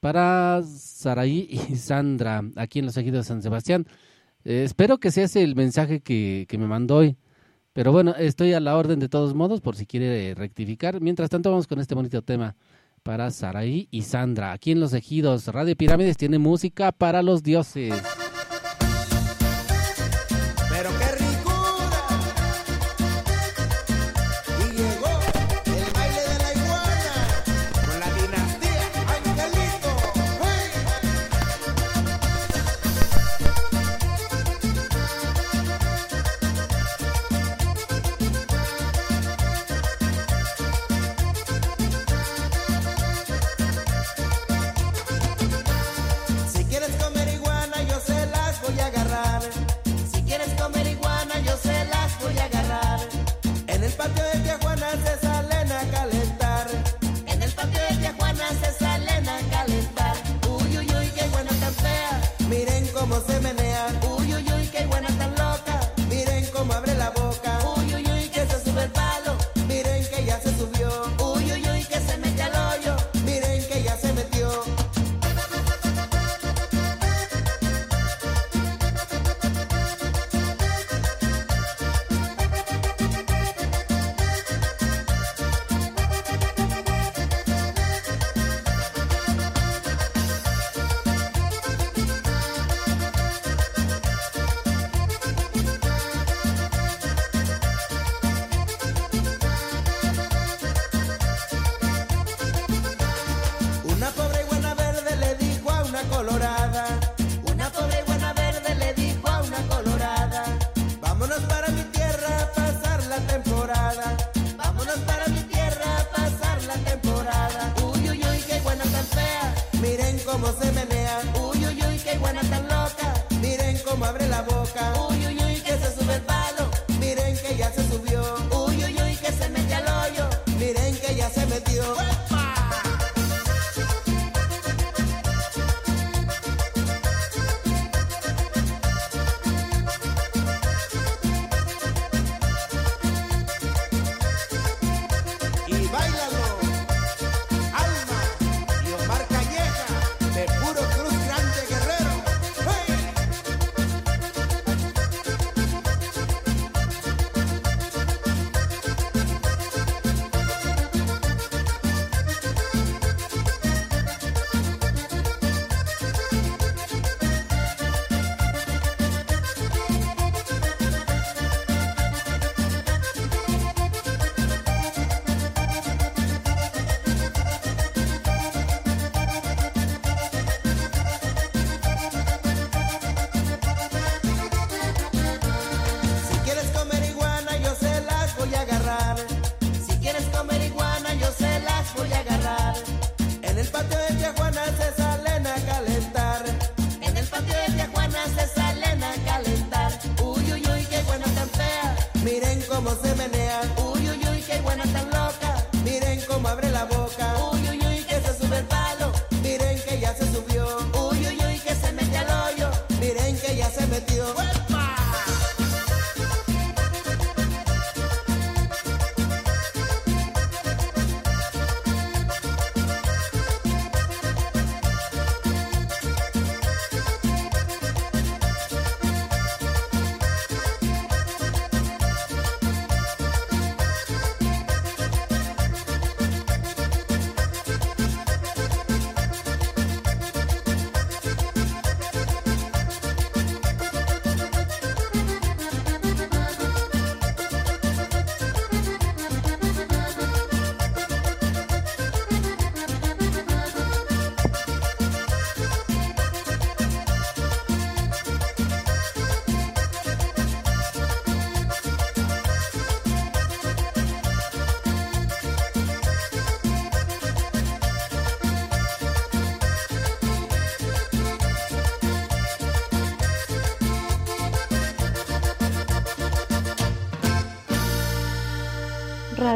Para 0.00 0.62
Saraí 0.62 1.48
y 1.50 1.76
Sandra, 1.76 2.42
aquí 2.56 2.78
en 2.78 2.86
los 2.86 2.96
ejidos 2.96 3.24
de 3.24 3.28
San 3.28 3.42
Sebastián. 3.42 3.86
Eh, 4.44 4.64
espero 4.64 4.98
que 4.98 5.10
sea 5.10 5.24
ese 5.24 5.42
el 5.42 5.56
mensaje 5.56 6.00
que, 6.00 6.46
que 6.48 6.58
me 6.58 6.66
mandó 6.66 6.96
hoy. 6.96 7.16
Pero 7.72 7.92
bueno, 7.92 8.14
estoy 8.16 8.54
a 8.54 8.60
la 8.60 8.76
orden 8.76 8.98
de 8.98 9.08
todos 9.08 9.34
modos 9.34 9.60
por 9.60 9.76
si 9.76 9.86
quiere 9.86 10.34
rectificar. 10.34 11.00
Mientras 11.00 11.30
tanto, 11.30 11.50
vamos 11.50 11.66
con 11.66 11.78
este 11.78 11.94
bonito 11.94 12.22
tema 12.22 12.56
para 13.02 13.30
Saraí 13.30 13.88
y 13.90 14.02
Sandra. 14.02 14.52
Aquí 14.52 14.72
en 14.72 14.80
Los 14.80 14.92
Ejidos, 14.92 15.46
Radio 15.46 15.76
Pirámides 15.76 16.16
tiene 16.16 16.38
música 16.38 16.92
para 16.92 17.22
los 17.22 17.42
dioses. 17.42 17.94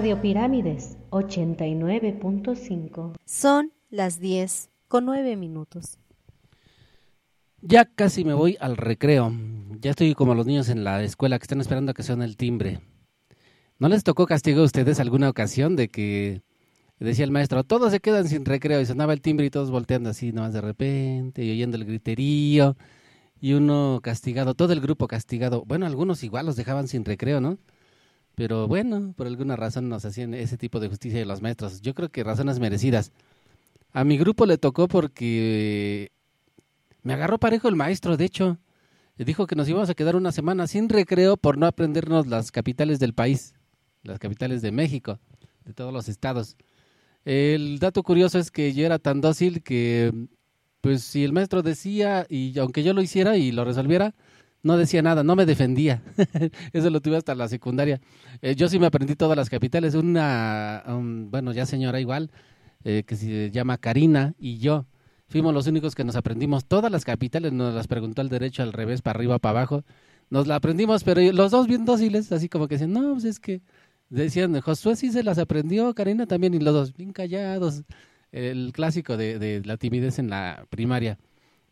Radio 0.03 0.21
Pirámides 0.21 0.99
89.5. 1.11 3.13
Son 3.25 3.73
las 3.89 4.19
10 4.19 4.71
con 4.89 5.05
9 5.05 5.37
minutos. 5.37 6.01
Ya 7.61 7.85
casi 7.85 8.25
me 8.25 8.35
voy 8.35 8.57
al 8.59 8.77
recreo. 8.77 9.33
Ya 9.79 9.91
estoy 9.91 10.17
como 10.17 10.35
los 10.35 10.45
niños 10.45 10.69
en 10.71 10.83
la 10.83 11.05
escuela 11.05 11.39
que 11.39 11.45
están 11.45 11.61
esperando 11.61 11.93
a 11.93 11.95
que 11.95 12.03
suene 12.03 12.25
el 12.25 12.37
timbre. 12.37 12.81
¿No 13.79 13.89
les 13.89 14.03
tocó 14.03 14.27
castigo 14.27 14.63
a 14.63 14.65
ustedes 14.65 14.99
alguna 14.99 15.31
ocasión 15.31 15.77
de 15.77 15.87
que 15.87 16.43
decía 16.99 17.25
el 17.25 17.31
maestro, 17.31 17.63
todos 17.63 17.93
se 17.93 18.01
quedan 18.01 18.27
sin 18.27 18.45
recreo 18.45 18.81
y 18.81 18.87
sonaba 18.87 19.13
el 19.13 19.21
timbre 19.21 19.47
y 19.47 19.51
todos 19.51 19.71
volteando 19.71 20.11
así 20.11 20.33
nomás 20.33 20.53
de 20.53 20.63
repente 20.63 21.45
y 21.45 21.53
oyendo 21.53 21.77
el 21.77 21.85
griterío 21.85 22.77
y 23.41 23.53
uno 23.53 24.01
castigado, 24.03 24.55
todo 24.55 24.73
el 24.73 24.81
grupo 24.81 25.07
castigado. 25.07 25.63
Bueno, 25.65 25.87
algunos 25.87 26.25
igual 26.25 26.47
los 26.47 26.57
dejaban 26.57 26.89
sin 26.89 27.05
recreo, 27.05 27.41
¿no? 27.41 27.59
Pero 28.35 28.67
bueno, 28.67 29.13
por 29.17 29.27
alguna 29.27 29.57
razón 29.57 29.89
nos 29.89 30.05
hacían 30.05 30.35
ese 30.35 30.57
tipo 30.57 30.81
de 30.81 30.89
justicia 30.89 31.19
de 31.19 31.27
los 31.27 31.43
maestros. 31.43 31.83
Yo 31.83 31.95
creo 31.95 32.09
que 32.11 32.25
razones 32.25 32.59
merecidas. 32.59 33.13
A 33.93 34.05
mi 34.05 34.17
grupo 34.17 34.47
le 34.47 34.59
tocó 34.59 34.89
porque 34.89 36.11
me 37.03 37.13
agarró 37.13 37.39
parejo 37.39 37.69
el 37.69 37.77
maestro, 37.77 38.17
de 38.17 38.25
hecho. 38.25 38.59
Dijo 39.19 39.47
que 39.47 39.55
nos 39.55 39.69
íbamos 39.69 39.91
a 39.91 39.95
quedar 39.95 40.17
una 40.17 40.33
semana 40.33 40.67
sin 40.67 40.89
recreo 40.89 41.37
por 41.37 41.59
no 41.59 41.67
aprendernos 41.67 42.27
las 42.27 42.51
capitales 42.51 42.99
del 42.99 43.13
país, 43.13 43.55
las 44.03 44.19
capitales 44.19 44.63
de 44.63 44.73
México, 44.73 45.21
de 45.65 45.75
todos 45.75 45.93
los 45.93 46.09
estados. 46.09 46.57
El 47.25 47.79
dato 47.79 48.03
curioso 48.03 48.39
es 48.39 48.51
que 48.51 48.73
yo 48.73 48.85
era 48.85 48.99
tan 48.99 49.21
dócil 49.21 49.63
que, 49.63 50.13
pues 50.81 51.05
si 51.05 51.23
el 51.23 51.33
maestro 51.33 51.63
decía, 51.63 52.27
y 52.29 52.59
aunque 52.59 52.83
yo 52.83 52.95
lo 52.95 53.03
hiciera 53.03 53.37
y 53.37 53.53
lo 53.53 53.65
resolviera, 53.65 54.15
no 54.63 54.77
decía 54.77 55.03
nada, 55.03 55.25
no 55.25 55.37
me 55.37 55.47
defendía. 55.47 56.03
Eso 56.73 56.91
lo 56.91 57.01
tuve 57.01 57.17
hasta 57.17 57.35
la 57.35 57.49
secundaria. 57.49 58.01
Eh, 58.41 58.55
yo 58.55 58.69
sí 58.69 58.79
me 58.79 58.87
aprendí 58.87 59.17
todas 59.17 59.37
las 59.37 59.51
capitales. 59.51 59.95
Una, 59.95 60.85
um, 60.87 61.31
bueno, 61.31 61.53
ya 61.53 61.67
señora 61.67 62.01
igual, 62.01 62.31
eh, 62.85 63.03
que 63.07 63.17
se 63.17 63.51
llama 63.51 63.79
Karina 63.79 64.35
y 64.39 64.59
yo. 64.59 64.87
Fuimos 65.29 65.53
los 65.55 65.67
únicos 65.67 65.95
que 65.95 66.05
nos 66.05 66.15
aprendimos 66.15 66.67
todas 66.67 66.93
las 66.93 67.05
capitales. 67.05 67.53
Nos 67.53 67.75
las 67.75 67.89
preguntó 67.89 68.23
al 68.23 68.29
derecho, 68.29 68.63
al 68.63 68.73
revés, 68.73 69.03
para 69.03 69.19
arriba, 69.19 69.39
para 69.39 69.61
abajo. 69.61 69.85
Nos 70.31 70.47
la 70.47 70.57
aprendimos, 70.57 71.03
pero 71.05 71.21
los 71.33 71.51
dos 71.51 71.67
bien 71.67 71.85
dóciles, 71.85 72.31
así 72.33 72.49
como 72.49 72.69
que 72.69 72.77
decían, 72.77 72.93
no, 72.93 73.13
pues 73.13 73.25
es 73.25 73.41
que 73.41 73.63
decían, 74.09 74.59
Josué 74.61 74.97
sí 74.97 75.11
se 75.11 75.23
las 75.23 75.39
aprendió, 75.39 75.95
Karina 75.95 76.27
también, 76.27 76.55
y 76.55 76.59
los 76.59 76.73
dos 76.73 76.95
bien 76.95 77.13
callados. 77.13 77.83
El 78.31 78.73
clásico 78.73 79.17
de, 79.17 79.39
de 79.39 79.63
la 79.65 79.77
timidez 79.77 80.19
en 80.19 80.31
la 80.31 80.67
primaria. 80.71 81.19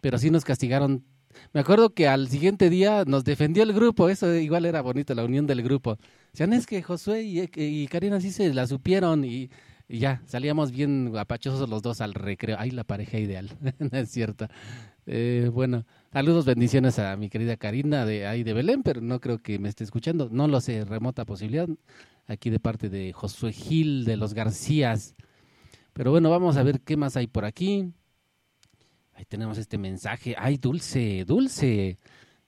Pero 0.00 0.18
sí 0.18 0.30
nos 0.30 0.44
castigaron 0.44 1.04
me 1.52 1.60
acuerdo 1.60 1.94
que 1.94 2.08
al 2.08 2.28
siguiente 2.28 2.70
día 2.70 3.04
nos 3.06 3.24
defendió 3.24 3.62
el 3.62 3.72
grupo, 3.72 4.08
eso 4.08 4.34
igual 4.34 4.66
era 4.66 4.80
bonito, 4.82 5.14
la 5.14 5.24
unión 5.24 5.46
del 5.46 5.62
grupo. 5.62 5.98
Decían, 6.32 6.52
es 6.52 6.66
que 6.66 6.82
Josué 6.82 7.22
y, 7.22 7.50
y 7.56 7.86
Karina 7.88 8.20
sí 8.20 8.30
se 8.30 8.52
la 8.54 8.66
supieron 8.66 9.24
y, 9.24 9.50
y 9.88 9.98
ya, 9.98 10.22
salíamos 10.26 10.70
bien 10.70 11.12
apachosos 11.16 11.68
los 11.68 11.82
dos 11.82 12.00
al 12.00 12.14
recreo. 12.14 12.56
Ay, 12.60 12.70
la 12.70 12.84
pareja 12.84 13.18
ideal, 13.18 13.50
no 13.78 13.98
es 13.98 14.10
cierto. 14.10 14.46
Eh, 15.06 15.50
bueno, 15.52 15.84
saludos, 16.12 16.44
bendiciones 16.44 17.00
a 17.00 17.16
mi 17.16 17.28
querida 17.28 17.56
Karina 17.56 18.06
de 18.06 18.26
ahí 18.26 18.44
de 18.44 18.52
Belén, 18.52 18.84
pero 18.84 19.00
no 19.00 19.20
creo 19.20 19.42
que 19.42 19.58
me 19.58 19.68
esté 19.68 19.82
escuchando. 19.82 20.28
No 20.30 20.46
lo 20.46 20.60
sé, 20.60 20.84
remota 20.84 21.24
posibilidad. 21.24 21.68
Aquí 22.28 22.50
de 22.50 22.60
parte 22.60 22.88
de 22.88 23.12
Josué 23.12 23.52
Gil 23.52 24.04
de 24.04 24.16
los 24.16 24.34
Garcías. 24.34 25.16
Pero 25.92 26.12
bueno, 26.12 26.30
vamos 26.30 26.56
a 26.56 26.62
ver 26.62 26.80
qué 26.80 26.96
más 26.96 27.16
hay 27.16 27.26
por 27.26 27.44
aquí. 27.44 27.92
Ahí 29.20 29.26
tenemos 29.26 29.58
este 29.58 29.76
mensaje. 29.76 30.34
Ay, 30.38 30.56
dulce, 30.56 31.26
dulce. 31.26 31.98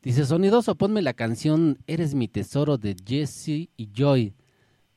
Dice, 0.00 0.24
sonidoso, 0.24 0.74
ponme 0.74 1.02
la 1.02 1.12
canción 1.12 1.76
Eres 1.86 2.14
mi 2.14 2.28
tesoro 2.28 2.78
de 2.78 2.96
Jesse 3.06 3.68
y 3.76 3.90
Joy. 3.94 4.32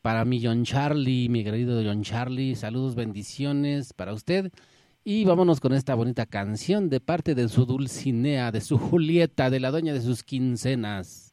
Para 0.01 0.23
mi 0.23 0.41
John 0.41 0.63
Charlie, 0.63 1.27
mi 1.27 1.43
querido 1.43 1.83
John 1.83 2.01
Charlie, 2.01 2.55
saludos, 2.55 2.95
bendiciones 2.95 3.91
para 3.91 4.13
usted. 4.13 4.53
Y 5.03 5.25
vámonos 5.25 5.59
con 5.59 5.73
esta 5.73 5.95
bonita 5.95 6.25
canción 6.25 6.87
de 6.87 7.01
parte 7.01 7.35
de 7.35 7.49
su 7.49 7.65
Dulcinea, 7.65 8.53
de 8.53 8.61
su 8.61 8.77
Julieta, 8.77 9.49
de 9.49 9.59
la 9.59 9.69
dueña 9.69 9.93
de 9.93 10.01
sus 10.01 10.23
quincenas. 10.23 11.24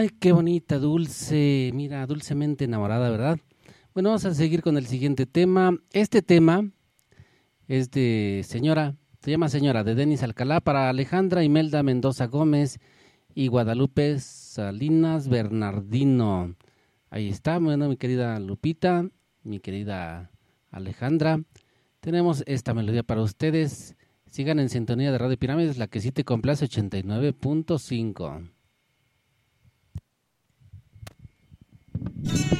Ay, 0.00 0.08
qué 0.18 0.32
bonita, 0.32 0.78
dulce, 0.78 1.72
mira, 1.74 2.06
dulcemente 2.06 2.64
enamorada, 2.64 3.10
¿verdad? 3.10 3.38
Bueno, 3.92 4.08
vamos 4.08 4.24
a 4.24 4.32
seguir 4.32 4.62
con 4.62 4.78
el 4.78 4.86
siguiente 4.86 5.26
tema. 5.26 5.76
Este 5.92 6.22
tema 6.22 6.70
es 7.68 7.90
de 7.90 8.40
Señora, 8.46 8.96
se 9.22 9.30
llama 9.30 9.50
Señora, 9.50 9.84
de 9.84 9.94
Denis 9.94 10.22
Alcalá, 10.22 10.62
para 10.62 10.88
Alejandra 10.88 11.44
Imelda 11.44 11.82
Mendoza 11.82 12.28
Gómez 12.28 12.78
y 13.34 13.48
Guadalupe 13.48 14.18
Salinas 14.20 15.28
Bernardino. 15.28 16.56
Ahí 17.10 17.28
está, 17.28 17.58
bueno, 17.58 17.86
mi 17.90 17.98
querida 17.98 18.40
Lupita, 18.40 19.06
mi 19.42 19.60
querida 19.60 20.30
Alejandra. 20.70 21.42
Tenemos 22.00 22.42
esta 22.46 22.72
melodía 22.72 23.02
para 23.02 23.20
ustedes. 23.20 23.96
Sigan 24.30 24.60
en 24.60 24.70
sintonía 24.70 25.12
de 25.12 25.18
Radio 25.18 25.38
Pirámides, 25.38 25.76
la 25.76 25.88
que 25.88 26.00
sí 26.00 26.10
te 26.10 26.24
complace 26.24 26.64
89.5. 26.64 28.50
A 32.02 32.59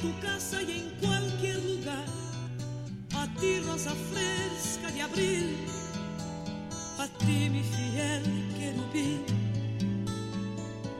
tu 0.00 0.18
casa 0.20 0.62
y 0.62 0.72
en 0.72 0.90
cualquier 1.00 1.62
lugar. 1.64 2.04
A 3.14 3.26
ti 3.40 3.60
rosa 3.60 3.94
fresca 4.12 4.90
de 4.92 5.02
abril 5.02 5.56
a 7.00 7.08
ti 7.24 7.48
mi 7.48 7.62
fiel 7.62 8.22
querubín, 8.58 9.24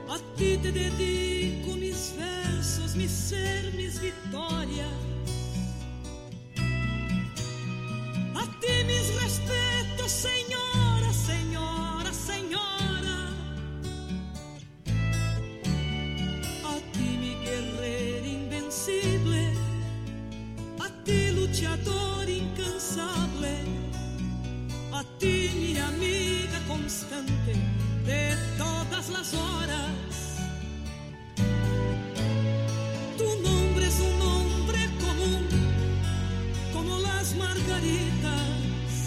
a 0.09 0.17
ti 0.37 0.57
te 0.57 0.73
dedico 0.73 1.77
mis 1.77 2.15
versos, 2.17 2.97
mi 2.97 3.07
ser, 3.07 3.75
mis 3.75 4.01
victorias. 4.01 4.89
A 8.35 8.45
ti 8.61 8.75
mis 8.87 9.07
respetos, 9.23 9.70
a 25.01 25.05
ti 25.19 25.51
mi 25.55 25.79
amiga 25.79 26.59
constante 26.69 27.53
de 28.05 28.37
todas 28.59 29.09
las 29.09 29.33
horas. 29.33 30.11
Tu 33.17 33.29
nombre 33.49 33.87
es 33.93 33.99
un 34.09 34.19
nombre 34.19 34.81
común 35.05 35.47
como 36.75 36.99
las 36.99 37.35
margaritas. 37.35 38.99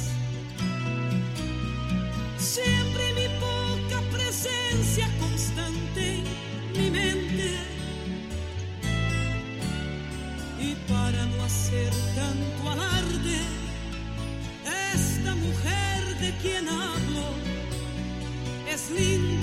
Siempre 2.40 3.04
mi 3.20 3.28
poca 3.46 4.00
presencia 4.16 5.08
constante 5.20 6.06
en 6.20 6.72
mi 6.78 6.90
mente. 6.90 7.50
Y 10.60 10.70
para 10.92 11.26
no 11.26 11.44
hacer 11.44 12.03
quien 16.44 16.68
hablo 16.68 17.26
es 18.70 18.92
linda 18.92 19.43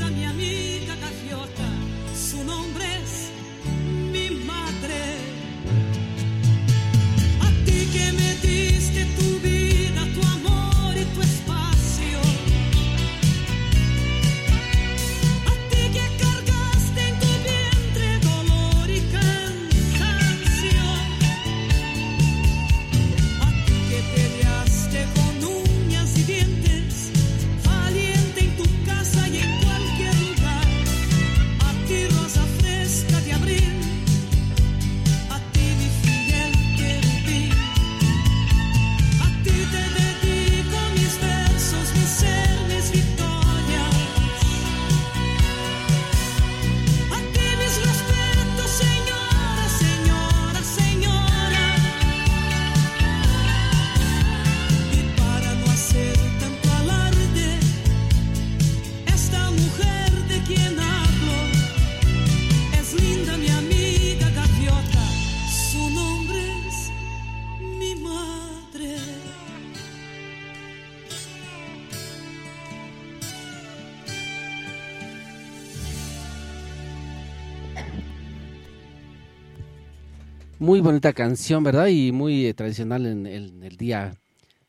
Muy 80.60 80.82
bonita 80.82 81.14
canción, 81.14 81.64
¿verdad? 81.64 81.86
Y 81.86 82.12
muy 82.12 82.44
eh, 82.44 82.52
tradicional 82.52 83.06
en 83.06 83.24
el, 83.24 83.78
día 83.78 84.20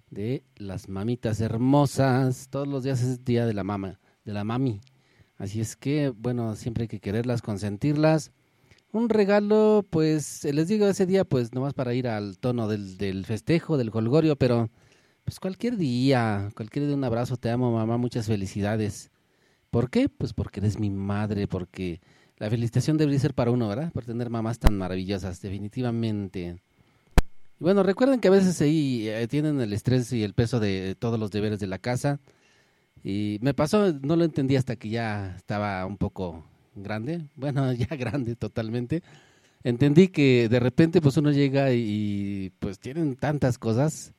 de 0.09 0.45
las 0.55 0.87
mamitas 0.87 1.41
hermosas. 1.41 2.47
Todos 2.49 2.65
los 2.65 2.85
días 2.85 3.03
es 3.03 3.25
día 3.25 3.45
de 3.45 3.53
la 3.53 3.65
mama, 3.65 3.99
de 4.23 4.31
la 4.31 4.45
mami. 4.45 4.79
Así 5.35 5.59
es 5.59 5.75
que, 5.75 6.13
bueno, 6.15 6.55
siempre 6.55 6.83
hay 6.83 6.87
que 6.87 7.01
quererlas, 7.01 7.41
consentirlas. 7.41 8.31
Un 8.93 9.09
regalo, 9.09 9.85
pues, 9.89 10.45
les 10.45 10.69
digo, 10.69 10.87
ese 10.87 11.05
día, 11.05 11.25
pues, 11.25 11.51
nomás 11.53 11.73
para 11.73 11.93
ir 11.93 12.07
al 12.07 12.37
tono 12.37 12.69
del, 12.69 12.97
del 12.97 13.25
festejo, 13.25 13.75
del 13.75 13.91
holgorio, 13.93 14.37
pero, 14.37 14.69
pues, 15.25 15.41
cualquier 15.41 15.75
día, 15.75 16.51
cualquier 16.55 16.85
día 16.85 16.95
un 16.95 17.03
abrazo, 17.03 17.35
te 17.35 17.49
amo, 17.49 17.69
mamá, 17.69 17.97
muchas 17.97 18.27
felicidades. 18.27 19.11
¿Por 19.71 19.89
qué? 19.89 20.07
Pues 20.09 20.33
porque 20.33 20.61
eres 20.61 20.79
mi 20.79 20.89
madre, 20.89 21.47
porque 21.47 22.01
la 22.41 22.49
felicitación 22.49 22.97
debería 22.97 23.19
ser 23.19 23.35
para 23.35 23.51
uno, 23.51 23.67
¿verdad? 23.67 23.91
Por 23.91 24.03
tener 24.03 24.31
mamás 24.31 24.57
tan 24.57 24.75
maravillosas, 24.75 25.39
definitivamente. 25.43 26.57
Y 27.59 27.63
bueno, 27.63 27.83
recuerden 27.83 28.19
que 28.19 28.29
a 28.29 28.31
veces 28.31 28.59
ahí 28.61 29.07
eh, 29.07 29.27
tienen 29.27 29.61
el 29.61 29.71
estrés 29.73 30.11
y 30.11 30.23
el 30.23 30.33
peso 30.33 30.59
de 30.59 30.95
todos 30.97 31.19
los 31.19 31.29
deberes 31.29 31.59
de 31.59 31.67
la 31.67 31.77
casa. 31.77 32.19
Y 33.03 33.37
me 33.41 33.53
pasó, 33.53 33.93
no 33.93 34.15
lo 34.15 34.23
entendí 34.23 34.55
hasta 34.55 34.75
que 34.75 34.89
ya 34.89 35.35
estaba 35.37 35.85
un 35.85 35.97
poco 35.97 36.43
grande. 36.73 37.27
Bueno, 37.35 37.71
ya 37.73 37.95
grande 37.95 38.35
totalmente. 38.35 39.03
Entendí 39.63 40.07
que 40.07 40.49
de 40.49 40.59
repente 40.59 40.99
pues 40.99 41.17
uno 41.17 41.31
llega 41.31 41.71
y, 41.73 42.51
pues 42.57 42.79
tienen 42.79 43.17
tantas 43.17 43.59
cosas 43.59 44.13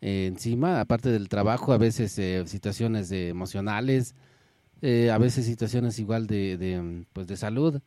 eh, 0.00 0.26
encima, 0.26 0.80
aparte 0.80 1.10
del 1.10 1.28
trabajo, 1.28 1.72
a 1.72 1.78
veces 1.78 2.18
eh, 2.18 2.42
situaciones 2.48 3.12
emocionales, 3.12 4.16
eh, 4.82 5.10
a 5.10 5.18
veces 5.18 5.46
situaciones 5.46 5.98
igual 5.98 6.26
de, 6.26 6.56
de, 6.56 7.04
pues 7.12 7.26
de 7.26 7.36
salud. 7.36 7.80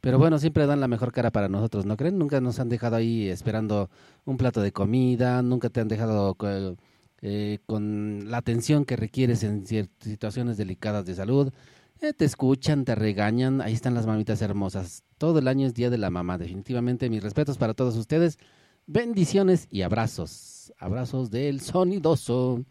Pero 0.00 0.18
bueno, 0.18 0.38
siempre 0.38 0.66
dan 0.66 0.80
la 0.80 0.88
mejor 0.88 1.12
cara 1.12 1.32
para 1.32 1.48
nosotros, 1.48 1.84
¿no 1.84 1.96
creen? 1.96 2.18
Nunca 2.18 2.40
nos 2.40 2.60
han 2.60 2.68
dejado 2.68 2.96
ahí 2.96 3.28
esperando 3.28 3.90
un 4.24 4.36
plato 4.36 4.60
de 4.60 4.72
comida, 4.72 5.42
nunca 5.42 5.70
te 5.70 5.80
han 5.80 5.88
dejado 5.88 6.36
eh, 6.44 6.76
eh, 7.20 7.58
con 7.66 8.30
la 8.30 8.38
atención 8.38 8.84
que 8.84 8.94
requieres 8.96 9.42
en 9.42 9.66
situaciones 9.66 10.56
delicadas 10.56 11.04
de 11.04 11.14
salud. 11.14 11.52
Te 11.98 12.24
escuchan, 12.24 12.84
te 12.84 12.94
regañan, 12.94 13.60
ahí 13.60 13.72
están 13.72 13.94
las 13.94 14.06
mamitas 14.06 14.40
hermosas. 14.40 15.02
Todo 15.18 15.40
el 15.40 15.48
año 15.48 15.66
es 15.66 15.74
Día 15.74 15.90
de 15.90 15.98
la 15.98 16.10
Mamá, 16.10 16.38
definitivamente 16.38 17.10
mis 17.10 17.24
respetos 17.24 17.58
para 17.58 17.74
todos 17.74 17.96
ustedes. 17.96 18.38
Bendiciones 18.86 19.66
y 19.68 19.82
abrazos, 19.82 20.72
abrazos 20.78 21.30
del 21.32 21.60
sonidoso. 21.60 22.64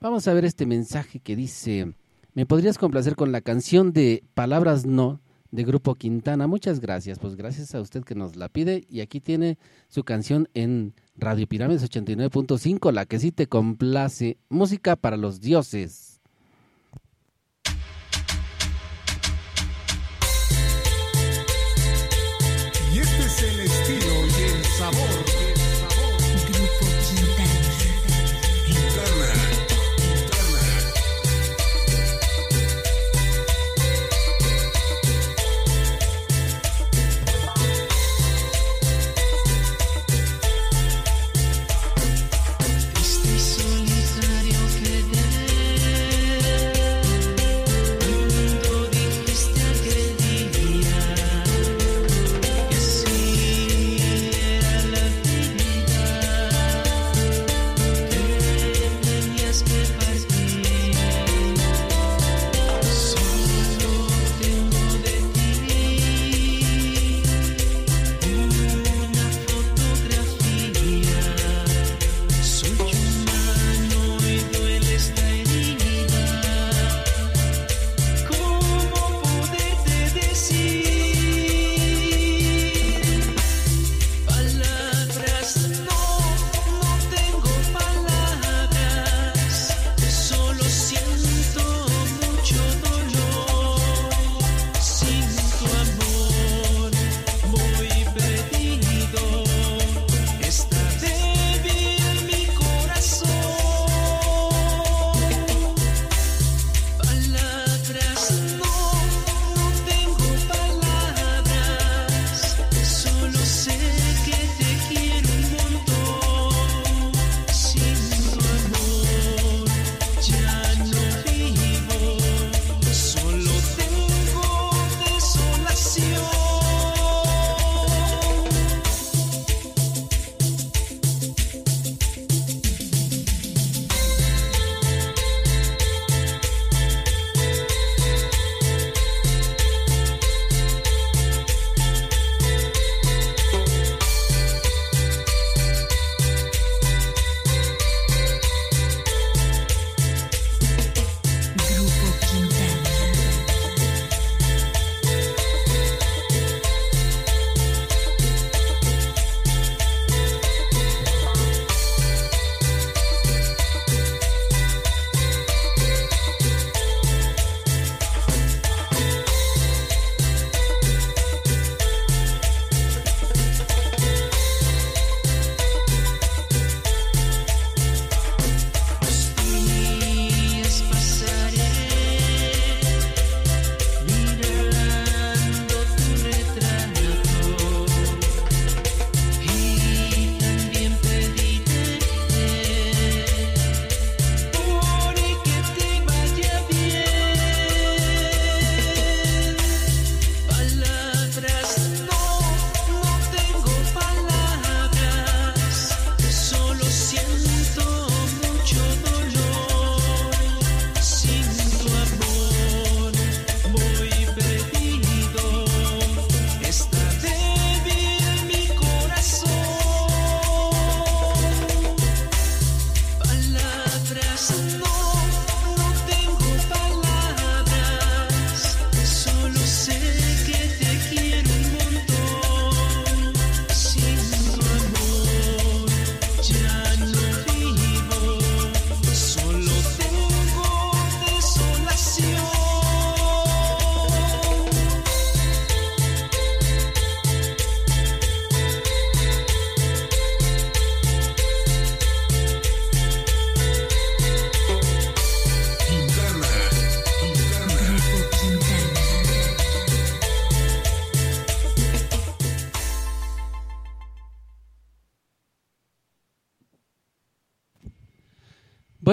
Vamos 0.00 0.28
a 0.28 0.34
ver 0.34 0.44
este 0.44 0.66
mensaje 0.66 1.18
que 1.18 1.34
dice, 1.34 1.94
¿me 2.38 2.46
podrías 2.46 2.78
complacer 2.78 3.16
con 3.16 3.32
la 3.32 3.40
canción 3.40 3.92
de 3.92 4.22
Palabras 4.34 4.86
No 4.86 5.20
de 5.50 5.64
Grupo 5.64 5.96
Quintana? 5.96 6.46
Muchas 6.46 6.78
gracias, 6.78 7.18
pues 7.18 7.34
gracias 7.34 7.74
a 7.74 7.80
usted 7.80 8.04
que 8.04 8.14
nos 8.14 8.36
la 8.36 8.48
pide 8.48 8.84
y 8.88 9.00
aquí 9.00 9.18
tiene 9.18 9.58
su 9.88 10.04
canción 10.04 10.48
en 10.54 10.94
Radio 11.16 11.48
Pirámides 11.48 11.82
89.5, 11.82 12.92
la 12.92 13.06
que 13.06 13.18
sí 13.18 13.32
te 13.32 13.48
complace, 13.48 14.38
música 14.50 14.94
para 14.94 15.16
los 15.16 15.40
dioses. 15.40 16.20
Y 22.94 22.98
este 23.00 23.22
es 23.24 23.42
el 23.42 23.60
estilo 23.62 24.14
y 24.14 24.58
el 24.58 24.64
sabor. 24.78 25.17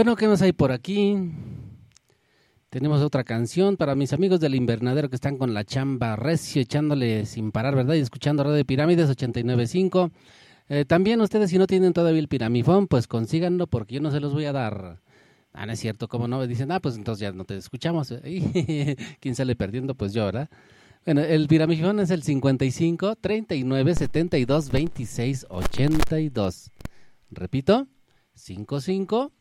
Bueno, 0.06 0.18
¿qué 0.18 0.28
más 0.28 0.44
hay 0.44 0.52
por 0.52 0.72
aquí? 0.72 1.18
Tenemos 2.70 3.02
otra 3.02 3.24
canción 3.24 3.76
para 3.76 3.96
mis 3.96 4.14
amigos 4.14 4.40
del 4.40 4.54
invernadero 4.54 5.10
que 5.10 5.16
están 5.16 5.40
con 5.40 5.56
la 5.56 5.64
chamba 5.64 6.16
recio, 6.16 6.62
echándole 6.62 7.26
sin 7.26 7.52
parar, 7.52 7.74
¿verdad? 7.76 7.96
Y 7.96 8.02
escuchando 8.02 8.44
Radio 8.44 8.58
de 8.58 8.66
Pirámides 8.66 9.10
89.5. 9.10 10.12
Eh, 10.70 10.86
también 10.86 11.22
ustedes, 11.22 11.50
si 11.50 11.58
no 11.58 11.66
tienen 11.66 11.92
todavía 11.92 12.20
el 12.20 12.28
piramifón, 12.28 12.86
pues 12.86 13.08
consíganlo 13.08 13.66
porque 13.66 13.96
yo 13.96 14.02
no 14.02 14.12
se 14.12 14.20
los 14.20 14.32
voy 14.32 14.46
a 14.46 14.52
dar. 14.52 15.02
Ah, 15.54 15.66
no 15.66 15.72
es 15.72 15.80
cierto, 15.80 16.08
¿cómo 16.08 16.28
no? 16.28 16.46
Dicen, 16.46 16.72
ah, 16.72 16.80
pues 16.80 16.98
entonces 16.98 17.22
ya 17.22 17.32
no 17.32 17.46
te 17.46 17.58
escuchamos. 17.58 18.14
¿Quién 19.20 19.34
sale 19.34 19.56
perdiendo? 19.56 19.96
Pues 19.96 20.14
yo, 20.14 20.24
¿verdad? 20.26 20.52
Bueno, 21.04 21.22
el 21.22 21.48
piramifón 21.48 22.00
es 22.00 22.12
el 22.12 22.22
55 22.22 23.16
39 23.16 23.96
72 23.96 24.70
26 24.70 25.48
82. 25.50 26.72
Repito, 27.32 27.88
55 28.36 29.32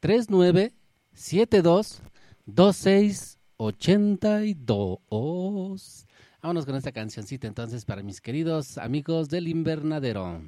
39 0.00 0.72
72 1.12 2.02
26 2.46 3.38
82. 3.56 6.06
Vámonos 6.42 6.66
con 6.66 6.76
esta 6.76 6.92
cancioncita 6.92 7.46
entonces 7.46 7.84
para 7.84 8.02
mis 8.02 8.20
queridos 8.20 8.78
amigos 8.78 9.28
del 9.28 9.48
invernadero. 9.48 10.42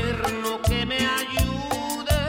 Eterno 0.00 0.60
que 0.62 0.86
me 0.86 0.96
ayude. 0.96 2.20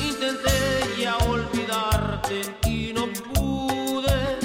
Intenté 0.00 0.56
ya 0.98 1.16
olvidarte 1.18 2.40
y 2.68 2.92
no 2.92 3.06
pude. 3.32 4.38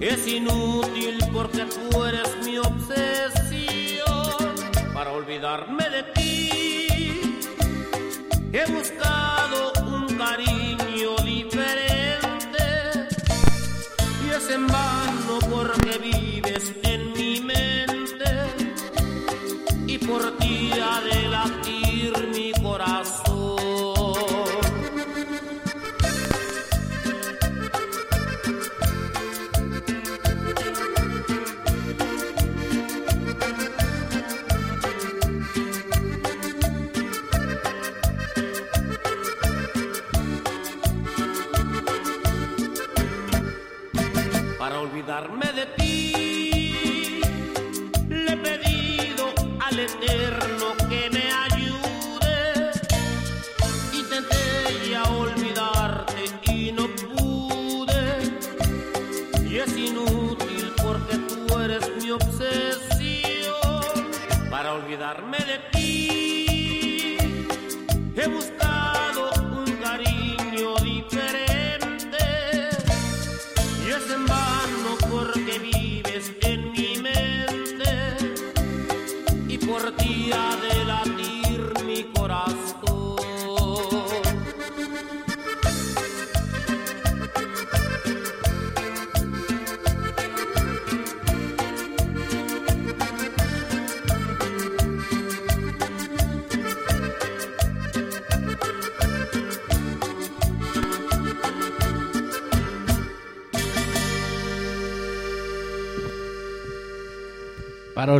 Es 0.00 0.26
inútil 0.26 1.18
porque 1.32 1.66
tú 1.66 2.04
eres 2.04 2.36
mi 2.44 2.58
obsesión 2.58 4.04
para 4.92 5.12
olvidarme 5.12 5.88
de 5.88 6.02
ti. 6.14 7.38
He 8.52 8.64
buscado 8.72 9.29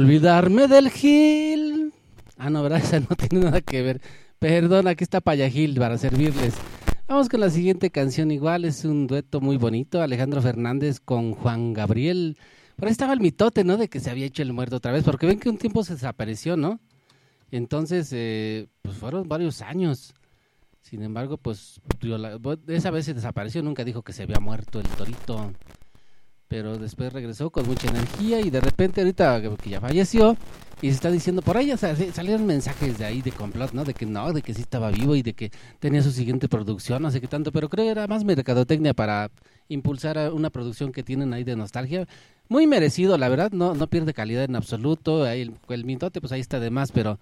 olvidarme 0.01 0.67
del 0.67 0.91
Gil. 0.91 1.93
Ah, 2.39 2.49
no, 2.49 2.63
¿verdad? 2.63 2.79
Esa 2.83 3.01
no 3.01 3.15
tiene 3.17 3.45
nada 3.45 3.61
que 3.61 3.83
ver. 3.83 4.01
Perdón, 4.39 4.89
aquí 4.89 5.05
está 5.05 5.21
Payagil 5.21 5.79
para 5.79 5.99
servirles. 5.99 6.55
Vamos 7.07 7.29
con 7.29 7.41
la 7.41 7.51
siguiente 7.51 7.91
canción. 7.91 8.31
Igual 8.31 8.65
es 8.65 8.85
un 8.85 9.07
dueto 9.07 9.41
muy 9.41 9.59
bonito. 9.59 10.01
Alejandro 10.01 10.41
Fernández 10.41 11.01
con 11.01 11.35
Juan 11.35 11.75
Gabriel. 11.75 12.39
Por 12.77 12.87
ahí 12.87 12.93
estaba 12.93 13.13
el 13.13 13.21
mitote, 13.21 13.63
¿no? 13.63 13.77
De 13.77 13.89
que 13.89 14.01
se 14.01 14.11
había 14.11 14.25
hecho 14.25 14.43
el 14.43 14.55
muerto 14.55 14.77
otra 14.77 14.93
vez. 14.93 15.05
Porque 15.05 15.27
ven 15.27 15.39
que 15.39 15.51
un 15.51 15.59
tiempo 15.59 15.85
se 15.85 15.95
desapareció, 15.95 16.57
¿no? 16.57 16.81
Entonces, 17.51 18.11
eh, 18.13 18.69
pues 18.81 18.97
fueron 18.97 19.29
varios 19.29 19.61
años. 19.61 20.15
Sin 20.81 21.03
embargo, 21.03 21.37
pues 21.37 21.79
esa 22.69 22.91
vez 22.91 23.05
se 23.05 23.13
desapareció. 23.13 23.63
Nunca 23.63 23.85
dijo 23.85 24.03
que 24.03 24.15
se 24.15 24.23
había 24.23 24.41
muerto 24.41 24.81
el 24.81 24.89
torito 24.89 25.53
pero 26.51 26.77
después 26.77 27.13
regresó 27.13 27.51
con 27.51 27.65
mucha 27.69 27.87
energía 27.87 28.41
y 28.41 28.51
de 28.51 28.61
repente 28.61 29.01
ahorita 29.03 29.41
que- 29.41 29.71
ya 29.71 29.81
falleció 29.81 30.37
y 30.83 30.89
se 30.89 30.95
está 30.95 31.09
diciendo 31.09 31.43
por 31.43 31.57
ahí 31.57 31.73
salieron 31.77 32.45
mensajes 32.45 32.99
de 32.99 33.05
ahí 33.05 33.23
de 33.23 33.31
complot, 33.31 33.73
¿no? 33.73 33.85
De 33.85 33.95
que 33.95 34.05
no, 34.05 34.33
de 34.33 34.43
que 34.43 34.53
sí 34.53 34.63
estaba 34.63 34.91
vivo 34.91 35.15
y 35.15 35.23
de 35.23 35.33
que 35.35 35.53
tenía 35.79 36.03
su 36.03 36.11
siguiente 36.11 36.49
producción, 36.49 37.03
no 37.03 37.13
sé 37.13 37.21
qué 37.21 37.29
tanto, 37.29 37.53
pero 37.53 37.69
creo 37.69 37.85
que 37.85 37.91
era 37.93 38.09
más 38.09 38.25
mercadotecnia 38.25 38.95
para 38.95 39.31
impulsar 39.69 40.33
una 40.33 40.51
producción 40.51 40.91
que 40.91 41.05
tienen 41.05 41.33
ahí 41.33 41.45
de 41.45 41.55
nostalgia. 41.55 42.09
Muy 42.49 42.67
merecido, 42.67 43.17
la 43.17 43.29
verdad, 43.29 43.53
no 43.53 43.75
no 43.77 43.87
pierde 43.87 44.13
calidad 44.13 44.43
en 44.43 44.57
absoluto. 44.57 45.23
Ahí 45.23 45.43
el, 45.43 45.53
el 45.69 45.85
mitote 45.85 46.21
pues 46.21 46.33
ahí 46.33 46.41
está 46.41 46.59
de 46.59 46.71
más, 46.71 46.91
pero 46.91 47.21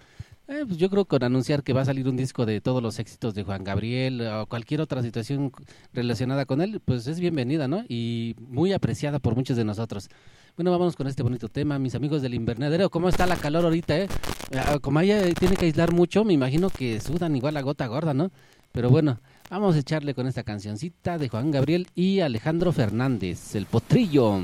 eh, 0.48 0.64
pues 0.66 0.78
yo 0.78 0.88
creo 0.88 1.04
que 1.04 1.10
con 1.10 1.24
anunciar 1.24 1.62
que 1.62 1.72
va 1.72 1.82
a 1.82 1.84
salir 1.84 2.08
un 2.08 2.16
disco 2.16 2.46
de 2.46 2.60
todos 2.60 2.82
los 2.82 2.98
éxitos 2.98 3.34
de 3.34 3.44
Juan 3.44 3.64
Gabriel 3.64 4.20
o 4.22 4.46
cualquier 4.46 4.80
otra 4.80 5.02
situación 5.02 5.52
relacionada 5.92 6.46
con 6.46 6.60
él, 6.60 6.80
pues 6.84 7.06
es 7.06 7.20
bienvenida, 7.20 7.68
¿no? 7.68 7.84
Y 7.88 8.34
muy 8.38 8.72
apreciada 8.72 9.18
por 9.18 9.36
muchos 9.36 9.56
de 9.56 9.64
nosotros. 9.64 10.08
Bueno, 10.56 10.70
vámonos 10.70 10.96
con 10.96 11.06
este 11.06 11.22
bonito 11.22 11.48
tema, 11.48 11.78
mis 11.78 11.94
amigos 11.94 12.22
del 12.22 12.34
invernadero. 12.34 12.90
¿Cómo 12.90 13.08
está 13.08 13.26
la 13.26 13.36
calor 13.36 13.64
ahorita, 13.64 13.96
eh? 13.98 14.08
Ah, 14.56 14.78
Como 14.80 14.98
ella 15.00 15.22
tiene 15.34 15.56
que 15.56 15.66
aislar 15.66 15.92
mucho, 15.92 16.24
me 16.24 16.32
imagino 16.32 16.70
que 16.70 16.98
sudan 17.00 17.36
igual 17.36 17.54
la 17.54 17.62
gota 17.62 17.86
gorda, 17.86 18.14
¿no? 18.14 18.30
Pero 18.72 18.90
bueno, 18.90 19.20
vamos 19.50 19.76
a 19.76 19.78
echarle 19.78 20.14
con 20.14 20.26
esta 20.26 20.42
cancioncita 20.42 21.18
de 21.18 21.28
Juan 21.28 21.50
Gabriel 21.50 21.86
y 21.94 22.20
Alejandro 22.20 22.72
Fernández, 22.72 23.54
El 23.54 23.66
Potrillo. 23.66 24.40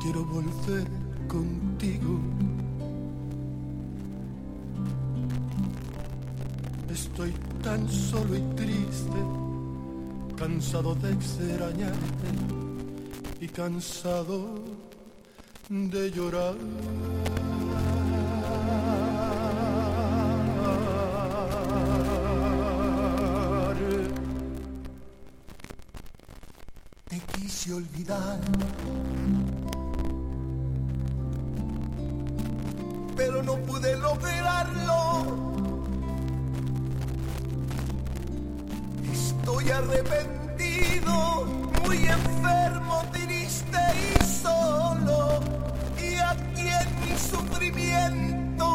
Quiero 0.00 0.24
volver 0.24 0.88
contigo. 1.28 2.18
Estoy 6.90 7.34
tan 7.62 7.86
solo 7.86 8.34
y 8.34 8.40
triste 8.56 9.20
cansado 10.36 10.94
de 10.94 11.12
extrañarte 11.12 12.28
y 13.38 13.48
cansado 13.48 14.54
de 15.68 16.10
llorar. 16.12 16.54
Quise 27.62 27.74
olvidar, 27.74 28.40
pero 33.16 33.42
no 33.42 33.56
pude 33.58 33.96
lograrlo. 33.98 35.26
Estoy 39.12 39.70
arrepentido, 39.70 41.44
muy 41.84 41.98
enfermo, 41.98 43.02
triste 43.12 43.78
y 44.10 44.24
solo. 44.24 45.40
Y 45.98 46.16
aquí 46.16 46.68
en 46.68 47.00
mi 47.00 47.16
sufrimiento, 47.16 48.66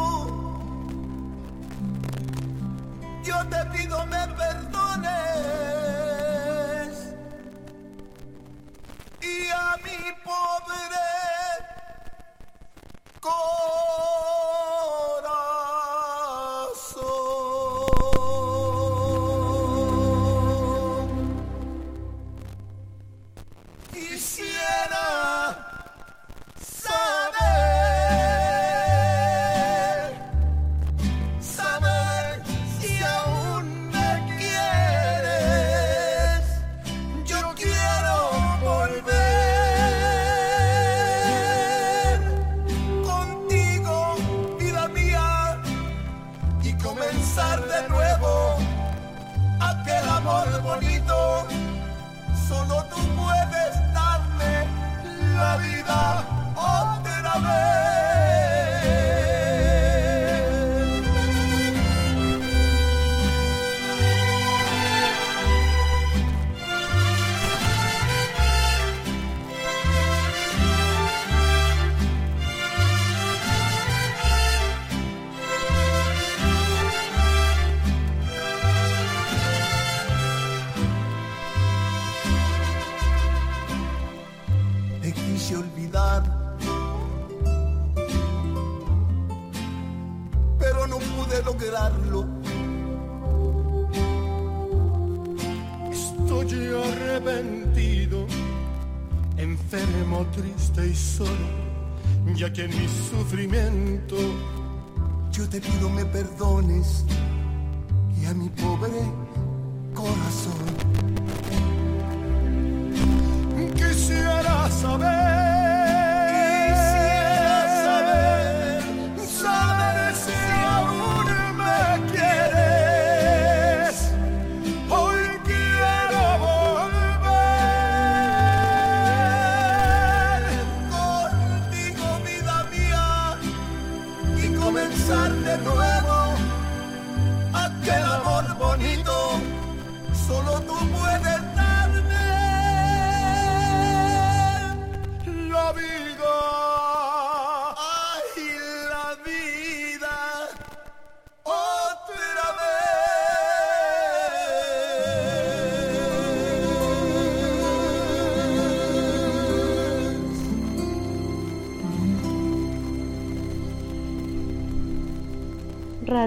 yo 3.22 3.46
te 3.48 3.64
pido 3.76 4.06
me 4.06 4.26
perdones. 4.28 5.77
Y 9.88 10.27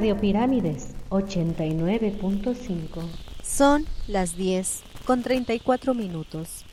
Radio 0.02 0.18
Pirámides 0.18 0.96
89.5. 1.12 3.04
Son 3.44 3.86
las 4.08 4.36
10 4.36 4.82
con 5.06 5.22
34 5.22 5.94
minutos. 5.94 6.66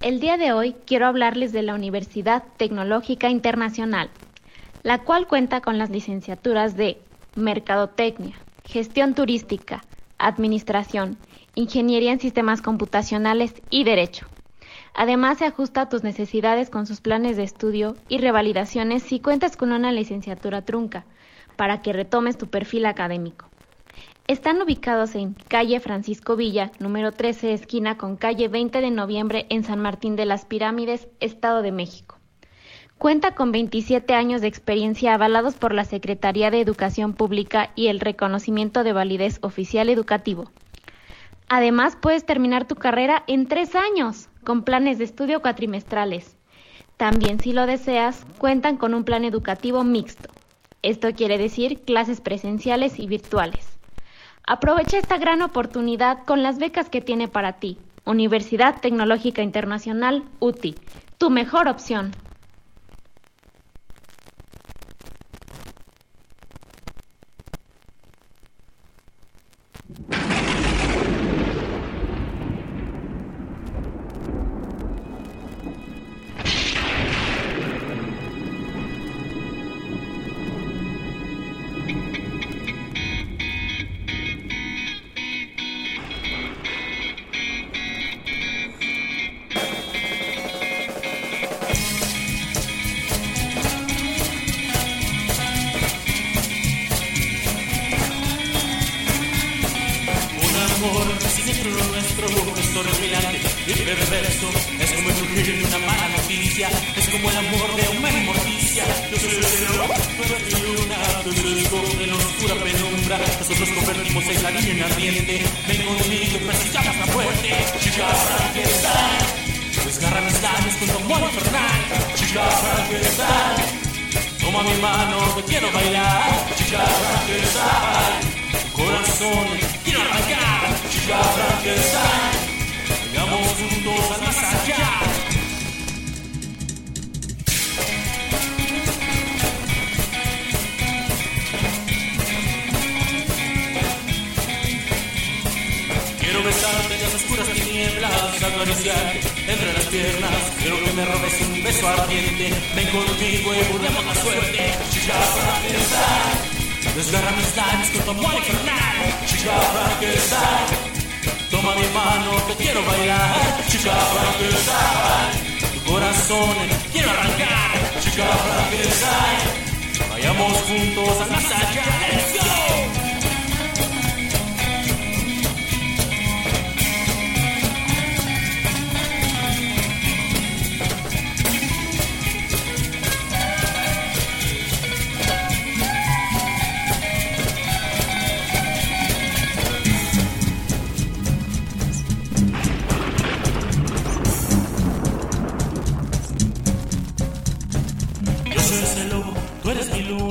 El 0.00 0.18
día 0.18 0.36
de 0.36 0.50
hoy 0.50 0.74
quiero 0.84 1.06
hablarles 1.06 1.52
de 1.52 1.62
la 1.62 1.76
Universidad 1.76 2.42
Tecnológica 2.56 3.30
Internacional, 3.30 4.10
la 4.82 5.04
cual 5.04 5.28
cuenta 5.28 5.60
con 5.60 5.78
las 5.78 5.90
licenciaturas 5.90 6.76
de 6.76 6.98
Mercadotecnia, 7.36 8.34
Gestión 8.64 9.14
Turística, 9.14 9.84
Administración, 10.18 11.18
Ingeniería 11.54 12.10
en 12.10 12.18
Sistemas 12.18 12.62
Computacionales 12.62 13.54
y 13.70 13.84
Derecho. 13.84 14.26
Además, 14.94 15.38
se 15.38 15.46
ajusta 15.46 15.82
a 15.82 15.88
tus 15.88 16.02
necesidades 16.02 16.68
con 16.68 16.86
sus 16.86 17.00
planes 17.00 17.36
de 17.36 17.44
estudio 17.44 17.96
y 18.08 18.18
revalidaciones 18.18 19.02
si 19.02 19.20
cuentas 19.20 19.56
con 19.56 19.72
una 19.72 19.90
licenciatura 19.92 20.62
trunca, 20.62 21.06
para 21.56 21.80
que 21.82 21.92
retomes 21.92 22.36
tu 22.36 22.48
perfil 22.48 22.86
académico. 22.86 23.46
Están 24.28 24.62
ubicados 24.62 25.14
en 25.14 25.34
calle 25.48 25.80
Francisco 25.80 26.36
Villa, 26.36 26.70
número 26.78 27.10
13, 27.10 27.54
esquina 27.54 27.98
con 27.98 28.16
calle 28.16 28.48
20 28.48 28.80
de 28.80 28.90
noviembre 28.90 29.46
en 29.48 29.64
San 29.64 29.80
Martín 29.80 30.14
de 30.14 30.26
las 30.26 30.44
Pirámides, 30.44 31.08
Estado 31.20 31.62
de 31.62 31.72
México. 31.72 32.18
Cuenta 32.98 33.34
con 33.34 33.50
27 33.50 34.14
años 34.14 34.40
de 34.40 34.46
experiencia 34.46 35.14
avalados 35.14 35.56
por 35.56 35.74
la 35.74 35.84
Secretaría 35.84 36.52
de 36.52 36.60
Educación 36.60 37.14
Pública 37.14 37.72
y 37.74 37.88
el 37.88 37.98
reconocimiento 37.98 38.84
de 38.84 38.92
validez 38.92 39.38
oficial 39.42 39.88
educativo. 39.88 40.52
Además, 41.48 41.98
puedes 42.00 42.24
terminar 42.24 42.68
tu 42.68 42.76
carrera 42.76 43.24
en 43.26 43.48
tres 43.48 43.74
años, 43.74 44.28
con 44.44 44.62
planes 44.62 44.98
de 44.98 45.04
estudio 45.04 45.40
cuatrimestrales. 45.40 46.36
También, 46.96 47.40
si 47.40 47.52
lo 47.52 47.66
deseas, 47.66 48.24
cuentan 48.38 48.76
con 48.76 48.94
un 48.94 49.04
plan 49.04 49.24
educativo 49.24 49.84
mixto. 49.84 50.28
Esto 50.82 51.12
quiere 51.14 51.38
decir 51.38 51.80
clases 51.80 52.20
presenciales 52.20 52.98
y 52.98 53.06
virtuales. 53.06 53.78
Aprovecha 54.46 54.98
esta 54.98 55.18
gran 55.18 55.42
oportunidad 55.42 56.24
con 56.24 56.42
las 56.42 56.58
becas 56.58 56.88
que 56.88 57.00
tiene 57.00 57.28
para 57.28 57.54
ti. 57.54 57.78
Universidad 58.04 58.80
Tecnológica 58.80 59.42
Internacional 59.42 60.24
UTI, 60.40 60.74
tu 61.18 61.30
mejor 61.30 61.68
opción. 61.68 62.10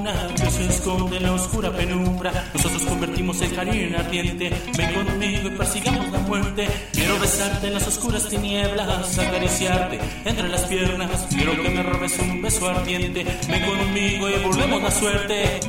Luna, 0.01 0.27
que 0.35 0.49
se 0.49 0.65
esconde 0.65 1.17
en 1.17 1.23
la 1.23 1.33
oscura 1.33 1.71
penumbra. 1.71 2.31
Nosotros 2.53 2.83
convertimos 2.83 3.41
el 3.41 3.55
cariño 3.55 3.87
en 3.87 3.95
ardiente. 3.95 4.51
Ven 4.77 4.93
conmigo 4.93 5.47
y 5.47 5.51
persigamos 5.51 6.11
la 6.11 6.19
muerte. 6.19 6.67
Quiero 6.93 7.19
besarte 7.19 7.67
en 7.67 7.73
las 7.73 7.87
oscuras 7.87 8.27
tinieblas, 8.27 9.17
acariciarte 9.17 9.99
entre 10.25 10.49
las 10.49 10.61
piernas. 10.63 11.27
Quiero 11.29 11.61
que 11.61 11.69
me 11.69 11.83
robes 11.83 12.17
un 12.19 12.41
beso 12.41 12.69
ardiente. 12.69 13.25
Ven 13.47 13.65
conmigo 13.65 14.29
y 14.29 14.43
volvemos 14.43 14.83
la 14.83 14.91
suerte. 14.91 15.59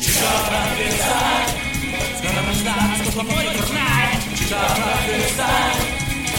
Chica 0.00 0.30
Frankenstein, 0.48 1.46
desgarra 2.12 2.42
mis 2.48 2.64
labios 2.64 3.00
con 3.02 3.26
tu 3.26 3.32
amor 3.32 3.44
infernal. 3.44 4.08
Chica 4.34 4.58
Frankenstein, 4.58 5.76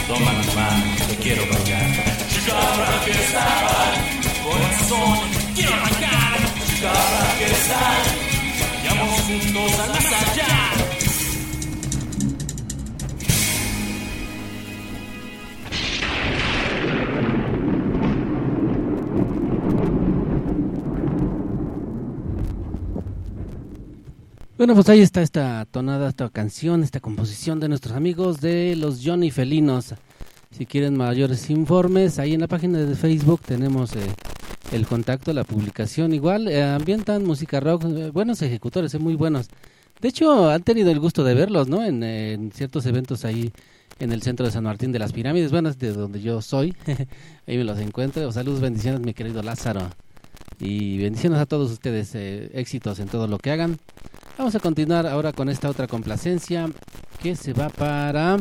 toma 0.07 0.31
mi 0.31 0.55
mano, 0.55 1.07
te 1.07 1.15
quiero 1.17 1.41
bailar. 1.43 2.27
Chica 2.29 2.57
Frankenstein, 2.75 3.93
corazón, 4.43 5.19
quiero 5.55 5.91
Chica 6.81 6.93
Frankenstein, 6.95 8.03
vayamos 8.73 9.19
juntos 9.21 9.79
al 9.81 9.89
más 9.89 10.05
allá. 10.05 10.47
Bueno, 24.57 24.73
pues 24.73 24.89
ahí 24.89 25.01
está 25.01 25.21
esta 25.21 25.67
tonada, 25.69 26.09
esta 26.09 26.29
canción, 26.29 26.81
esta 26.81 26.99
composición 26.99 27.59
de 27.59 27.69
nuestros 27.69 27.95
amigos 27.95 28.41
de 28.41 28.75
los 28.75 29.01
Johnny 29.05 29.29
Felinos. 29.29 29.93
Si 30.49 30.65
quieren 30.65 30.97
mayores 30.97 31.51
informes, 31.51 32.17
ahí 32.17 32.33
en 32.33 32.41
la 32.41 32.47
página 32.47 32.79
de 32.79 32.95
Facebook 32.95 33.41
tenemos 33.45 33.95
eh, 33.95 33.99
el 34.71 34.87
contacto, 34.87 35.33
la 35.33 35.43
publicación. 35.43 36.13
Igual 36.13 36.47
eh, 36.47 36.63
ambientan 36.63 37.25
música 37.25 37.59
rock, 37.59 37.85
eh, 37.85 38.09
buenos 38.11 38.41
ejecutores, 38.41 38.93
eh, 38.93 38.99
muy 38.99 39.15
buenos. 39.15 39.47
De 39.99 40.07
hecho, 40.07 40.49
han 40.49 40.63
tenido 40.63 40.89
el 40.91 40.99
gusto 40.99 41.23
de 41.23 41.33
verlos, 41.33 41.67
¿no? 41.67 41.83
En, 41.83 42.01
en 42.03 42.51
ciertos 42.51 42.85
eventos 42.85 43.23
ahí 43.25 43.51
en 43.99 44.11
el 44.11 44.21
centro 44.23 44.45
de 44.45 44.51
San 44.51 44.63
Martín 44.63 44.91
de 44.91 44.97
las 44.97 45.13
Pirámides, 45.13 45.51
bueno, 45.51 45.69
es 45.69 45.77
de 45.77 45.91
donde 45.91 46.21
yo 46.21 46.41
soy. 46.41 46.75
ahí 47.47 47.57
me 47.57 47.63
los 47.63 47.77
encuentro. 47.79 48.31
Saludos, 48.31 48.61
bendiciones, 48.61 49.01
mi 49.01 49.13
querido 49.13 49.43
Lázaro. 49.43 49.89
Y 50.59 50.97
bendiciones 50.97 51.39
a 51.39 51.45
todos 51.45 51.71
ustedes, 51.71 52.15
éxitos 52.15 52.99
en 52.99 53.07
todo 53.07 53.27
lo 53.27 53.37
que 53.37 53.51
hagan. 53.51 53.79
Vamos 54.37 54.55
a 54.55 54.59
continuar 54.59 55.05
ahora 55.05 55.33
con 55.33 55.49
esta 55.49 55.69
otra 55.69 55.87
complacencia 55.87 56.67
que 57.21 57.35
se 57.35 57.53
va 57.53 57.69
para 57.69 58.37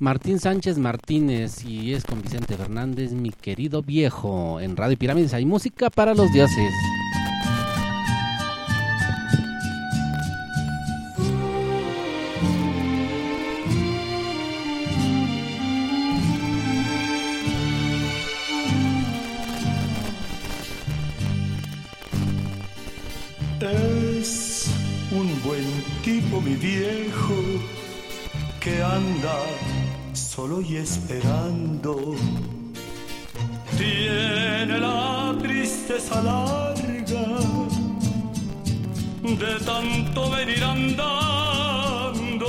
Martín 0.00 0.40
Sánchez 0.40 0.78
Martínez 0.78 1.62
y 1.62 1.92
es 1.92 2.04
con 2.04 2.22
Vicente 2.22 2.56
Fernández, 2.56 3.12
mi 3.12 3.32
querido 3.32 3.82
viejo. 3.82 4.58
En 4.58 4.74
Radio 4.74 4.96
Pirámides 4.96 5.34
hay 5.34 5.44
música 5.44 5.90
para 5.90 6.14
los 6.14 6.32
dioses. 6.32 6.72
Es 23.60 24.70
un 25.12 25.28
buen 25.42 25.66
tipo 26.02 26.40
mi 26.40 26.54
viejo 26.54 27.34
que 28.60 28.82
anda 28.82 29.59
solo 30.40 30.62
y 30.62 30.76
esperando. 30.76 32.14
Tiene 33.76 34.78
la 34.78 35.36
tristeza 35.38 36.22
larga 36.22 37.26
de 39.42 39.52
tanto 39.70 40.30
venir 40.30 40.62
andando. 40.64 42.46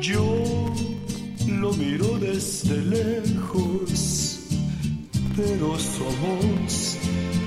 Yo 0.00 0.26
lo 1.60 1.70
miro 1.74 2.18
desde 2.18 2.76
lejos, 2.98 3.90
pero 5.36 5.78
somos 5.78 6.96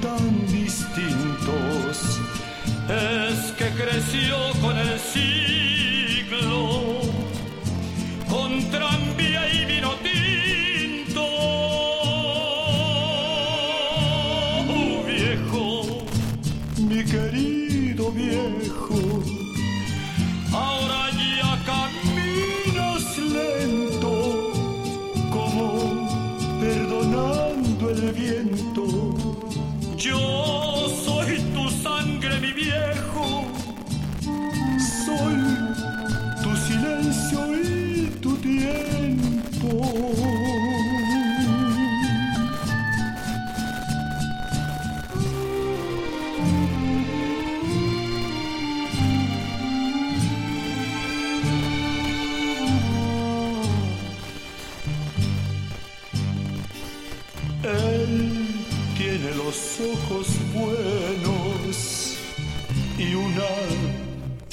tan 0.06 0.32
distintos. 0.60 1.96
Es 2.88 3.40
que 3.58 3.68
creció 3.82 4.36
con 4.62 4.78
el 4.78 5.00
siglo, 6.40 7.00
con 8.30 8.62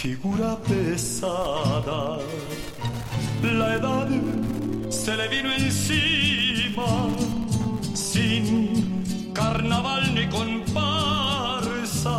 figura 0.03 0.59
pesada. 0.69 2.19
La 3.41 3.77
edad 3.77 4.09
se 4.91 5.17
le 5.17 5.29
vino 5.29 5.53
encima 5.53 7.09
sin 7.95 9.33
carnaval 9.33 10.13
ni 10.13 10.29
comparsa. 10.29 12.17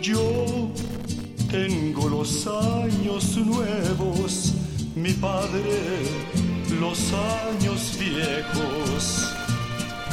Yo 0.00 0.70
tengo 1.50 2.08
los 2.08 2.46
años 2.46 3.36
nuevos, 3.38 4.54
mi 4.94 5.12
padre 5.14 6.06
los 6.80 7.12
años 7.12 7.98
viejos. 7.98 9.34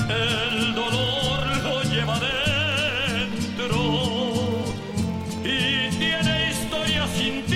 El 0.09 0.73
dolor 0.73 1.57
lo 1.65 1.83
lleva 1.83 2.19
dentro 2.19 4.22
historia 7.05 7.52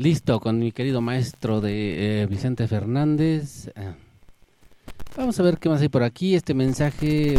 Listo 0.00 0.40
con 0.40 0.58
mi 0.58 0.72
querido 0.72 1.02
maestro 1.02 1.60
de 1.60 2.22
eh, 2.22 2.26
Vicente 2.26 2.66
Fernández. 2.66 3.70
Ah. 3.76 3.96
Vamos 5.14 5.38
a 5.38 5.42
ver 5.42 5.58
qué 5.58 5.68
más 5.68 5.82
hay 5.82 5.90
por 5.90 6.02
aquí. 6.02 6.34
Este 6.34 6.54
mensaje, 6.54 7.34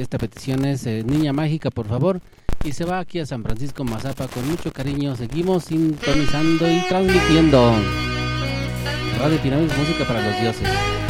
esta 0.00 0.16
petición 0.18 0.64
es 0.64 0.86
eh, 0.86 1.02
Niña 1.04 1.32
Mágica, 1.32 1.70
por 1.72 1.88
favor. 1.88 2.20
Y 2.62 2.70
se 2.70 2.84
va 2.84 3.00
aquí 3.00 3.18
a 3.18 3.26
San 3.26 3.42
Francisco 3.42 3.82
Mazapa 3.82 4.28
con 4.28 4.48
mucho 4.48 4.72
cariño. 4.72 5.16
Seguimos 5.16 5.64
sintonizando 5.64 6.70
y 6.70 6.82
transmitiendo. 6.88 7.72
Radio 9.18 9.38
Pirámides, 9.42 9.76
música 9.76 10.04
para 10.04 10.24
los 10.24 10.40
dioses. 10.40 11.03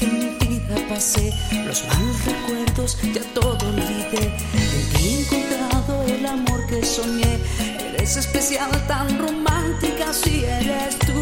Que 0.00 0.06
en 0.06 0.18
mi 0.18 0.46
vida 0.46 0.76
pasé. 0.88 1.32
Los 1.66 1.84
malos 1.86 2.24
recuerdos 2.24 2.98
ya 3.14 3.22
todo 3.34 3.58
olvidé. 3.68 4.24
En 4.54 4.82
ti 4.92 5.08
he 5.08 5.20
encontrado 5.20 6.02
el 6.04 6.26
amor 6.26 6.66
que 6.66 6.84
soñé. 6.84 7.38
Eres 7.94 8.16
especial, 8.16 8.70
tan 8.86 9.18
romántica, 9.18 10.12
sí 10.12 10.44
eres 10.44 10.98
tú. 11.00 11.20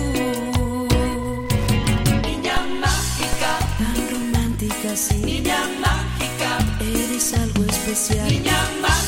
Niña 2.23 2.58
mágica, 2.84 3.50
tan 3.78 3.98
romántica, 4.12 4.97
sí. 4.97 5.16
Niña 5.24 5.60
mágica, 5.81 6.50
eres 6.81 7.34
algo 7.34 7.65
especial. 7.65 8.28
Niña 8.28 8.58
mágica, 8.81 9.07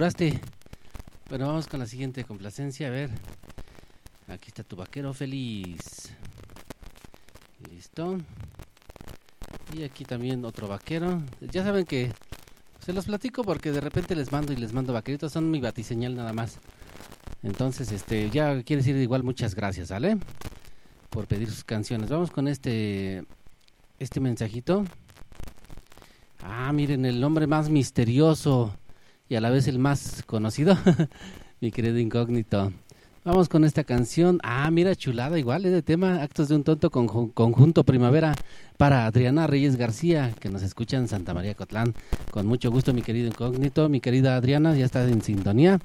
apuraste. 0.00 0.40
Vamos 1.28 1.66
con 1.66 1.78
la 1.78 1.84
siguiente 1.84 2.24
complacencia. 2.24 2.86
A 2.86 2.90
ver. 2.90 3.10
Aquí 4.28 4.48
está 4.48 4.64
tu 4.64 4.74
vaquero 4.74 5.12
feliz. 5.12 6.10
Listo. 7.70 8.16
Y 9.76 9.82
aquí 9.82 10.06
también 10.06 10.42
otro 10.46 10.68
vaquero. 10.68 11.22
Ya 11.42 11.64
saben 11.64 11.84
que 11.84 12.12
se 12.78 12.94
los 12.94 13.04
platico 13.04 13.44
porque 13.44 13.72
de 13.72 13.82
repente 13.82 14.16
les 14.16 14.32
mando 14.32 14.54
y 14.54 14.56
les 14.56 14.72
mando 14.72 14.94
vaqueritos. 14.94 15.32
Son 15.32 15.50
mi 15.50 15.60
batiseñal 15.60 16.16
nada 16.16 16.32
más. 16.32 16.60
Entonces, 17.42 17.92
este, 17.92 18.30
ya 18.30 18.62
quiere 18.62 18.80
decir 18.80 18.96
igual 18.96 19.22
muchas 19.22 19.54
gracias, 19.54 19.90
¿vale? 19.90 20.16
Por 21.10 21.26
pedir 21.26 21.50
sus 21.50 21.62
canciones. 21.62 22.08
Vamos 22.08 22.30
con 22.30 22.48
este, 22.48 23.26
este 23.98 24.18
mensajito. 24.18 24.82
Ah, 26.42 26.72
miren, 26.72 27.04
el 27.04 27.20
nombre 27.20 27.46
más 27.46 27.68
misterioso 27.68 28.79
y 29.30 29.36
a 29.36 29.40
la 29.40 29.48
vez 29.48 29.68
el 29.68 29.78
más 29.78 30.22
conocido. 30.26 30.76
Mi 31.60 31.70
querido 31.70 31.98
incógnito. 31.98 32.72
Vamos 33.24 33.48
con 33.48 33.64
esta 33.64 33.84
canción. 33.84 34.40
Ah, 34.42 34.68
mira, 34.70 34.96
chulada, 34.96 35.38
igual 35.38 35.64
es 35.66 35.72
de 35.72 35.82
tema 35.82 36.22
Actos 36.22 36.48
de 36.48 36.56
un 36.56 36.64
Tonto 36.64 36.90
con 36.90 37.06
Conjunto 37.06 37.84
Primavera 37.84 38.34
para 38.76 39.06
Adriana 39.06 39.46
Reyes 39.46 39.76
García, 39.76 40.32
que 40.40 40.48
nos 40.48 40.62
escucha 40.62 40.96
en 40.96 41.06
Santa 41.06 41.32
María 41.32 41.54
Cotlán. 41.54 41.94
Con 42.30 42.46
mucho 42.46 42.70
gusto, 42.70 42.92
mi 42.92 43.02
querido 43.02 43.28
incógnito. 43.28 43.88
Mi 43.88 44.00
querida 44.00 44.36
Adriana, 44.36 44.74
ya 44.74 44.86
está 44.86 45.06
en 45.06 45.22
sintonía. 45.22 45.78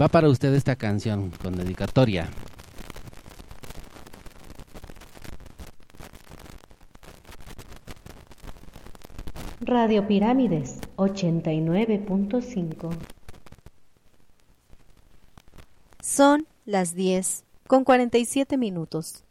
Va 0.00 0.08
para 0.08 0.28
usted 0.28 0.54
esta 0.54 0.76
canción 0.76 1.30
con 1.42 1.56
dedicatoria. 1.56 2.28
Radio 9.64 10.08
Pirámides 10.08 10.80
89.5. 10.96 12.90
Son 16.02 16.48
las 16.64 16.96
10 16.96 17.44
con 17.68 17.84
47 17.84 18.56
minutos. 18.56 19.21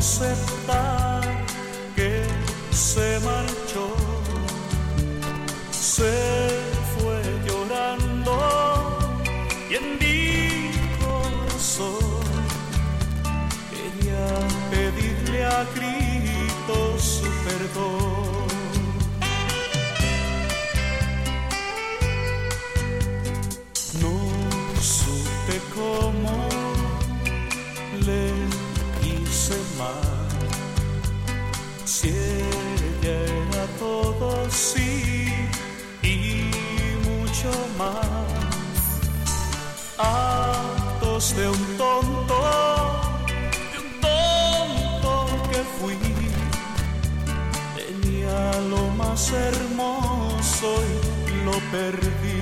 Aceptar 0.00 1.22
que 1.94 2.24
se 2.70 3.20
marchó. 3.20 3.86
Se 5.70 6.14
fue 6.92 7.18
llorando 7.46 8.34
y 9.70 9.74
en 9.80 9.86
mi 10.00 10.18
corazón 11.02 12.22
quería 13.72 14.26
pedirle 14.72 15.40
a 15.44 15.60
gritos 15.76 16.96
su 17.16 17.28
perdón. 17.46 18.48
No 24.02 24.14
supe 24.80 25.56
cómo 25.74 26.19
más. 37.78 38.06
Actos 39.98 41.36
de 41.36 41.48
un 41.48 41.76
tonto, 41.76 42.34
de 43.72 43.78
un 43.78 44.00
tonto 45.00 45.26
que 45.50 45.58
fui. 45.78 45.98
Tenía 47.76 48.60
lo 48.68 48.88
más 48.96 49.32
hermoso 49.32 50.68
y 51.28 51.44
lo 51.44 51.52
perdí. 51.70 52.39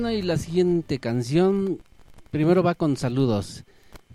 Bueno, 0.00 0.16
y 0.16 0.22
la 0.22 0.38
siguiente 0.38 0.98
canción 0.98 1.78
primero 2.30 2.62
va 2.62 2.74
con 2.74 2.96
saludos. 2.96 3.64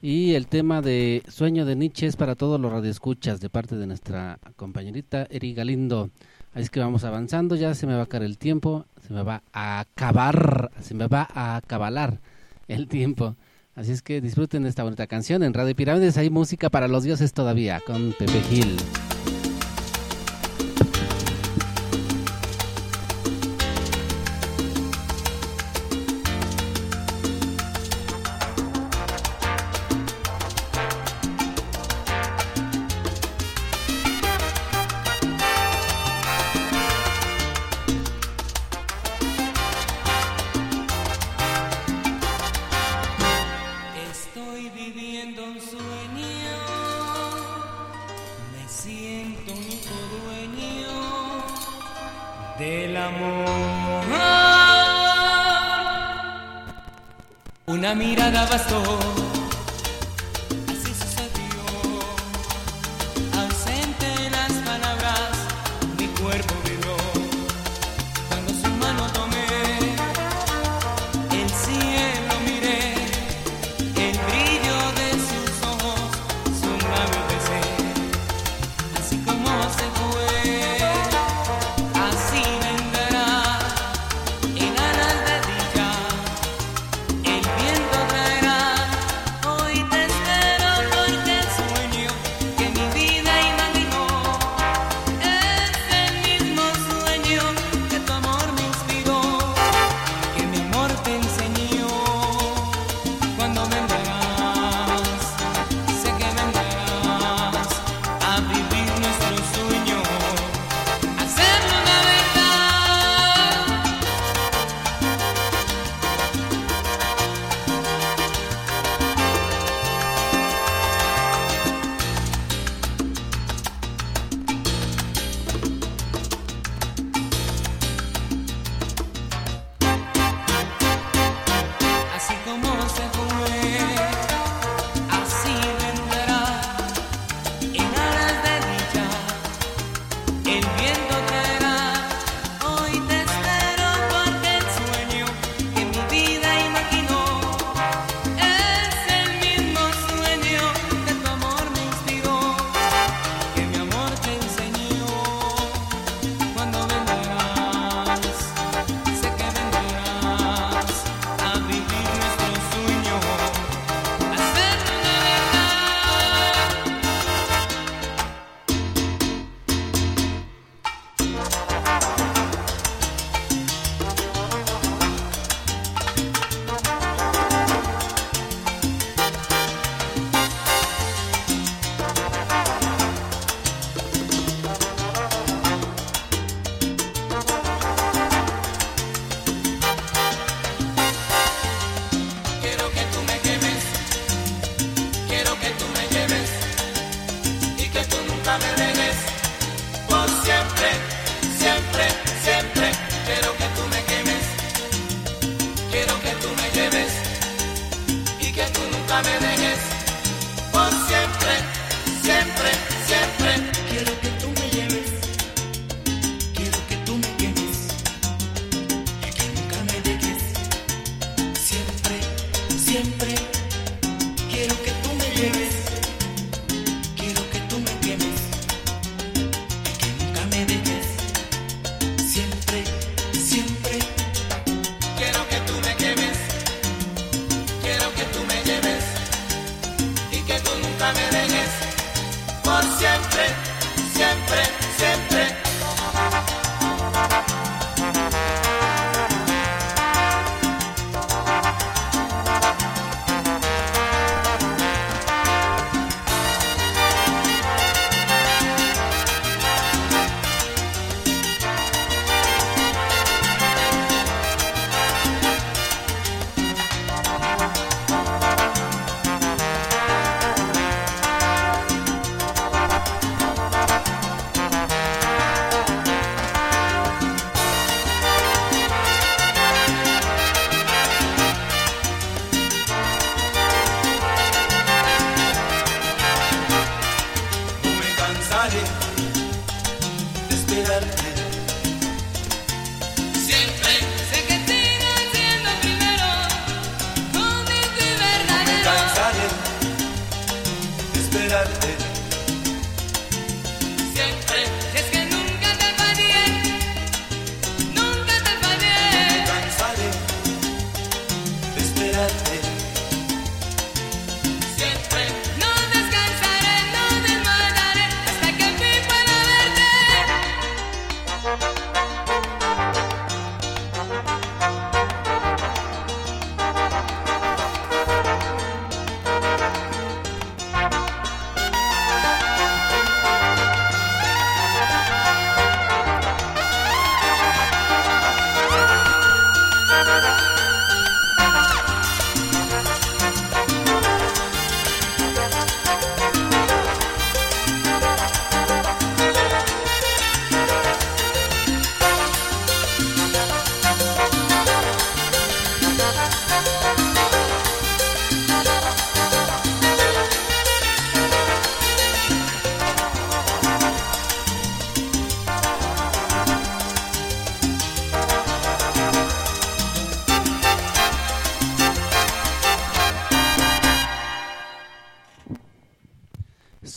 Y 0.01 0.33
el 0.33 0.47
tema 0.47 0.81
de 0.81 1.21
Sueño 1.27 1.63
de 1.63 1.75
Nietzsche 1.75 2.07
es 2.07 2.15
para 2.15 2.33
todos 2.33 2.59
los 2.59 2.71
radioescuchas 2.71 3.39
de 3.39 3.51
parte 3.51 3.75
de 3.75 3.85
nuestra 3.85 4.39
compañerita 4.55 5.27
Eri 5.29 5.53
Galindo. 5.53 6.09
Así 6.53 6.63
es 6.63 6.69
que 6.71 6.79
vamos 6.79 7.03
avanzando, 7.03 7.55
ya 7.55 7.75
se 7.75 7.85
me 7.85 7.93
va 7.93 7.99
a 7.99 8.03
acabar 8.05 8.25
el 8.25 8.39
tiempo, 8.39 8.87
se 9.05 9.13
me 9.13 9.21
va 9.21 9.43
a 9.53 9.81
acabar, 9.81 10.71
se 10.81 10.95
me 10.95 11.05
va 11.05 11.29
a 11.31 11.55
acabalar 11.55 12.19
el 12.67 12.87
tiempo. 12.87 13.35
Así 13.75 13.91
es 13.91 14.01
que 14.01 14.21
disfruten 14.21 14.65
esta 14.65 14.81
bonita 14.81 15.05
canción. 15.05 15.43
En 15.43 15.53
Radio 15.53 15.75
Pirámides 15.75 16.17
hay 16.17 16.31
música 16.31 16.71
para 16.71 16.87
los 16.87 17.03
dioses 17.03 17.31
todavía 17.31 17.79
con 17.85 18.11
Pepe 18.17 18.41
Gil. 18.49 18.75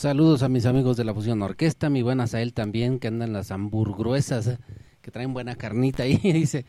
Saludos 0.09 0.41
a 0.41 0.49
mis 0.49 0.65
amigos 0.65 0.97
de 0.97 1.03
la 1.03 1.13
Fusión 1.13 1.39
Orquesta, 1.43 1.87
mi 1.91 2.01
buena 2.01 2.25
Sael 2.25 2.51
también, 2.51 2.97
que 2.97 3.09
andan 3.09 3.31
las 3.31 3.51
hamburguesas, 3.51 4.47
eh, 4.47 4.57
que 5.03 5.11
traen 5.11 5.33
buena 5.35 5.55
carnita 5.55 6.01
ahí, 6.01 6.17
dice, 6.23 6.65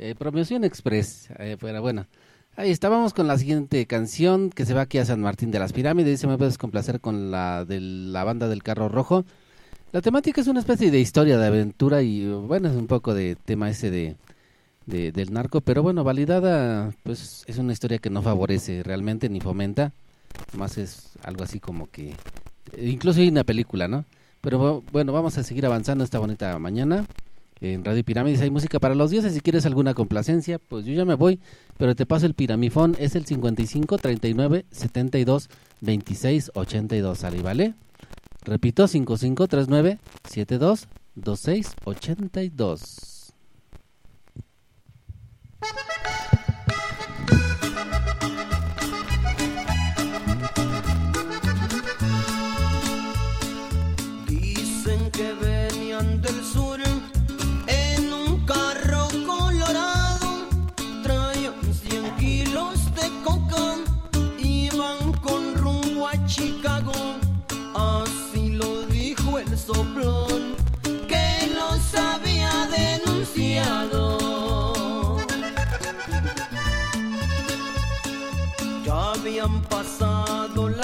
eh, 0.00 0.16
Promoción 0.18 0.64
Express, 0.64 1.28
eh, 1.38 1.56
fuera 1.56 1.78
bueno. 1.78 2.08
Ahí 2.56 2.72
estábamos 2.72 3.14
con 3.14 3.28
la 3.28 3.38
siguiente 3.38 3.86
canción, 3.86 4.50
que 4.50 4.66
se 4.66 4.74
va 4.74 4.80
aquí 4.80 4.98
a 4.98 5.04
San 5.04 5.20
Martín 5.20 5.52
de 5.52 5.60
las 5.60 5.72
Pirámides, 5.72 6.10
dice, 6.14 6.26
me 6.26 6.36
puedes 6.36 6.58
complacer 6.58 7.00
con 7.00 7.30
la 7.30 7.64
de 7.64 7.78
la 7.78 8.24
banda 8.24 8.48
del 8.48 8.64
Carro 8.64 8.88
Rojo. 8.88 9.24
La 9.92 10.00
temática 10.00 10.40
es 10.40 10.48
una 10.48 10.58
especie 10.58 10.90
de 10.90 10.98
historia, 10.98 11.38
de 11.38 11.46
aventura 11.46 12.02
y, 12.02 12.26
bueno, 12.28 12.70
es 12.70 12.74
un 12.74 12.88
poco 12.88 13.14
de 13.14 13.36
tema 13.36 13.70
ese 13.70 13.92
de, 13.92 14.16
de- 14.86 15.12
del 15.12 15.32
narco, 15.32 15.60
pero 15.60 15.84
bueno, 15.84 16.02
validada, 16.02 16.92
pues 17.04 17.44
es 17.46 17.56
una 17.56 17.72
historia 17.72 17.98
que 17.98 18.10
no 18.10 18.20
favorece 18.20 18.82
realmente 18.82 19.28
ni 19.28 19.38
fomenta, 19.40 19.92
más 20.56 20.76
es 20.76 21.10
algo 21.22 21.44
así 21.44 21.60
como 21.60 21.88
que 21.88 22.14
incluso 22.78 23.20
hay 23.20 23.28
una 23.28 23.44
película, 23.44 23.88
¿no? 23.88 24.04
Pero 24.40 24.82
bu- 24.82 24.84
bueno, 24.92 25.12
vamos 25.12 25.36
a 25.38 25.42
seguir 25.42 25.66
avanzando 25.66 26.04
esta 26.04 26.18
bonita 26.18 26.58
mañana. 26.58 27.06
En 27.60 27.84
Radio 27.84 28.02
Pirámides 28.02 28.40
hay 28.40 28.50
música 28.50 28.78
para 28.80 28.94
los 28.94 29.10
dioses. 29.10 29.34
Si 29.34 29.40
quieres 29.42 29.66
alguna 29.66 29.92
complacencia, 29.92 30.58
pues 30.58 30.86
yo 30.86 30.94
ya 30.94 31.04
me 31.04 31.14
voy. 31.14 31.40
Pero 31.76 31.94
te 31.94 32.06
paso 32.06 32.24
el 32.24 32.32
piramifón. 32.32 32.96
Es 32.98 33.14
el 33.16 33.26
55 33.26 33.98
39 33.98 34.64
72 34.70 35.50
26 35.82 36.52
82. 36.54 37.18
¿Sale, 37.18 37.42
vale? 37.42 37.74
Repito, 38.44 38.88
55 38.88 39.46
39 39.46 39.98
72 40.24 40.88
26 41.16 41.74
82. 41.84 43.34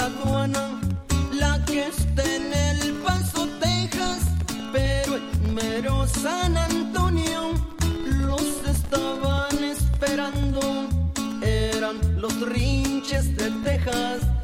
Aduana, 0.07 0.79
la 1.33 1.63
que 1.65 1.87
está 1.87 2.23
en 2.23 2.53
El 2.53 2.93
Paso, 3.05 3.47
Texas, 3.59 4.21
pero 4.71 5.17
en 5.17 5.53
mero 5.53 6.07
San 6.07 6.57
Antonio 6.57 7.53
los 8.21 8.45
estaban 8.75 9.63
esperando. 9.63 10.59
Eran 11.41 11.95
los 12.21 12.33
rinches 12.41 13.35
de 13.37 13.51
Texas 13.65 14.36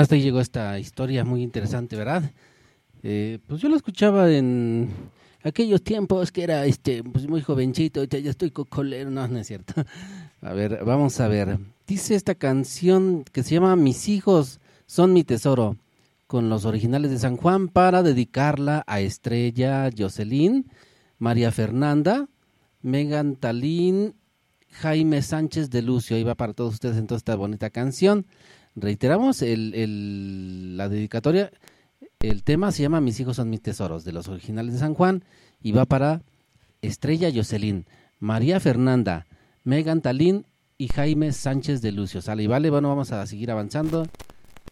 Hasta 0.00 0.14
ahí 0.14 0.22
llegó 0.22 0.40
esta 0.40 0.78
historia 0.78 1.24
muy 1.24 1.42
interesante, 1.42 1.96
¿verdad? 1.96 2.30
Eh, 3.02 3.38
pues 3.46 3.60
yo 3.60 3.68
la 3.68 3.76
escuchaba 3.76 4.30
en 4.30 4.90
aquellos 5.42 5.82
tiempos 5.82 6.30
que 6.30 6.44
era 6.44 6.64
este 6.66 7.02
pues 7.02 7.28
muy 7.28 7.42
jovencito, 7.42 8.04
ya 8.04 8.30
estoy 8.30 8.50
cocolero, 8.50 9.10
no, 9.10 9.26
no 9.28 9.38
es 9.38 9.46
cierto. 9.46 9.74
A 10.40 10.52
ver, 10.52 10.84
vamos 10.84 11.20
a 11.20 11.28
ver. 11.28 11.58
Dice 11.86 12.16
esta 12.16 12.34
canción 12.34 13.24
que 13.32 13.42
se 13.44 13.54
llama 13.54 13.76
Mis 13.76 14.08
hijos 14.08 14.58
son 14.86 15.12
mi 15.12 15.22
tesoro, 15.22 15.76
con 16.26 16.48
los 16.48 16.64
originales 16.64 17.10
de 17.10 17.18
San 17.18 17.36
Juan 17.36 17.68
para 17.68 18.02
dedicarla 18.02 18.82
a 18.86 19.00
Estrella 19.00 19.88
Jocelyn, 19.96 20.66
María 21.18 21.52
Fernanda, 21.52 22.28
Megan 22.80 23.36
Talín, 23.36 24.14
Jaime 24.70 25.22
Sánchez 25.22 25.70
de 25.70 25.82
Lucio. 25.82 26.24
Va 26.26 26.34
para 26.34 26.54
todos 26.54 26.74
ustedes 26.74 26.96
en 26.96 27.06
toda 27.06 27.18
esta 27.18 27.36
bonita 27.36 27.70
canción. 27.70 28.26
Reiteramos 28.74 29.42
el, 29.42 29.74
el- 29.74 30.76
la 30.76 30.88
dedicatoria. 30.88 31.50
El 32.20 32.42
tema 32.44 32.72
se 32.72 32.82
llama 32.82 33.00
Mis 33.00 33.18
hijos 33.20 33.36
son 33.36 33.50
mis 33.50 33.60
tesoros, 33.62 34.04
de 34.04 34.12
los 34.12 34.28
originales 34.28 34.74
de 34.74 34.78
San 34.80 34.94
Juan, 34.94 35.24
y 35.60 35.72
va 35.72 35.84
para 35.84 36.22
Estrella 36.80 37.30
Jocelyn, 37.34 37.84
María 38.20 38.60
Fernanda, 38.60 39.26
Megan 39.64 40.00
Talín 40.00 40.46
y 40.78 40.88
Jaime 40.88 41.32
Sánchez 41.32 41.82
de 41.82 41.92
Lucio. 41.92 42.22
Sale 42.22 42.44
y 42.44 42.46
vale, 42.46 42.70
bueno, 42.70 42.88
vamos 42.88 43.12
a 43.12 43.26
seguir 43.26 43.50
avanzando, 43.50 44.06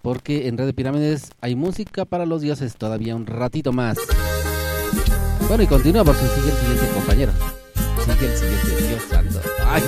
porque 0.02 0.48
en 0.48 0.58
Red 0.58 0.66
de 0.66 0.74
Pirámides 0.74 1.30
hay 1.40 1.54
música 1.56 2.04
para 2.04 2.24
los 2.26 2.40
dioses 2.40 2.76
todavía 2.76 3.14
un 3.16 3.26
ratito 3.26 3.72
más. 3.72 3.98
Bueno, 5.48 5.62
y 5.64 5.66
continúa 5.66 6.04
porque 6.04 6.22
sigue 6.22 6.50
el 6.50 6.56
siguiente 6.56 6.94
compañero. 6.94 7.32
Sigue 8.04 8.26
el 8.32 8.36
siguiente, 8.38 8.88
Dios 8.88 9.02
santo. 9.10 9.40
Ay. 9.66 9.82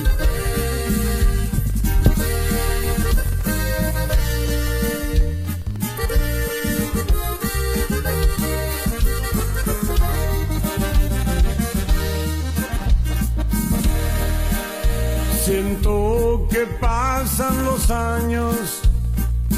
Que 16.49 16.67
pasan 16.81 17.65
los 17.67 17.91
años, 17.91 18.81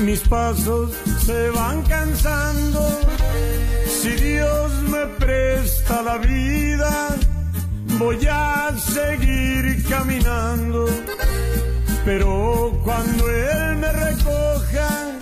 mis 0.01 0.19
pasos 0.21 0.91
se 1.25 1.51
van 1.51 1.83
cansando. 1.83 2.81
Si 3.87 4.11
Dios 4.11 4.73
me 4.91 5.07
presta 5.25 6.03
la 6.03 6.19
vida, 6.19 7.15
voy 7.97 8.19
a 8.29 8.75
seguir 8.77 9.85
caminando. 9.89 10.87
Pero 12.05 12.73
cuando 12.83 13.31
Él 13.31 13.77
me 13.77 13.93
recoja, 13.93 15.13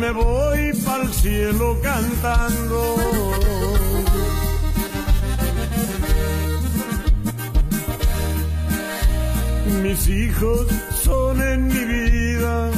me 0.00 0.10
voy 0.10 0.72
para 0.86 1.02
el 1.02 1.12
cielo 1.12 1.78
cantando. 1.82 2.96
Mis 9.82 10.08
hijos 10.08 10.66
son 11.02 11.42
en 11.42 11.66
mi 11.66 11.84
vida 11.84 12.70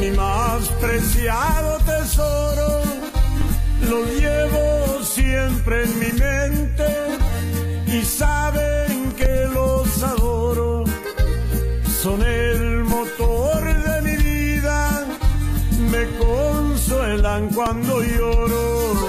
mi 0.00 0.10
más 0.10 0.68
preciado 0.80 1.78
tesoro. 1.78 2.82
Los 3.88 4.08
llevo 4.20 5.02
siempre 5.02 5.84
en 5.84 5.98
mi 5.98 6.12
mente 6.12 6.88
y 7.86 8.02
saben 8.04 9.12
que 9.16 9.48
los 9.52 10.02
adoro. 10.02 10.84
Son 12.02 12.22
el 12.22 12.84
motor 12.84 13.64
de 13.64 14.02
mi 14.02 14.16
vida, 14.16 15.06
me 15.90 16.04
consuelan 16.18 17.48
cuando 17.48 18.02
lloro. 18.02 19.07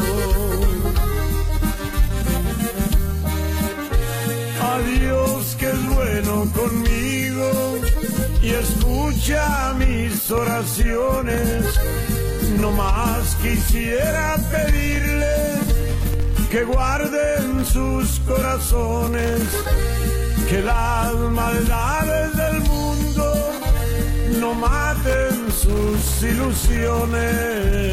Bueno 6.22 6.52
conmigo 6.52 7.78
y 8.42 8.50
escucha 8.50 9.74
mis 9.78 10.30
oraciones. 10.32 11.66
No 12.60 12.72
más 12.72 13.38
quisiera 13.42 14.36
pedirle 14.52 15.60
que 16.50 16.64
guarden 16.64 17.66
sus 17.66 18.20
corazones, 18.22 19.42
que 20.50 20.62
las 20.62 21.14
maldades 21.14 22.36
del 22.36 22.62
mundo 22.64 23.34
no 24.40 24.54
maten 24.56 25.52
sus 25.52 26.24
ilusiones. 26.24 27.90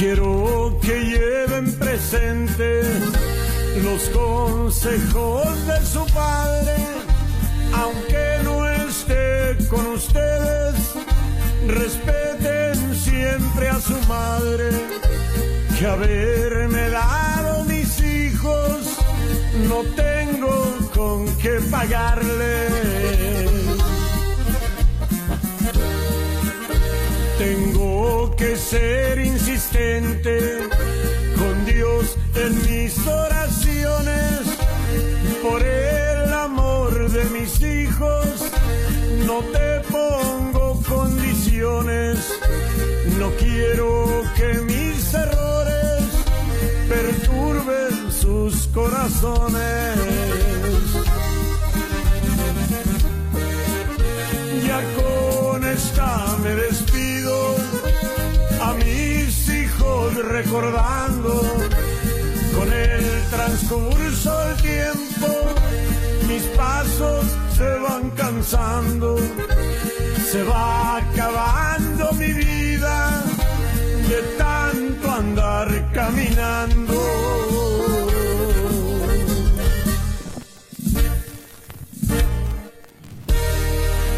Quiero 0.00 0.78
que 0.80 0.98
lleven 0.98 1.78
presente 1.78 2.80
los 3.84 4.08
consejos 4.08 5.66
de 5.66 5.84
su 5.84 6.06
padre, 6.14 6.74
aunque 7.74 8.38
no 8.42 8.66
esté 8.66 9.58
con 9.68 9.86
ustedes, 9.88 10.74
respeten 11.66 12.94
siempre 12.96 13.68
a 13.68 13.78
su 13.78 14.00
madre, 14.08 14.70
que 15.78 15.86
haberme 15.86 16.88
dado 16.88 17.64
mis 17.66 18.00
hijos, 18.00 18.96
no 19.68 19.82
tengo 19.94 20.78
con 20.94 21.26
qué 21.36 21.60
pagarle. 21.70 23.59
Que 28.40 28.56
ser 28.56 29.18
insistente 29.18 30.60
con 31.36 31.66
Dios 31.66 32.16
en 32.34 32.56
mis 32.62 33.06
oraciones 33.06 34.40
por 35.42 35.62
el 35.62 36.32
amor 36.32 37.10
de 37.10 37.24
mis 37.24 37.60
hijos. 37.60 38.24
No 39.26 39.40
te 39.52 39.80
pongo 39.90 40.82
condiciones, 40.88 42.18
no 43.18 43.30
quiero 43.32 44.22
que 44.34 44.54
mis 44.62 45.12
errores 45.12 46.04
perturben 46.88 48.10
sus 48.10 48.66
corazones. 48.68 49.98
Ya 54.66 54.80
con 54.96 55.64
esta 55.64 56.38
me 56.42 56.54
despido 56.54 56.99
recordando 60.22 61.42
con 62.56 62.72
el 62.72 63.22
transcurso 63.30 64.38
del 64.46 64.56
tiempo 64.56 65.26
mis 66.28 66.42
pasos 66.56 67.24
se 67.56 67.78
van 67.78 68.10
cansando 68.10 69.16
se 70.30 70.44
va 70.44 70.98
acabando 70.98 72.12
mi 72.12 72.32
vida 72.32 73.24
de 74.08 74.22
tanto 74.38 75.10
andar 75.10 75.90
caminando. 75.92 76.94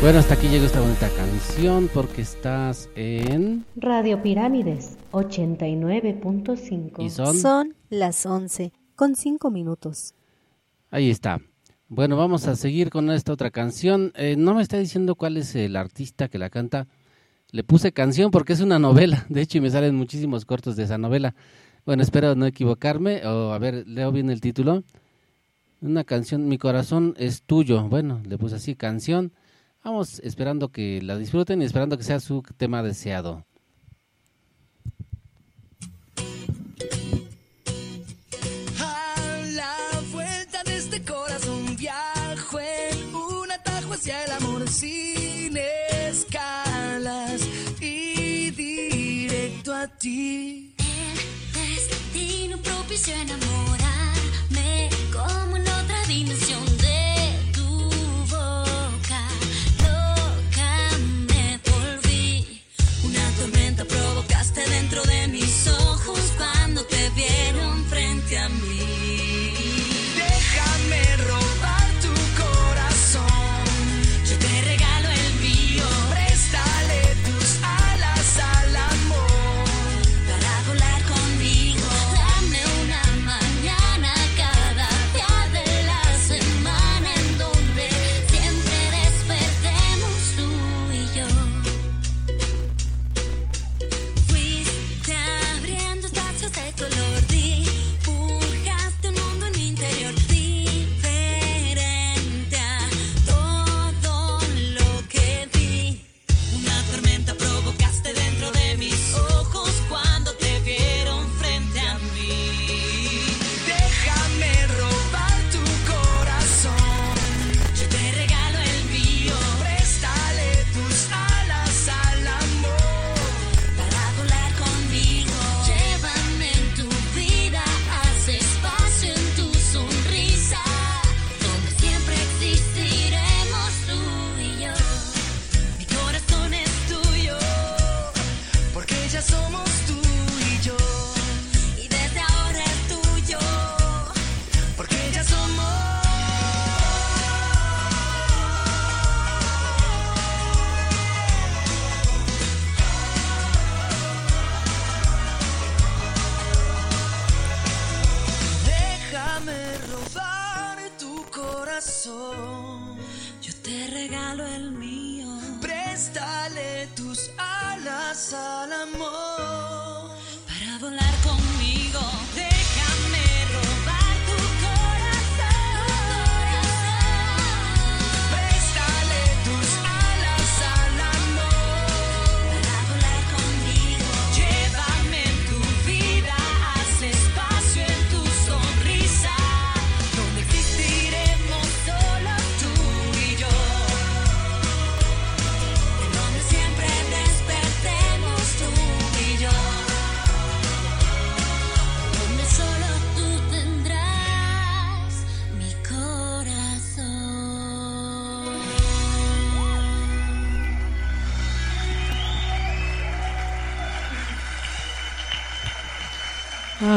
Bueno, 0.02 0.18
hasta 0.18 0.34
aquí 0.34 0.48
llega 0.48 0.66
esta 0.66 0.80
bonita 0.80 1.08
canción 1.16 1.88
porque 1.94 2.22
estás 2.22 2.90
en... 2.94 3.64
Radio 3.76 4.22
Pirámides 4.22 4.98
89.5. 5.12 7.04
¿Y 7.04 7.10
son? 7.10 7.36
Son 7.38 7.74
las 7.90 8.26
11 8.26 8.72
con 8.96 9.14
5 9.14 9.50
minutos. 9.50 10.14
Ahí 10.90 11.10
está. 11.10 11.40
Bueno, 11.88 12.16
vamos 12.16 12.46
a 12.48 12.56
seguir 12.56 12.88
con 12.90 13.10
esta 13.10 13.32
otra 13.32 13.50
canción. 13.50 14.12
Eh, 14.16 14.34
no 14.36 14.54
me 14.54 14.62
está 14.62 14.78
diciendo 14.78 15.14
cuál 15.14 15.36
es 15.36 15.54
el 15.54 15.76
artista 15.76 16.28
que 16.28 16.38
la 16.38 16.48
canta. 16.48 16.88
Le 17.50 17.64
puse 17.64 17.92
canción 17.92 18.30
porque 18.30 18.54
es 18.54 18.60
una 18.60 18.78
novela. 18.78 19.26
De 19.28 19.42
hecho, 19.42 19.58
y 19.58 19.60
me 19.60 19.70
salen 19.70 19.94
muchísimos 19.94 20.46
cortos 20.46 20.74
de 20.74 20.84
esa 20.84 20.96
novela. 20.96 21.34
Bueno, 21.84 22.02
espero 22.02 22.34
no 22.34 22.46
equivocarme. 22.46 23.26
O 23.26 23.52
a 23.52 23.58
ver, 23.58 23.86
leo 23.86 24.10
bien 24.10 24.30
el 24.30 24.40
título. 24.40 24.84
Una 25.82 26.04
canción, 26.04 26.48
Mi 26.48 26.56
corazón 26.56 27.14
es 27.18 27.42
tuyo. 27.42 27.82
Bueno, 27.88 28.22
le 28.24 28.38
puse 28.38 28.54
así, 28.56 28.74
canción. 28.74 29.32
Vamos 29.84 30.20
esperando 30.20 30.70
que 30.70 31.02
la 31.02 31.18
disfruten 31.18 31.60
y 31.60 31.64
esperando 31.66 31.98
que 31.98 32.04
sea 32.04 32.20
su 32.20 32.42
tema 32.56 32.82
deseado. 32.82 33.44
Sin 44.72 45.56
escalas 46.08 47.42
y 47.80 48.50
directo 48.50 49.74
a 49.74 49.86
ti. 49.86 50.74
Destino 51.52 52.56
propicio 52.58 53.14
enamorarme 53.14 54.88
como 55.12 55.56
en 55.58 55.62
otra 55.62 56.06
dimensión 56.08 56.64
de 56.78 57.52
tu 57.52 57.68
boca. 58.30 59.22
Loca 59.84 60.98
me 61.28 61.60
volví. 61.70 62.62
Una 63.04 63.30
tormenta 63.38 63.84
provocaste 63.84 64.68
dentro 64.70 65.02
de 65.02 65.28
mis 65.28 65.68
ojos 65.68 66.32
cuando 66.38 66.82
te 66.86 67.10
vieron 67.10 67.84
frente 67.86 68.38
a 68.38 68.48
mí. 68.48 68.81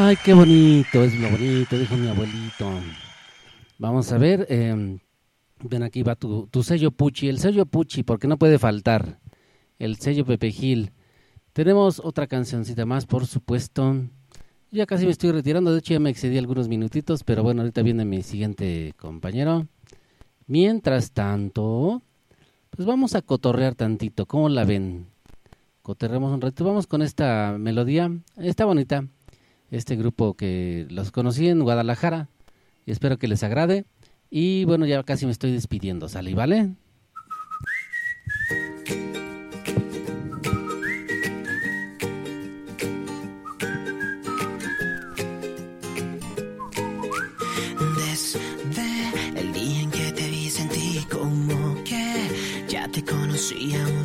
Ay, 0.07 0.17
qué 0.23 0.35
bonito, 0.35 1.03
es 1.03 1.19
lo 1.19 1.31
bonito, 1.31 1.79
dijo 1.79 1.95
mi 1.97 2.07
abuelito. 2.07 2.69
Vamos 3.79 4.11
a 4.11 4.19
ver, 4.19 4.45
eh, 4.51 4.99
ven 5.63 5.81
aquí 5.81 6.03
va 6.03 6.15
tu, 6.15 6.47
sello 6.61 6.91
Puchi, 6.91 7.27
el 7.27 7.39
sello 7.39 7.65
Puchi, 7.65 8.03
porque 8.03 8.27
no 8.27 8.37
puede 8.37 8.59
faltar, 8.59 9.19
el 9.79 9.95
sello 9.95 10.23
Pepe 10.23 10.51
Gil. 10.51 10.91
Tenemos 11.53 11.99
otra 11.99 12.27
cancioncita 12.27 12.85
más, 12.85 13.07
por 13.07 13.25
supuesto. 13.25 13.95
Ya 14.69 14.85
casi 14.85 15.05
me 15.05 15.11
estoy 15.11 15.31
retirando, 15.31 15.73
de 15.73 15.79
hecho 15.79 15.93
ya 15.95 15.99
me 15.99 16.11
excedí 16.11 16.37
algunos 16.37 16.67
minutitos, 16.67 17.23
pero 17.23 17.41
bueno, 17.41 17.63
ahorita 17.63 17.81
viene 17.81 18.05
mi 18.05 18.21
siguiente 18.21 18.93
compañero. 18.97 19.65
Mientras 20.45 21.13
tanto, 21.13 22.03
pues 22.69 22.85
vamos 22.85 23.15
a 23.15 23.23
cotorrear 23.23 23.73
tantito, 23.73 24.27
¿cómo 24.27 24.49
la 24.49 24.65
ven? 24.65 25.07
Cotorreamos 25.81 26.31
un 26.31 26.41
rato, 26.41 26.63
vamos 26.63 26.85
con 26.85 27.01
esta 27.01 27.57
melodía, 27.57 28.11
está 28.37 28.65
bonita 28.65 29.07
este 29.71 29.95
grupo 29.95 30.35
que 30.35 30.87
los 30.89 31.11
conocí 31.11 31.47
en 31.47 31.61
Guadalajara 31.61 32.29
y 32.85 32.91
espero 32.91 33.17
que 33.17 33.27
les 33.27 33.43
agrade. 33.43 33.85
Y 34.29 34.65
bueno, 34.65 34.85
ya 34.85 35.03
casi 35.03 35.25
me 35.25 35.31
estoy 35.31 35.51
despidiendo, 35.51 36.09
¿sale? 36.09 36.33
¿Vale? 36.33 36.71
Desde 47.97 49.39
el 49.39 49.53
día 49.53 49.81
en 49.81 49.91
que 49.91 50.11
te 50.11 50.29
vi 50.29 50.49
sentí 50.49 51.05
como 51.11 51.83
que 51.83 52.29
ya 52.67 52.87
te 52.87 53.03
conocía 53.03 53.85
un 53.87 53.95
minuto 53.99 54.04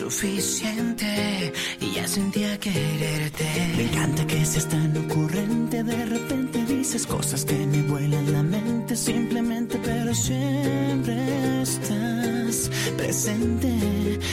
suficiente 0.00 1.52
y 1.78 1.92
ya 1.92 2.08
sentía 2.08 2.58
quererte. 2.58 3.44
Me 3.76 3.82
encanta 3.82 4.26
que 4.26 4.46
seas 4.46 4.66
tan 4.66 4.96
ocurrente, 4.96 5.84
de 5.84 6.06
repente 6.06 6.64
dices 6.64 7.06
cosas 7.06 7.44
que 7.44 7.58
me 7.66 7.82
vuelan 7.82 8.32
la 8.32 8.42
mente 8.42 8.96
simplemente, 8.96 9.78
pero 9.84 10.14
siempre 10.14 11.16
estás 11.60 12.70
presente, 12.96 13.70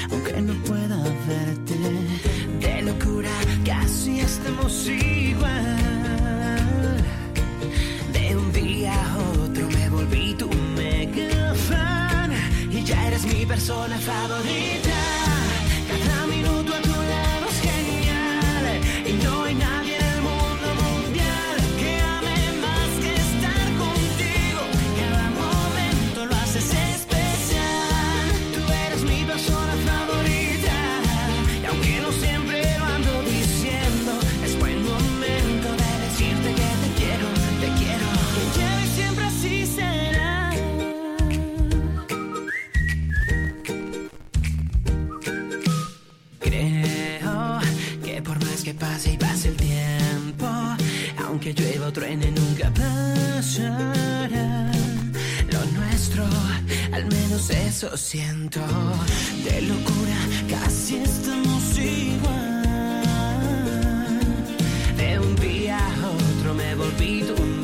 aunque 0.10 0.42
no 0.42 0.54
pueda 0.64 0.98
verte. 1.28 1.78
De 2.62 2.82
locura 2.84 3.36
casi 3.66 4.22
estamos 4.22 4.88
igual. 4.88 5.78
De 8.14 8.38
un 8.38 8.54
día 8.54 8.94
a 8.94 9.18
otro 9.44 9.68
me 9.70 9.90
volví 9.90 10.34
tu 10.36 10.50
mega 10.78 11.54
fan 11.70 12.32
y 12.72 12.84
ya 12.86 13.08
eres 13.08 13.26
mi 13.26 13.46
persona 13.46 13.98
favorita. 13.98 14.87
Truene, 51.92 52.32
nunca 52.32 52.72
pasará. 52.72 53.94
Lo 55.52 55.66
nuestro, 55.80 56.26
al 56.92 57.06
menos 57.06 57.50
eso 57.50 57.96
siento. 57.98 58.60
De 59.44 59.62
locura, 59.62 60.18
casi 60.50 60.98
estamos 60.98 61.78
igual. 61.78 62.64
De 64.98 65.20
un 65.20 65.36
día 65.36 65.78
a 65.78 66.10
otro 66.10 66.54
me 66.54 66.76
volví 66.76 67.24
tu 67.24 67.57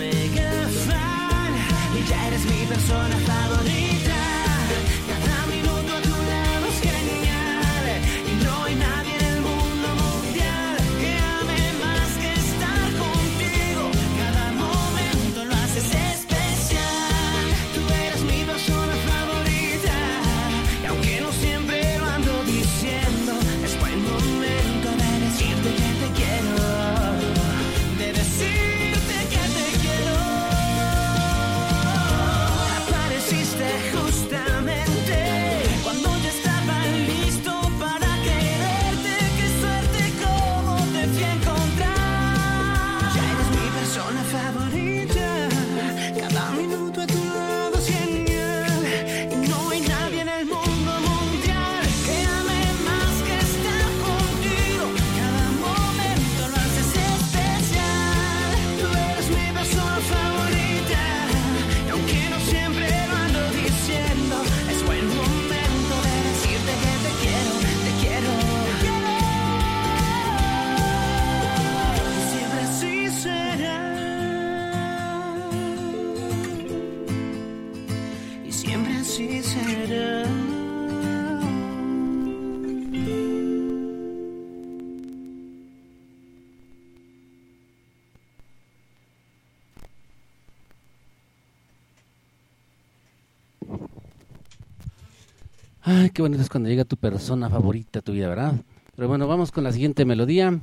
Ay, 96.03 96.09
qué 96.09 96.21
bonito 96.21 96.41
es 96.41 96.49
cuando 96.49 96.67
llega 96.67 96.83
tu 96.83 96.97
persona 96.97 97.49
favorita 97.49 97.99
a 97.99 98.01
tu 98.01 98.11
vida, 98.11 98.27
¿verdad? 98.27 98.55
Pero 98.93 99.07
bueno, 99.07 99.25
vamos 99.25 99.53
con 99.53 99.63
la 99.63 99.71
siguiente 99.71 100.03
melodía. 100.03 100.59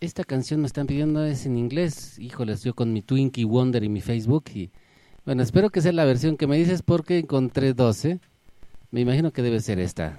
Esta 0.00 0.24
canción 0.24 0.62
me 0.62 0.66
están 0.66 0.86
pidiendo 0.86 1.22
es 1.22 1.44
en 1.44 1.58
inglés. 1.58 2.18
Híjoles, 2.18 2.64
yo 2.64 2.72
con 2.72 2.90
mi 2.90 3.02
Twinkie 3.02 3.44
Wonder 3.44 3.84
y 3.84 3.90
mi 3.90 4.00
Facebook. 4.00 4.44
Y 4.54 4.70
bueno, 5.26 5.42
espero 5.42 5.68
que 5.68 5.82
sea 5.82 5.92
la 5.92 6.06
versión 6.06 6.38
que 6.38 6.46
me 6.46 6.56
dices 6.56 6.80
porque 6.80 7.18
encontré 7.18 7.74
12. 7.74 8.10
¿eh? 8.10 8.20
Me 8.90 9.02
imagino 9.02 9.32
que 9.32 9.42
debe 9.42 9.60
ser 9.60 9.78
esta. 9.78 10.18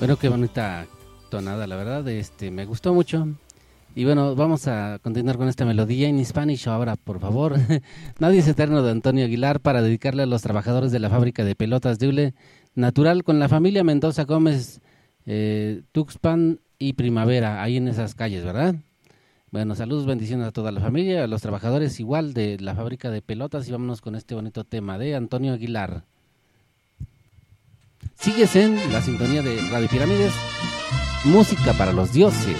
Bueno, 0.00 0.16
qué 0.16 0.30
bonita 0.30 0.86
tonada, 1.28 1.66
la 1.66 1.76
verdad. 1.76 2.08
Este, 2.08 2.50
me 2.50 2.64
gustó 2.64 2.94
mucho. 2.94 3.28
Y 3.94 4.06
bueno, 4.06 4.34
vamos 4.34 4.66
a 4.66 4.98
continuar 5.02 5.36
con 5.36 5.46
esta 5.46 5.66
melodía 5.66 6.08
en 6.08 6.24
Spanish 6.24 6.66
ahora, 6.68 6.96
por 6.96 7.20
favor. 7.20 7.58
Nadie 8.18 8.38
es 8.38 8.48
eterno 8.48 8.82
de 8.82 8.92
Antonio 8.92 9.26
Aguilar 9.26 9.60
para 9.60 9.82
dedicarle 9.82 10.22
a 10.22 10.26
los 10.26 10.40
trabajadores 10.40 10.90
de 10.90 11.00
la 11.00 11.10
fábrica 11.10 11.44
de 11.44 11.54
pelotas 11.54 11.98
de 11.98 12.08
Ule 12.08 12.34
Natural 12.74 13.24
con 13.24 13.38
la 13.38 13.50
familia 13.50 13.84
Mendoza 13.84 14.24
Gómez, 14.24 14.80
eh, 15.26 15.82
Tuxpan 15.92 16.60
y 16.78 16.94
Primavera, 16.94 17.62
ahí 17.62 17.76
en 17.76 17.86
esas 17.86 18.14
calles, 18.14 18.42
¿verdad? 18.42 18.76
Bueno, 19.50 19.74
saludos, 19.74 20.06
bendiciones 20.06 20.46
a 20.46 20.52
toda 20.52 20.72
la 20.72 20.80
familia, 20.80 21.24
a 21.24 21.26
los 21.26 21.42
trabajadores 21.42 22.00
igual 22.00 22.32
de 22.32 22.58
la 22.58 22.74
fábrica 22.74 23.10
de 23.10 23.20
pelotas 23.20 23.68
y 23.68 23.72
vámonos 23.72 24.00
con 24.00 24.14
este 24.14 24.34
bonito 24.34 24.64
tema 24.64 24.96
de 24.96 25.14
Antonio 25.14 25.52
Aguilar. 25.52 26.04
Sigues 28.20 28.54
en 28.54 28.92
la 28.92 29.00
sintonía 29.00 29.40
de 29.40 29.58
Radio 29.70 29.88
Pirámides, 29.88 30.34
música 31.24 31.72
para 31.72 31.90
los 31.90 32.12
dioses. 32.12 32.58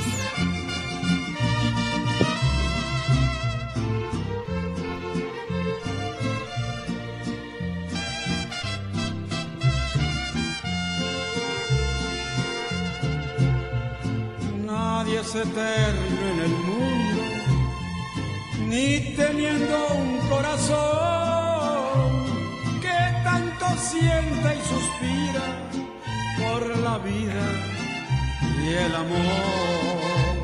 Nadie 14.64 15.20
es 15.20 15.34
eterno 15.34 16.26
en 16.32 16.40
el 16.40 16.48
mundo, 16.48 17.22
ni 18.66 19.14
teniendo 19.14 19.88
un 19.94 20.18
corazón 20.30 21.39
siente 23.80 24.48
y 24.58 24.62
suspira 24.72 25.46
por 26.38 26.78
la 26.78 26.98
vida 26.98 27.46
y 28.62 28.68
el 28.68 28.94
amor. 28.94 30.34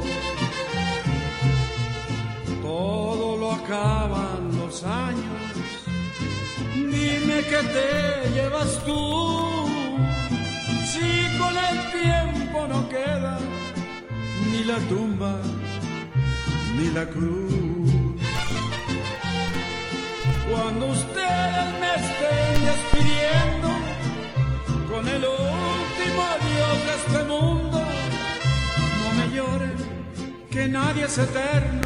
Todo 2.63 3.37
lo 3.37 3.53
acaban 3.53 4.57
los 4.59 4.83
años. 4.85 5.43
Dime 6.75 7.39
que 7.51 7.61
te 7.75 8.31
llevas 8.35 8.83
tú. 8.85 9.67
Si 10.91 11.39
con 11.39 11.55
el 11.71 11.77
tiempo 12.01 12.67
no 12.69 12.89
queda 12.89 13.39
ni 14.51 14.65
la 14.65 14.79
tumba 14.89 15.35
ni 16.77 16.91
la 16.91 17.05
cruz. 17.07 17.86
Cuando 20.51 20.87
ustedes 20.87 21.67
me 21.81 21.95
estén 22.03 22.65
despidiendo 22.71 23.69
con 24.89 25.09
el 25.09 25.25
último 25.25 26.23
adiós 26.35 26.77
de 26.87 26.93
este 27.01 27.25
mundo, 27.25 27.79
no 29.01 29.09
me 29.19 29.35
lloren, 29.35 29.77
que 30.51 30.69
nadie 30.69 31.05
es 31.05 31.19
eterno, 31.19 31.83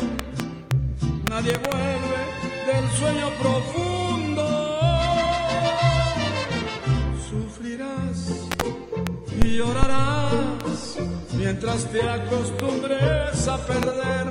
nadie 1.31 1.57
vuelve 1.57 2.21
del 2.67 2.91
sueño 2.99 3.31
profundo. 3.41 4.45
Sufrirás 7.31 8.49
y 9.43 9.57
llorarás 9.57 10.99
mientras 11.33 11.87
te 11.87 12.03
acostumbres 12.03 13.49
a 13.49 13.57
perder. 13.67 14.27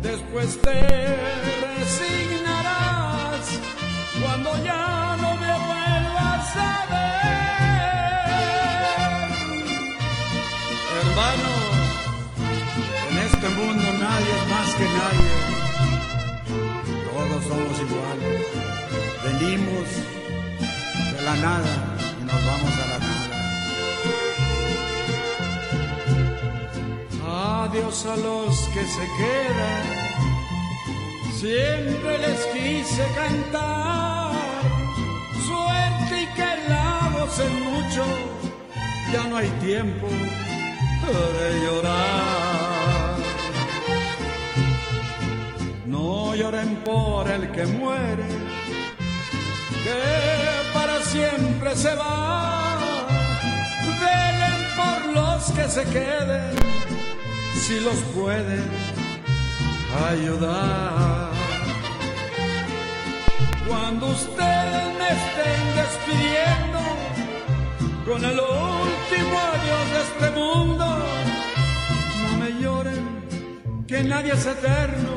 Después 0.00 0.60
te 0.60 1.06
cuando 4.22 4.50
ya 4.64 5.16
no 5.22 5.30
me 5.42 5.52
vuelvas 5.68 6.56
a 6.56 6.86
ver. 6.90 8.16
Hermano, 11.00 11.52
en 13.10 13.16
este 13.28 13.48
mundo 13.58 13.86
nadie 14.04 14.32
es 14.38 14.44
más 14.54 14.68
que 14.78 14.86
nadie. 15.00 15.34
Todos 17.12 17.40
somos 17.50 17.76
iguales. 17.86 18.42
Venimos 19.24 19.88
de 21.12 21.20
la 21.22 21.34
nada 21.36 21.74
y 22.20 22.22
nos 22.24 22.40
vamos 22.46 22.72
a 22.72 22.86
la 22.92 22.98
nada. 22.98 23.26
Adiós 27.64 28.06
a 28.06 28.16
los 28.16 28.54
que 28.72 28.82
se 28.86 29.04
quedan. 29.18 30.35
Siempre 31.38 32.16
les 32.16 32.46
quise 32.46 33.04
cantar. 33.14 34.32
Suerte 35.46 36.22
y 36.22 36.26
que 36.34 36.50
la 36.66 37.10
gocen 37.12 37.54
mucho. 37.62 38.04
Ya 39.12 39.24
no 39.28 39.36
hay 39.36 39.50
tiempo 39.60 40.06
de 40.08 41.60
llorar. 41.60 43.16
No 45.84 46.34
lloren 46.34 46.74
por 46.76 47.30
el 47.30 47.52
que 47.52 47.66
muere, 47.66 48.28
que 49.84 50.72
para 50.72 51.02
siempre 51.02 51.76
se 51.76 51.94
va. 51.96 52.78
Velen 54.00 54.60
por 54.80 55.14
los 55.14 55.44
que 55.52 55.68
se 55.68 55.84
queden 55.84 56.56
si 57.60 57.80
los 57.80 57.96
pueden 58.14 59.05
ayudar. 60.10 61.30
Cuando 63.68 64.06
ustedes 64.06 64.86
me 65.00 65.08
estén 65.18 65.64
despidiendo 65.82 66.80
con 68.04 68.24
el 68.24 68.38
último 68.38 69.34
adiós 69.54 69.86
de 69.94 70.00
este 70.08 70.30
mundo, 70.38 70.86
no 72.22 72.38
me 72.38 72.62
lloren, 72.62 73.84
que 73.86 74.02
nadie 74.02 74.32
es 74.32 74.46
eterno, 74.46 75.14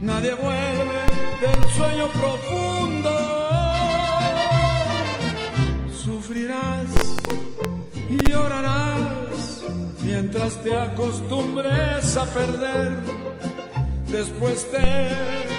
nadie 0.00 0.34
vuelve 0.34 1.02
del 1.42 1.70
sueño 1.76 2.06
profundo. 2.08 3.10
Sufrirás 6.04 6.86
y 8.08 8.30
llorarás 8.30 8.85
mientras 10.16 10.56
te 10.62 10.74
acostumbres 10.74 12.16
a 12.16 12.24
perder. 12.24 12.96
Después 14.10 14.66
te 14.70 15.10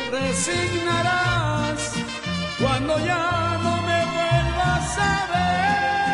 resignarás 0.10 1.94
cuando 2.60 2.98
ya 3.06 3.60
no 3.64 3.74
me 3.88 4.00
vuelvas 4.16 4.98
a 4.98 5.28
ver. 5.34 6.07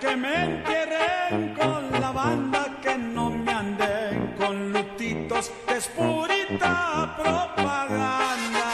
Que 0.00 0.16
me 0.16 0.44
entierren 0.44 1.54
con 1.54 2.00
la 2.00 2.10
banda, 2.12 2.76
que 2.82 2.96
no 2.96 3.30
me 3.30 3.52
anden 3.52 4.34
con 4.36 4.72
lutitos, 4.72 5.52
es 5.68 5.86
purita 5.88 7.14
propaganda. 7.16 8.68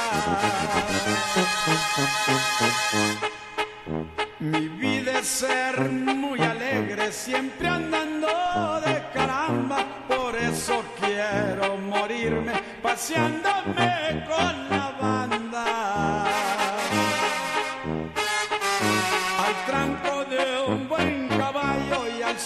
Mi 4.40 4.68
vida 4.68 5.20
es 5.20 5.26
ser 5.26 5.80
muy 5.90 6.40
alegre, 6.40 7.10
siempre 7.12 7.68
andando 7.68 8.80
de 8.84 9.02
caramba, 9.12 9.78
por 10.08 10.36
eso 10.36 10.84
quiero 11.00 11.76
morirme 11.78 12.52
paseándome 12.82 14.24
con 14.28 14.68
la 14.68 14.90
banda. 15.00 15.83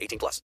18 0.00 0.18
plus. 0.18 0.42